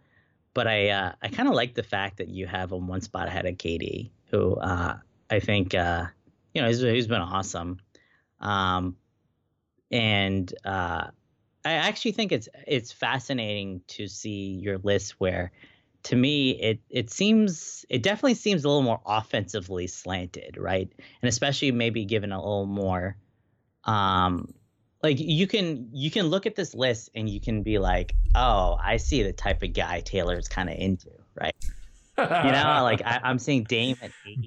But 0.55 0.67
I 0.67 0.89
uh, 0.89 1.13
I 1.23 1.29
kind 1.29 1.49
of 1.49 1.55
like 1.55 1.75
the 1.75 1.85
fact 1.85 2.17
that 2.17 2.29
you 2.29 2.49
have 2.49 2.73
him 2.73 2.89
one 2.89 3.01
spot 3.01 3.29
ahead 3.29 3.47
of 3.47 3.55
KD, 3.55 4.11
who 4.33 4.57
uh, 4.57 4.97
I 5.31 5.39
think 5.39 5.77
uh, 5.77 6.07
you 6.53 6.63
know 6.63 6.67
he's, 6.69 6.81
he's 6.81 7.07
been 7.07 7.21
awesome. 7.21 7.79
Um, 8.41 8.97
and 9.91 10.53
uh, 10.65 11.09
I 11.65 11.73
actually 11.73 12.13
think 12.13 12.33
it's 12.33 12.49
it's 12.67 12.93
fascinating 12.93 13.83
to 13.89 14.07
see 14.07 14.59
your 14.61 14.79
list 14.79 15.19
where 15.19 15.53
to 16.05 16.17
me 16.17 16.51
it 16.51 16.81
it 16.89 17.11
seems 17.11 17.85
it 17.89 18.03
definitely 18.03 18.35
seems 18.35 18.65
a 18.65 18.69
little 18.69 18.83
more 18.83 19.01
offensively 19.07 19.87
slanted, 19.87 20.57
right? 20.57 20.91
And 21.23 21.29
especially 21.29 21.73
maybe 21.73 22.05
given 22.05 22.33
a 22.33 22.39
little 22.39 22.67
more 22.67 23.17
um 23.85 24.53
like 25.03 25.19
you 25.21 25.47
can 25.47 25.89
you 25.93 26.11
can 26.11 26.27
look 26.27 26.47
at 26.47 26.57
this 26.57 26.75
list 26.75 27.11
and 27.15 27.29
you 27.29 27.41
can 27.41 27.63
be 27.63 27.79
like, 27.79 28.15
"Oh, 28.35 28.77
I 28.83 28.97
see 28.97 29.23
the 29.23 29.33
type 29.33 29.63
of 29.63 29.73
guy 29.73 30.01
Taylor's 30.01 30.49
kind 30.49 30.69
of 30.69 30.77
into," 30.77 31.11
right? 31.41 31.55
You 32.19 32.53
know, 32.53 32.81
like 32.83 33.03
I, 33.05 33.21
am 33.25 33.39
seeing 33.39 33.65
Dame 33.65 33.97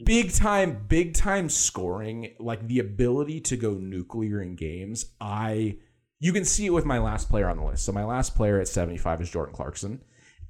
big 0.04 0.34
time, 0.34 0.86
big 0.88 1.14
time 1.14 1.50
scoring, 1.50 2.34
like 2.40 2.68
the 2.68 2.80
ability 2.80 3.42
to 3.42 3.58
go 3.58 3.74
nuclear 3.76 4.42
in 4.42 4.56
games. 4.56 5.06
I 5.20 5.78
you 6.20 6.34
can 6.34 6.46
see 6.46 6.68
it 6.68 6.72
with 6.72 6.86
my 6.86 7.00
last 7.00 7.30
player 7.30 7.50
on 7.50 7.58
the 7.58 7.64
list. 7.64 7.84
So 7.84 7.92
my 7.92 8.04
last 8.04 8.36
player 8.36 8.60
at 8.60 8.68
75 8.68 9.22
is 9.22 9.30
Jordan 9.32 9.56
Clarkson. 9.56 10.02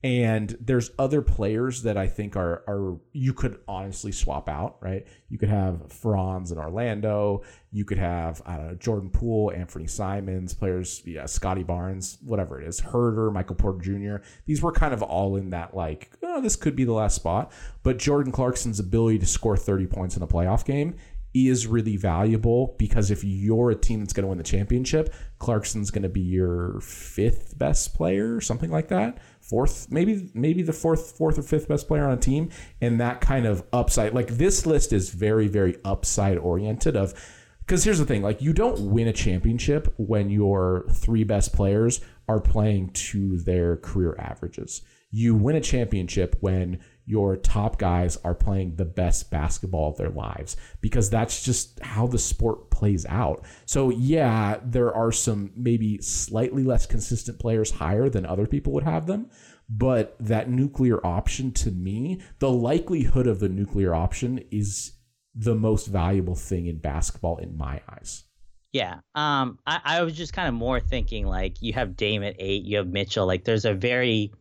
And 0.04 0.58
there's 0.60 0.89
other 0.97 1.22
players 1.22 1.84
that 1.84 1.95
I 1.95 2.08
think 2.08 2.36
are 2.36 2.64
are 2.68 2.97
you 3.14 3.34
could 3.34 3.60
honestly 3.68 4.12
swap 4.12 4.49
out, 4.49 4.78
right? 4.82 5.06
You 5.30 5.38
could 5.38 5.49
have 5.49 5.91
Franz 5.91 6.52
in 6.52 6.58
Orlando. 6.58 7.43
You 7.72 7.86
could 7.86 7.99
have 7.99 8.41
I 8.45 8.58
don't 8.58 8.68
know 8.68 8.76
Jordan 8.76 9.12
Poole, 9.12 9.52
Anfernee 9.56 9.89
Simons, 9.89 10.56
players, 10.56 11.04
yeah, 11.06 11.28
Scottie 11.28 11.62
Barnes, 11.62 12.18
whatever 12.24 12.60
it 12.60 12.68
is, 12.68 12.80
Herder, 12.80 13.30
Michael 13.30 13.56
Porter 13.56 13.80
Jr. 13.80 14.26
These 14.47 14.64
were 14.64 14.72
kind 14.72 14.93
of 14.93 15.04
all 15.04 15.36
in 15.36 15.52
that 15.52 15.76
like, 15.76 16.10
oh, 16.24 16.41
this 16.41 16.56
could 16.56 16.76
be 16.76 16.84
the 16.84 16.93
last 16.93 17.16
spot. 17.16 17.52
But 17.84 17.99
Jordan 17.99 18.32
Clarkson's 18.32 18.80
ability 18.80 19.20
to 19.20 19.28
score 19.28 19.56
30 19.56 19.86
points 19.86 20.18
in 20.18 20.24
a 20.24 20.28
playoff 20.28 20.66
game 20.66 20.95
is 21.34 21.68
really 21.68 21.98
valuable 21.98 22.76
because 22.78 23.12
if 23.12 23.24
you're 23.24 23.72
a 23.72 23.76
team 23.76 24.00
that's 24.00 24.14
going 24.14 24.24
to 24.24 24.28
win 24.28 24.38
the 24.38 24.44
championship, 24.44 25.14
Clarkson's 25.40 25.92
going 25.92 26.04
to 26.04 26.10
be 26.10 26.22
your 26.22 26.80
fifth 26.82 27.58
best 27.58 27.94
player, 27.94 28.42
something 28.42 28.70
like 28.70 28.90
that. 28.90 29.18
Fourth, 29.40 29.92
maybe 29.92 30.30
maybe 30.34 30.62
the 30.62 30.74
fourth 30.74 31.18
fourth 31.18 31.38
or 31.38 31.44
fifth 31.44 31.68
best 31.68 31.88
player 31.88 32.06
on 32.06 32.12
a 32.12 32.18
team 32.18 32.50
and 32.82 33.00
that 33.00 33.22
kind 33.22 33.46
of 33.46 33.64
upside. 33.74 34.14
Like 34.14 34.28
this 34.28 34.66
list 34.66 34.94
is 34.94 35.10
very 35.10 35.48
very 35.48 35.78
upside 35.84 36.38
oriented 36.38 36.96
of 36.96 37.14
because 37.60 37.84
here's 37.84 38.00
the 38.00 38.06
thing, 38.06 38.22
like 38.22 38.42
you 38.42 38.52
don't 38.52 38.92
win 38.92 39.08
a 39.08 39.14
championship 39.14 39.94
when 39.98 40.30
your 40.30 40.86
three 40.92 41.24
best 41.24 41.54
players 41.54 42.02
are 42.28 42.42
playing 42.42 42.90
to 42.90 43.38
their 43.38 43.78
career 43.78 44.16
averages. 44.20 44.82
You 45.10 45.36
win 45.36 45.56
a 45.56 45.62
championship 45.62 46.36
when 46.42 46.80
your 47.06 47.36
top 47.36 47.78
guys 47.78 48.18
are 48.24 48.36
playing 48.36 48.76
the 48.76 48.86
best 48.86 49.32
basketball 49.32 49.89
of 49.89 49.97
their 49.97 50.10
lives 50.10 50.56
because 50.82 51.10
that's 51.10 51.43
just 51.43 51.80
how 51.82 52.08
the 52.08 52.20
sport 52.20 52.70
plays 52.70 53.06
out. 53.08 53.43
So, 53.66 53.89
yeah, 53.89 54.60
there 54.64 54.93
are 54.93 55.12
some 55.12 55.52
maybe 55.56 55.99
slightly 56.02 56.64
less 56.64 56.86
consistent 56.86 57.39
players 57.39 57.72
higher 57.72 58.10
than 58.10 58.26
other 58.26 58.47
people 58.47 58.74
would 58.74 58.84
have 58.84 59.08
them. 59.08 59.30
But 59.70 60.16
that 60.20 60.49
nuclear 60.49 61.06
option 61.06 61.52
to 61.54 61.72
me, 61.72 62.22
the 62.39 62.52
likelihood 62.52 63.28
of 63.28 63.39
the 63.39 63.49
nuclear 63.49 63.95
option 63.95 64.43
is 64.52 64.93
the 65.34 65.56
most 65.56 65.88
valuable 65.88 66.36
thing 66.36 66.68
in 66.68 66.78
basketball 66.78 67.38
in 67.38 67.58
my 67.58 67.82
eyes. 67.89 68.26
Yeah. 68.74 68.99
Um, 69.16 69.60
I, 69.66 69.80
I 69.84 70.02
was 70.04 70.16
just 70.16 70.34
kind 70.34 70.47
of 70.47 70.54
more 70.54 70.80
thinking 70.80 71.26
like 71.26 71.62
you 71.62 71.74
have 71.74 71.95
Dame 71.95 72.24
at 72.24 72.36
eight, 72.39 72.64
you 72.64 72.78
have 72.78 72.88
Mitchell. 72.88 73.26
Like 73.26 73.43
there's 73.43 73.66
a 73.66 73.74
very 73.74 74.34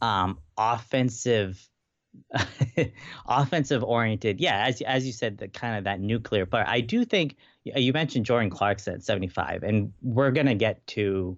um, 0.00 0.38
offensive 0.56 1.62
offensive 3.26 3.82
oriented. 3.82 4.40
Yeah, 4.40 4.64
as 4.66 4.80
as 4.82 5.06
you 5.06 5.12
said, 5.12 5.38
the 5.38 5.48
kind 5.48 5.76
of 5.76 5.84
that 5.84 6.00
nuclear 6.00 6.46
player. 6.46 6.64
I 6.66 6.80
do 6.80 7.04
think 7.04 7.36
you 7.64 7.92
mentioned 7.92 8.26
Jordan 8.26 8.50
Clarkson 8.50 8.94
at 8.94 9.02
75, 9.02 9.62
and 9.62 9.92
we're 10.02 10.30
gonna 10.30 10.54
get 10.54 10.86
to 10.88 11.36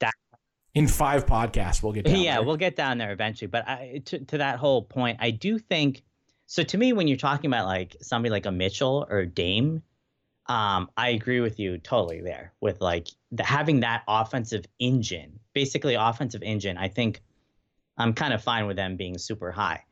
that 0.00 0.14
in 0.74 0.88
five 0.88 1.26
podcasts. 1.26 1.82
We'll 1.82 1.92
get 1.92 2.08
yeah, 2.08 2.36
there. 2.36 2.42
we'll 2.44 2.56
get 2.56 2.76
down 2.76 2.98
there 2.98 3.12
eventually. 3.12 3.48
But 3.48 3.68
I, 3.68 4.02
to 4.06 4.18
to 4.24 4.38
that 4.38 4.58
whole 4.58 4.82
point, 4.82 5.18
I 5.20 5.30
do 5.30 5.58
think 5.58 6.02
so. 6.46 6.62
To 6.62 6.78
me, 6.78 6.92
when 6.92 7.08
you're 7.08 7.16
talking 7.16 7.48
about 7.50 7.66
like 7.66 7.96
somebody 8.00 8.30
like 8.30 8.46
a 8.46 8.52
Mitchell 8.52 9.06
or 9.10 9.26
Dame, 9.26 9.82
um, 10.48 10.90
I 10.96 11.10
agree 11.10 11.40
with 11.40 11.58
you 11.58 11.78
totally 11.78 12.20
there 12.20 12.52
with 12.60 12.80
like 12.80 13.08
the, 13.32 13.42
having 13.42 13.80
that 13.80 14.02
offensive 14.06 14.64
engine, 14.78 15.40
basically 15.54 15.94
offensive 15.94 16.42
engine. 16.42 16.78
I 16.78 16.88
think 16.88 17.22
I'm 17.98 18.12
kind 18.12 18.32
of 18.32 18.42
fine 18.42 18.66
with 18.66 18.76
them 18.76 18.96
being 18.96 19.18
super 19.18 19.50
high. 19.50 19.82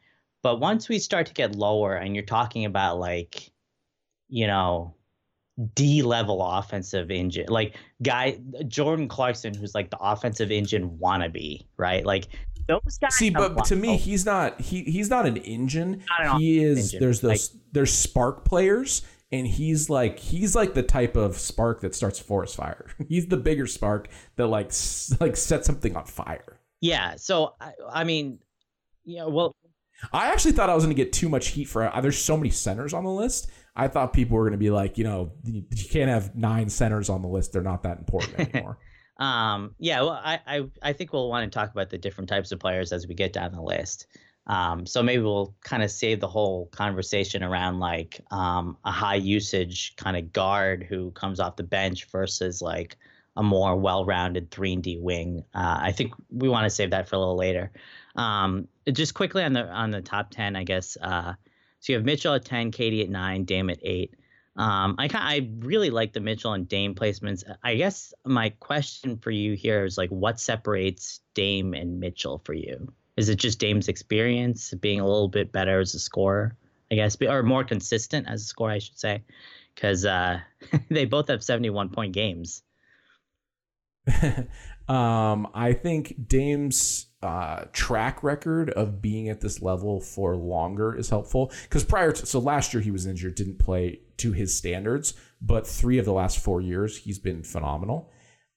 But 0.42 0.60
once 0.60 0.88
we 0.88 0.98
start 0.98 1.26
to 1.26 1.32
get 1.32 1.56
lower 1.56 1.94
and 1.94 2.14
you're 2.14 2.24
talking 2.24 2.66
about 2.66 2.98
like, 2.98 3.50
you 4.28 4.46
know, 4.46 4.94
D 5.74 6.02
level 6.02 6.42
offensive 6.42 7.10
engine, 7.10 7.46
like 7.48 7.76
guy 8.02 8.38
Jordan 8.68 9.08
Clarkson, 9.08 9.54
who's 9.54 9.74
like 9.74 9.90
the 9.90 9.98
offensive 9.98 10.50
engine 10.50 10.98
wannabe, 10.98 11.64
right? 11.78 12.04
Like 12.04 12.26
those 12.66 12.98
guys. 13.00 13.14
See, 13.14 13.30
but 13.30 13.64
to 13.66 13.76
me, 13.76 13.96
he's 13.96 14.26
not 14.26 14.60
he 14.60 14.82
he's 14.82 15.08
not 15.08 15.26
an 15.26 15.38
engine. 15.38 16.02
Not 16.18 16.34
an 16.34 16.40
he 16.40 16.62
is 16.62 16.78
engine. 16.78 17.00
there's 17.00 17.20
those 17.20 17.52
like, 17.52 17.62
there's 17.72 17.92
spark 17.92 18.44
players 18.44 19.02
and 19.32 19.46
he's 19.46 19.90
like 19.90 20.18
he's 20.18 20.54
like 20.54 20.74
the 20.74 20.82
type 20.82 21.16
of 21.16 21.36
spark 21.36 21.80
that 21.80 21.94
starts 21.94 22.20
a 22.20 22.24
forest 22.24 22.56
fire. 22.56 22.86
he's 23.08 23.26
the 23.26 23.36
bigger 23.36 23.66
spark 23.66 24.08
that 24.36 24.46
like 24.46 24.72
like 25.20 25.36
sets 25.36 25.66
something 25.66 25.96
on 25.96 26.04
fire. 26.04 26.53
Yeah. 26.80 27.16
So 27.16 27.54
I, 27.60 27.72
I 27.90 28.04
mean, 28.04 28.38
yeah. 29.04 29.24
Well, 29.24 29.54
I 30.12 30.32
actually 30.32 30.52
thought 30.52 30.70
I 30.70 30.74
was 30.74 30.84
going 30.84 30.94
to 30.94 31.02
get 31.02 31.12
too 31.12 31.28
much 31.28 31.48
heat 31.48 31.64
for. 31.64 31.84
Uh, 31.84 32.00
there's 32.00 32.18
so 32.18 32.36
many 32.36 32.50
centers 32.50 32.92
on 32.92 33.04
the 33.04 33.10
list. 33.10 33.50
I 33.76 33.88
thought 33.88 34.12
people 34.12 34.36
were 34.36 34.44
going 34.44 34.52
to 34.52 34.58
be 34.58 34.70
like, 34.70 34.98
you 34.98 35.04
know, 35.04 35.32
you, 35.44 35.64
you 35.74 35.88
can't 35.88 36.10
have 36.10 36.34
nine 36.34 36.68
centers 36.68 37.08
on 37.08 37.22
the 37.22 37.28
list. 37.28 37.52
They're 37.52 37.62
not 37.62 37.82
that 37.84 37.98
important 37.98 38.38
anymore. 38.54 38.78
Um, 39.18 39.74
yeah, 39.78 40.00
well, 40.00 40.20
I, 40.22 40.40
I 40.46 40.64
I 40.82 40.92
think 40.92 41.12
we'll 41.12 41.28
want 41.28 41.50
to 41.50 41.56
talk 41.56 41.70
about 41.70 41.90
the 41.90 41.98
different 41.98 42.28
types 42.28 42.50
of 42.52 42.58
players 42.58 42.92
as 42.92 43.06
we 43.06 43.14
get 43.14 43.32
down 43.32 43.52
the 43.52 43.62
list. 43.62 44.06
Um, 44.46 44.84
so 44.84 45.02
maybe 45.02 45.22
we'll 45.22 45.54
kind 45.62 45.82
of 45.82 45.90
save 45.90 46.20
the 46.20 46.28
whole 46.28 46.66
conversation 46.66 47.42
around 47.42 47.78
like 47.78 48.20
um, 48.30 48.76
a 48.84 48.90
high 48.90 49.14
usage 49.14 49.96
kind 49.96 50.16
of 50.16 50.32
guard 50.32 50.82
who 50.82 51.12
comes 51.12 51.40
off 51.40 51.56
the 51.56 51.62
bench 51.62 52.06
versus 52.10 52.60
like 52.60 52.98
a 53.36 53.42
more 53.42 53.76
well-rounded 53.76 54.50
three 54.50 54.72
and 54.72 54.82
D 54.82 54.98
wing. 54.98 55.44
Uh, 55.54 55.78
I 55.80 55.92
think 55.92 56.12
we 56.30 56.48
want 56.48 56.64
to 56.64 56.70
save 56.70 56.90
that 56.90 57.08
for 57.08 57.16
a 57.16 57.18
little 57.18 57.36
later. 57.36 57.72
Um, 58.16 58.68
just 58.92 59.14
quickly 59.14 59.42
on 59.42 59.52
the 59.52 59.66
on 59.68 59.90
the 59.90 60.02
top 60.02 60.30
ten, 60.30 60.56
I 60.56 60.64
guess. 60.64 60.96
Uh, 61.00 61.34
so 61.80 61.92
you 61.92 61.98
have 61.98 62.04
Mitchell 62.06 62.34
at 62.34 62.44
ten, 62.44 62.70
KD 62.70 63.02
at 63.02 63.10
nine, 63.10 63.44
Dame 63.44 63.70
at 63.70 63.78
eight. 63.82 64.14
Um, 64.56 64.94
I 64.98 65.08
I 65.12 65.50
really 65.58 65.90
like 65.90 66.12
the 66.12 66.20
Mitchell 66.20 66.52
and 66.52 66.68
Dame 66.68 66.94
placements. 66.94 67.42
I 67.62 67.74
guess 67.74 68.14
my 68.24 68.50
question 68.50 69.18
for 69.18 69.30
you 69.30 69.54
here 69.54 69.84
is 69.84 69.98
like, 69.98 70.10
what 70.10 70.38
separates 70.38 71.20
Dame 71.34 71.74
and 71.74 71.98
Mitchell 71.98 72.40
for 72.44 72.54
you? 72.54 72.92
Is 73.16 73.28
it 73.28 73.36
just 73.36 73.58
Dame's 73.58 73.88
experience, 73.88 74.72
being 74.74 75.00
a 75.00 75.06
little 75.06 75.28
bit 75.28 75.52
better 75.52 75.80
as 75.80 75.94
a 75.94 75.98
scorer, 75.98 76.56
I 76.90 76.96
guess, 76.96 77.16
or 77.20 77.42
more 77.42 77.64
consistent 77.64 78.28
as 78.28 78.42
a 78.42 78.46
scorer, 78.46 78.72
I 78.72 78.78
should 78.78 78.98
say, 78.98 79.22
because 79.74 80.04
uh, 80.04 80.40
they 80.88 81.04
both 81.04 81.28
have 81.28 81.42
seventy-one 81.42 81.90
point 81.90 82.12
games. 82.12 82.62
um, 84.88 85.48
I 85.54 85.72
think 85.72 86.28
Dame's 86.28 87.06
uh, 87.22 87.64
track 87.72 88.22
record 88.22 88.70
of 88.70 89.00
being 89.00 89.28
at 89.30 89.40
this 89.40 89.62
level 89.62 90.00
for 90.00 90.36
longer 90.36 90.94
is 90.94 91.08
helpful 91.08 91.50
because 91.62 91.82
prior 91.82 92.12
to 92.12 92.26
so 92.26 92.38
last 92.38 92.74
year 92.74 92.82
he 92.82 92.90
was 92.90 93.06
injured, 93.06 93.34
didn't 93.34 93.58
play 93.58 94.00
to 94.18 94.32
his 94.32 94.56
standards, 94.56 95.14
but 95.40 95.66
three 95.66 95.98
of 95.98 96.04
the 96.04 96.12
last 96.12 96.38
four 96.38 96.60
years 96.60 96.98
he's 96.98 97.18
been 97.18 97.42
phenomenal. 97.42 98.10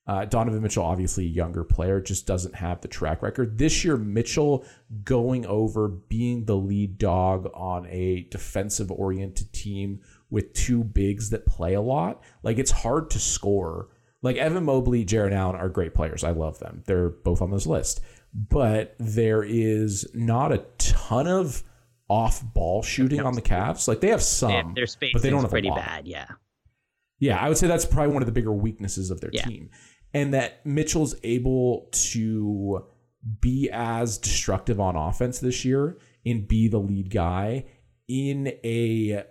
Uh, 0.08 0.24
Donovan 0.24 0.62
Mitchell, 0.62 0.84
obviously 0.84 1.26
a 1.26 1.28
younger 1.28 1.64
player, 1.64 2.00
just 2.00 2.26
doesn't 2.26 2.54
have 2.54 2.80
the 2.80 2.88
track 2.88 3.22
record. 3.22 3.58
This 3.58 3.84
year, 3.84 3.98
Mitchell 3.98 4.64
going 5.04 5.44
over 5.44 5.88
being 5.88 6.46
the 6.46 6.56
lead 6.56 6.96
dog 6.96 7.50
on 7.52 7.86
a 7.88 8.26
defensive 8.30 8.90
oriented 8.90 9.52
team 9.52 10.00
with 10.30 10.54
two 10.54 10.82
bigs 10.82 11.28
that 11.30 11.44
play 11.44 11.74
a 11.74 11.82
lot. 11.82 12.22
Like 12.42 12.58
it's 12.58 12.70
hard 12.70 13.10
to 13.10 13.18
score. 13.18 13.88
Like 14.20 14.36
Evan 14.36 14.64
Mobley, 14.64 15.04
Jarrett 15.04 15.32
Allen 15.32 15.56
are 15.56 15.68
great 15.68 15.94
players. 15.94 16.24
I 16.24 16.30
love 16.30 16.58
them. 16.58 16.82
They're 16.86 17.08
both 17.08 17.40
on 17.40 17.50
this 17.50 17.66
list 17.66 18.00
but 18.34 18.94
there 18.98 19.42
is 19.42 20.06
not 20.14 20.52
a 20.52 20.64
ton 20.78 21.26
of 21.26 21.62
off 22.08 22.42
ball 22.54 22.82
shooting 22.82 23.20
on 23.20 23.34
the 23.34 23.42
Cavs. 23.42 23.88
Like 23.88 24.00
they 24.00 24.08
have 24.08 24.22
some, 24.22 24.50
yeah, 24.50 24.62
their 24.74 24.86
space 24.86 25.12
but 25.12 25.22
they 25.22 25.30
don't 25.30 25.42
have 25.42 25.50
pretty 25.50 25.70
bad. 25.70 26.06
Yeah, 26.06 26.26
yeah, 27.18 27.38
I 27.38 27.48
would 27.48 27.58
say 27.58 27.66
that's 27.66 27.84
probably 27.84 28.12
one 28.12 28.22
of 28.22 28.26
the 28.26 28.32
bigger 28.32 28.52
weaknesses 28.52 29.10
of 29.10 29.20
their 29.20 29.30
yeah. 29.32 29.44
team, 29.44 29.70
and 30.12 30.34
that 30.34 30.64
Mitchell's 30.64 31.14
able 31.22 31.88
to 31.92 32.86
be 33.40 33.68
as 33.72 34.18
destructive 34.18 34.80
on 34.80 34.96
offense 34.96 35.38
this 35.40 35.64
year 35.64 35.98
and 36.24 36.46
be 36.46 36.68
the 36.68 36.78
lead 36.78 37.10
guy 37.10 37.64
in 38.06 38.48
a 38.64 39.24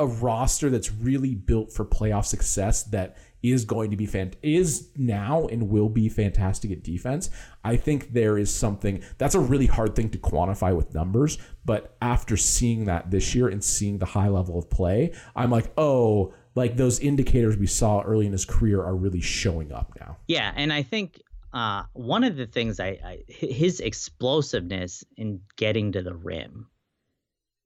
a 0.00 0.06
roster 0.06 0.70
that's 0.70 0.90
really 0.90 1.34
built 1.34 1.70
for 1.70 1.84
playoff 1.84 2.24
success 2.24 2.84
that 2.84 3.16
is 3.42 3.64
going 3.64 3.90
to 3.90 3.96
be 3.96 4.06
fan 4.06 4.32
is 4.42 4.88
now 4.96 5.46
and 5.46 5.68
will 5.68 5.88
be 5.88 6.08
fantastic 6.08 6.70
at 6.70 6.82
defense. 6.82 7.30
I 7.64 7.76
think 7.76 8.12
there 8.12 8.38
is 8.38 8.52
something 8.52 9.02
that's 9.18 9.34
a 9.34 9.40
really 9.40 9.66
hard 9.66 9.94
thing 9.94 10.08
to 10.10 10.18
quantify 10.18 10.74
with 10.74 10.94
numbers, 10.94 11.38
but 11.64 11.96
after 12.00 12.36
seeing 12.36 12.86
that 12.86 13.10
this 13.10 13.34
year 13.34 13.48
and 13.48 13.62
seeing 13.62 13.98
the 13.98 14.06
high 14.06 14.28
level 14.28 14.58
of 14.58 14.68
play, 14.70 15.12
I'm 15.36 15.50
like, 15.50 15.70
"Oh, 15.76 16.34
like 16.54 16.76
those 16.76 16.98
indicators 16.98 17.56
we 17.56 17.66
saw 17.66 18.00
early 18.02 18.26
in 18.26 18.32
his 18.32 18.44
career 18.44 18.82
are 18.82 18.96
really 18.96 19.20
showing 19.20 19.72
up 19.72 19.92
now." 20.00 20.16
Yeah, 20.26 20.52
and 20.56 20.72
I 20.72 20.82
think 20.82 21.22
uh, 21.52 21.84
one 21.92 22.24
of 22.24 22.36
the 22.36 22.46
things 22.46 22.80
I, 22.80 22.98
I 23.04 23.18
his 23.28 23.80
explosiveness 23.80 25.04
in 25.16 25.40
getting 25.56 25.92
to 25.92 26.02
the 26.02 26.14
rim 26.14 26.68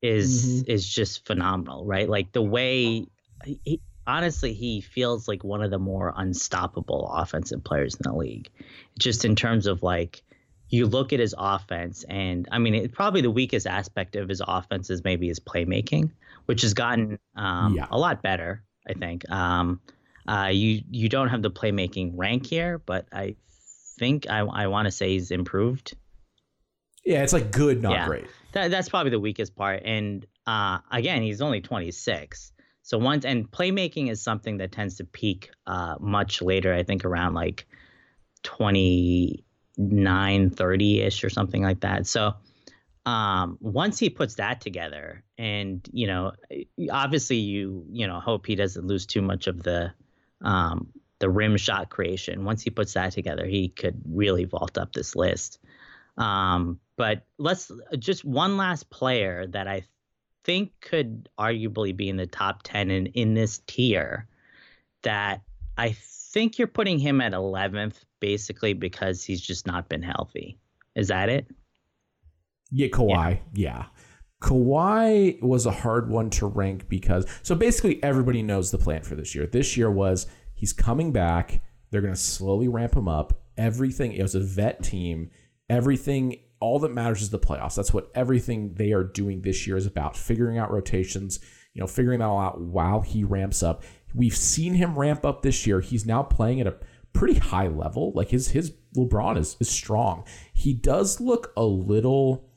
is 0.04 0.44
mm-hmm. 0.44 0.70
is 0.70 0.86
just 0.86 1.26
phenomenal, 1.26 1.86
right? 1.86 2.08
Like 2.08 2.32
the 2.32 2.42
way 2.42 3.06
he, 3.42 3.80
honestly, 4.06 4.52
he 4.52 4.82
feels 4.82 5.26
like 5.26 5.42
one 5.42 5.62
of 5.62 5.70
the 5.70 5.78
more 5.78 6.12
unstoppable 6.14 7.10
offensive 7.10 7.64
players 7.64 7.94
in 7.94 8.02
the 8.02 8.14
league. 8.14 8.50
Just 8.98 9.24
in 9.24 9.34
terms 9.34 9.66
of 9.66 9.82
like, 9.82 10.22
you 10.68 10.86
look 10.86 11.14
at 11.14 11.20
his 11.20 11.34
offense, 11.36 12.04
and 12.08 12.46
I 12.52 12.58
mean, 12.58 12.74
it, 12.74 12.92
probably 12.92 13.22
the 13.22 13.30
weakest 13.30 13.66
aspect 13.66 14.14
of 14.14 14.28
his 14.28 14.42
offense 14.46 14.90
is 14.90 15.02
maybe 15.02 15.28
his 15.28 15.40
playmaking, 15.40 16.10
which 16.44 16.62
has 16.62 16.74
gotten 16.74 17.18
um, 17.34 17.74
yeah. 17.74 17.86
a 17.90 17.98
lot 17.98 18.22
better. 18.22 18.62
I 18.86 18.92
think. 18.92 19.28
Um, 19.30 19.80
uh, 20.28 20.50
you 20.52 20.82
you 20.90 21.08
don't 21.08 21.28
have 21.28 21.40
the 21.40 21.50
playmaking 21.50 22.12
rank 22.14 22.46
here, 22.46 22.78
but 22.78 23.06
I 23.10 23.36
think 23.98 24.28
I 24.28 24.40
I 24.40 24.66
want 24.66 24.84
to 24.84 24.92
say 24.92 25.10
he's 25.10 25.30
improved. 25.30 25.96
Yeah, 27.04 27.22
it's 27.22 27.32
like 27.32 27.50
good, 27.50 27.82
not 27.82 27.92
yeah. 27.92 28.06
great. 28.06 28.26
That, 28.54 28.70
that's 28.70 28.88
probably 28.88 29.10
the 29.10 29.20
weakest 29.20 29.54
part. 29.54 29.82
And 29.84 30.26
uh, 30.46 30.78
again, 30.90 31.22
he's 31.22 31.42
only 31.42 31.60
26. 31.60 32.52
So 32.82 32.98
once 32.98 33.24
and 33.24 33.50
playmaking 33.50 34.10
is 34.10 34.22
something 34.22 34.58
that 34.58 34.72
tends 34.72 34.96
to 34.96 35.04
peak 35.04 35.50
uh, 35.66 35.96
much 36.00 36.42
later. 36.42 36.72
I 36.72 36.82
think 36.82 37.04
around 37.04 37.34
like 37.34 37.66
29, 38.44 40.50
30 40.50 41.00
ish 41.00 41.24
or 41.24 41.30
something 41.30 41.62
like 41.62 41.80
that. 41.80 42.06
So 42.06 42.34
um, 43.06 43.58
once 43.60 43.98
he 43.98 44.10
puts 44.10 44.36
that 44.36 44.60
together, 44.60 45.24
and 45.36 45.86
you 45.92 46.06
know, 46.06 46.32
obviously 46.90 47.36
you 47.36 47.84
you 47.90 48.06
know 48.06 48.20
hope 48.20 48.46
he 48.46 48.54
doesn't 48.54 48.86
lose 48.86 49.06
too 49.06 49.20
much 49.20 49.46
of 49.46 49.62
the 49.62 49.92
um, 50.40 50.88
the 51.18 51.28
rim 51.28 51.56
shot 51.56 51.90
creation. 51.90 52.44
Once 52.44 52.62
he 52.62 52.70
puts 52.70 52.94
that 52.94 53.12
together, 53.12 53.46
he 53.46 53.68
could 53.68 54.00
really 54.06 54.44
vault 54.44 54.78
up 54.78 54.92
this 54.92 55.14
list. 55.14 55.58
Um, 56.16 56.80
but 56.96 57.26
let's 57.38 57.70
uh, 57.70 57.96
just 57.98 58.24
one 58.24 58.56
last 58.56 58.90
player 58.90 59.46
that 59.48 59.66
I 59.68 59.84
think 60.44 60.72
could 60.80 61.28
arguably 61.38 61.96
be 61.96 62.08
in 62.08 62.16
the 62.16 62.26
top 62.26 62.62
10 62.64 62.90
in, 62.90 63.06
in 63.06 63.34
this 63.34 63.60
tier 63.66 64.28
that 65.02 65.42
I 65.76 65.96
think 65.98 66.58
you're 66.58 66.68
putting 66.68 66.98
him 66.98 67.20
at 67.20 67.32
11th 67.32 68.04
basically 68.20 68.74
because 68.74 69.24
he's 69.24 69.40
just 69.40 69.66
not 69.66 69.88
been 69.88 70.02
healthy. 70.02 70.58
Is 70.94 71.08
that 71.08 71.28
it? 71.28 71.46
Yeah, 72.70 72.88
Kawhi. 72.88 73.40
Yeah. 73.54 73.76
yeah. 73.78 73.84
Kawhi 74.42 75.40
was 75.42 75.64
a 75.64 75.70
hard 75.70 76.10
one 76.10 76.28
to 76.30 76.46
rank 76.46 76.88
because 76.88 77.26
so 77.42 77.54
basically 77.54 78.02
everybody 78.02 78.42
knows 78.42 78.70
the 78.70 78.78
plan 78.78 79.02
for 79.02 79.14
this 79.14 79.34
year. 79.34 79.46
This 79.46 79.76
year 79.76 79.90
was 79.90 80.26
he's 80.54 80.72
coming 80.72 81.12
back. 81.12 81.62
They're 81.90 82.02
going 82.02 82.14
to 82.14 82.20
slowly 82.20 82.68
ramp 82.68 82.94
him 82.94 83.08
up. 83.08 83.40
Everything, 83.56 84.12
it 84.12 84.22
was 84.22 84.34
a 84.34 84.40
vet 84.40 84.82
team. 84.82 85.30
Everything 85.70 86.40
all 86.64 86.78
that 86.78 86.94
matters 86.94 87.20
is 87.20 87.28
the 87.28 87.38
playoffs. 87.38 87.74
That's 87.74 87.92
what 87.92 88.10
everything 88.14 88.72
they 88.72 88.92
are 88.92 89.04
doing 89.04 89.42
this 89.42 89.66
year 89.66 89.76
is 89.76 89.84
about 89.84 90.16
figuring 90.16 90.56
out 90.56 90.70
rotations, 90.70 91.38
you 91.74 91.80
know, 91.80 91.86
figuring 91.86 92.20
that 92.20 92.24
all 92.24 92.40
out 92.40 92.58
while 92.58 93.02
he 93.02 93.22
ramps 93.22 93.62
up. 93.62 93.82
We've 94.14 94.34
seen 94.34 94.72
him 94.72 94.98
ramp 94.98 95.26
up 95.26 95.42
this 95.42 95.66
year. 95.66 95.82
He's 95.82 96.06
now 96.06 96.22
playing 96.22 96.62
at 96.62 96.66
a 96.66 96.76
pretty 97.12 97.38
high 97.38 97.68
level. 97.68 98.12
Like 98.14 98.30
his 98.30 98.48
his 98.48 98.72
LeBron 98.96 99.36
is, 99.36 99.58
is 99.60 99.68
strong. 99.68 100.24
He 100.54 100.72
does 100.72 101.20
look 101.20 101.52
a 101.54 101.64
little 101.64 102.48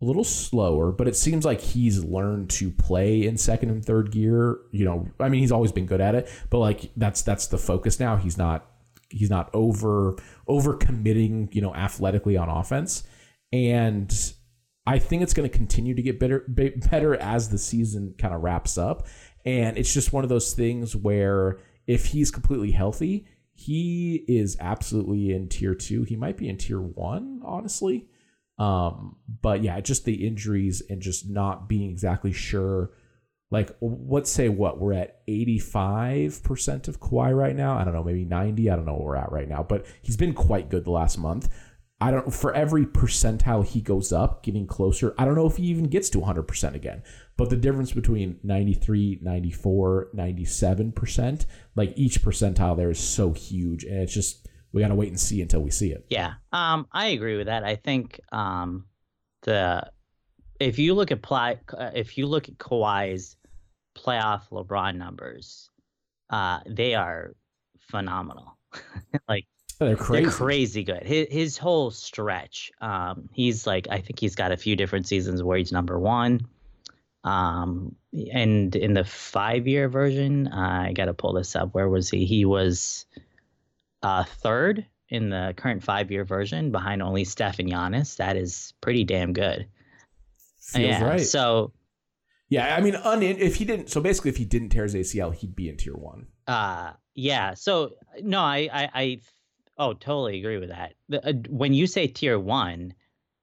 a 0.00 0.04
little 0.04 0.22
slower, 0.22 0.92
but 0.92 1.08
it 1.08 1.16
seems 1.16 1.44
like 1.44 1.60
he's 1.60 2.04
learned 2.04 2.50
to 2.50 2.70
play 2.70 3.26
in 3.26 3.36
second 3.36 3.70
and 3.70 3.84
third 3.84 4.12
gear. 4.12 4.60
You 4.70 4.84
know, 4.84 5.08
I 5.18 5.28
mean, 5.28 5.40
he's 5.40 5.52
always 5.52 5.72
been 5.72 5.86
good 5.86 6.00
at 6.00 6.14
it, 6.14 6.30
but 6.50 6.58
like 6.60 6.92
that's 6.96 7.22
that's 7.22 7.48
the 7.48 7.58
focus 7.58 7.98
now. 7.98 8.14
He's 8.14 8.38
not 8.38 8.70
he's 9.08 9.30
not 9.30 9.50
over 9.52 10.14
over 10.46 10.74
committing, 10.74 11.48
you 11.50 11.62
know, 11.62 11.74
athletically 11.74 12.36
on 12.36 12.48
offense 12.48 13.02
and 13.54 14.34
I 14.84 14.98
think 14.98 15.22
it's 15.22 15.32
going 15.32 15.48
to 15.48 15.56
continue 15.56 15.94
to 15.94 16.02
get 16.02 16.18
better 16.18 16.44
better 16.48 17.14
as 17.14 17.48
the 17.48 17.58
season 17.58 18.14
kind 18.18 18.34
of 18.34 18.42
wraps 18.42 18.76
up. 18.76 19.06
And 19.44 19.78
it's 19.78 19.94
just 19.94 20.12
one 20.12 20.24
of 20.24 20.28
those 20.28 20.54
things 20.54 20.96
where 20.96 21.60
if 21.86 22.06
he's 22.06 22.30
completely 22.32 22.72
healthy, 22.72 23.26
he 23.54 24.24
is 24.26 24.56
absolutely 24.58 25.32
in 25.32 25.48
tier 25.48 25.74
two. 25.74 26.02
He 26.02 26.16
might 26.16 26.36
be 26.36 26.48
in 26.48 26.58
tier 26.58 26.80
one, 26.80 27.42
honestly. 27.44 28.08
Um, 28.58 29.16
but 29.42 29.62
yeah, 29.62 29.80
just 29.80 30.04
the 30.04 30.26
injuries 30.26 30.82
and 30.90 31.00
just 31.00 31.28
not 31.28 31.68
being 31.68 31.90
exactly 31.90 32.32
sure. 32.32 32.90
Like, 33.50 33.70
let's 33.80 34.30
say 34.30 34.48
what 34.48 34.80
we're 34.80 34.94
at 34.94 35.24
85% 35.28 36.88
of 36.88 36.98
Kawhi 36.98 37.36
right 37.36 37.54
now. 37.54 37.78
I 37.78 37.84
don't 37.84 37.94
know, 37.94 38.02
maybe 38.02 38.24
90. 38.24 38.68
I 38.68 38.74
don't 38.74 38.84
know 38.84 38.94
where 38.94 39.06
we're 39.06 39.16
at 39.16 39.30
right 39.30 39.48
now, 39.48 39.62
but 39.62 39.86
he's 40.02 40.16
been 40.16 40.34
quite 40.34 40.70
good 40.70 40.84
the 40.84 40.90
last 40.90 41.18
month. 41.18 41.48
I 42.00 42.10
don't 42.10 42.34
for 42.34 42.52
every 42.52 42.84
percentile 42.86 43.64
he 43.64 43.80
goes 43.80 44.12
up, 44.12 44.42
getting 44.42 44.66
closer. 44.66 45.14
I 45.16 45.24
don't 45.24 45.36
know 45.36 45.46
if 45.46 45.56
he 45.56 45.64
even 45.64 45.84
gets 45.84 46.10
to 46.10 46.18
100% 46.18 46.74
again. 46.74 47.02
But 47.36 47.50
the 47.50 47.56
difference 47.56 47.92
between 47.92 48.38
93, 48.42 49.20
94, 49.22 50.10
97%, 50.14 51.46
like 51.76 51.92
each 51.96 52.22
percentile 52.22 52.76
there 52.76 52.90
is 52.90 52.98
so 52.98 53.32
huge 53.32 53.84
and 53.84 53.98
it's 53.98 54.12
just 54.12 54.48
we 54.72 54.82
got 54.82 54.88
to 54.88 54.94
wait 54.94 55.08
and 55.08 55.18
see 55.18 55.40
until 55.40 55.60
we 55.60 55.70
see 55.70 55.92
it. 55.92 56.04
Yeah. 56.10 56.34
Um 56.52 56.86
I 56.92 57.06
agree 57.08 57.36
with 57.36 57.46
that. 57.46 57.64
I 57.64 57.76
think 57.76 58.20
um 58.32 58.86
the 59.42 59.88
if 60.60 60.78
you 60.78 60.94
look 60.94 61.10
at 61.10 61.22
play, 61.22 61.58
if 61.94 62.18
you 62.18 62.26
look 62.26 62.48
at 62.48 62.58
Kawhi's 62.58 63.36
playoff 63.96 64.48
LeBron 64.50 64.96
numbers, 64.96 65.70
uh 66.30 66.58
they 66.66 66.94
are 66.94 67.34
phenomenal. 67.78 68.58
like 69.28 69.46
they're 69.78 69.96
crazy. 69.96 70.24
They're 70.24 70.32
crazy 70.32 70.84
good. 70.84 71.02
His 71.02 71.26
his 71.30 71.58
whole 71.58 71.90
stretch. 71.90 72.72
Um, 72.80 73.28
he's 73.32 73.66
like 73.66 73.88
I 73.90 74.00
think 74.00 74.18
he's 74.18 74.34
got 74.34 74.52
a 74.52 74.56
few 74.56 74.76
different 74.76 75.06
seasons 75.06 75.42
where 75.42 75.58
he's 75.58 75.72
number 75.72 75.98
one. 75.98 76.46
Um, 77.24 77.96
and 78.32 78.76
in 78.76 78.92
the 78.92 79.04
five 79.04 79.66
year 79.66 79.88
version, 79.88 80.48
uh, 80.48 80.86
I 80.88 80.92
got 80.92 81.06
to 81.06 81.14
pull 81.14 81.32
this 81.32 81.56
up. 81.56 81.74
Where 81.74 81.88
was 81.88 82.10
he? 82.10 82.26
He 82.26 82.44
was 82.44 83.06
uh, 84.02 84.24
third 84.24 84.86
in 85.08 85.30
the 85.30 85.54
current 85.56 85.82
five 85.82 86.10
year 86.10 86.24
version, 86.24 86.70
behind 86.70 87.02
only 87.02 87.24
Steph 87.24 87.58
and 87.58 87.70
Giannis. 87.70 88.16
That 88.16 88.36
is 88.36 88.74
pretty 88.80 89.04
damn 89.04 89.32
good. 89.32 89.66
Feels 90.60 90.84
yeah, 90.84 91.04
right. 91.04 91.20
So 91.20 91.72
yeah, 92.48 92.76
I 92.76 92.80
mean, 92.80 92.94
un- 92.94 93.22
if 93.22 93.56
he 93.56 93.64
didn't, 93.64 93.90
so 93.90 94.00
basically, 94.00 94.30
if 94.30 94.36
he 94.36 94.44
didn't 94.44 94.68
tear 94.68 94.84
his 94.84 94.94
ACL, 94.94 95.34
he'd 95.34 95.56
be 95.56 95.68
in 95.68 95.76
tier 95.76 95.94
one. 95.94 96.26
Uh 96.46 96.92
yeah. 97.14 97.54
So 97.54 97.94
no, 98.22 98.40
I 98.40 98.68
I, 98.72 98.90
I 98.94 99.20
oh 99.78 99.92
totally 99.94 100.38
agree 100.38 100.58
with 100.58 100.70
that. 100.70 100.94
The, 101.08 101.28
uh, 101.28 101.32
when 101.48 101.72
you 101.72 101.86
say 101.86 102.06
tier 102.06 102.38
one, 102.38 102.94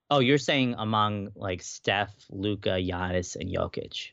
oh, 0.10 0.20
you're 0.20 0.38
saying 0.38 0.76
among 0.78 1.30
like 1.36 1.62
Steph, 1.62 2.14
Luka, 2.30 2.72
Giannis, 2.72 3.36
and 3.36 3.50
Jokic. 3.50 4.10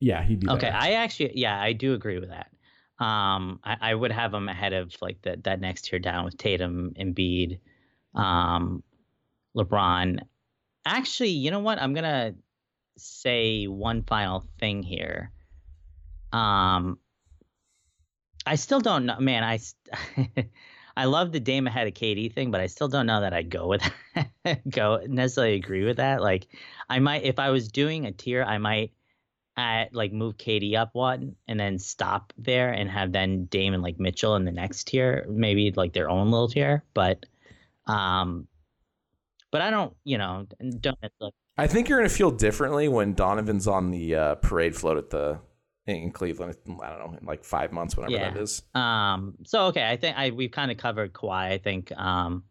Yeah, 0.00 0.22
he'd 0.24 0.40
be 0.40 0.48
okay. 0.48 0.68
I 0.68 0.92
actually, 0.92 1.32
yeah, 1.38 1.60
I 1.60 1.74
do 1.74 1.94
agree 1.94 2.18
with 2.18 2.30
that. 2.30 2.50
Um, 3.04 3.60
I, 3.64 3.76
I 3.80 3.94
would 3.94 4.12
have 4.12 4.34
him 4.34 4.48
ahead 4.48 4.72
of 4.72 4.94
like 5.00 5.20
that 5.22 5.44
that 5.44 5.60
next 5.60 5.86
tier 5.86 5.98
down 5.98 6.24
with 6.24 6.36
Tatum, 6.36 6.94
Embiid, 6.98 7.58
um, 8.14 8.82
LeBron. 9.56 10.20
Actually, 10.84 11.30
you 11.30 11.50
know 11.50 11.60
what? 11.60 11.80
I'm 11.80 11.94
gonna 11.94 12.34
say 12.96 13.66
one 13.66 14.02
final 14.02 14.44
thing 14.58 14.82
here. 14.82 15.30
Um, 16.32 16.98
I 18.46 18.56
still 18.56 18.80
don't 18.80 19.06
know, 19.06 19.18
man. 19.20 19.44
I 19.44 19.58
I 20.96 21.06
love 21.06 21.32
the 21.32 21.40
Dame 21.40 21.66
ahead 21.66 21.86
of 21.86 21.94
KD 21.94 22.32
thing, 22.32 22.50
but 22.50 22.60
I 22.60 22.66
still 22.66 22.88
don't 22.88 23.06
know 23.06 23.20
that 23.20 23.32
I'd 23.32 23.50
go 23.50 23.66
with 23.66 23.82
go 24.70 25.00
necessarily 25.06 25.54
agree 25.54 25.84
with 25.84 25.96
that. 25.96 26.20
Like, 26.20 26.48
I 26.88 26.98
might 26.98 27.24
if 27.24 27.38
I 27.38 27.50
was 27.50 27.68
doing 27.68 28.06
a 28.06 28.12
tier, 28.12 28.42
I 28.42 28.58
might 28.58 28.92
at 29.56 29.94
like 29.94 30.12
move 30.12 30.36
KD 30.36 30.76
up 30.76 30.90
one 30.94 31.36
and 31.46 31.60
then 31.60 31.78
stop 31.78 32.32
there 32.38 32.70
and 32.70 32.90
have 32.90 33.12
then 33.12 33.44
Dame 33.46 33.74
and 33.74 33.82
like 33.82 34.00
Mitchell 34.00 34.36
in 34.36 34.44
the 34.44 34.52
next 34.52 34.84
tier, 34.84 35.26
maybe 35.28 35.72
like 35.72 35.92
their 35.92 36.08
own 36.08 36.30
little 36.30 36.48
tier. 36.48 36.84
But, 36.94 37.26
um, 37.86 38.48
but 39.50 39.60
I 39.60 39.70
don't, 39.70 39.94
you 40.04 40.18
know, 40.18 40.46
don't 40.80 40.98
necessarily. 41.02 41.34
I 41.58 41.66
think 41.66 41.88
you're 41.88 41.98
gonna 41.98 42.08
feel 42.08 42.30
differently 42.30 42.88
when 42.88 43.12
Donovan's 43.12 43.68
on 43.68 43.90
the 43.90 44.14
uh, 44.14 44.34
parade 44.36 44.74
float 44.74 44.96
at 44.96 45.10
the 45.10 45.40
in 45.86 46.12
Cleveland. 46.12 46.56
I 46.82 46.90
don't 46.90 46.98
know, 47.12 47.18
in 47.20 47.26
like 47.26 47.44
five 47.44 47.72
months, 47.72 47.96
whatever 47.96 48.12
Yeah. 48.12 48.30
that 48.30 48.40
is. 48.40 48.62
Um, 48.74 49.34
so 49.44 49.66
okay, 49.66 49.88
I 49.88 49.96
think 49.96 50.16
I 50.16 50.30
we've 50.30 50.50
kind 50.52 50.70
of 50.70 50.76
covered 50.76 51.12
Kawhi. 51.12 51.52
I 51.52 51.58
think 51.58 51.90
um, 51.98 52.44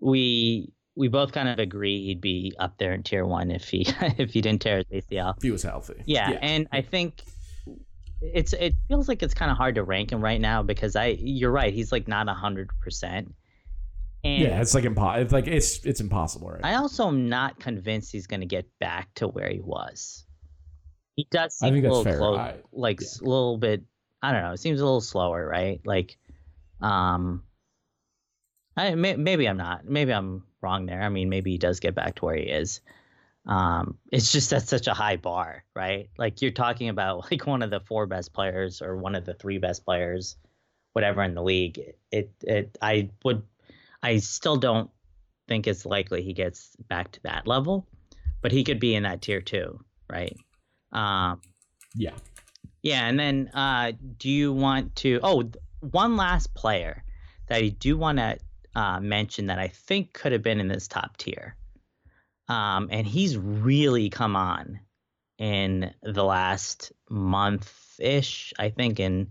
we 0.00 0.72
we 0.96 1.08
both 1.08 1.32
kind 1.32 1.48
of 1.48 1.58
agree 1.58 2.04
he'd 2.06 2.20
be 2.20 2.52
up 2.58 2.78
there 2.78 2.92
in 2.92 3.02
tier 3.02 3.24
one 3.26 3.50
if 3.50 3.68
he 3.68 3.86
if 4.18 4.32
he 4.32 4.40
didn't 4.40 4.62
tear 4.62 4.82
his 4.90 5.04
ACL. 5.04 5.36
If 5.36 5.42
he 5.42 5.50
was 5.50 5.62
healthy. 5.62 6.02
Yeah, 6.06 6.38
and 6.42 6.66
I 6.72 6.82
think 6.82 7.22
it's 8.20 8.52
it 8.52 8.74
feels 8.88 9.08
like 9.08 9.22
it's 9.22 9.34
kind 9.34 9.50
of 9.50 9.56
hard 9.56 9.76
to 9.76 9.84
rank 9.84 10.10
him 10.10 10.20
right 10.20 10.40
now 10.40 10.62
because 10.62 10.96
I 10.96 11.16
you're 11.20 11.52
right 11.52 11.72
he's 11.72 11.92
like 11.92 12.08
not 12.08 12.28
a 12.28 12.34
hundred 12.34 12.68
percent. 12.80 13.34
And 14.24 14.42
yeah, 14.42 14.60
it's 14.60 14.74
like 14.74 14.82
impo- 14.82 15.20
It's 15.22 15.32
like 15.32 15.46
it's 15.46 15.84
it's 15.84 16.00
impossible, 16.00 16.48
right? 16.50 16.64
I 16.64 16.74
also 16.74 17.06
am 17.06 17.28
not 17.28 17.60
convinced 17.60 18.10
he's 18.10 18.26
going 18.26 18.40
to 18.40 18.46
get 18.46 18.66
back 18.80 19.14
to 19.16 19.28
where 19.28 19.48
he 19.48 19.60
was. 19.60 20.24
He 21.18 21.26
does 21.32 21.58
I 21.60 21.66
seem 21.66 21.74
think 21.74 21.86
a 21.86 21.88
little 21.88 22.04
fair. 22.04 22.16
clo- 22.18 22.36
I- 22.36 22.60
like 22.70 23.00
yeah. 23.00 23.08
a 23.20 23.24
little 23.24 23.58
bit. 23.58 23.82
I 24.22 24.30
don't 24.30 24.40
know. 24.40 24.52
It 24.52 24.60
seems 24.60 24.80
a 24.80 24.84
little 24.84 25.00
slower, 25.00 25.44
right? 25.44 25.80
Like, 25.84 26.16
um, 26.80 27.42
I 28.76 28.94
may, 28.94 29.16
maybe 29.16 29.48
I'm 29.48 29.56
not. 29.56 29.84
Maybe 29.84 30.12
I'm 30.12 30.44
wrong 30.60 30.86
there. 30.86 31.02
I 31.02 31.08
mean, 31.08 31.28
maybe 31.28 31.50
he 31.50 31.58
does 31.58 31.80
get 31.80 31.96
back 31.96 32.14
to 32.16 32.24
where 32.24 32.36
he 32.36 32.44
is. 32.44 32.82
Um, 33.46 33.98
it's 34.12 34.30
just 34.30 34.50
that's 34.50 34.68
such 34.70 34.86
a 34.86 34.94
high 34.94 35.16
bar, 35.16 35.64
right? 35.74 36.08
Like 36.18 36.40
you're 36.40 36.52
talking 36.52 36.88
about 36.88 37.28
like 37.32 37.48
one 37.48 37.62
of 37.62 37.70
the 37.70 37.80
four 37.80 38.06
best 38.06 38.32
players 38.32 38.80
or 38.80 38.96
one 38.96 39.16
of 39.16 39.24
the 39.24 39.34
three 39.34 39.58
best 39.58 39.84
players, 39.84 40.36
whatever 40.92 41.24
in 41.24 41.34
the 41.34 41.42
league. 41.42 41.80
It 42.12 42.30
it 42.44 42.78
I 42.80 43.10
would 43.24 43.42
I 44.04 44.18
still 44.18 44.56
don't 44.56 44.88
think 45.48 45.66
it's 45.66 45.84
likely 45.84 46.22
he 46.22 46.32
gets 46.32 46.76
back 46.88 47.10
to 47.10 47.22
that 47.24 47.48
level, 47.48 47.88
but 48.40 48.52
he 48.52 48.62
could 48.62 48.78
be 48.78 48.94
in 48.94 49.02
that 49.02 49.20
tier 49.20 49.40
two, 49.40 49.80
right? 50.08 50.36
Um, 50.92 51.40
yeah. 51.94 52.14
yeah, 52.82 53.06
and 53.06 53.18
then 53.18 53.50
uh, 53.54 53.92
do 54.18 54.30
you 54.30 54.52
want 54.52 54.96
to? 54.96 55.20
Oh, 55.22 55.50
one 55.80 56.16
last 56.16 56.54
player 56.54 57.04
that 57.48 57.62
I 57.62 57.68
do 57.68 57.96
want 57.96 58.18
to 58.18 58.38
uh, 58.74 59.00
mention 59.00 59.46
that 59.46 59.58
I 59.58 59.68
think 59.68 60.12
could 60.12 60.32
have 60.32 60.42
been 60.42 60.60
in 60.60 60.68
this 60.68 60.88
top 60.88 61.16
tier, 61.16 61.56
um, 62.48 62.88
and 62.90 63.06
he's 63.06 63.36
really 63.36 64.10
come 64.10 64.36
on 64.36 64.80
in 65.38 65.92
the 66.02 66.24
last 66.24 66.92
month 67.08 67.72
ish. 67.98 68.52
I 68.58 68.70
think 68.70 69.00
in 69.00 69.28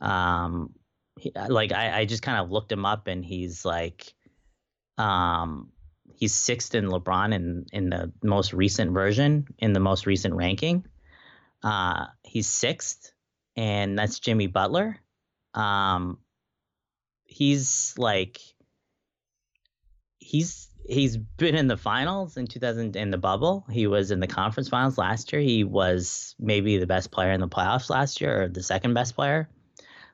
um, 0.00 0.74
he, 1.18 1.32
like 1.48 1.72
I, 1.72 2.00
I 2.00 2.04
just 2.04 2.22
kind 2.22 2.38
of 2.38 2.50
looked 2.50 2.72
him 2.72 2.84
up, 2.84 3.06
and 3.06 3.24
he's 3.24 3.64
like, 3.64 4.12
um, 4.98 5.70
he's 6.22 6.34
sixth 6.34 6.76
in 6.76 6.86
LeBron 6.86 7.34
in 7.34 7.66
in 7.72 7.90
the 7.90 8.12
most 8.22 8.52
recent 8.52 8.92
version 8.92 9.48
in 9.58 9.72
the 9.72 9.80
most 9.80 10.06
recent 10.06 10.34
ranking. 10.34 10.86
Uh, 11.64 12.06
he's 12.22 12.46
sixth, 12.46 13.10
and 13.56 13.98
that's 13.98 14.20
Jimmy 14.20 14.46
Butler. 14.46 15.00
Um, 15.52 16.18
he's 17.24 17.94
like, 17.98 18.38
he's 20.20 20.68
he's 20.86 21.16
been 21.16 21.56
in 21.56 21.66
the 21.66 21.76
finals 21.76 22.36
in 22.36 22.46
2000 22.46 22.94
in 22.94 23.10
the 23.10 23.18
bubble. 23.18 23.66
He 23.68 23.88
was 23.88 24.12
in 24.12 24.20
the 24.20 24.28
conference 24.28 24.68
finals 24.68 24.98
last 24.98 25.32
year. 25.32 25.42
He 25.42 25.64
was 25.64 26.36
maybe 26.38 26.78
the 26.78 26.86
best 26.86 27.10
player 27.10 27.32
in 27.32 27.40
the 27.40 27.48
playoffs 27.48 27.90
last 27.90 28.20
year, 28.20 28.44
or 28.44 28.48
the 28.48 28.62
second 28.62 28.94
best 28.94 29.16
player. 29.16 29.48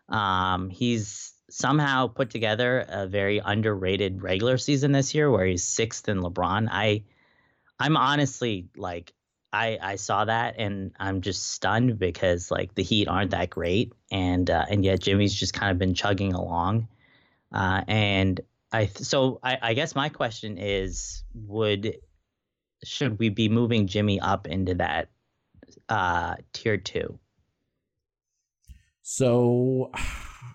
Um, 0.09 0.71
he's 0.71 1.35
somehow 1.51 2.07
put 2.09 2.31
together 2.31 2.85
a 2.89 3.07
very 3.07 3.39
underrated 3.39 4.23
regular 4.23 4.59
season 4.59 4.93
this 4.93 5.15
year, 5.15 5.31
where 5.31 5.47
he's 5.47 5.65
sixth 5.65 6.09
in 6.09 6.19
LeBron. 6.19 6.69
I, 6.71 7.05
I'm 7.79 7.97
honestly 7.97 8.69
like 8.77 9.13
I, 9.53 9.79
I 9.81 9.97
saw 9.97 10.25
that 10.27 10.57
and 10.59 10.93
I'm 10.99 11.21
just 11.23 11.53
stunned 11.53 11.99
because 11.99 12.51
like 12.51 12.75
the 12.75 12.83
Heat 12.83 13.09
aren't 13.09 13.31
that 13.31 13.51
great 13.51 13.93
and 14.11 14.49
uh, 14.51 14.67
and 14.69 14.85
yet 14.85 15.01
Jimmy's 15.01 15.35
just 15.35 15.55
kind 15.55 15.73
of 15.73 15.79
been 15.79 15.95
chugging 15.95 16.35
along, 16.35 16.89
uh, 17.53 17.83
and 17.89 18.41
I 18.73 18.87
so 18.87 19.41
I, 19.43 19.59
I 19.63 19.75
guess 19.75 19.95
my 19.95 20.11
question 20.11 20.59
is 20.59 21.23
would 21.35 21.97
should 22.85 23.19
we 23.19 23.31
be 23.31 23.49
moving 23.49 23.87
Jimmy 23.87 24.21
up 24.21 24.47
into 24.47 24.75
that 24.75 25.09
uh, 25.89 26.37
tier 26.53 26.77
two? 26.77 27.19
So 29.03 29.91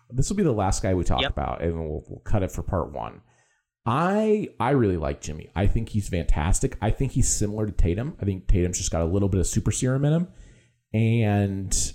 this 0.09 0.29
will 0.29 0.35
be 0.37 0.43
the 0.43 0.51
last 0.51 0.81
guy 0.83 0.93
we 0.93 1.03
talk 1.03 1.21
Yep. 1.21 1.31
about, 1.31 1.61
and 1.61 1.75
we'll, 1.77 2.03
we'll 2.07 2.21
cut 2.23 2.43
it 2.43 2.51
for 2.51 2.61
part 2.63 2.91
one. 2.91 3.21
I 3.85 4.49
I 4.59 4.71
really 4.71 4.97
like 4.97 5.19
Jimmy. 5.21 5.49
I 5.55 5.67
think 5.67 5.89
he's 5.89 6.07
fantastic. 6.07 6.77
I 6.81 6.89
think 6.91 7.11
he's 7.11 7.27
similar 7.33 7.65
to 7.65 7.71
Tatum. 7.71 8.15
I 8.21 8.25
think 8.25 8.47
Tatum's 8.47 8.77
just 8.77 8.91
got 8.91 9.01
a 9.01 9.05
little 9.05 9.27
bit 9.29 9.39
of 9.41 9.47
super 9.47 9.71
serum 9.71 10.05
in 10.05 10.13
him, 10.13 10.27
and 10.93 11.93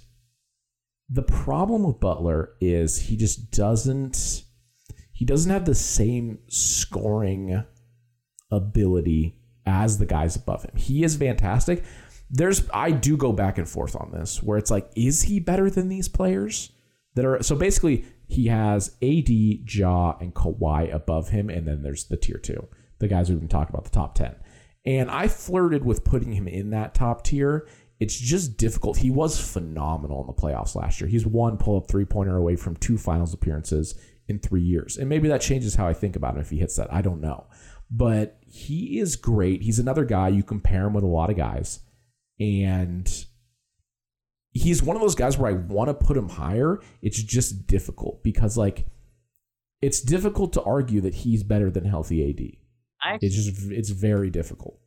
the 1.08 1.22
problem 1.22 1.84
with 1.84 1.98
Butler 2.00 2.50
is 2.60 2.98
he 2.98 3.16
just 3.16 3.50
doesn't 3.50 4.42
he 5.12 5.24
doesn't 5.24 5.50
have 5.50 5.64
the 5.64 5.74
same 5.74 6.40
scoring 6.48 7.64
ability 8.50 9.36
as 9.66 9.98
the 9.98 10.06
guys 10.06 10.36
above 10.36 10.62
him. 10.64 10.76
He 10.76 11.04
is 11.04 11.16
fantastic. 11.16 11.84
There's 12.30 12.68
I 12.74 12.90
do 12.90 13.16
go 13.16 13.32
back 13.32 13.56
and 13.58 13.68
forth 13.68 13.96
on 13.96 14.10
this 14.12 14.42
where 14.42 14.58
it's 14.58 14.70
like 14.70 14.90
is 14.96 15.22
he 15.22 15.40
better 15.40 15.70
than 15.70 15.88
these 15.88 16.08
players 16.08 16.70
that 17.18 17.26
are 17.26 17.42
so 17.42 17.56
basically 17.56 18.04
he 18.28 18.46
has 18.46 18.96
AD, 19.02 19.28
Ja 19.28 20.16
and 20.20 20.32
Kawhi 20.32 20.94
above 20.94 21.30
him 21.30 21.50
and 21.50 21.66
then 21.66 21.82
there's 21.82 22.04
the 22.04 22.16
tier 22.16 22.38
2. 22.38 22.64
The 23.00 23.08
guys 23.08 23.28
we've 23.28 23.40
been 23.40 23.48
talking 23.48 23.74
about 23.74 23.84
the 23.84 23.90
top 23.90 24.14
10. 24.14 24.36
And 24.86 25.10
I 25.10 25.26
flirted 25.26 25.84
with 25.84 26.04
putting 26.04 26.32
him 26.32 26.46
in 26.46 26.70
that 26.70 26.94
top 26.94 27.24
tier. 27.24 27.66
It's 27.98 28.16
just 28.16 28.56
difficult. 28.56 28.98
He 28.98 29.10
was 29.10 29.40
phenomenal 29.40 30.20
in 30.20 30.28
the 30.28 30.32
playoffs 30.32 30.76
last 30.76 31.00
year. 31.00 31.10
He's 31.10 31.26
one 31.26 31.58
pull 31.58 31.76
up 31.76 31.88
three 31.88 32.04
pointer 32.04 32.36
away 32.36 32.54
from 32.54 32.76
two 32.76 32.96
finals 32.96 33.34
appearances 33.34 33.98
in 34.28 34.38
three 34.38 34.62
years. 34.62 34.96
And 34.96 35.08
maybe 35.08 35.26
that 35.28 35.40
changes 35.40 35.74
how 35.74 35.88
I 35.88 35.92
think 35.92 36.14
about 36.14 36.34
him 36.34 36.40
if 36.40 36.50
he 36.50 36.58
hits 36.58 36.76
that. 36.76 36.92
I 36.92 37.02
don't 37.02 37.20
know. 37.20 37.46
But 37.90 38.38
he 38.46 39.00
is 39.00 39.16
great. 39.16 39.62
He's 39.62 39.80
another 39.80 40.04
guy. 40.04 40.28
You 40.28 40.44
compare 40.44 40.86
him 40.86 40.94
with 40.94 41.04
a 41.04 41.08
lot 41.08 41.30
of 41.30 41.36
guys. 41.36 41.80
And 42.38 43.26
he's 44.52 44.82
one 44.82 44.96
of 44.96 45.02
those 45.02 45.14
guys 45.14 45.38
where 45.38 45.50
I 45.50 45.54
want 45.54 45.88
to 45.88 45.94
put 45.94 46.16
him 46.16 46.28
higher. 46.28 46.80
It's 47.02 47.22
just 47.22 47.66
difficult 47.66 48.22
because, 48.22 48.56
like, 48.56 48.86
it's 49.80 50.00
difficult 50.00 50.52
to 50.54 50.62
argue 50.62 51.00
that 51.02 51.14
he's 51.14 51.42
better 51.42 51.70
than 51.70 51.84
healthy 51.84 52.28
AD. 52.28 53.10
I 53.10 53.18
It's 53.20 53.34
just, 53.34 53.70
it's 53.70 53.90
very 53.90 54.30
difficult. 54.30 54.78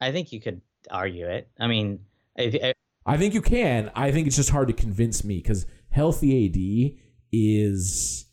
I 0.00 0.10
think 0.10 0.32
you 0.32 0.40
could 0.40 0.60
argue 0.90 1.26
it. 1.26 1.48
I 1.60 1.68
mean, 1.68 2.00
if, 2.36 2.54
if 2.54 2.74
I 3.06 3.16
think 3.16 3.34
you 3.34 3.42
can. 3.42 3.90
I 3.94 4.10
think 4.10 4.26
it's 4.26 4.36
just 4.36 4.50
hard 4.50 4.68
to 4.68 4.74
convince 4.74 5.24
me 5.24 5.36
because 5.36 5.66
healthy 5.90 6.46
AD 6.46 6.98
is 7.32 8.26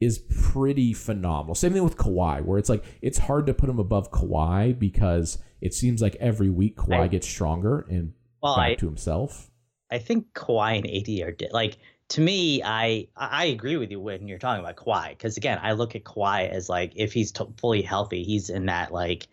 is 0.00 0.18
pretty 0.18 0.92
phenomenal. 0.92 1.54
Same 1.54 1.72
thing 1.72 1.84
with 1.84 1.96
Kawhi, 1.96 2.44
where 2.44 2.58
it's 2.58 2.68
like 2.68 2.84
it's 3.00 3.18
hard 3.18 3.46
to 3.46 3.54
put 3.54 3.68
him 3.68 3.78
above 3.78 4.10
Kawhi 4.10 4.76
because 4.78 5.38
it 5.60 5.74
seems 5.74 6.02
like 6.02 6.16
every 6.16 6.50
week 6.50 6.76
Kawhi 6.76 7.00
I, 7.00 7.08
gets 7.08 7.28
stronger 7.28 7.86
and 7.88 8.12
well, 8.42 8.56
back 8.56 8.70
I, 8.70 8.74
to 8.76 8.86
himself. 8.86 9.50
I 9.90 9.98
think 9.98 10.32
Kawhi 10.32 10.78
and 10.78 10.86
AD 10.86 11.42
are 11.42 11.48
like 11.52 11.78
to 12.08 12.20
me. 12.20 12.62
I 12.62 13.08
I 13.16 13.46
agree 13.46 13.76
with 13.76 13.90
you 13.90 14.00
when 14.00 14.28
you're 14.28 14.38
talking 14.38 14.64
about 14.64 14.76
Kawhi 14.76 15.10
because 15.10 15.36
again, 15.36 15.58
I 15.62 15.72
look 15.72 15.94
at 15.94 16.04
Kawhi 16.04 16.48
as 16.50 16.68
like 16.68 16.92
if 16.96 17.12
he's 17.12 17.32
t- 17.32 17.44
fully 17.58 17.82
healthy, 17.82 18.24
he's 18.24 18.50
in 18.50 18.66
that 18.66 18.92
like 18.92 19.28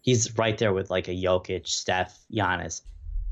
he's 0.00 0.36
right 0.38 0.56
there 0.56 0.72
with 0.72 0.90
like 0.90 1.08
a 1.08 1.12
Jokic, 1.12 1.66
Steph, 1.66 2.18
Giannis. 2.32 2.82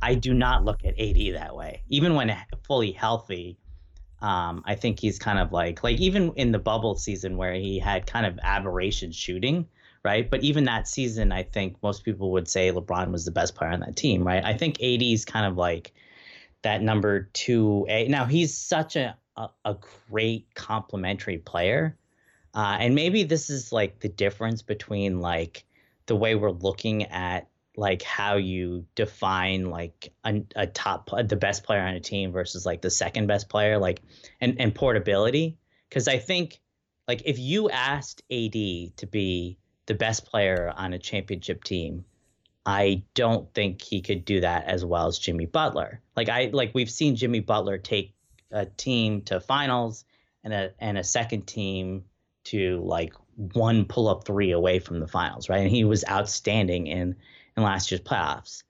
I 0.00 0.16
do 0.16 0.34
not 0.34 0.64
look 0.64 0.84
at 0.84 0.98
AD 0.98 1.34
that 1.34 1.54
way. 1.54 1.82
Even 1.88 2.16
when 2.16 2.36
fully 2.66 2.90
healthy, 2.90 3.56
um, 4.20 4.62
I 4.66 4.74
think 4.74 4.98
he's 4.98 5.18
kind 5.18 5.38
of 5.38 5.52
like 5.52 5.84
like 5.84 6.00
even 6.00 6.32
in 6.34 6.50
the 6.50 6.58
bubble 6.58 6.96
season 6.96 7.36
where 7.36 7.54
he 7.54 7.78
had 7.78 8.06
kind 8.06 8.26
of 8.26 8.38
aberration 8.42 9.12
shooting, 9.12 9.68
right? 10.04 10.28
But 10.28 10.42
even 10.42 10.64
that 10.64 10.88
season, 10.88 11.32
I 11.32 11.42
think 11.44 11.76
most 11.82 12.04
people 12.04 12.32
would 12.32 12.48
say 12.48 12.70
LeBron 12.72 13.12
was 13.12 13.24
the 13.24 13.30
best 13.30 13.54
player 13.54 13.70
on 13.70 13.80
that 13.80 13.96
team, 13.96 14.24
right? 14.26 14.44
I 14.44 14.54
think 14.54 14.82
AD 14.82 15.02
is 15.02 15.24
kind 15.24 15.46
of 15.46 15.56
like 15.56 15.92
that 16.62 16.82
number 16.82 17.30
two 17.32 17.86
A. 17.88 18.08
Now 18.08 18.24
he's 18.24 18.56
such 18.56 18.96
a 18.96 19.16
a, 19.36 19.48
a 19.64 19.76
great 20.10 20.54
complementary 20.54 21.38
player, 21.38 21.96
uh, 22.54 22.76
and 22.80 22.94
maybe 22.94 23.24
this 23.24 23.48
is 23.48 23.72
like 23.72 24.00
the 24.00 24.08
difference 24.08 24.60
between 24.62 25.20
like 25.20 25.64
the 26.06 26.16
way 26.16 26.34
we're 26.34 26.50
looking 26.50 27.04
at 27.04 27.48
like 27.76 28.02
how 28.02 28.36
you 28.36 28.84
define 28.94 29.70
like 29.70 30.12
a, 30.24 30.42
a 30.56 30.66
top 30.66 31.08
the 31.26 31.36
best 31.36 31.64
player 31.64 31.80
on 31.80 31.94
a 31.94 32.00
team 32.00 32.30
versus 32.32 32.66
like 32.66 32.82
the 32.82 32.90
second 32.90 33.26
best 33.26 33.48
player 33.48 33.78
like 33.78 34.02
and 34.42 34.60
and 34.60 34.74
portability 34.74 35.56
because 35.88 36.06
i 36.06 36.18
think 36.18 36.60
like 37.08 37.22
if 37.24 37.38
you 37.38 37.70
asked 37.70 38.22
ad 38.30 38.52
to 38.52 39.08
be 39.10 39.58
the 39.86 39.94
best 39.94 40.26
player 40.26 40.72
on 40.76 40.92
a 40.92 40.98
championship 40.98 41.64
team 41.64 42.04
i 42.66 43.02
don't 43.14 43.52
think 43.54 43.82
he 43.82 44.00
could 44.00 44.24
do 44.24 44.40
that 44.40 44.64
as 44.66 44.84
well 44.84 45.06
as 45.06 45.18
jimmy 45.18 45.46
butler 45.46 46.00
like 46.16 46.28
i 46.28 46.50
like 46.52 46.70
we've 46.74 46.90
seen 46.90 47.16
jimmy 47.16 47.40
butler 47.40 47.78
take 47.78 48.14
a 48.50 48.66
team 48.66 49.22
to 49.22 49.40
finals 49.40 50.04
and 50.44 50.52
a 50.52 50.72
and 50.78 50.98
a 50.98 51.04
second 51.04 51.46
team 51.46 52.04
to 52.44 52.82
like 52.84 53.14
one 53.54 53.84
pull 53.84 54.08
up 54.08 54.24
three 54.24 54.52
away 54.52 54.78
from 54.78 55.00
the 55.00 55.08
finals 55.08 55.48
right 55.48 55.60
and 55.62 55.70
he 55.70 55.84
was 55.84 56.04
outstanding 56.08 56.86
in 56.86 57.16
in 57.56 57.62
last 57.62 57.90
year's 57.90 58.00
playoffs. 58.00 58.62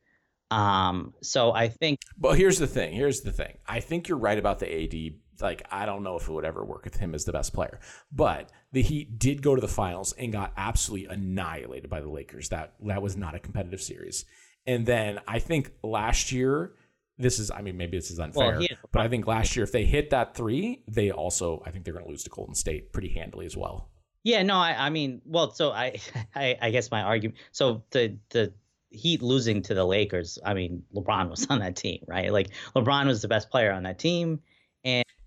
Um, 0.50 1.14
so 1.22 1.52
I 1.52 1.68
think. 1.68 2.00
But 2.18 2.36
here's 2.36 2.58
the 2.58 2.66
thing. 2.66 2.92
Here's 2.92 3.20
the 3.22 3.32
thing. 3.32 3.56
I 3.66 3.80
think 3.80 4.08
you're 4.08 4.18
right 4.18 4.38
about 4.38 4.58
the 4.58 4.84
AD. 4.84 5.14
Like 5.42 5.62
I 5.70 5.86
don't 5.86 6.02
know 6.02 6.16
if 6.16 6.28
it 6.28 6.32
would 6.32 6.44
ever 6.44 6.64
work 6.64 6.84
with 6.84 6.96
him 6.96 7.14
as 7.14 7.24
the 7.24 7.32
best 7.32 7.52
player, 7.52 7.80
but 8.10 8.50
the 8.72 8.82
Heat 8.82 9.18
did 9.18 9.42
go 9.42 9.54
to 9.54 9.60
the 9.60 9.68
finals 9.68 10.12
and 10.12 10.32
got 10.32 10.52
absolutely 10.56 11.08
annihilated 11.08 11.90
by 11.90 12.00
the 12.00 12.08
Lakers. 12.08 12.48
That 12.50 12.74
that 12.84 13.02
was 13.02 13.16
not 13.16 13.34
a 13.34 13.38
competitive 13.38 13.82
series. 13.82 14.24
And 14.66 14.86
then 14.86 15.20
I 15.26 15.40
think 15.40 15.72
last 15.82 16.32
year, 16.32 16.72
this 17.18 17.38
is. 17.38 17.50
I 17.50 17.62
mean, 17.62 17.76
maybe 17.76 17.98
this 17.98 18.10
is 18.10 18.20
unfair, 18.20 18.58
well, 18.58 18.68
but 18.92 19.02
I 19.02 19.08
think 19.08 19.26
last 19.26 19.56
year 19.56 19.64
if 19.64 19.72
they 19.72 19.84
hit 19.84 20.10
that 20.10 20.34
three, 20.34 20.82
they 20.88 21.10
also. 21.10 21.62
I 21.66 21.70
think 21.70 21.84
they're 21.84 21.94
going 21.94 22.04
to 22.04 22.10
lose 22.10 22.24
to 22.24 22.30
Golden 22.30 22.54
State 22.54 22.92
pretty 22.92 23.12
handily 23.12 23.46
as 23.46 23.56
well. 23.56 23.90
Yeah, 24.24 24.42
no, 24.44 24.54
I, 24.54 24.86
I 24.86 24.90
mean, 24.90 25.20
well, 25.24 25.50
so 25.50 25.72
I, 25.72 25.96
I, 26.34 26.56
I 26.60 26.70
guess 26.70 26.90
my 26.90 27.02
argument. 27.02 27.38
So 27.50 27.82
the 27.90 28.18
the 28.30 28.52
Heat 28.90 29.22
losing 29.22 29.62
to 29.62 29.74
the 29.74 29.84
Lakers, 29.84 30.38
I 30.44 30.54
mean, 30.54 30.82
LeBron 30.94 31.30
was 31.30 31.46
on 31.50 31.60
that 31.60 31.76
team, 31.76 32.04
right? 32.06 32.30
Like 32.30 32.48
LeBron 32.76 33.06
was 33.06 33.22
the 33.22 33.28
best 33.28 33.50
player 33.50 33.72
on 33.72 33.84
that 33.84 33.98
team. 33.98 34.40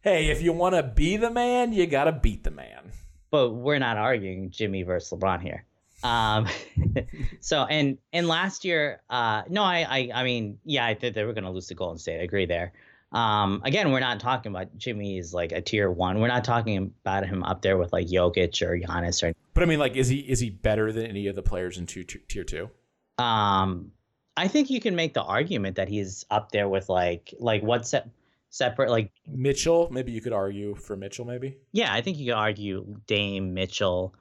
Hey, 0.05 0.27
if 0.27 0.43
you 0.43 0.53
want 0.53 0.75
to 0.75 0.83
be 0.83 1.17
the 1.17 1.31
man, 1.31 1.73
you 1.73 1.87
got 1.87 2.03
to 2.03 2.11
beat 2.11 2.43
the 2.43 2.51
man. 2.51 2.91
But 3.31 3.49
we're 3.49 3.79
not 3.79 3.97
arguing 3.97 4.51
Jimmy 4.51 4.83
versus 4.83 5.17
LeBron 5.17 5.41
here. 5.41 5.65
Um, 6.03 6.47
so 7.39 7.63
and 7.63 7.97
and 8.13 8.27
last 8.27 8.65
year, 8.65 9.01
uh, 9.09 9.41
no, 9.49 9.63
I, 9.63 9.79
I 9.89 10.09
I 10.13 10.23
mean, 10.23 10.59
yeah, 10.63 10.85
I 10.85 10.93
think 10.93 11.15
they 11.15 11.23
were 11.23 11.33
going 11.33 11.45
to 11.45 11.49
lose 11.49 11.65
to 11.69 11.73
Golden 11.73 11.97
State. 11.97 12.19
I 12.19 12.23
agree 12.23 12.45
there. 12.45 12.73
Um, 13.13 13.63
again, 13.65 13.91
we're 13.91 13.99
not 13.99 14.19
talking 14.19 14.51
about 14.51 14.77
Jimmy 14.77 15.17
is 15.17 15.33
like 15.33 15.51
a 15.51 15.61
tier 15.61 15.89
one. 15.89 16.19
We're 16.19 16.27
not 16.27 16.43
talking 16.43 16.93
about 17.01 17.25
him 17.25 17.41
up 17.41 17.63
there 17.63 17.75
with 17.75 17.91
like 17.91 18.05
Jokic 18.05 18.61
or 18.61 18.77
Giannis 18.77 19.23
or. 19.23 19.33
But 19.55 19.63
I 19.63 19.65
mean, 19.65 19.79
like, 19.79 19.95
is 19.95 20.07
he 20.07 20.19
is 20.19 20.39
he 20.39 20.51
better 20.51 20.91
than 20.91 21.07
any 21.07 21.25
of 21.25 21.35
the 21.35 21.41
players 21.41 21.79
in 21.79 21.87
two, 21.87 22.03
tier 22.03 22.43
two? 22.43 22.69
Um, 23.17 23.91
I 24.37 24.49
think 24.49 24.69
you 24.69 24.79
can 24.79 24.95
make 24.95 25.15
the 25.15 25.23
argument 25.23 25.77
that 25.77 25.89
he's 25.89 26.25
up 26.29 26.51
there 26.51 26.69
with 26.69 26.89
like 26.89 27.33
like 27.39 27.63
what's 27.63 27.89
se- 27.89 28.03
separate 28.55 28.89
like 28.89 29.11
Mitchell. 29.27 29.89
Maybe 29.91 30.13
you 30.13 30.21
could 30.21 30.31
argue 30.31 30.75
for 30.75 30.95
Mitchell. 30.95 31.25
Maybe. 31.25 31.57
Yeah, 31.73 31.93
I 31.93 32.01
think 32.01 32.17
you 32.17 32.27
could 32.27 32.39
argue 32.39 33.01
Dame 33.05 33.53
Mitchell. 33.53 34.15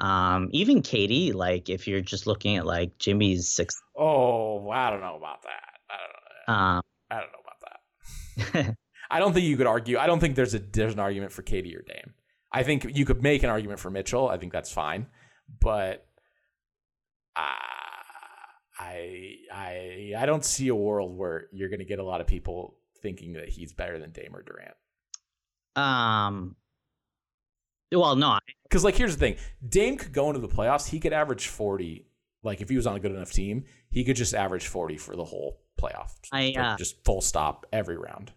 Um, 0.00 0.48
even 0.52 0.82
KD. 0.82 1.32
Like 1.34 1.68
if 1.68 1.86
you're 1.86 2.00
just 2.00 2.26
looking 2.26 2.56
at 2.56 2.66
like 2.66 2.98
Jimmy's 2.98 3.48
six. 3.48 3.80
Oh, 3.96 4.68
I 4.70 4.90
don't 4.90 5.00
know 5.00 5.16
about 5.16 5.42
that. 5.42 5.62
I 5.88 5.96
don't 6.02 6.58
know. 6.58 6.64
Um, 6.64 6.82
I 7.10 7.20
don't 7.20 7.32
know 7.32 7.38
about 7.44 8.64
that. 8.64 8.76
I 9.10 9.20
don't 9.20 9.32
think 9.32 9.46
you 9.46 9.56
could 9.56 9.68
argue. 9.68 9.98
I 9.98 10.08
don't 10.08 10.18
think 10.18 10.34
there's 10.34 10.54
a 10.54 10.58
there's 10.58 10.94
an 10.94 11.00
argument 11.00 11.30
for 11.32 11.42
KD 11.42 11.76
or 11.76 11.82
Dame. 11.82 12.14
I 12.50 12.64
think 12.64 12.96
you 12.96 13.04
could 13.04 13.22
make 13.22 13.44
an 13.44 13.50
argument 13.50 13.78
for 13.78 13.90
Mitchell. 13.90 14.28
I 14.28 14.36
think 14.36 14.52
that's 14.52 14.72
fine, 14.72 15.06
but. 15.60 16.04
Uh, 17.36 17.42
I 18.78 19.36
I 19.50 20.12
I 20.18 20.26
don't 20.26 20.44
see 20.44 20.68
a 20.68 20.74
world 20.74 21.16
where 21.16 21.46
you're 21.50 21.70
going 21.70 21.78
to 21.80 21.86
get 21.86 21.98
a 21.98 22.04
lot 22.04 22.20
of 22.20 22.26
people 22.26 22.76
thinking 23.02 23.34
that 23.34 23.48
he's 23.48 23.72
better 23.72 23.98
than 23.98 24.10
Dame 24.10 24.34
or 24.34 24.42
Durant. 24.42 24.74
Um. 25.76 26.56
Well, 27.92 28.16
no, 28.16 28.38
because 28.64 28.84
like 28.84 28.96
here's 28.96 29.16
the 29.16 29.20
thing: 29.20 29.36
Dame 29.66 29.96
could 29.96 30.12
go 30.12 30.28
into 30.28 30.40
the 30.40 30.48
playoffs. 30.48 30.88
He 30.88 30.98
could 30.98 31.12
average 31.12 31.48
forty. 31.48 32.06
Like 32.42 32.60
if 32.60 32.68
he 32.68 32.76
was 32.76 32.86
on 32.86 32.96
a 32.96 33.00
good 33.00 33.12
enough 33.12 33.32
team, 33.32 33.64
he 33.90 34.04
could 34.04 34.16
just 34.16 34.34
average 34.34 34.66
forty 34.66 34.96
for 34.96 35.16
the 35.16 35.24
whole 35.24 35.60
playoff. 35.80 36.12
I 36.32 36.54
uh, 36.58 36.76
just 36.76 37.04
full 37.04 37.20
stop 37.20 37.66
every 37.72 37.96
round. 37.96 38.32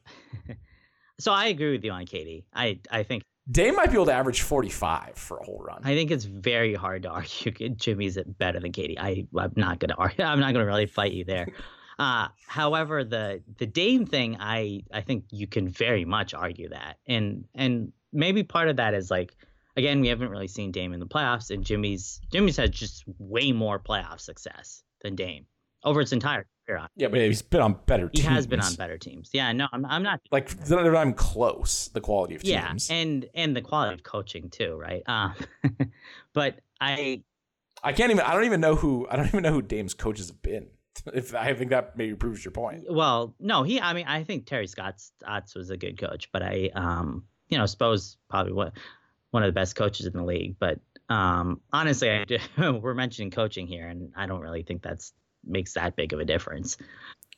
so 1.20 1.32
I 1.32 1.48
agree 1.48 1.72
with 1.72 1.84
you 1.84 1.92
on 1.92 2.06
KD. 2.06 2.44
I 2.54 2.80
I 2.92 3.04
think 3.04 3.24
Dame 3.52 3.76
might 3.76 3.88
be 3.88 3.94
able 3.94 4.06
to 4.06 4.14
average 4.14 4.42
45 4.42 5.16
for 5.16 5.38
a 5.38 5.44
whole 5.44 5.60
run. 5.60 5.82
I 5.84 5.96
think 5.96 6.12
it's 6.12 6.26
very 6.26 6.76
hard 6.76 7.04
to 7.04 7.10
argue 7.10 7.52
Jimmy's 7.76 8.18
better 8.38 8.60
than 8.60 8.72
KD. 8.72 8.96
I 9.00 9.26
I'm 9.38 9.54
not 9.56 9.80
gonna 9.80 9.96
argue. 9.98 10.24
I'm 10.24 10.40
not 10.40 10.54
gonna 10.54 10.66
really 10.66 10.86
fight 10.86 11.14
you 11.14 11.26
there. 11.26 11.48
Uh, 12.00 12.30
however, 12.48 13.04
the 13.04 13.44
the 13.58 13.66
Dame 13.66 14.06
thing, 14.06 14.38
I 14.40 14.84
I 14.92 15.02
think 15.02 15.26
you 15.32 15.48
can 15.48 15.68
very 15.68 16.06
much 16.06 16.34
argue 16.34 16.70
that, 16.70 16.98
and 17.06 17.44
and 17.54 17.92
maybe 18.14 18.42
part 18.42 18.70
of 18.70 18.78
that 18.78 18.94
is 18.94 19.12
like, 19.12 19.36
again, 19.76 20.00
we 20.00 20.08
haven't 20.08 20.30
really 20.30 20.48
seen 20.48 20.72
Dame 20.72 20.94
in 20.94 21.02
the 21.02 21.06
playoffs, 21.06 21.52
and 21.52 21.64
Jimmy's 21.64 22.22
Jimmy's 22.32 22.56
had 22.56 22.72
just 22.72 23.04
way 23.18 23.52
more 23.52 23.80
playoff 23.80 24.22
success 24.22 24.82
than 25.02 25.16
Dame 25.16 25.46
over 25.84 26.00
its 26.00 26.14
entire 26.14 26.46
career. 26.66 26.88
Yeah, 26.96 27.10
but 27.10 27.20
he's 27.20 27.42
been 27.42 27.60
on 27.60 27.78
better. 27.86 28.08
Teams. 28.08 28.26
He 28.26 28.34
has 28.34 28.48
been 28.48 28.62
on 28.62 28.76
better 28.76 28.98
teams. 28.98 29.30
Yeah, 29.34 29.52
no, 29.52 29.68
I'm, 29.74 29.86
I'm 29.86 30.04
not 30.04 30.22
like 30.32 30.58
they're 30.66 30.82
not 30.82 31.02
even 31.02 31.14
close. 31.16 31.90
The 31.90 32.00
quality 32.00 32.36
of 32.36 32.44
teams. 32.44 32.90
Yeah, 32.90 32.96
and 32.96 33.26
and 33.34 33.56
the 33.56 33.62
quality 33.62 33.94
of 33.94 34.04
coaching 34.04 34.50
too, 34.50 34.78
right? 34.78 35.04
Uh, 35.06 35.32
but 36.34 36.60
I, 36.80 37.24
I 37.84 37.92
can't 37.92 38.12
even. 38.12 38.24
I 38.24 38.34
don't 38.34 38.46
even 38.46 38.62
know 38.62 38.76
who. 38.76 39.06
I 39.12 39.18
don't 39.18 39.28
even 39.28 39.44
know 39.44 39.52
who 39.52 39.62
Dame's 39.62 39.94
coaches 39.94 40.30
have 40.30 40.42
been. 40.42 40.68
If 41.14 41.34
I 41.36 41.54
think 41.54 41.72
that 41.72 41.98
maybe 41.98 42.16
proves 42.16 42.44
your 42.44 42.52
point. 42.52 42.86
Well, 42.90 43.36
no, 43.40 43.64
he. 43.64 43.80
I 43.80 43.94
mean, 43.94 44.06
I 44.08 44.24
think 44.24 44.46
Terry 44.46 44.68
Scott's 44.68 45.12
Stotts 45.22 45.56
was 45.56 45.70
a 45.70 45.78
good 45.78 46.00
coach, 46.00 46.30
but 46.32 46.42
I, 46.42 46.70
um, 46.74 47.26
you 47.50 47.58
know, 47.58 47.66
suppose 47.66 48.18
probably 48.30 48.54
what 48.54 48.74
one 49.32 49.44
of 49.44 49.48
the 49.48 49.54
best 49.54 49.76
coaches 49.76 50.06
in 50.06 50.14
the 50.14 50.24
league. 50.24 50.58
But 50.60 50.80
um, 51.10 51.62
honestly, 51.72 52.10
I, 52.10 52.70
we're 52.72 52.94
mentioning 52.94 53.32
coaching 53.32 53.68
here, 53.68 53.88
and 53.88 54.12
I 54.16 54.28
don't 54.28 54.42
really 54.42 54.64
think 54.64 54.82
that's 54.82 55.14
makes 55.46 55.74
that 55.74 55.96
big 55.96 56.14
of 56.14 56.20
a 56.20 56.26
difference. 56.26 56.78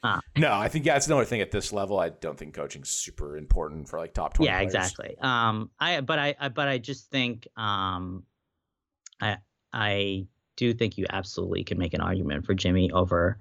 Uh, 0.03 0.19
no, 0.35 0.51
I 0.51 0.67
think 0.67 0.85
yeah, 0.85 0.95
it's 0.95 1.07
another 1.07 1.25
thing 1.25 1.41
at 1.41 1.51
this 1.51 1.71
level. 1.71 1.99
I 1.99 2.09
don't 2.09 2.37
think 2.37 2.55
coaching's 2.55 2.89
super 2.89 3.37
important 3.37 3.87
for 3.87 3.99
like 3.99 4.13
top 4.13 4.33
twenty. 4.33 4.49
Yeah, 4.49 4.57
players. 4.57 4.73
exactly. 4.73 5.15
Um, 5.21 5.69
I 5.79 6.01
but 6.01 6.17
I, 6.17 6.35
I 6.39 6.49
but 6.49 6.67
I 6.67 6.79
just 6.79 7.11
think 7.11 7.47
um, 7.55 8.23
I 9.21 9.37
I 9.71 10.25
do 10.55 10.73
think 10.73 10.97
you 10.97 11.05
absolutely 11.09 11.63
can 11.63 11.77
make 11.77 11.93
an 11.93 12.01
argument 12.01 12.45
for 12.45 12.53
Jimmy 12.55 12.91
over 12.91 13.37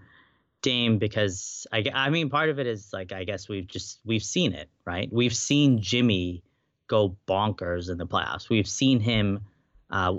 Dame 0.63 0.99
because 0.99 1.67
I 1.73 1.85
I 1.93 2.11
mean 2.11 2.29
part 2.29 2.51
of 2.51 2.59
it 2.59 2.67
is 2.67 2.91
like 2.93 3.13
I 3.13 3.25
guess 3.25 3.49
we've 3.49 3.67
just 3.67 4.01
we've 4.05 4.23
seen 4.23 4.53
it 4.53 4.69
right. 4.85 5.09
We've 5.13 5.35
seen 5.35 5.81
Jimmy 5.81 6.43
go 6.87 7.17
bonkers 7.27 7.91
in 7.91 7.99
the 7.99 8.07
playoffs. 8.07 8.49
We've 8.49 8.69
seen 8.69 9.01
him. 9.01 9.41
Uh, 9.91 10.13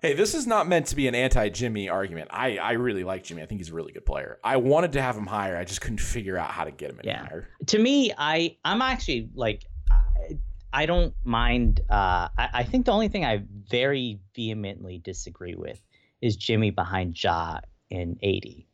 Hey, 0.00 0.14
this 0.14 0.34
is 0.34 0.46
not 0.46 0.68
meant 0.68 0.86
to 0.86 0.96
be 0.96 1.08
an 1.08 1.14
anti 1.14 1.48
Jimmy 1.48 1.88
argument. 1.88 2.28
I, 2.32 2.56
I 2.58 2.72
really 2.72 3.02
like 3.02 3.24
Jimmy. 3.24 3.42
I 3.42 3.46
think 3.46 3.60
he's 3.60 3.70
a 3.70 3.74
really 3.74 3.92
good 3.92 4.06
player. 4.06 4.38
I 4.44 4.56
wanted 4.56 4.92
to 4.92 5.02
have 5.02 5.16
him 5.16 5.26
higher. 5.26 5.56
I 5.56 5.64
just 5.64 5.80
couldn't 5.80 6.00
figure 6.00 6.38
out 6.38 6.50
how 6.50 6.64
to 6.64 6.70
get 6.70 6.90
him 6.90 7.00
any 7.00 7.08
yeah. 7.08 7.26
higher. 7.26 7.48
To 7.66 7.78
me, 7.78 8.12
I 8.16 8.56
I'm 8.64 8.80
actually 8.80 9.28
like 9.34 9.64
I, 9.90 10.38
I 10.72 10.86
don't 10.86 11.14
mind. 11.24 11.80
Uh, 11.90 12.28
I, 12.38 12.48
I 12.54 12.62
think 12.62 12.86
the 12.86 12.92
only 12.92 13.08
thing 13.08 13.24
I 13.24 13.42
very 13.70 14.20
vehemently 14.36 14.98
disagree 14.98 15.56
with 15.56 15.82
is 16.20 16.36
Jimmy 16.36 16.70
behind 16.70 17.20
Ja 17.22 17.58
in 17.90 18.18
80. 18.22 18.68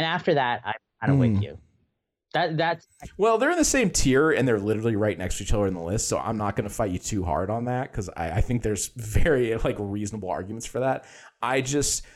And 0.00 0.06
after 0.06 0.32
that, 0.32 0.62
I 0.64 0.72
kind 1.04 1.12
of 1.12 1.18
mm. 1.18 1.34
with 1.34 1.42
you. 1.42 1.58
That 2.32 2.56
that's 2.56 2.86
well, 3.18 3.36
they're 3.36 3.50
in 3.50 3.58
the 3.58 3.64
same 3.66 3.90
tier 3.90 4.30
and 4.30 4.48
they're 4.48 4.58
literally 4.58 4.96
right 4.96 5.18
next 5.18 5.36
to 5.36 5.44
each 5.44 5.52
other 5.52 5.66
in 5.66 5.74
the 5.74 5.82
list. 5.82 6.08
So 6.08 6.16
I'm 6.16 6.38
not 6.38 6.56
going 6.56 6.66
to 6.66 6.74
fight 6.74 6.90
you 6.90 6.98
too 6.98 7.22
hard 7.22 7.50
on 7.50 7.66
that 7.66 7.92
because 7.92 8.08
I, 8.16 8.30
I 8.30 8.40
think 8.40 8.62
there's 8.62 8.88
very 8.96 9.54
like 9.56 9.76
reasonable 9.78 10.30
arguments 10.30 10.64
for 10.64 10.80
that. 10.80 11.04
I 11.42 11.60
just 11.60 12.06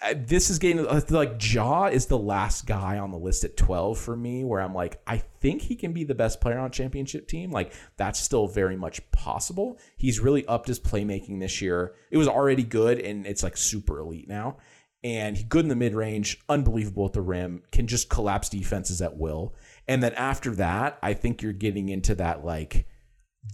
I, 0.00 0.14
this 0.14 0.50
is 0.50 0.60
getting 0.60 0.84
like 1.08 1.42
Ja 1.52 1.86
is 1.86 2.06
the 2.06 2.18
last 2.18 2.64
guy 2.64 2.98
on 2.98 3.10
the 3.10 3.18
list 3.18 3.42
at 3.42 3.56
12 3.56 3.98
for 3.98 4.16
me 4.16 4.44
where 4.44 4.60
I'm 4.60 4.74
like 4.74 5.00
I 5.04 5.18
think 5.18 5.62
he 5.62 5.74
can 5.74 5.92
be 5.92 6.04
the 6.04 6.14
best 6.14 6.40
player 6.40 6.60
on 6.60 6.66
a 6.66 6.70
championship 6.70 7.26
team 7.26 7.50
like 7.50 7.72
that's 7.96 8.20
still 8.20 8.46
very 8.46 8.76
much 8.76 9.10
possible 9.10 9.80
he's 9.96 10.20
really 10.20 10.46
upped 10.46 10.68
his 10.68 10.78
playmaking 10.78 11.40
this 11.40 11.60
year 11.60 11.94
it 12.12 12.18
was 12.18 12.28
already 12.28 12.62
good 12.62 13.00
and 13.00 13.26
it's 13.26 13.42
like 13.42 13.56
super 13.56 13.98
elite 13.98 14.28
now 14.28 14.58
and 15.06 15.48
good 15.48 15.64
in 15.64 15.68
the 15.68 15.76
mid 15.76 15.94
range 15.94 16.40
unbelievable 16.48 17.06
at 17.06 17.12
the 17.12 17.20
rim 17.20 17.62
can 17.70 17.86
just 17.86 18.10
collapse 18.10 18.48
defenses 18.48 19.00
at 19.00 19.16
will 19.16 19.54
and 19.86 20.02
then 20.02 20.12
after 20.14 20.54
that 20.54 20.98
I 21.02 21.14
think 21.14 21.42
you're 21.42 21.52
getting 21.52 21.88
into 21.88 22.14
that 22.16 22.44
like 22.44 22.86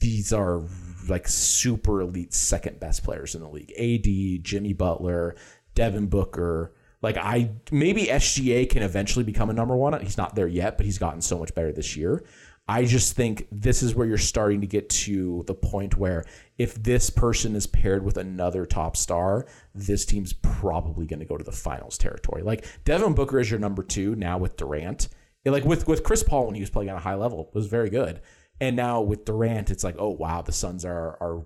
these 0.00 0.32
are 0.32 0.62
like 1.08 1.28
super 1.28 2.00
elite 2.00 2.32
second 2.32 2.80
best 2.80 3.04
players 3.04 3.34
in 3.34 3.40
the 3.40 3.48
league. 3.48 3.72
AD, 3.72 4.44
Jimmy 4.44 4.72
Butler, 4.72 5.34
Devin 5.74 6.06
Booker. 6.06 6.72
Like 7.00 7.16
I 7.16 7.50
maybe 7.70 8.06
SGA 8.06 8.68
can 8.70 8.82
eventually 8.82 9.24
become 9.24 9.50
a 9.50 9.52
number 9.52 9.76
one. 9.76 9.98
He's 10.00 10.16
not 10.18 10.34
there 10.34 10.46
yet, 10.46 10.76
but 10.76 10.86
he's 10.86 10.98
gotten 10.98 11.20
so 11.20 11.38
much 11.38 11.54
better 11.54 11.72
this 11.72 11.96
year. 11.96 12.24
I 12.68 12.84
just 12.84 13.16
think 13.16 13.48
this 13.50 13.82
is 13.82 13.94
where 13.94 14.06
you're 14.06 14.18
starting 14.18 14.60
to 14.60 14.66
get 14.66 14.88
to 14.90 15.42
the 15.46 15.54
point 15.54 15.96
where 15.96 16.24
if 16.58 16.80
this 16.80 17.10
person 17.10 17.56
is 17.56 17.66
paired 17.66 18.04
with 18.04 18.16
another 18.16 18.66
top 18.66 18.96
star, 18.96 19.46
this 19.74 20.04
team's 20.04 20.32
probably 20.32 21.06
going 21.06 21.20
to 21.20 21.26
go 21.26 21.36
to 21.36 21.44
the 21.44 21.52
finals 21.52 21.98
territory. 21.98 22.42
Like 22.42 22.64
Devin 22.84 23.14
Booker 23.14 23.40
is 23.40 23.50
your 23.50 23.58
number 23.58 23.82
two 23.82 24.14
now 24.14 24.38
with 24.38 24.56
Durant. 24.56 25.08
Like 25.44 25.64
with 25.64 25.88
with 25.88 26.04
Chris 26.04 26.22
Paul 26.22 26.46
when 26.46 26.54
he 26.54 26.60
was 26.60 26.70
playing 26.70 26.88
at 26.88 26.96
a 26.96 27.00
high 27.00 27.16
level 27.16 27.50
was 27.52 27.66
very 27.66 27.90
good, 27.90 28.20
and 28.60 28.76
now 28.76 29.00
with 29.00 29.24
Durant, 29.24 29.72
it's 29.72 29.82
like 29.82 29.96
oh 29.98 30.10
wow, 30.10 30.40
the 30.42 30.52
Suns 30.52 30.84
are 30.84 31.18
are 31.20 31.44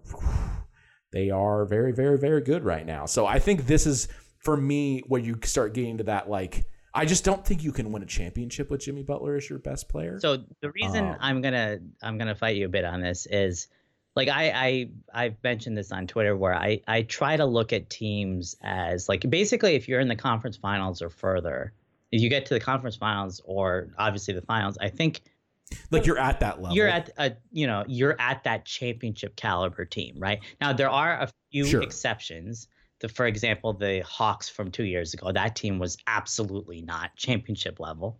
they 1.13 1.31
are 1.31 1.65
very 1.65 1.93
very 1.93 2.19
very 2.19 2.43
good 2.43 2.63
right 2.63 2.85
now. 2.85 3.07
So 3.07 3.25
I 3.25 3.39
think 3.39 3.67
this 3.67 3.87
is 3.87 4.09
for 4.41 4.55
me 4.55 5.03
where 5.07 5.21
you 5.21 5.39
start 5.45 5.73
getting 5.73 5.97
to 5.97 6.05
that 6.05 6.29
like 6.29 6.67
I 6.97 7.05
just 7.05 7.25
don't 7.25 7.45
think 7.45 7.63
you 7.63 7.73
can 7.73 7.93
win 7.93 8.03
a 8.03 8.07
championship 8.07 8.71
with 8.71 8.81
Jimmy 8.81 9.03
Butler 9.03 9.37
as 9.37 9.49
your 9.49 9.59
best 9.59 9.89
player. 9.89 10.19
So 10.19 10.45
the 10.63 10.71
reason 10.71 11.05
um, 11.05 11.17
I'm 11.21 11.43
gonna 11.43 11.79
I'm 12.03 12.17
gonna 12.17 12.35
fight 12.35 12.57
you 12.57 12.65
a 12.65 12.71
bit 12.71 12.85
on 12.85 13.03
this 13.03 13.27
is 13.27 13.69
like 14.15 14.29
I 14.29 14.51
I 14.51 14.91
I've 15.13 15.37
mentioned 15.45 15.77
this 15.77 15.93
on 15.93 16.07
Twitter 16.07 16.35
where 16.35 16.55
I 16.55 16.81
I 16.89 17.03
try 17.03 17.37
to 17.37 17.45
look 17.45 17.75
at 17.75 17.91
teams 17.91 18.57
as 18.63 19.11
like 19.11 19.29
basically 19.29 19.75
if 19.75 19.89
you're 19.89 20.01
in 20.01 20.09
the 20.09 20.17
conference 20.17 20.57
finals 20.57 21.03
or 21.03 21.11
further, 21.11 21.75
if 22.11 22.23
you 22.23 22.31
get 22.31 22.47
to 22.47 22.55
the 22.55 22.61
conference 22.61 22.97
finals 22.97 23.43
or 23.45 23.91
obviously 23.99 24.33
the 24.33 24.43
finals, 24.43 24.79
I 24.81 24.89
think 24.89 25.21
like 25.91 26.07
you're 26.07 26.19
at 26.19 26.41
that 26.41 26.63
level. 26.63 26.75
You're 26.75 26.89
at 26.89 27.11
a 27.19 27.37
you 27.53 27.67
know 27.67 27.85
you're 27.87 28.17
at 28.19 28.45
that 28.45 28.65
championship 28.65 29.37
caliber 29.37 29.85
team, 29.85 30.17
right? 30.19 30.41
Now 30.63 30.73
there 30.73 30.91
are 30.91 31.21
a 31.21 31.29
few 31.51 31.67
sure. 31.67 31.83
exceptions 31.83 32.69
the, 33.01 33.09
for 33.09 33.27
example, 33.27 33.73
the 33.73 34.01
Hawks 34.01 34.49
from 34.49 34.71
two 34.71 34.85
years 34.85 35.15
ago, 35.15 35.33
that 35.33 35.57
team 35.57 35.79
was 35.79 35.99
absolutely 36.07 36.83
not 36.83 37.15
championship 37.17 37.79
level. 37.81 38.19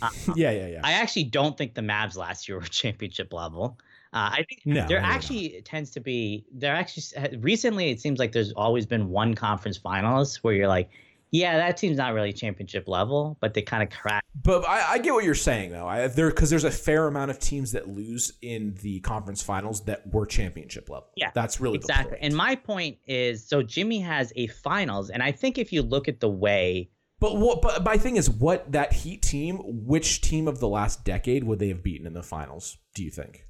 Uh, 0.00 0.10
yeah, 0.36 0.50
yeah, 0.50 0.66
yeah. 0.66 0.80
I 0.84 0.92
actually 0.92 1.24
don't 1.24 1.56
think 1.56 1.74
the 1.74 1.82
Mavs 1.82 2.16
last 2.16 2.48
year 2.48 2.58
were 2.58 2.64
championship 2.66 3.32
level. 3.32 3.78
Uh, 4.12 4.30
I 4.32 4.44
think 4.48 4.62
no, 4.64 4.86
there 4.86 5.00
actually 5.00 5.60
tends 5.64 5.90
to 5.90 6.00
be 6.00 6.44
there 6.52 6.72
actually 6.72 7.36
recently 7.38 7.90
it 7.90 8.00
seems 8.00 8.20
like 8.20 8.30
there's 8.30 8.52
always 8.52 8.86
been 8.86 9.08
one 9.08 9.34
conference 9.34 9.76
finalist 9.76 10.36
where 10.36 10.54
you're 10.54 10.68
like, 10.68 10.88
yeah, 11.34 11.56
that 11.56 11.76
team's 11.76 11.96
not 11.96 12.14
really 12.14 12.32
championship 12.32 12.86
level, 12.86 13.36
but 13.40 13.54
they 13.54 13.62
kind 13.62 13.82
of 13.82 13.90
crack. 13.90 14.22
But 14.40 14.64
I, 14.68 14.92
I, 14.92 14.98
get 14.98 15.14
what 15.14 15.24
you're 15.24 15.34
saying 15.34 15.72
though. 15.72 15.84
I, 15.84 16.06
there 16.06 16.30
because 16.30 16.48
there's 16.48 16.62
a 16.62 16.70
fair 16.70 17.08
amount 17.08 17.32
of 17.32 17.40
teams 17.40 17.72
that 17.72 17.88
lose 17.88 18.34
in 18.40 18.76
the 18.82 19.00
conference 19.00 19.42
finals 19.42 19.80
that 19.86 20.06
were 20.14 20.26
championship 20.26 20.88
level. 20.88 21.08
Yeah, 21.16 21.32
that's 21.34 21.60
really 21.60 21.74
exactly. 21.74 22.18
And 22.20 22.36
my 22.36 22.54
point 22.54 22.98
is, 23.08 23.44
so 23.44 23.64
Jimmy 23.64 23.98
has 23.98 24.32
a 24.36 24.46
finals, 24.46 25.10
and 25.10 25.24
I 25.24 25.32
think 25.32 25.58
if 25.58 25.72
you 25.72 25.82
look 25.82 26.06
at 26.06 26.20
the 26.20 26.28
way. 26.28 26.90
But 27.18 27.36
what? 27.36 27.62
But 27.62 27.82
my 27.82 27.96
thing 27.96 28.14
is, 28.14 28.30
what 28.30 28.70
that 28.70 28.92
Heat 28.92 29.22
team? 29.22 29.58
Which 29.58 30.20
team 30.20 30.46
of 30.46 30.60
the 30.60 30.68
last 30.68 31.04
decade 31.04 31.42
would 31.42 31.58
they 31.58 31.68
have 31.68 31.82
beaten 31.82 32.06
in 32.06 32.12
the 32.12 32.22
finals? 32.22 32.78
Do 32.94 33.02
you 33.02 33.10
think? 33.10 33.44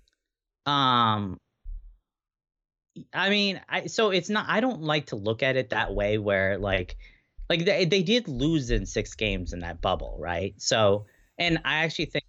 Um, 0.64 1.36
I 3.12 3.28
mean, 3.28 3.60
I 3.68 3.88
so 3.88 4.08
it's 4.08 4.30
not. 4.30 4.46
I 4.48 4.60
don't 4.60 4.80
like 4.80 5.08
to 5.08 5.16
look 5.16 5.42
at 5.42 5.56
it 5.56 5.68
that 5.70 5.92
way, 5.92 6.16
where 6.16 6.56
like 6.56 6.96
like 7.48 7.64
they 7.64 7.84
they 7.84 8.02
did 8.02 8.28
lose 8.28 8.70
in 8.70 8.86
six 8.86 9.14
games 9.14 9.52
in 9.52 9.60
that 9.60 9.80
bubble, 9.80 10.16
right? 10.18 10.54
So, 10.58 11.06
and 11.38 11.58
I 11.64 11.84
actually 11.84 12.06
think. 12.06 12.24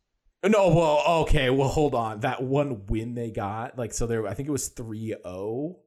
No, 0.46 0.68
well, 0.70 1.04
okay, 1.24 1.50
well, 1.50 1.70
hold 1.70 1.96
on. 1.96 2.20
That 2.20 2.44
one 2.44 2.86
win 2.86 3.16
they 3.16 3.32
got, 3.32 3.80
like, 3.80 3.92
so 3.94 4.06
there, 4.06 4.28
I 4.28 4.36
think 4.36 4.48
it 4.48 4.52
was 4.52 4.68
3 4.68 5.16
0 5.24 5.78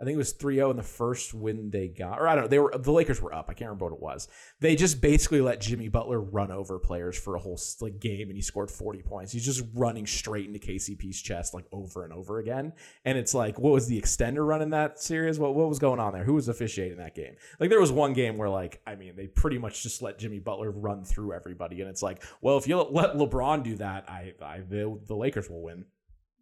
I 0.00 0.04
think 0.04 0.14
it 0.14 0.18
was 0.18 0.34
3-0 0.34 0.70
in 0.70 0.76
the 0.76 0.82
first 0.82 1.34
win 1.34 1.70
they 1.70 1.88
got. 1.88 2.20
Or 2.20 2.28
I 2.28 2.34
don't 2.34 2.44
know. 2.44 2.48
They 2.48 2.60
were 2.60 2.72
the 2.76 2.92
Lakers 2.92 3.20
were 3.20 3.34
up. 3.34 3.46
I 3.48 3.54
can't 3.54 3.68
remember 3.68 3.86
what 3.86 3.94
it 3.94 4.00
was. 4.00 4.28
They 4.60 4.76
just 4.76 5.00
basically 5.00 5.40
let 5.40 5.60
Jimmy 5.60 5.88
Butler 5.88 6.20
run 6.20 6.52
over 6.52 6.78
players 6.78 7.18
for 7.18 7.34
a 7.34 7.40
whole 7.40 7.58
like 7.80 7.98
game 7.98 8.28
and 8.28 8.36
he 8.36 8.42
scored 8.42 8.70
40 8.70 9.02
points. 9.02 9.32
He's 9.32 9.44
just 9.44 9.64
running 9.74 10.06
straight 10.06 10.46
into 10.46 10.60
KCP's 10.60 11.20
chest 11.20 11.52
like 11.52 11.64
over 11.72 12.04
and 12.04 12.12
over 12.12 12.38
again. 12.38 12.72
And 13.04 13.18
it's 13.18 13.34
like, 13.34 13.58
what 13.58 13.72
was 13.72 13.88
the 13.88 14.00
extender 14.00 14.46
run 14.46 14.62
in 14.62 14.70
that 14.70 15.00
series? 15.00 15.38
What 15.38 15.56
what 15.56 15.68
was 15.68 15.80
going 15.80 15.98
on 15.98 16.12
there? 16.12 16.24
Who 16.24 16.34
was 16.34 16.48
officiating 16.48 16.98
that 16.98 17.16
game? 17.16 17.34
Like 17.58 17.70
there 17.70 17.80
was 17.80 17.90
one 17.90 18.12
game 18.12 18.36
where 18.36 18.48
like, 18.48 18.80
I 18.86 18.94
mean, 18.94 19.16
they 19.16 19.26
pretty 19.26 19.58
much 19.58 19.82
just 19.82 20.00
let 20.00 20.18
Jimmy 20.18 20.38
Butler 20.38 20.70
run 20.70 21.04
through 21.04 21.32
everybody 21.32 21.80
and 21.80 21.90
it's 21.90 22.02
like, 22.02 22.22
well, 22.40 22.56
if 22.56 22.68
you 22.68 22.80
let 22.80 23.14
LeBron 23.14 23.64
do 23.64 23.76
that, 23.76 24.08
I 24.08 24.34
I 24.40 24.60
the, 24.60 24.96
the 25.06 25.16
Lakers 25.16 25.50
will 25.50 25.62
win 25.62 25.86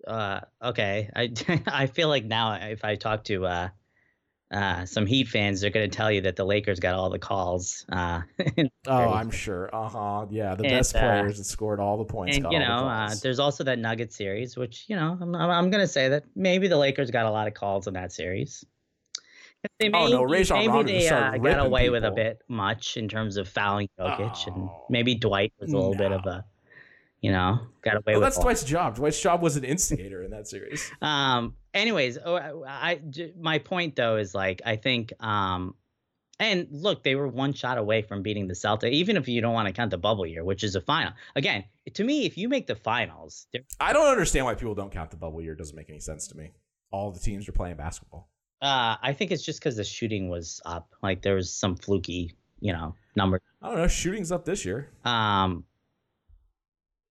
uh, 0.06 0.40
okay. 0.62 1.10
I 1.14 1.32
I 1.66 1.86
feel 1.86 2.08
like 2.08 2.24
now 2.24 2.54
if 2.54 2.84
I 2.84 2.96
talk 2.96 3.24
to 3.24 3.46
uh, 3.46 3.68
uh, 4.50 4.84
some 4.86 5.06
Heat 5.06 5.28
fans, 5.28 5.60
they're 5.60 5.70
going 5.70 5.90
to 5.90 5.96
tell 5.96 6.10
you 6.10 6.22
that 6.22 6.36
the 6.36 6.44
Lakers 6.44 6.78
got 6.78 6.94
all 6.94 7.10
the 7.10 7.18
calls. 7.18 7.84
Uh, 7.90 8.22
oh, 8.86 9.12
I'm 9.12 9.30
sure. 9.30 9.68
Uh 9.74 9.88
huh. 9.88 10.26
Yeah, 10.30 10.54
the 10.54 10.64
and, 10.64 10.72
best 10.72 10.94
uh, 10.94 11.00
players 11.00 11.38
that 11.38 11.44
scored 11.44 11.80
all 11.80 11.98
the 11.98 12.04
points. 12.04 12.36
And 12.36 12.46
you 12.50 12.58
know, 12.58 12.88
uh, 12.88 13.14
there's 13.22 13.38
also 13.38 13.64
that 13.64 13.78
Nugget 13.78 14.12
series, 14.12 14.56
which 14.56 14.84
you 14.88 14.96
know, 14.96 15.18
I'm 15.20 15.34
I'm 15.34 15.70
going 15.70 15.82
to 15.82 15.88
say 15.88 16.08
that 16.10 16.24
maybe 16.34 16.68
the 16.68 16.78
Lakers 16.78 17.10
got 17.10 17.26
a 17.26 17.30
lot 17.30 17.48
of 17.48 17.54
calls 17.54 17.86
in 17.86 17.94
that 17.94 18.12
series. 18.12 18.64
They 19.80 19.88
may, 19.88 19.98
oh 19.98 20.08
no, 20.08 20.22
Rajon 20.22 20.58
maybe 20.58 20.92
they 20.92 21.08
uh, 21.08 21.38
got 21.38 21.66
away 21.66 21.82
people. 21.82 21.94
with 21.94 22.04
a 22.04 22.12
bit 22.12 22.38
much 22.46 22.96
in 22.96 23.08
terms 23.08 23.36
of 23.36 23.48
fouling 23.48 23.88
Jokic, 23.98 24.48
oh. 24.48 24.54
and 24.54 24.68
maybe 24.88 25.16
Dwight 25.16 25.52
was 25.58 25.72
a 25.72 25.76
little 25.76 25.94
no. 25.94 25.98
bit 25.98 26.12
of 26.12 26.24
a 26.26 26.44
you 27.20 27.32
know, 27.32 27.60
got 27.82 27.96
away 27.96 28.02
well, 28.14 28.20
with. 28.20 28.22
That's 28.22 28.38
Dwight's 28.38 28.64
job. 28.64 28.96
Dwight's 28.96 29.20
job 29.20 29.42
was 29.42 29.56
an 29.56 29.64
instigator 29.64 30.22
in 30.22 30.30
that 30.30 30.48
series. 30.48 30.90
Um. 31.02 31.54
Anyways, 31.74 32.18
oh, 32.24 32.36
I, 32.36 32.62
I 32.66 33.00
my 33.38 33.58
point 33.58 33.96
though 33.96 34.16
is 34.16 34.34
like 34.34 34.62
I 34.64 34.76
think 34.76 35.12
um, 35.22 35.74
and 36.38 36.68
look, 36.70 37.02
they 37.02 37.14
were 37.14 37.28
one 37.28 37.52
shot 37.52 37.78
away 37.78 38.02
from 38.02 38.22
beating 38.22 38.46
the 38.46 38.54
Celtics. 38.54 38.92
Even 38.92 39.16
if 39.16 39.28
you 39.28 39.40
don't 39.40 39.54
want 39.54 39.68
to 39.68 39.72
count 39.72 39.90
the 39.90 39.98
bubble 39.98 40.26
year, 40.26 40.44
which 40.44 40.64
is 40.64 40.74
a 40.74 40.80
final. 40.80 41.12
Again, 41.34 41.64
to 41.94 42.04
me, 42.04 42.26
if 42.26 42.36
you 42.36 42.48
make 42.48 42.66
the 42.66 42.74
finals, 42.74 43.46
I 43.80 43.92
don't 43.92 44.06
understand 44.06 44.44
why 44.44 44.54
people 44.54 44.74
don't 44.74 44.92
count 44.92 45.10
the 45.10 45.16
bubble 45.16 45.40
year. 45.40 45.52
It 45.52 45.58
doesn't 45.58 45.76
make 45.76 45.88
any 45.88 46.00
sense 46.00 46.28
to 46.28 46.36
me. 46.36 46.52
All 46.90 47.10
the 47.10 47.20
teams 47.20 47.48
are 47.48 47.52
playing 47.52 47.76
basketball. 47.76 48.28
Uh, 48.60 48.96
I 49.02 49.12
think 49.12 49.30
it's 49.30 49.44
just 49.44 49.60
because 49.60 49.76
the 49.76 49.84
shooting 49.84 50.28
was 50.28 50.60
up. 50.66 50.94
Like 51.02 51.22
there 51.22 51.34
was 51.34 51.52
some 51.52 51.76
fluky, 51.76 52.34
you 52.60 52.72
know, 52.72 52.94
number. 53.14 53.40
I 53.62 53.68
don't 53.68 53.78
know. 53.78 53.88
Shooting's 53.88 54.32
up 54.32 54.44
this 54.44 54.64
year. 54.64 54.90
Um, 55.04 55.64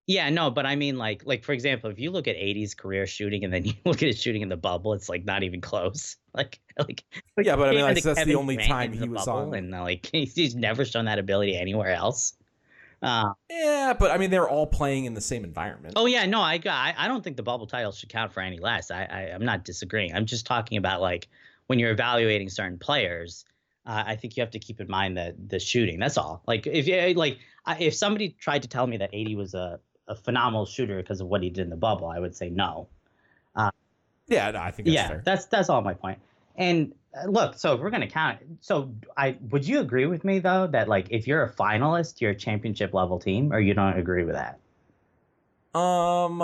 yeah, 0.07 0.29
no, 0.29 0.51
but 0.51 0.67
I 0.67 0.75
mean, 0.75 0.97
like, 0.97 1.23
like 1.25 1.43
for 1.43 1.51
example, 1.51 1.89
if 1.89 1.99
you 1.99 2.11
look 2.11 2.27
at 2.27 2.35
AD's 2.35 2.75
career 2.75 3.07
shooting 3.07 3.43
and 3.43 3.51
then 3.51 3.65
you 3.65 3.73
look 3.85 4.03
at 4.03 4.07
his 4.07 4.21
shooting 4.21 4.43
in 4.43 4.49
the 4.49 4.57
bubble, 4.57 4.93
it's 4.93 5.09
like 5.09 5.25
not 5.25 5.43
even 5.43 5.61
close. 5.61 6.17
Like, 6.35 6.59
like, 6.77 7.05
yeah, 7.41 7.55
but 7.55 7.69
I 7.69 7.71
mean, 7.71 7.83
like, 7.83 8.03
that's 8.03 8.17
Kevin 8.17 8.27
the 8.27 8.35
only 8.37 8.55
Grant 8.57 8.69
time 8.69 8.91
he 8.91 9.07
was 9.07 9.25
on, 9.25 9.53
and 9.53 9.71
like, 9.71 10.05
he's 10.11 10.53
never 10.53 10.83
shown 10.83 11.05
that 11.05 11.17
ability 11.17 11.55
anywhere 11.55 11.93
else. 11.93 12.33
Uh, 13.01 13.31
yeah, 13.49 13.93
but 13.97 14.11
I 14.11 14.17
mean, 14.17 14.31
they're 14.31 14.49
all 14.49 14.67
playing 14.67 15.05
in 15.05 15.13
the 15.13 15.21
same 15.21 15.45
environment. 15.45 15.93
Oh 15.95 16.07
yeah, 16.07 16.25
no, 16.25 16.41
I 16.41 16.59
I, 16.65 16.93
I 16.97 17.07
don't 17.07 17.23
think 17.23 17.37
the 17.37 17.43
bubble 17.43 17.67
title 17.67 17.93
should 17.93 18.09
count 18.09 18.33
for 18.33 18.41
any 18.41 18.59
less. 18.59 18.91
I, 18.91 19.05
I 19.05 19.19
I'm 19.33 19.45
not 19.45 19.63
disagreeing. 19.63 20.13
I'm 20.13 20.25
just 20.25 20.45
talking 20.45 20.77
about 20.77 20.99
like 20.99 21.29
when 21.67 21.79
you're 21.79 21.91
evaluating 21.91 22.49
certain 22.49 22.79
players. 22.79 23.45
Uh, 23.85 24.03
I 24.07 24.17
think 24.17 24.35
you 24.35 24.41
have 24.41 24.51
to 24.51 24.59
keep 24.59 24.81
in 24.81 24.89
mind 24.89 25.15
the 25.15 25.37
the 25.47 25.61
shooting. 25.61 25.99
That's 26.01 26.17
all. 26.17 26.43
Like 26.45 26.67
if 26.67 26.85
you 26.85 27.13
like 27.13 27.37
if 27.79 27.95
somebody 27.95 28.35
tried 28.37 28.63
to 28.63 28.67
tell 28.67 28.87
me 28.87 28.97
that 28.97 29.15
AD 29.15 29.33
was 29.37 29.53
a 29.53 29.79
a 30.07 30.15
phenomenal 30.15 30.65
shooter 30.65 30.97
because 30.97 31.21
of 31.21 31.27
what 31.27 31.41
he 31.41 31.49
did 31.49 31.63
in 31.63 31.69
the 31.69 31.75
bubble, 31.75 32.07
I 32.07 32.19
would 32.19 32.35
say 32.35 32.49
no. 32.49 32.87
Uh, 33.55 33.71
yeah, 34.27 34.51
no, 34.51 34.59
I 34.59 34.71
think 34.71 34.87
that's 34.87 34.95
yeah, 34.95 35.07
fair. 35.07 35.21
that's 35.25 35.45
that's 35.45 35.69
all 35.69 35.81
my 35.81 35.93
point. 35.93 36.19
And 36.55 36.93
uh, 37.15 37.27
look, 37.27 37.57
so 37.57 37.73
if 37.73 37.81
we're 37.81 37.89
gonna 37.89 38.09
count 38.09 38.41
it, 38.41 38.47
so 38.61 38.93
I 39.17 39.37
would 39.49 39.67
you 39.67 39.79
agree 39.79 40.05
with 40.05 40.23
me 40.23 40.39
though 40.39 40.67
that 40.67 40.87
like 40.87 41.07
if 41.09 41.27
you're 41.27 41.43
a 41.43 41.51
finalist, 41.51 42.21
you're 42.21 42.31
a 42.31 42.35
championship 42.35 42.93
level 42.93 43.19
team, 43.19 43.51
or 43.51 43.59
you 43.59 43.73
don't 43.73 43.97
agree 43.97 44.23
with 44.23 44.35
that? 44.35 44.59
Um, 45.77 46.41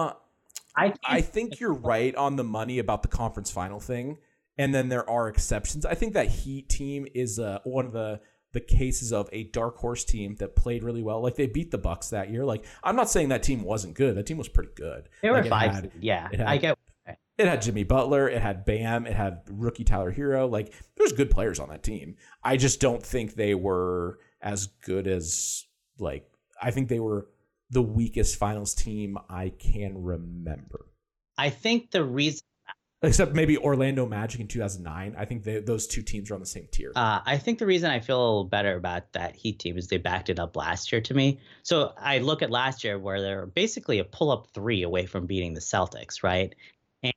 I 0.75 0.93
I 1.05 1.21
think 1.21 1.59
you're 1.59 1.73
right 1.73 2.15
on 2.15 2.35
the 2.35 2.43
money 2.43 2.79
about 2.79 3.01
the 3.01 3.07
conference 3.07 3.51
final 3.51 3.79
thing, 3.79 4.17
and 4.57 4.73
then 4.73 4.89
there 4.89 5.09
are 5.09 5.27
exceptions. 5.27 5.85
I 5.85 5.95
think 5.95 6.13
that 6.13 6.27
Heat 6.27 6.69
team 6.69 7.07
is 7.13 7.39
uh, 7.39 7.59
one 7.63 7.85
of 7.85 7.93
the 7.93 8.19
the 8.53 8.59
cases 8.59 9.13
of 9.13 9.29
a 9.31 9.43
dark 9.43 9.77
horse 9.77 10.03
team 10.03 10.35
that 10.35 10.55
played 10.55 10.83
really 10.83 11.01
well. 11.01 11.21
Like 11.21 11.35
they 11.35 11.47
beat 11.47 11.71
the 11.71 11.77
Bucks 11.77 12.09
that 12.09 12.29
year. 12.29 12.45
Like 12.45 12.65
I'm 12.83 12.95
not 12.95 13.09
saying 13.09 13.29
that 13.29 13.43
team 13.43 13.63
wasn't 13.63 13.93
good. 13.93 14.15
That 14.15 14.25
team 14.25 14.37
was 14.37 14.49
pretty 14.49 14.71
good. 14.75 15.09
They 15.21 15.29
were 15.29 15.41
like, 15.41 15.49
five. 15.49 15.71
Had, 15.71 15.91
yeah, 15.99 16.27
had, 16.29 16.41
I 16.41 16.57
get. 16.57 16.77
It 17.37 17.47
had 17.47 17.61
Jimmy 17.61 17.83
Butler. 17.83 18.29
It 18.29 18.41
had 18.41 18.65
Bam. 18.65 19.07
It 19.07 19.15
had 19.15 19.41
rookie 19.49 19.83
Tyler 19.83 20.13
Herro. 20.13 20.49
Like 20.49 20.73
there's 20.95 21.13
good 21.13 21.31
players 21.31 21.59
on 21.59 21.69
that 21.69 21.83
team. 21.83 22.17
I 22.43 22.57
just 22.57 22.79
don't 22.79 23.03
think 23.03 23.33
they 23.33 23.55
were 23.55 24.19
as 24.41 24.67
good 24.67 25.07
as 25.07 25.65
like 25.97 26.29
I 26.61 26.71
think 26.71 26.89
they 26.89 26.99
were 26.99 27.27
the 27.69 27.81
weakest 27.81 28.35
finals 28.35 28.75
team 28.75 29.17
I 29.29 29.49
can 29.57 30.03
remember. 30.03 30.85
I 31.37 31.49
think 31.49 31.91
the 31.91 32.03
reason 32.03 32.45
except 33.03 33.33
maybe 33.33 33.57
Orlando 33.57 34.05
Magic 34.05 34.41
in 34.41 34.47
2009. 34.47 35.15
I 35.17 35.25
think 35.25 35.43
they, 35.43 35.59
those 35.59 35.87
two 35.87 36.01
teams 36.01 36.29
are 36.29 36.35
on 36.35 36.39
the 36.39 36.45
same 36.45 36.67
tier. 36.71 36.91
Uh, 36.95 37.19
I 37.25 37.37
think 37.37 37.59
the 37.59 37.65
reason 37.65 37.89
I 37.89 37.99
feel 37.99 38.17
a 38.17 38.23
little 38.23 38.43
better 38.43 38.75
about 38.75 39.11
that 39.13 39.35
Heat 39.35 39.59
team 39.59 39.77
is 39.77 39.87
they 39.87 39.97
backed 39.97 40.29
it 40.29 40.39
up 40.39 40.55
last 40.55 40.91
year 40.91 41.01
to 41.01 41.13
me. 41.13 41.39
So 41.63 41.93
I 41.97 42.19
look 42.19 42.41
at 42.41 42.51
last 42.51 42.83
year 42.83 42.99
where 42.99 43.21
they're 43.21 43.47
basically 43.47 43.99
a 43.99 44.03
pull 44.03 44.31
up 44.31 44.47
three 44.53 44.83
away 44.83 45.05
from 45.05 45.25
beating 45.25 45.53
the 45.53 45.61
Celtics, 45.61 46.23
right? 46.23 46.53
And 47.01 47.13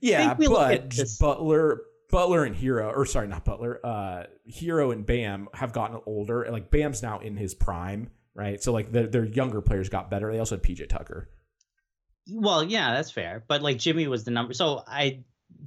yeah, 0.00 0.34
but 0.34 0.94
Butler, 1.20 1.82
Butler 2.10 2.44
and 2.44 2.56
Herro, 2.56 2.90
or 2.94 3.04
sorry, 3.04 3.28
not 3.28 3.44
Butler, 3.44 3.80
uh, 3.84 4.24
Herro 4.50 4.92
and 4.92 5.04
Bam 5.04 5.48
have 5.52 5.72
gotten 5.72 6.00
older. 6.06 6.46
Like 6.50 6.70
Bam's 6.70 7.02
now 7.02 7.18
in 7.18 7.36
his 7.36 7.54
prime, 7.54 8.10
right? 8.34 8.62
So 8.62 8.72
like 8.72 8.92
their, 8.92 9.06
their 9.06 9.24
younger 9.24 9.60
players 9.60 9.90
got 9.90 10.10
better. 10.10 10.32
They 10.32 10.38
also 10.38 10.56
had 10.56 10.62
PJ 10.62 10.88
Tucker. 10.88 11.28
Well, 12.30 12.64
yeah, 12.64 12.94
that's 12.94 13.10
fair. 13.10 13.44
But 13.46 13.62
like 13.62 13.78
Jimmy 13.78 14.06
was 14.06 14.24
the 14.24 14.30
number. 14.30 14.54
So 14.54 14.82
I, 14.86 15.20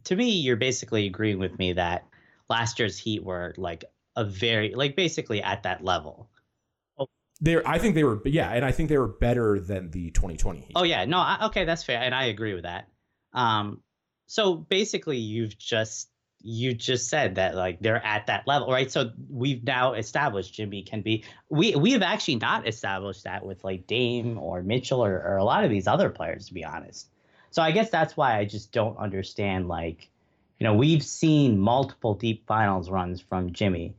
to 0.06 0.16
me, 0.16 0.32
you're 0.32 0.58
basically 0.58 1.08
agreeing 1.08 1.40
with 1.40 1.58
me 1.58 1.74
that 1.74 2.06
last 2.50 2.80
year's 2.80 2.98
Heat 2.98 3.24
were 3.24 3.54
like 3.58 3.86
a 4.16 4.24
very 4.26 4.76
like 4.76 4.96
basically 4.96 5.42
at 5.42 5.64
that 5.64 5.84
level. 5.84 6.30
they're. 7.40 7.68
I 7.68 7.80
think 7.80 7.96
they 7.96 8.04
were, 8.04 8.22
yeah, 8.26 8.52
and 8.52 8.64
I 8.64 8.72
think 8.72 8.90
they 8.90 8.98
were 8.98 9.08
better 9.08 9.60
than 9.60 9.90
the 9.90 10.12
2020 10.12 10.60
Heat. 10.60 10.72
Oh 10.76 10.84
yeah, 10.84 11.06
no, 11.06 11.18
I, 11.18 11.46
okay, 11.48 11.66
that's 11.66 11.84
fair, 11.84 12.00
and 12.00 12.14
I 12.14 12.26
agree 12.26 12.54
with 12.54 12.64
that. 12.64 12.88
Um, 13.34 13.82
so 14.28 14.56
basically, 14.56 15.18
you've 15.18 15.58
just 15.58 16.11
you 16.44 16.74
just 16.74 17.10
said 17.10 17.36
that 17.36 17.56
like 17.56 17.80
they're 17.80 18.04
at 18.04 18.28
that 18.28 18.48
level, 18.48 18.70
right? 18.72 18.92
So 18.92 19.12
we've 19.30 19.64
now 19.64 19.94
established 19.94 20.54
Jimmy 20.54 20.84
can 20.84 21.02
be. 21.02 21.24
We 21.50 21.76
we 21.76 21.92
have 21.92 22.02
actually 22.02 22.38
not 22.38 22.68
established 22.68 23.24
that 23.24 23.46
with 23.46 23.64
like 23.64 23.88
Dame 23.88 24.38
or 24.38 24.64
Mitchell 24.64 25.04
or, 25.04 25.14
or 25.22 25.38
a 25.38 25.44
lot 25.44 25.64
of 25.64 25.70
these 25.70 25.88
other 25.88 26.10
players, 26.10 26.48
to 26.48 26.54
be 26.54 26.66
honest. 26.66 27.08
So 27.52 27.62
I 27.62 27.72
guess 27.72 27.90
that's 27.90 28.16
why 28.16 28.38
I 28.38 28.46
just 28.46 28.72
don't 28.72 28.98
understand. 28.98 29.68
Like, 29.68 30.10
you 30.60 30.66
know, 30.66 30.74
we've 30.74 31.04
seen 31.04 31.60
multiple 31.60 32.16
deep 32.16 32.48
finals 32.48 32.90
runs 32.90 33.22
from 33.22 33.52
Jimmy, 33.52 33.96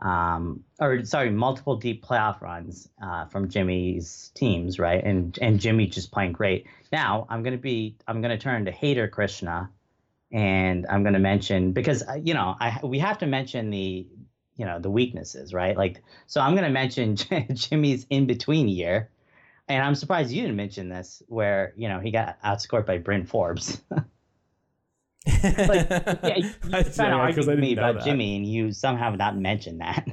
um, 0.00 0.64
or 0.80 1.04
sorry, 1.04 1.30
multiple 1.30 1.76
deep 1.76 2.04
playoff 2.04 2.40
runs 2.40 2.88
uh, 3.02 3.26
from 3.26 3.48
Jimmy's 3.48 4.30
teams, 4.34 4.78
right? 4.78 5.02
And 5.02 5.38
and 5.42 5.60
Jimmy 5.60 5.86
just 5.86 6.12
playing 6.12 6.32
great. 6.32 6.66
Now 6.90 7.26
I'm 7.28 7.42
gonna 7.42 7.58
be 7.58 7.96
I'm 8.06 8.22
gonna 8.22 8.38
turn 8.38 8.64
to 8.64 8.72
hater 8.72 9.08
Krishna 9.08 9.70
and 10.32 10.86
I'm 10.88 11.02
going 11.02 11.12
to 11.12 11.20
mention 11.20 11.72
because 11.72 12.02
uh, 12.08 12.14
you 12.14 12.34
know 12.34 12.56
I 12.58 12.80
we 12.82 12.98
have 12.98 13.18
to 13.18 13.26
mention 13.26 13.70
the 13.70 14.06
you 14.56 14.64
know 14.64 14.78
the 14.78 14.90
weaknesses, 14.90 15.52
right? 15.52 15.76
Like 15.76 16.02
so 16.26 16.40
I'm 16.40 16.52
going 16.52 16.64
to 16.64 16.70
mention 16.70 17.16
Jimmy's 17.54 18.06
in 18.10 18.26
between 18.26 18.68
year, 18.68 19.10
and 19.68 19.84
I'm 19.84 19.94
surprised 19.94 20.32
you 20.32 20.42
didn't 20.42 20.56
mention 20.56 20.88
this 20.88 21.22
where 21.28 21.74
you 21.76 21.88
know 21.88 22.00
he 22.00 22.10
got 22.10 22.42
outscored 22.42 22.86
by 22.86 22.98
Bryn 22.98 23.26
Forbes. 23.26 23.80
like, 25.26 25.88
yeah, 25.90 26.36
you, 26.36 26.82
to 26.82 27.04
argue 27.04 27.46
with 27.46 27.58
me 27.58 27.72
about 27.74 27.96
that. 27.96 28.04
Jimmy, 28.04 28.36
and 28.36 28.46
you 28.46 28.72
somehow 28.72 29.10
have 29.10 29.18
not 29.18 29.36
mentioned 29.36 29.80
that. 29.80 30.08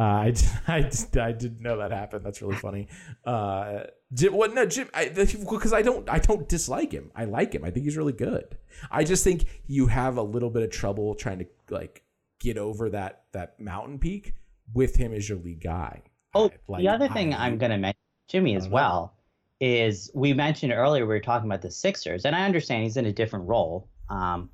Uh, 0.00 0.02
I, 0.02 0.34
I, 0.66 0.90
I 1.20 1.32
didn't 1.32 1.60
know 1.60 1.76
that 1.76 1.92
happened. 1.92 2.24
That's 2.24 2.40
really 2.40 2.56
funny. 2.56 2.88
Uh, 3.22 3.80
Jim, 4.14 4.32
what? 4.32 4.54
No, 4.54 4.64
Jim. 4.64 4.88
Because 4.94 5.74
I, 5.74 5.78
I, 5.78 5.82
don't, 5.82 6.08
I 6.08 6.18
don't 6.18 6.48
dislike 6.48 6.90
him. 6.90 7.10
I 7.14 7.26
like 7.26 7.52
him. 7.52 7.64
I 7.64 7.70
think 7.70 7.84
he's 7.84 7.98
really 7.98 8.14
good. 8.14 8.56
I 8.90 9.04
just 9.04 9.22
think 9.22 9.44
you 9.66 9.88
have 9.88 10.16
a 10.16 10.22
little 10.22 10.48
bit 10.48 10.62
of 10.62 10.70
trouble 10.70 11.14
trying 11.14 11.40
to 11.40 11.46
like 11.68 12.02
get 12.40 12.56
over 12.56 12.88
that 12.90 13.24
that 13.32 13.60
mountain 13.60 13.98
peak 13.98 14.34
with 14.72 14.96
him 14.96 15.12
as 15.12 15.28
your 15.28 15.38
lead 15.38 15.62
guy. 15.62 16.02
Oh, 16.34 16.50
like, 16.66 16.80
the 16.80 16.88
other 16.88 17.08
thing 17.08 17.34
I, 17.34 17.46
am 17.48 17.58
going 17.58 17.72
to 17.72 17.76
mention, 17.76 18.00
Jimmy, 18.28 18.56
as 18.56 18.68
well, 18.68 19.14
know. 19.60 19.66
is 19.66 20.10
we 20.14 20.32
mentioned 20.32 20.72
earlier 20.72 21.04
we 21.04 21.08
were 21.08 21.20
talking 21.20 21.46
about 21.46 21.60
the 21.60 21.70
Sixers, 21.70 22.24
and 22.24 22.34
I 22.34 22.46
understand 22.46 22.84
he's 22.84 22.96
in 22.96 23.04
a 23.04 23.12
different 23.12 23.46
role. 23.48 23.86
Um, 24.08 24.48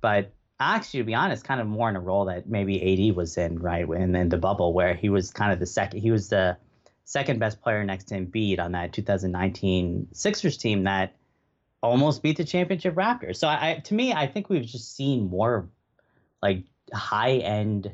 but 0.00 0.32
actually, 0.60 1.00
to 1.00 1.04
be 1.04 1.14
honest, 1.14 1.44
kind 1.44 1.60
of 1.60 1.66
more 1.66 1.88
in 1.88 1.96
a 1.96 2.00
role 2.00 2.24
that 2.26 2.48
maybe 2.48 3.08
AD 3.08 3.16
was 3.16 3.36
in, 3.36 3.58
right? 3.58 3.86
And 3.88 4.14
then 4.14 4.28
the 4.28 4.38
bubble 4.38 4.72
where 4.72 4.94
he 4.94 5.08
was 5.08 5.30
kind 5.30 5.52
of 5.52 5.58
the 5.60 5.66
second, 5.66 6.00
he 6.00 6.10
was 6.10 6.28
the 6.28 6.56
second 7.04 7.38
best 7.38 7.60
player 7.60 7.84
next 7.84 8.04
to 8.04 8.14
Embiid 8.20 8.58
on 8.58 8.72
that 8.72 8.92
2019 8.92 10.08
Sixers 10.12 10.56
team 10.56 10.84
that 10.84 11.16
almost 11.82 12.22
beat 12.22 12.36
the 12.36 12.44
championship 12.44 12.94
Raptors. 12.94 13.36
So 13.36 13.48
I, 13.48 13.80
to 13.84 13.94
me, 13.94 14.12
I 14.12 14.26
think 14.26 14.48
we've 14.48 14.66
just 14.66 14.96
seen 14.96 15.30
more 15.30 15.68
like 16.42 16.64
high 16.92 17.36
end 17.36 17.92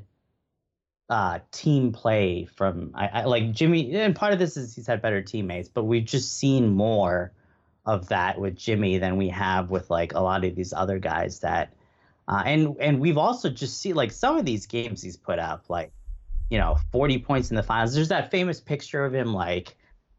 uh, 1.11 1.41
team 1.53 1.93
play 1.93 2.47
from 2.57 2.91
I, 2.95 3.09
I, 3.09 3.25
like 3.25 3.53
Jimmy. 3.53 3.95
And 3.95 4.17
part 4.17 4.33
of 4.33 4.39
this 4.39 4.57
is 4.57 4.75
he's 4.75 4.87
had 4.87 5.03
better 5.03 5.21
teammates, 5.23 5.69
but 5.69 5.85
we've 5.85 6.05
just 6.05 6.39
seen 6.39 6.71
more 6.71 7.33
of 7.87 8.09
that 8.09 8.41
with 8.41 8.57
Jimmy 8.57 8.97
than 8.97 9.17
we 9.19 9.29
have 9.29 9.71
with 9.71 9.91
like 9.91 10.15
a 10.15 10.21
lot 10.21 10.45
of 10.45 10.55
these 10.55 10.73
other 10.73 10.99
guys 10.99 11.41
that 11.41 11.75
uh, 12.29 12.43
and 12.45 12.77
and 12.81 13.01
we've 13.01 13.19
also 13.19 13.51
just 13.51 13.81
seen 13.81 13.95
like 13.95 14.13
some 14.13 14.37
of 14.37 14.45
these 14.45 14.67
games 14.67 15.03
he's 15.03 15.17
put 15.17 15.39
up, 15.39 15.69
like 15.69 15.93
you 16.51 16.59
know, 16.59 16.77
40 16.93 17.19
points 17.19 17.51
in 17.51 17.57
the 17.57 17.63
finals. 17.63 17.95
There's 17.95 18.09
that 18.09 18.31
famous 18.31 18.61
picture 18.61 19.05
of 19.05 19.15
him 19.15 19.33
like 19.35 19.77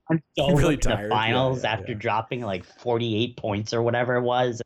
I'm 0.09 0.21
so 0.37 0.51
really 0.55 0.77
tired. 0.77 1.05
the 1.05 1.09
finals 1.09 1.63
yeah, 1.63 1.69
yeah, 1.69 1.79
after 1.79 1.91
yeah. 1.93 1.97
dropping 1.97 2.41
like 2.41 2.65
48 2.65 3.37
points 3.37 3.73
or 3.73 3.81
whatever 3.81 4.15
it 4.15 4.21
was. 4.21 4.61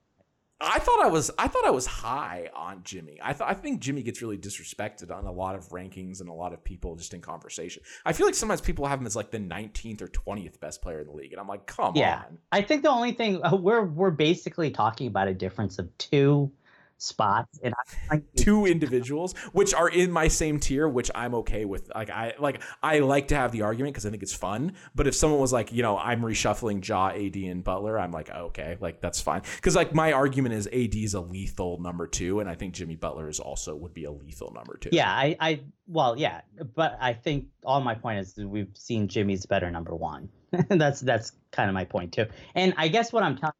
I 0.61 0.77
thought 0.79 1.01
I 1.01 1.07
was 1.07 1.31
I 1.39 1.47
thought 1.47 1.65
I 1.65 1.69
was 1.69 1.85
high 1.85 2.49
on 2.53 2.81
Jimmy. 2.83 3.17
I 3.23 3.31
thought 3.31 3.49
I 3.49 3.53
think 3.53 3.79
Jimmy 3.79 4.03
gets 4.03 4.21
really 4.21 4.37
disrespected 4.37 5.09
on 5.09 5.25
a 5.25 5.31
lot 5.31 5.55
of 5.55 5.69
rankings 5.69 6.19
and 6.19 6.27
a 6.27 6.33
lot 6.33 6.51
of 6.51 6.61
people 6.61 6.97
just 6.97 7.13
in 7.13 7.21
conversation. 7.21 7.81
I 8.05 8.11
feel 8.11 8.25
like 8.25 8.35
sometimes 8.35 8.59
people 8.59 8.85
have 8.85 8.99
him 8.99 9.05
as 9.05 9.15
like 9.15 9.31
the 9.31 9.39
19th 9.39 10.01
or 10.01 10.07
20th 10.07 10.59
best 10.59 10.81
player 10.81 10.99
in 10.99 11.07
the 11.07 11.13
league, 11.13 11.31
and 11.31 11.39
I'm 11.39 11.47
like, 11.47 11.65
come 11.65 11.95
yeah. 11.95 12.23
on. 12.27 12.39
I 12.51 12.61
think 12.61 12.83
the 12.83 12.89
only 12.89 13.13
thing 13.13 13.41
uh, 13.41 13.55
we're 13.55 13.85
we're 13.85 14.11
basically 14.11 14.69
talking 14.69 15.07
about 15.07 15.29
a 15.29 15.33
difference 15.33 15.79
of 15.79 15.97
two 15.97 16.51
spots 16.99 17.59
and 17.63 17.73
I, 18.11 18.21
two 18.35 18.65
individuals 18.65 19.33
which 19.53 19.73
are 19.73 19.89
in 19.89 20.11
my 20.11 20.27
same 20.27 20.59
tier 20.59 20.87
which 20.87 21.09
i'm 21.15 21.33
okay 21.35 21.65
with. 21.65 21.89
Like 21.95 22.09
i 22.09 22.33
like 22.39 22.61
i 22.83 22.99
like 22.99 23.29
to 23.29 23.35
have 23.35 23.51
the 23.51 23.61
argument 23.61 23.93
because 23.93 24.05
i 24.05 24.09
think 24.09 24.21
it's 24.21 24.33
fun 24.33 24.73
but 24.95 25.07
if 25.07 25.15
someone 25.15 25.39
was 25.39 25.53
like 25.53 25.71
you 25.71 25.81
know 25.81 25.97
i'm 25.97 26.21
reshuffling 26.21 26.85
ja 26.85 27.09
ad 27.09 27.35
and 27.35 27.63
butler 27.63 27.97
i'm 27.97 28.11
like 28.11 28.29
oh, 28.33 28.45
okay 28.45 28.77
like 28.79 29.01
that's 29.01 29.21
fine. 29.21 29.41
Because 29.55 29.75
like 29.75 29.93
my 29.93 30.11
argument 30.11 30.55
is 30.55 30.67
ad 30.67 30.95
is 30.95 31.13
a 31.13 31.21
lethal 31.21 31.79
number 31.81 32.05
two 32.05 32.39
and 32.39 32.49
i 32.49 32.55
think 32.55 32.73
jimmy 32.73 32.95
butler 32.95 33.29
is 33.29 33.39
also 33.39 33.75
would 33.75 33.93
be 33.93 34.03
a 34.03 34.11
lethal 34.11 34.51
number 34.53 34.77
two. 34.77 34.89
Yeah 34.91 35.09
i 35.09 35.35
i 35.39 35.61
well 35.87 36.17
yeah 36.17 36.41
but 36.75 36.97
i 36.99 37.13
think 37.13 37.47
all 37.63 37.81
my 37.81 37.95
point 37.95 38.19
is 38.19 38.35
we've 38.37 38.69
seen 38.73 39.07
jimmy's 39.07 39.45
better 39.45 39.71
number 39.71 39.95
one. 39.95 40.29
That's 40.69 40.99
that's 41.01 41.33
kind 41.51 41.69
of 41.69 41.75
my 41.75 41.85
point 41.85 42.11
too. 42.13 42.25
And 42.55 42.73
i 42.77 42.87
guess 42.87 43.13
what 43.13 43.23
i'm 43.23 43.37
telling 43.37 43.53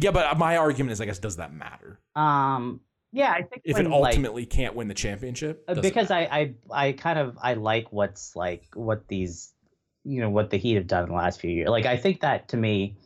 yeah, 0.00 0.10
but 0.10 0.38
my 0.38 0.56
argument 0.56 0.92
is, 0.92 1.00
I 1.00 1.04
guess, 1.04 1.18
does 1.18 1.36
that 1.36 1.52
matter? 1.52 2.00
Um, 2.16 2.80
yeah, 3.12 3.30
I 3.30 3.42
think 3.42 3.62
if 3.64 3.74
when, 3.74 3.86
it 3.86 3.92
ultimately 3.92 4.42
like, 4.42 4.50
can't 4.50 4.74
win 4.74 4.88
the 4.88 4.94
championship, 4.94 5.64
uh, 5.68 5.74
because 5.74 6.10
I, 6.10 6.20
I, 6.20 6.54
I 6.70 6.92
kind 6.92 7.18
of 7.18 7.38
I 7.40 7.54
like 7.54 7.92
what's 7.92 8.34
like 8.34 8.64
what 8.74 9.06
these, 9.06 9.52
you 10.02 10.20
know, 10.20 10.30
what 10.30 10.50
the 10.50 10.56
Heat 10.56 10.74
have 10.74 10.88
done 10.88 11.04
in 11.04 11.10
the 11.10 11.14
last 11.14 11.40
few 11.40 11.50
years. 11.50 11.68
Like 11.68 11.86
I 11.86 11.96
think 11.96 12.20
that 12.22 12.48
to 12.48 12.56
me, 12.56 12.96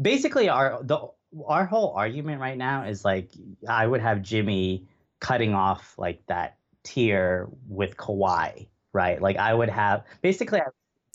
basically 0.00 0.50
our 0.50 0.80
the 0.82 1.08
our 1.46 1.64
whole 1.64 1.94
argument 1.96 2.40
right 2.40 2.58
now 2.58 2.84
is 2.84 3.04
like 3.04 3.30
I 3.66 3.86
would 3.86 4.02
have 4.02 4.20
Jimmy 4.20 4.86
cutting 5.20 5.54
off 5.54 5.94
like 5.96 6.22
that 6.26 6.58
tier 6.82 7.48
with 7.66 7.96
Kawhi, 7.96 8.68
right? 8.92 9.20
Like 9.20 9.38
I 9.38 9.54
would 9.54 9.70
have 9.70 10.04
basically. 10.20 10.60
I, 10.60 10.66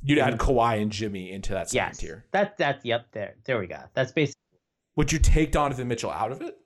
You'd 0.01 0.19
add 0.19 0.37
Kawhi 0.39 0.81
and 0.81 0.91
Jimmy 0.91 1.31
into 1.31 1.53
that 1.53 1.69
second 1.69 1.87
yes, 1.89 1.97
tier. 1.97 2.25
That 2.31 2.57
that's 2.57 2.83
yep 2.85 3.07
there 3.11 3.35
there 3.43 3.59
we 3.59 3.67
go. 3.67 3.79
That's 3.93 4.13
basically 4.13 4.39
would 4.99 5.13
you 5.13 5.17
take 5.19 5.53
Donovan 5.53 5.87
Mitchell 5.87 6.11
out 6.11 6.33
of 6.33 6.41
it? 6.41 6.57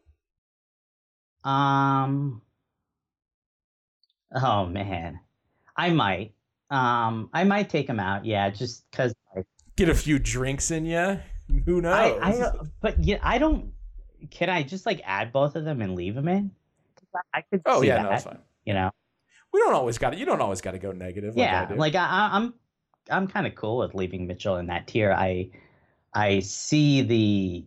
Um. 1.43 2.41
Oh 4.33 4.65
man, 4.65 5.19
I 5.77 5.91
might. 5.91 6.33
Um, 6.71 7.29
I 7.31 7.43
might 7.43 7.69
take 7.69 7.87
him 7.87 7.99
out. 7.99 8.25
Yeah, 8.25 8.49
just 8.49 8.89
because. 8.89 9.13
Like, 9.35 9.45
Get 9.75 9.89
a 9.89 9.93
few 9.93 10.17
drinks 10.17 10.71
in 10.71 10.87
you. 10.87 11.19
Who 11.67 11.81
knows? 11.81 11.93
I, 12.23 12.31
I, 12.31 12.51
but 12.81 13.03
yeah, 13.03 13.19
I 13.21 13.37
don't. 13.37 13.71
Can 14.31 14.49
I 14.49 14.63
just 14.63 14.87
like 14.87 15.01
add 15.05 15.31
both 15.31 15.55
of 15.55 15.63
them 15.63 15.83
and 15.83 15.93
leave 15.93 16.15
them 16.15 16.27
in? 16.27 16.49
I, 17.13 17.37
I 17.37 17.41
could. 17.41 17.61
Oh 17.67 17.83
yeah, 17.83 17.97
that, 17.97 18.03
no, 18.03 18.09
that's 18.09 18.23
fine. 18.23 18.39
You 18.65 18.73
know. 18.73 18.89
We 19.53 19.59
don't 19.59 19.75
always 19.75 19.99
got 19.99 20.09
to. 20.09 20.17
You 20.17 20.25
don't 20.25 20.41
always 20.41 20.59
got 20.59 20.71
to 20.71 20.79
go 20.79 20.91
negative. 20.91 21.37
Yeah, 21.37 21.67
like, 21.69 21.77
like 21.77 21.95
I, 21.95 22.29
I'm. 22.33 22.55
I'm 23.11 23.27
kind 23.27 23.45
of 23.45 23.53
cool 23.53 23.77
with 23.77 23.93
leaving 23.93 24.25
Mitchell 24.25 24.57
in 24.57 24.65
that 24.67 24.87
tier. 24.87 25.11
I. 25.11 25.51
I 26.15 26.41
see 26.41 27.01
the 27.01 27.65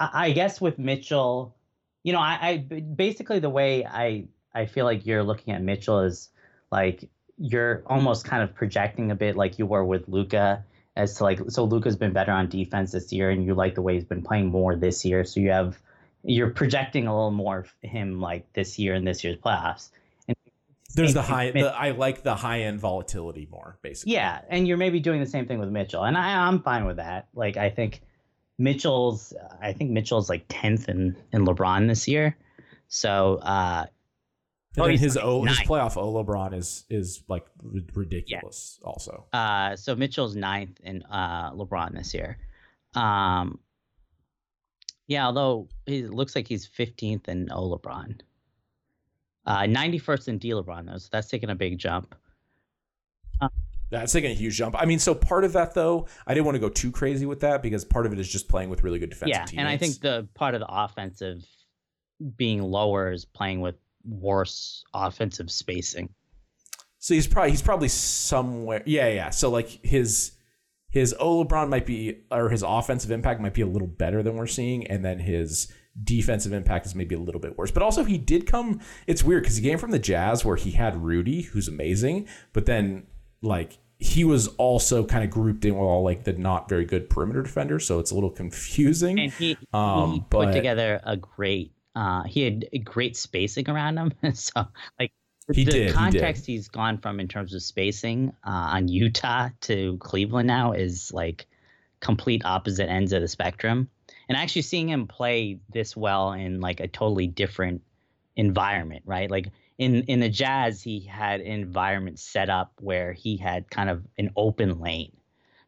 I 0.00 0.32
guess 0.32 0.60
with 0.60 0.78
Mitchell, 0.78 1.54
you 2.02 2.12
know, 2.12 2.20
I, 2.20 2.38
I 2.42 2.56
basically 2.80 3.38
the 3.38 3.50
way 3.50 3.84
I 3.84 4.24
I 4.54 4.66
feel 4.66 4.84
like 4.84 5.06
you're 5.06 5.22
looking 5.22 5.54
at 5.54 5.62
Mitchell 5.62 6.00
is 6.00 6.30
like 6.72 7.08
you're 7.38 7.82
almost 7.86 8.24
kind 8.24 8.42
of 8.42 8.54
projecting 8.54 9.10
a 9.10 9.14
bit 9.14 9.36
like 9.36 9.58
you 9.58 9.66
were 9.66 9.84
with 9.84 10.08
Luka 10.08 10.64
as 10.96 11.14
to 11.16 11.24
like 11.24 11.40
so 11.48 11.64
Luka's 11.64 11.96
been 11.96 12.12
better 12.12 12.32
on 12.32 12.48
defense 12.48 12.92
this 12.92 13.12
year 13.12 13.30
and 13.30 13.44
you 13.44 13.54
like 13.54 13.74
the 13.74 13.82
way 13.82 13.94
he's 13.94 14.04
been 14.04 14.22
playing 14.22 14.46
more 14.46 14.74
this 14.76 15.04
year. 15.04 15.24
So 15.24 15.40
you 15.40 15.50
have 15.50 15.80
you're 16.22 16.50
projecting 16.50 17.06
a 17.06 17.14
little 17.14 17.30
more 17.30 17.60
of 17.60 17.72
him 17.82 18.20
like 18.20 18.52
this 18.52 18.78
year 18.78 18.94
in 18.94 19.04
this 19.04 19.24
year's 19.24 19.36
playoffs. 19.36 19.90
And 20.28 20.36
there's 20.94 21.14
the 21.14 21.22
high 21.22 21.50
the, 21.50 21.74
I 21.74 21.92
like 21.92 22.22
the 22.22 22.34
high 22.34 22.62
end 22.62 22.80
volatility 22.80 23.48
more, 23.50 23.78
basically. 23.82 24.14
Yeah, 24.14 24.40
and 24.48 24.66
you're 24.66 24.76
maybe 24.76 25.00
doing 25.00 25.20
the 25.20 25.26
same 25.26 25.46
thing 25.46 25.58
with 25.58 25.70
Mitchell. 25.70 26.04
And 26.04 26.16
I, 26.16 26.46
I'm 26.46 26.62
fine 26.62 26.84
with 26.84 26.96
that. 26.96 27.28
Like 27.34 27.56
I 27.56 27.70
think 27.70 28.02
Mitchell's 28.60 29.32
I 29.60 29.72
think 29.72 29.90
Mitchell's 29.90 30.28
like 30.28 30.44
tenth 30.48 30.88
in, 30.88 31.16
in 31.32 31.44
LeBron 31.46 31.88
this 31.88 32.06
year. 32.06 32.36
So 32.88 33.36
uh 33.36 33.86
Oh, 34.78 34.86
his 34.86 35.16
o, 35.16 35.42
his 35.42 35.58
playoff 35.60 35.96
O 35.96 36.12
LeBron 36.12 36.54
is 36.54 36.84
is 36.88 37.24
like 37.26 37.44
ridiculous. 37.92 38.78
Yeah. 38.80 38.88
Also, 38.88 39.26
uh, 39.32 39.74
so 39.74 39.96
Mitchell's 39.96 40.36
ninth 40.36 40.78
in 40.84 41.02
uh, 41.10 41.52
LeBron 41.52 41.96
this 41.96 42.14
year. 42.14 42.38
Um, 42.94 43.58
yeah, 45.08 45.26
although 45.26 45.68
he 45.86 46.04
looks 46.04 46.36
like 46.36 46.46
he's 46.46 46.66
fifteenth 46.66 47.28
in 47.28 47.50
O 47.50 47.76
LeBron. 47.76 48.20
Uh, 49.44 49.62
91st 49.62 50.28
in 50.28 50.38
D 50.38 50.50
LeBron 50.50 50.86
though, 50.86 50.98
so 50.98 51.08
that's 51.10 51.26
taking 51.26 51.50
a 51.50 51.56
big 51.56 51.76
jump. 51.76 52.14
That's 53.90 54.12
taking 54.12 54.30
a 54.30 54.34
huge 54.34 54.56
jump. 54.56 54.76
I 54.78 54.86
mean, 54.86 54.98
so 54.98 55.14
part 55.14 55.44
of 55.44 55.52
that 55.54 55.74
though, 55.74 56.06
I 56.26 56.34
didn't 56.34 56.46
want 56.46 56.54
to 56.56 56.60
go 56.60 56.68
too 56.68 56.92
crazy 56.92 57.26
with 57.26 57.40
that 57.40 57.62
because 57.62 57.84
part 57.84 58.06
of 58.06 58.12
it 58.12 58.18
is 58.18 58.28
just 58.28 58.48
playing 58.48 58.70
with 58.70 58.84
really 58.84 58.98
good 58.98 59.10
defensive 59.10 59.28
yeah, 59.28 59.44
teammates. 59.44 59.58
and 59.58 59.68
I 59.68 59.76
think 59.76 60.00
the 60.00 60.28
part 60.34 60.54
of 60.54 60.60
the 60.60 60.68
offensive 60.68 61.44
being 62.36 62.62
lower 62.62 63.10
is 63.10 63.24
playing 63.24 63.60
with 63.60 63.76
worse 64.04 64.84
offensive 64.94 65.50
spacing. 65.50 66.08
So 66.98 67.14
he's 67.14 67.26
probably 67.26 67.50
he's 67.50 67.62
probably 67.62 67.88
somewhere. 67.88 68.82
Yeah, 68.86 69.08
yeah. 69.08 69.30
So 69.30 69.50
like 69.50 69.68
his 69.84 70.32
his 70.90 71.14
O 71.18 71.44
LeBron 71.44 71.68
might 71.68 71.86
be 71.86 72.22
or 72.30 72.50
his 72.50 72.62
offensive 72.62 73.10
impact 73.10 73.40
might 73.40 73.54
be 73.54 73.62
a 73.62 73.66
little 73.66 73.88
better 73.88 74.22
than 74.22 74.36
we're 74.36 74.46
seeing, 74.46 74.86
and 74.86 75.04
then 75.04 75.18
his 75.18 75.72
defensive 76.04 76.52
impact 76.52 76.86
is 76.86 76.94
maybe 76.94 77.14
a 77.14 77.18
little 77.18 77.40
bit 77.40 77.58
worse. 77.58 77.70
But 77.70 77.82
also 77.82 78.04
he 78.04 78.18
did 78.18 78.46
come. 78.46 78.80
It's 79.06 79.24
weird 79.24 79.42
because 79.42 79.56
he 79.56 79.68
came 79.68 79.78
from 79.78 79.90
the 79.90 79.98
Jazz 79.98 80.44
where 80.44 80.56
he 80.56 80.72
had 80.72 81.02
Rudy, 81.02 81.42
who's 81.42 81.68
amazing, 81.68 82.28
but 82.52 82.66
then 82.66 83.06
like 83.42 83.78
he 83.98 84.24
was 84.24 84.48
also 84.56 85.04
kind 85.04 85.22
of 85.22 85.30
grouped 85.30 85.64
in 85.64 85.74
with 85.74 85.82
all 85.82 86.02
like 86.02 86.24
the 86.24 86.32
not 86.32 86.68
very 86.68 86.84
good 86.84 87.10
perimeter 87.10 87.42
defenders, 87.42 87.86
so 87.86 87.98
it's 87.98 88.10
a 88.10 88.14
little 88.14 88.30
confusing. 88.30 89.18
And 89.18 89.32
he, 89.32 89.56
um, 89.72 90.12
he 90.12 90.20
put 90.20 90.46
but, 90.46 90.52
together 90.52 91.00
a 91.04 91.16
great 91.16 91.72
uh, 91.94 92.22
he 92.24 92.42
had 92.42 92.66
great 92.84 93.16
spacing 93.16 93.68
around 93.68 93.98
him. 93.98 94.12
so 94.34 94.66
like 94.98 95.12
he 95.52 95.64
the 95.64 95.72
did, 95.72 95.94
context 95.94 96.46
he 96.46 96.56
has 96.56 96.68
gone 96.68 96.98
from 96.98 97.20
in 97.20 97.28
terms 97.28 97.54
of 97.54 97.62
spacing 97.62 98.32
uh, 98.44 98.50
on 98.72 98.88
Utah 98.88 99.48
to 99.62 99.96
Cleveland 99.98 100.46
now 100.46 100.72
is 100.72 101.12
like 101.12 101.46
complete 102.00 102.42
opposite 102.44 102.88
ends 102.88 103.12
of 103.12 103.20
the 103.20 103.28
spectrum. 103.28 103.88
And 104.28 104.38
actually 104.38 104.62
seeing 104.62 104.88
him 104.88 105.08
play 105.08 105.58
this 105.72 105.96
well 105.96 106.32
in 106.32 106.60
like 106.60 106.80
a 106.80 106.88
totally 106.88 107.26
different 107.26 107.82
environment, 108.36 109.02
right? 109.04 109.30
Like 109.30 109.48
in 109.80 110.02
in 110.02 110.20
the 110.20 110.28
Jazz, 110.28 110.82
he 110.82 111.00
had 111.00 111.40
an 111.40 111.46
environment 111.46 112.18
set 112.18 112.50
up 112.50 112.72
where 112.80 113.14
he 113.14 113.38
had 113.38 113.70
kind 113.70 113.88
of 113.88 114.06
an 114.18 114.30
open 114.36 114.78
lane 114.78 115.16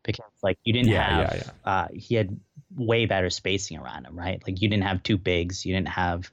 because 0.02 0.26
like 0.43 0.59
you 0.64 0.74
didn't 0.74 0.90
yeah, 0.90 1.02
have 1.02 1.34
yeah, 1.34 1.43
yeah. 1.47 1.70
Uh, 1.72 1.89
he 1.94 2.14
had 2.14 2.39
way 2.76 3.06
better 3.06 3.30
spacing 3.30 3.78
around 3.78 4.05
him, 4.05 4.16
right? 4.16 4.43
Like 4.47 4.60
you 4.60 4.68
didn't 4.68 4.84
have 4.84 5.02
two 5.02 5.16
bigs, 5.16 5.64
you 5.64 5.74
didn't 5.74 5.89
have 5.89 6.30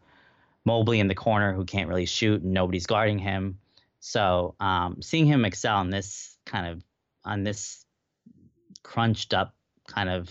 Mobley 0.65 0.99
in 0.99 1.07
the 1.07 1.15
corner 1.15 1.53
who 1.53 1.63
can't 1.63 1.87
really 1.87 2.05
shoot 2.05 2.41
and 2.41 2.53
nobody's 2.53 2.85
guarding 2.85 3.17
him. 3.17 3.59
So 4.01 4.55
um, 4.59 5.01
seeing 5.01 5.25
him 5.25 5.45
excel 5.45 5.77
on 5.77 5.89
this 5.89 6.37
kind 6.45 6.67
of 6.67 6.83
on 7.23 7.45
this 7.45 7.85
crunched 8.83 9.33
up 9.33 9.55
kind 9.87 10.09
of 10.09 10.29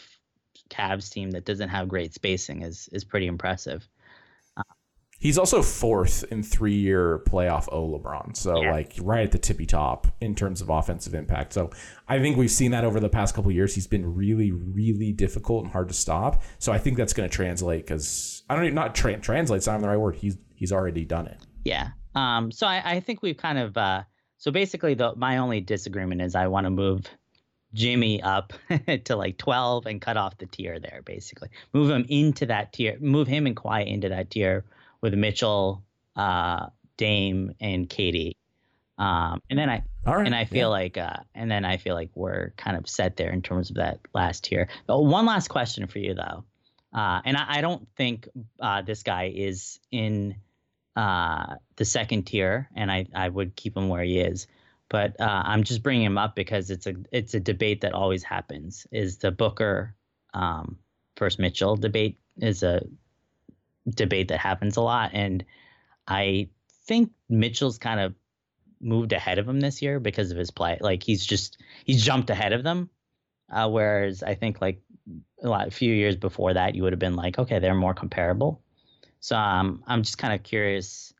Cavs 0.68 1.10
team 1.10 1.30
that 1.30 1.46
doesn't 1.46 1.70
have 1.70 1.88
great 1.88 2.12
spacing 2.12 2.60
is 2.60 2.90
is 2.92 3.04
pretty 3.04 3.26
impressive. 3.26 3.88
He's 5.20 5.36
also 5.36 5.62
fourth 5.62 6.24
in 6.30 6.44
three 6.44 6.76
year 6.76 7.18
playoff 7.18 7.68
O 7.72 7.88
LeBron. 7.88 8.36
So 8.36 8.62
yeah. 8.62 8.70
like 8.70 8.94
right 9.02 9.24
at 9.24 9.32
the 9.32 9.38
tippy 9.38 9.66
top 9.66 10.06
in 10.20 10.36
terms 10.36 10.60
of 10.60 10.68
offensive 10.68 11.12
impact. 11.12 11.52
So 11.52 11.70
I 12.06 12.20
think 12.20 12.36
we've 12.36 12.50
seen 12.50 12.70
that 12.70 12.84
over 12.84 13.00
the 13.00 13.08
past 13.08 13.34
couple 13.34 13.50
years. 13.50 13.74
He's 13.74 13.88
been 13.88 14.14
really, 14.14 14.52
really 14.52 15.10
difficult 15.12 15.64
and 15.64 15.72
hard 15.72 15.88
to 15.88 15.94
stop. 15.94 16.44
So 16.60 16.72
I 16.72 16.78
think 16.78 16.96
that's 16.96 17.12
going 17.12 17.28
to 17.28 17.34
translate 17.34 17.84
because 17.84 18.44
I 18.48 18.54
don't 18.54 18.64
even 18.64 18.76
not 18.76 18.94
tra- 18.94 19.18
translate. 19.18 19.58
It's 19.58 19.66
not 19.66 19.80
the 19.80 19.88
right 19.88 19.96
word. 19.96 20.14
He's 20.14 20.38
he's 20.54 20.70
already 20.70 21.04
done 21.04 21.26
it. 21.26 21.38
Yeah. 21.64 21.88
Um. 22.14 22.52
So 22.52 22.68
I, 22.68 22.82
I 22.84 23.00
think 23.00 23.20
we've 23.20 23.36
kind 23.36 23.58
of 23.58 23.76
uh. 23.76 24.04
So 24.36 24.52
basically, 24.52 24.94
the 24.94 25.16
my 25.16 25.38
only 25.38 25.60
disagreement 25.60 26.22
is 26.22 26.36
I 26.36 26.46
want 26.46 26.66
to 26.66 26.70
move 26.70 27.06
Jimmy 27.74 28.22
up 28.22 28.52
to 29.04 29.16
like 29.16 29.36
12 29.38 29.86
and 29.86 30.00
cut 30.00 30.16
off 30.16 30.38
the 30.38 30.46
tier 30.46 30.78
there, 30.78 31.02
basically. 31.04 31.48
Move 31.72 31.90
him 31.90 32.06
into 32.08 32.46
that 32.46 32.72
tier, 32.72 32.96
move 33.00 33.26
him 33.26 33.48
and 33.48 33.56
Kawhi 33.56 33.84
into 33.84 34.08
that 34.10 34.30
tier 34.30 34.64
with 35.00 35.14
Mitchell, 35.14 35.84
uh, 36.16 36.66
Dame, 36.96 37.54
and 37.60 37.88
KD. 37.88 38.32
Um, 38.98 39.40
and 39.48 39.58
then 39.58 39.70
I 39.70 39.84
right, 40.04 40.26
and 40.26 40.34
I 40.34 40.44
feel 40.44 40.68
yeah. 40.68 40.80
like 40.80 40.96
uh, 40.96 41.16
and 41.34 41.50
then 41.50 41.64
I 41.64 41.76
feel 41.76 41.94
like 41.94 42.10
we're 42.14 42.50
kind 42.56 42.76
of 42.76 42.88
set 42.88 43.16
there 43.16 43.30
in 43.30 43.42
terms 43.42 43.70
of 43.70 43.76
that 43.76 44.00
last 44.12 44.44
tier. 44.44 44.68
But 44.86 45.02
one 45.02 45.24
last 45.24 45.48
question 45.48 45.86
for 45.86 46.00
you 46.00 46.14
though, 46.14 46.44
uh, 46.92 47.20
and 47.24 47.36
I, 47.36 47.58
I, 47.58 47.60
don't 47.60 47.86
think 47.96 48.28
uh, 48.60 48.82
this 48.82 49.04
guy 49.04 49.32
is 49.34 49.78
in 49.92 50.34
uh, 50.96 51.54
the 51.76 51.84
second 51.84 52.24
tier, 52.24 52.68
and 52.74 52.90
I, 52.90 53.06
I 53.14 53.28
would 53.28 53.54
keep 53.54 53.76
him 53.76 53.88
where 53.88 54.02
he 54.02 54.18
is. 54.18 54.48
But 54.88 55.20
uh, 55.20 55.42
I'm 55.44 55.62
just 55.62 55.82
bringing 55.82 56.06
him 56.06 56.18
up 56.18 56.34
because 56.34 56.70
it's 56.70 56.86
a 56.86 56.94
it's 57.12 57.34
a 57.34 57.40
debate 57.40 57.82
that 57.82 57.92
always 57.92 58.24
happens. 58.24 58.86
Is 58.90 59.18
the 59.18 59.30
Booker 59.30 59.94
um, 60.34 60.76
versus 61.18 61.38
Mitchell 61.38 61.76
debate 61.76 62.18
is 62.38 62.62
a 62.62 62.82
debate 63.88 64.28
that 64.28 64.38
happens 64.38 64.76
a 64.76 64.82
lot. 64.82 65.10
And 65.14 65.44
I 66.06 66.48
think 66.86 67.12
Mitchell's 67.28 67.78
kind 67.78 68.00
of 68.00 68.14
moved 68.80 69.12
ahead 69.12 69.38
of 69.38 69.48
him 69.48 69.60
this 69.60 69.82
year 69.82 70.00
because 70.00 70.30
of 70.30 70.38
his 70.38 70.50
play. 70.50 70.78
Like 70.80 71.02
he's 71.02 71.24
just 71.24 71.58
he's 71.84 72.02
jumped 72.02 72.30
ahead 72.30 72.52
of 72.52 72.62
them. 72.62 72.90
Uh, 73.50 73.68
whereas 73.68 74.22
I 74.22 74.34
think 74.34 74.60
like 74.60 74.80
a 75.42 75.48
lot 75.48 75.68
a 75.68 75.70
few 75.70 75.92
years 75.92 76.16
before 76.16 76.54
that, 76.54 76.74
you 76.74 76.82
would 76.82 76.92
have 76.92 77.00
been 77.00 77.16
like, 77.16 77.38
okay, 77.38 77.58
they're 77.58 77.74
more 77.74 77.94
comparable. 77.94 78.62
So 79.20 79.36
um, 79.36 79.82
I'm 79.86 80.02
just 80.02 80.18
kind 80.18 80.34
of 80.34 80.42
curious. 80.42 81.12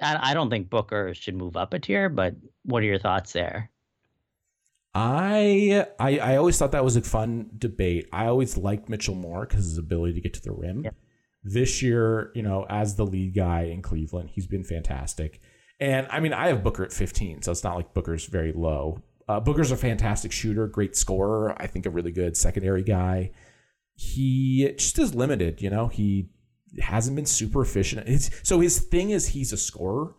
I, 0.00 0.30
I 0.30 0.34
don't 0.34 0.50
think 0.50 0.70
Booker 0.70 1.14
should 1.14 1.34
move 1.34 1.56
up 1.56 1.74
a 1.74 1.78
tier, 1.78 2.08
but 2.08 2.34
what 2.64 2.82
are 2.82 2.86
your 2.86 2.98
thoughts 2.98 3.32
there? 3.32 3.70
I, 4.94 5.86
I 5.98 6.18
I 6.18 6.36
always 6.36 6.56
thought 6.56 6.72
that 6.72 6.84
was 6.84 6.96
a 6.96 7.02
fun 7.02 7.50
debate. 7.58 8.08
I 8.12 8.26
always 8.26 8.56
liked 8.56 8.88
Mitchell 8.88 9.14
more 9.14 9.44
because 9.44 9.64
his 9.64 9.76
ability 9.76 10.14
to 10.14 10.20
get 10.22 10.32
to 10.34 10.42
the 10.42 10.52
rim. 10.52 10.84
Yep 10.84 10.94
this 11.46 11.80
year, 11.80 12.32
you 12.34 12.42
know, 12.42 12.66
as 12.68 12.96
the 12.96 13.06
lead 13.06 13.34
guy 13.34 13.62
in 13.62 13.80
Cleveland, 13.80 14.30
he's 14.30 14.46
been 14.46 14.64
fantastic. 14.64 15.40
And 15.78 16.06
I 16.10 16.20
mean, 16.20 16.32
I 16.32 16.48
have 16.48 16.64
Booker 16.64 16.84
at 16.84 16.92
15, 16.92 17.42
so 17.42 17.52
it's 17.52 17.62
not 17.62 17.76
like 17.76 17.94
Booker's 17.94 18.26
very 18.26 18.52
low. 18.52 19.02
Uh, 19.28 19.40
Booker's 19.40 19.70
a 19.70 19.76
fantastic 19.76 20.32
shooter, 20.32 20.66
great 20.66 20.96
scorer. 20.96 21.54
I 21.60 21.66
think 21.66 21.86
a 21.86 21.90
really 21.90 22.10
good 22.10 22.36
secondary 22.36 22.82
guy. 22.82 23.30
He 23.94 24.72
just 24.76 24.98
is 24.98 25.14
limited, 25.14 25.62
you 25.62 25.70
know. 25.70 25.86
He 25.88 26.30
hasn't 26.80 27.16
been 27.16 27.26
super 27.26 27.62
efficient. 27.62 28.08
It's, 28.08 28.30
so 28.42 28.60
his 28.60 28.78
thing 28.80 29.10
is 29.10 29.28
he's 29.28 29.52
a 29.52 29.56
scorer, 29.56 30.14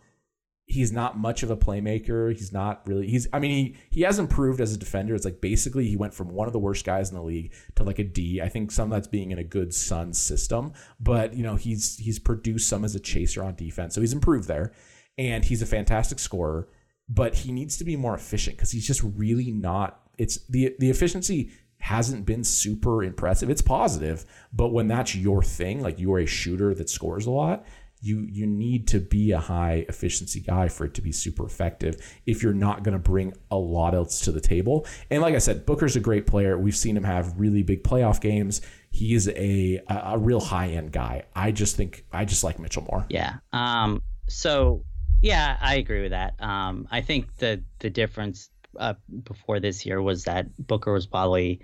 he's 0.68 0.92
not 0.92 1.18
much 1.18 1.42
of 1.42 1.50
a 1.50 1.56
playmaker. 1.56 2.32
He's 2.32 2.52
not 2.52 2.86
really. 2.86 3.08
He's. 3.08 3.26
I 3.32 3.38
mean, 3.38 3.50
he 3.50 3.76
he 3.90 4.02
has 4.02 4.18
improved 4.18 4.60
as 4.60 4.72
a 4.72 4.78
defender. 4.78 5.14
It's 5.14 5.24
like 5.24 5.40
basically 5.40 5.88
he 5.88 5.96
went 5.96 6.14
from 6.14 6.28
one 6.28 6.46
of 6.46 6.52
the 6.52 6.58
worst 6.58 6.84
guys 6.84 7.08
in 7.08 7.16
the 7.16 7.22
league 7.22 7.52
to 7.74 7.82
like 7.82 7.98
a 7.98 8.04
D. 8.04 8.40
I 8.40 8.48
think 8.48 8.70
some 8.70 8.84
of 8.84 8.96
that's 8.96 9.08
being 9.08 9.30
in 9.32 9.38
a 9.38 9.44
good 9.44 9.74
Sun 9.74 10.12
system, 10.12 10.72
but 11.00 11.34
you 11.34 11.42
know 11.42 11.56
he's 11.56 11.96
he's 11.96 12.18
produced 12.18 12.68
some 12.68 12.84
as 12.84 12.94
a 12.94 13.00
chaser 13.00 13.42
on 13.42 13.54
defense, 13.56 13.94
so 13.94 14.00
he's 14.00 14.12
improved 14.12 14.46
there, 14.46 14.72
and 15.16 15.44
he's 15.44 15.62
a 15.62 15.66
fantastic 15.66 16.18
scorer. 16.18 16.68
But 17.08 17.34
he 17.34 17.52
needs 17.52 17.78
to 17.78 17.84
be 17.84 17.96
more 17.96 18.14
efficient 18.14 18.56
because 18.56 18.70
he's 18.70 18.86
just 18.86 19.02
really 19.02 19.50
not. 19.50 20.00
It's 20.18 20.46
the 20.48 20.76
the 20.78 20.90
efficiency 20.90 21.50
hasn't 21.78 22.26
been 22.26 22.44
super 22.44 23.02
impressive. 23.04 23.48
It's 23.48 23.62
positive, 23.62 24.24
but 24.52 24.72
when 24.72 24.88
that's 24.88 25.14
your 25.14 25.42
thing, 25.42 25.80
like 25.80 25.98
you 25.98 26.12
are 26.12 26.18
a 26.18 26.26
shooter 26.26 26.74
that 26.74 26.90
scores 26.90 27.26
a 27.26 27.30
lot, 27.30 27.64
you 28.00 28.20
you 28.30 28.46
need 28.46 28.86
to 28.88 29.00
be 29.00 29.32
a 29.32 29.38
high 29.38 29.84
efficiency 29.88 30.40
guy 30.40 30.68
for 30.68 30.84
it 30.84 30.94
to 30.94 31.02
be 31.02 31.12
super 31.12 31.44
effective 31.44 31.96
if 32.26 32.42
you're 32.42 32.52
not 32.52 32.82
going 32.82 32.92
to 32.92 32.98
bring 32.98 33.32
a 33.50 33.56
lot 33.56 33.94
else 33.94 34.20
to 34.20 34.32
the 34.32 34.40
table. 34.40 34.86
And 35.10 35.22
like 35.22 35.34
i 35.34 35.38
said 35.38 35.66
booker's 35.66 35.96
a 35.96 36.00
great 36.00 36.26
player. 36.26 36.58
We've 36.58 36.76
seen 36.76 36.96
him 36.96 37.04
have 37.04 37.38
really 37.38 37.62
big 37.62 37.82
playoff 37.82 38.20
games. 38.20 38.60
He 38.90 39.14
is 39.14 39.28
a 39.28 39.82
a, 39.88 40.18
real 40.18 40.40
high 40.40 40.68
end 40.68 40.92
guy. 40.92 41.24
I 41.34 41.52
just 41.52 41.76
think 41.76 42.04
i 42.12 42.24
just 42.24 42.44
like 42.44 42.58
mitchell 42.58 42.86
more. 42.90 43.06
Yeah 43.08 43.36
um 43.52 44.02
so 44.28 44.84
yeah 45.22 45.56
i 45.60 45.76
agree 45.76 46.02
with 46.02 46.12
that. 46.12 46.34
Um 46.40 46.86
i 46.90 47.00
think 47.00 47.36
the 47.36 47.62
the 47.80 47.90
difference 47.90 48.50
uh, 48.78 48.94
before 49.24 49.60
this 49.60 49.86
year 49.86 50.00
was 50.00 50.24
that 50.24 50.46
booker 50.66 50.92
was 50.92 51.06
probably 51.06 51.60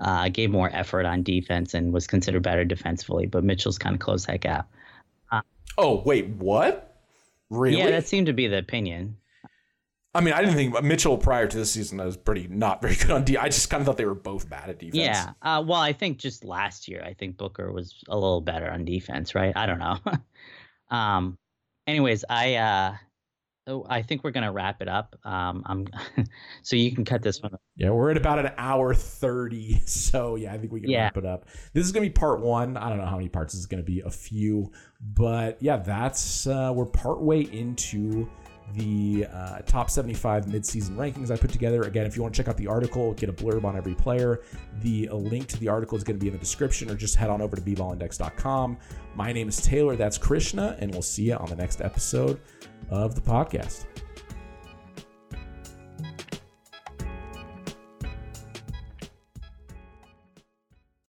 uh, 0.00 0.28
gave 0.28 0.50
more 0.50 0.70
effort 0.72 1.04
on 1.04 1.22
defense 1.22 1.74
and 1.74 1.92
was 1.92 2.06
considered 2.06 2.42
better 2.42 2.64
defensively, 2.64 3.26
but 3.26 3.44
Mitchell's 3.44 3.78
kind 3.78 3.94
of 3.94 4.00
closed 4.00 4.26
that 4.26 4.40
gap. 4.40 4.68
Oh 5.78 6.02
wait, 6.02 6.28
what? 6.28 6.98
Really? 7.50 7.78
Yeah, 7.78 7.90
that 7.90 8.06
seemed 8.06 8.26
to 8.26 8.32
be 8.32 8.46
the 8.46 8.58
opinion. 8.58 9.16
I 10.12 10.20
mean, 10.20 10.34
I 10.34 10.40
didn't 10.40 10.56
think 10.56 10.82
Mitchell 10.82 11.16
prior 11.16 11.46
to 11.46 11.56
this 11.56 11.70
season 11.70 11.98
was 11.98 12.16
pretty 12.16 12.48
not 12.48 12.82
very 12.82 12.96
good 13.00 13.10
on 13.10 13.24
D. 13.24 13.36
I 13.36 13.48
just 13.48 13.70
kind 13.70 13.80
of 13.80 13.86
thought 13.86 13.96
they 13.96 14.04
were 14.04 14.14
both 14.14 14.48
bad 14.48 14.68
at 14.68 14.78
defense. 14.78 14.96
Yeah. 14.96 15.32
Uh, 15.42 15.62
well, 15.64 15.80
I 15.80 15.92
think 15.92 16.18
just 16.18 16.44
last 16.44 16.88
year, 16.88 17.02
I 17.04 17.14
think 17.14 17.36
Booker 17.36 17.72
was 17.72 18.02
a 18.08 18.14
little 18.14 18.40
better 18.40 18.70
on 18.70 18.84
defense, 18.84 19.34
right? 19.34 19.56
I 19.56 19.66
don't 19.66 19.78
know. 19.78 19.98
um. 20.96 21.38
Anyways, 21.86 22.24
I 22.28 22.54
uh, 22.54 22.96
oh, 23.66 23.86
I 23.88 24.02
think 24.02 24.24
we're 24.24 24.30
gonna 24.30 24.52
wrap 24.52 24.82
it 24.82 24.88
up. 24.88 25.16
Um. 25.24 25.62
I'm. 25.66 25.86
so 26.62 26.76
you 26.76 26.92
can 26.92 27.04
cut 27.04 27.22
this 27.22 27.40
one. 27.42 27.52
Yeah, 27.76 27.90
we're 27.90 28.10
at 28.10 28.16
about 28.16 28.38
an 28.38 28.52
hour 28.56 28.94
thirty. 28.94 29.82
So 29.86 30.36
yeah, 30.36 30.52
I 30.52 30.58
think 30.58 30.72
we 30.72 30.80
can 30.80 30.90
Yeah. 30.90 31.04
wrap 31.04 31.16
it 31.18 31.26
up. 31.26 31.46
This 31.72 31.84
is 31.84 31.92
gonna 31.92 32.06
be 32.06 32.10
part 32.10 32.40
one. 32.40 32.76
I 32.76 32.88
don't 32.88 32.98
know 32.98 33.06
how 33.06 33.16
many 33.16 33.28
parts 33.28 33.52
this 33.54 33.60
is 33.60 33.66
gonna 33.66 33.82
be. 33.82 34.00
A 34.00 34.10
few, 34.10 34.70
but 35.00 35.60
yeah, 35.62 35.76
that's 35.76 36.46
uh, 36.46 36.72
we're 36.74 36.86
partway 36.86 37.42
into 37.42 38.28
the 38.74 39.26
uh, 39.32 39.58
top 39.66 39.90
75 39.90 40.46
midseason 40.46 40.90
rankings 40.96 41.32
I 41.32 41.36
put 41.36 41.50
together. 41.50 41.82
Again, 41.82 42.06
if 42.06 42.14
you 42.14 42.22
want 42.22 42.32
to 42.34 42.40
check 42.40 42.46
out 42.48 42.56
the 42.56 42.68
article, 42.68 43.14
get 43.14 43.28
a 43.28 43.32
blurb 43.32 43.64
on 43.64 43.76
every 43.76 43.94
player. 43.94 44.42
The 44.80 45.08
uh, 45.08 45.16
link 45.16 45.48
to 45.48 45.58
the 45.58 45.66
article 45.66 45.98
is 45.98 46.04
going 46.04 46.16
to 46.18 46.20
be 46.20 46.28
in 46.28 46.32
the 46.34 46.38
description, 46.38 46.88
or 46.88 46.94
just 46.94 47.16
head 47.16 47.30
on 47.30 47.42
over 47.42 47.56
to 47.56 47.62
bballindex.com. 47.62 48.78
My 49.16 49.32
name 49.32 49.48
is 49.48 49.60
Taylor. 49.60 49.96
That's 49.96 50.18
Krishna, 50.18 50.76
and 50.78 50.92
we'll 50.92 51.02
see 51.02 51.24
you 51.24 51.34
on 51.34 51.48
the 51.48 51.56
next 51.56 51.80
episode 51.80 52.40
of 52.90 53.14
the 53.14 53.20
podcast. 53.20 53.86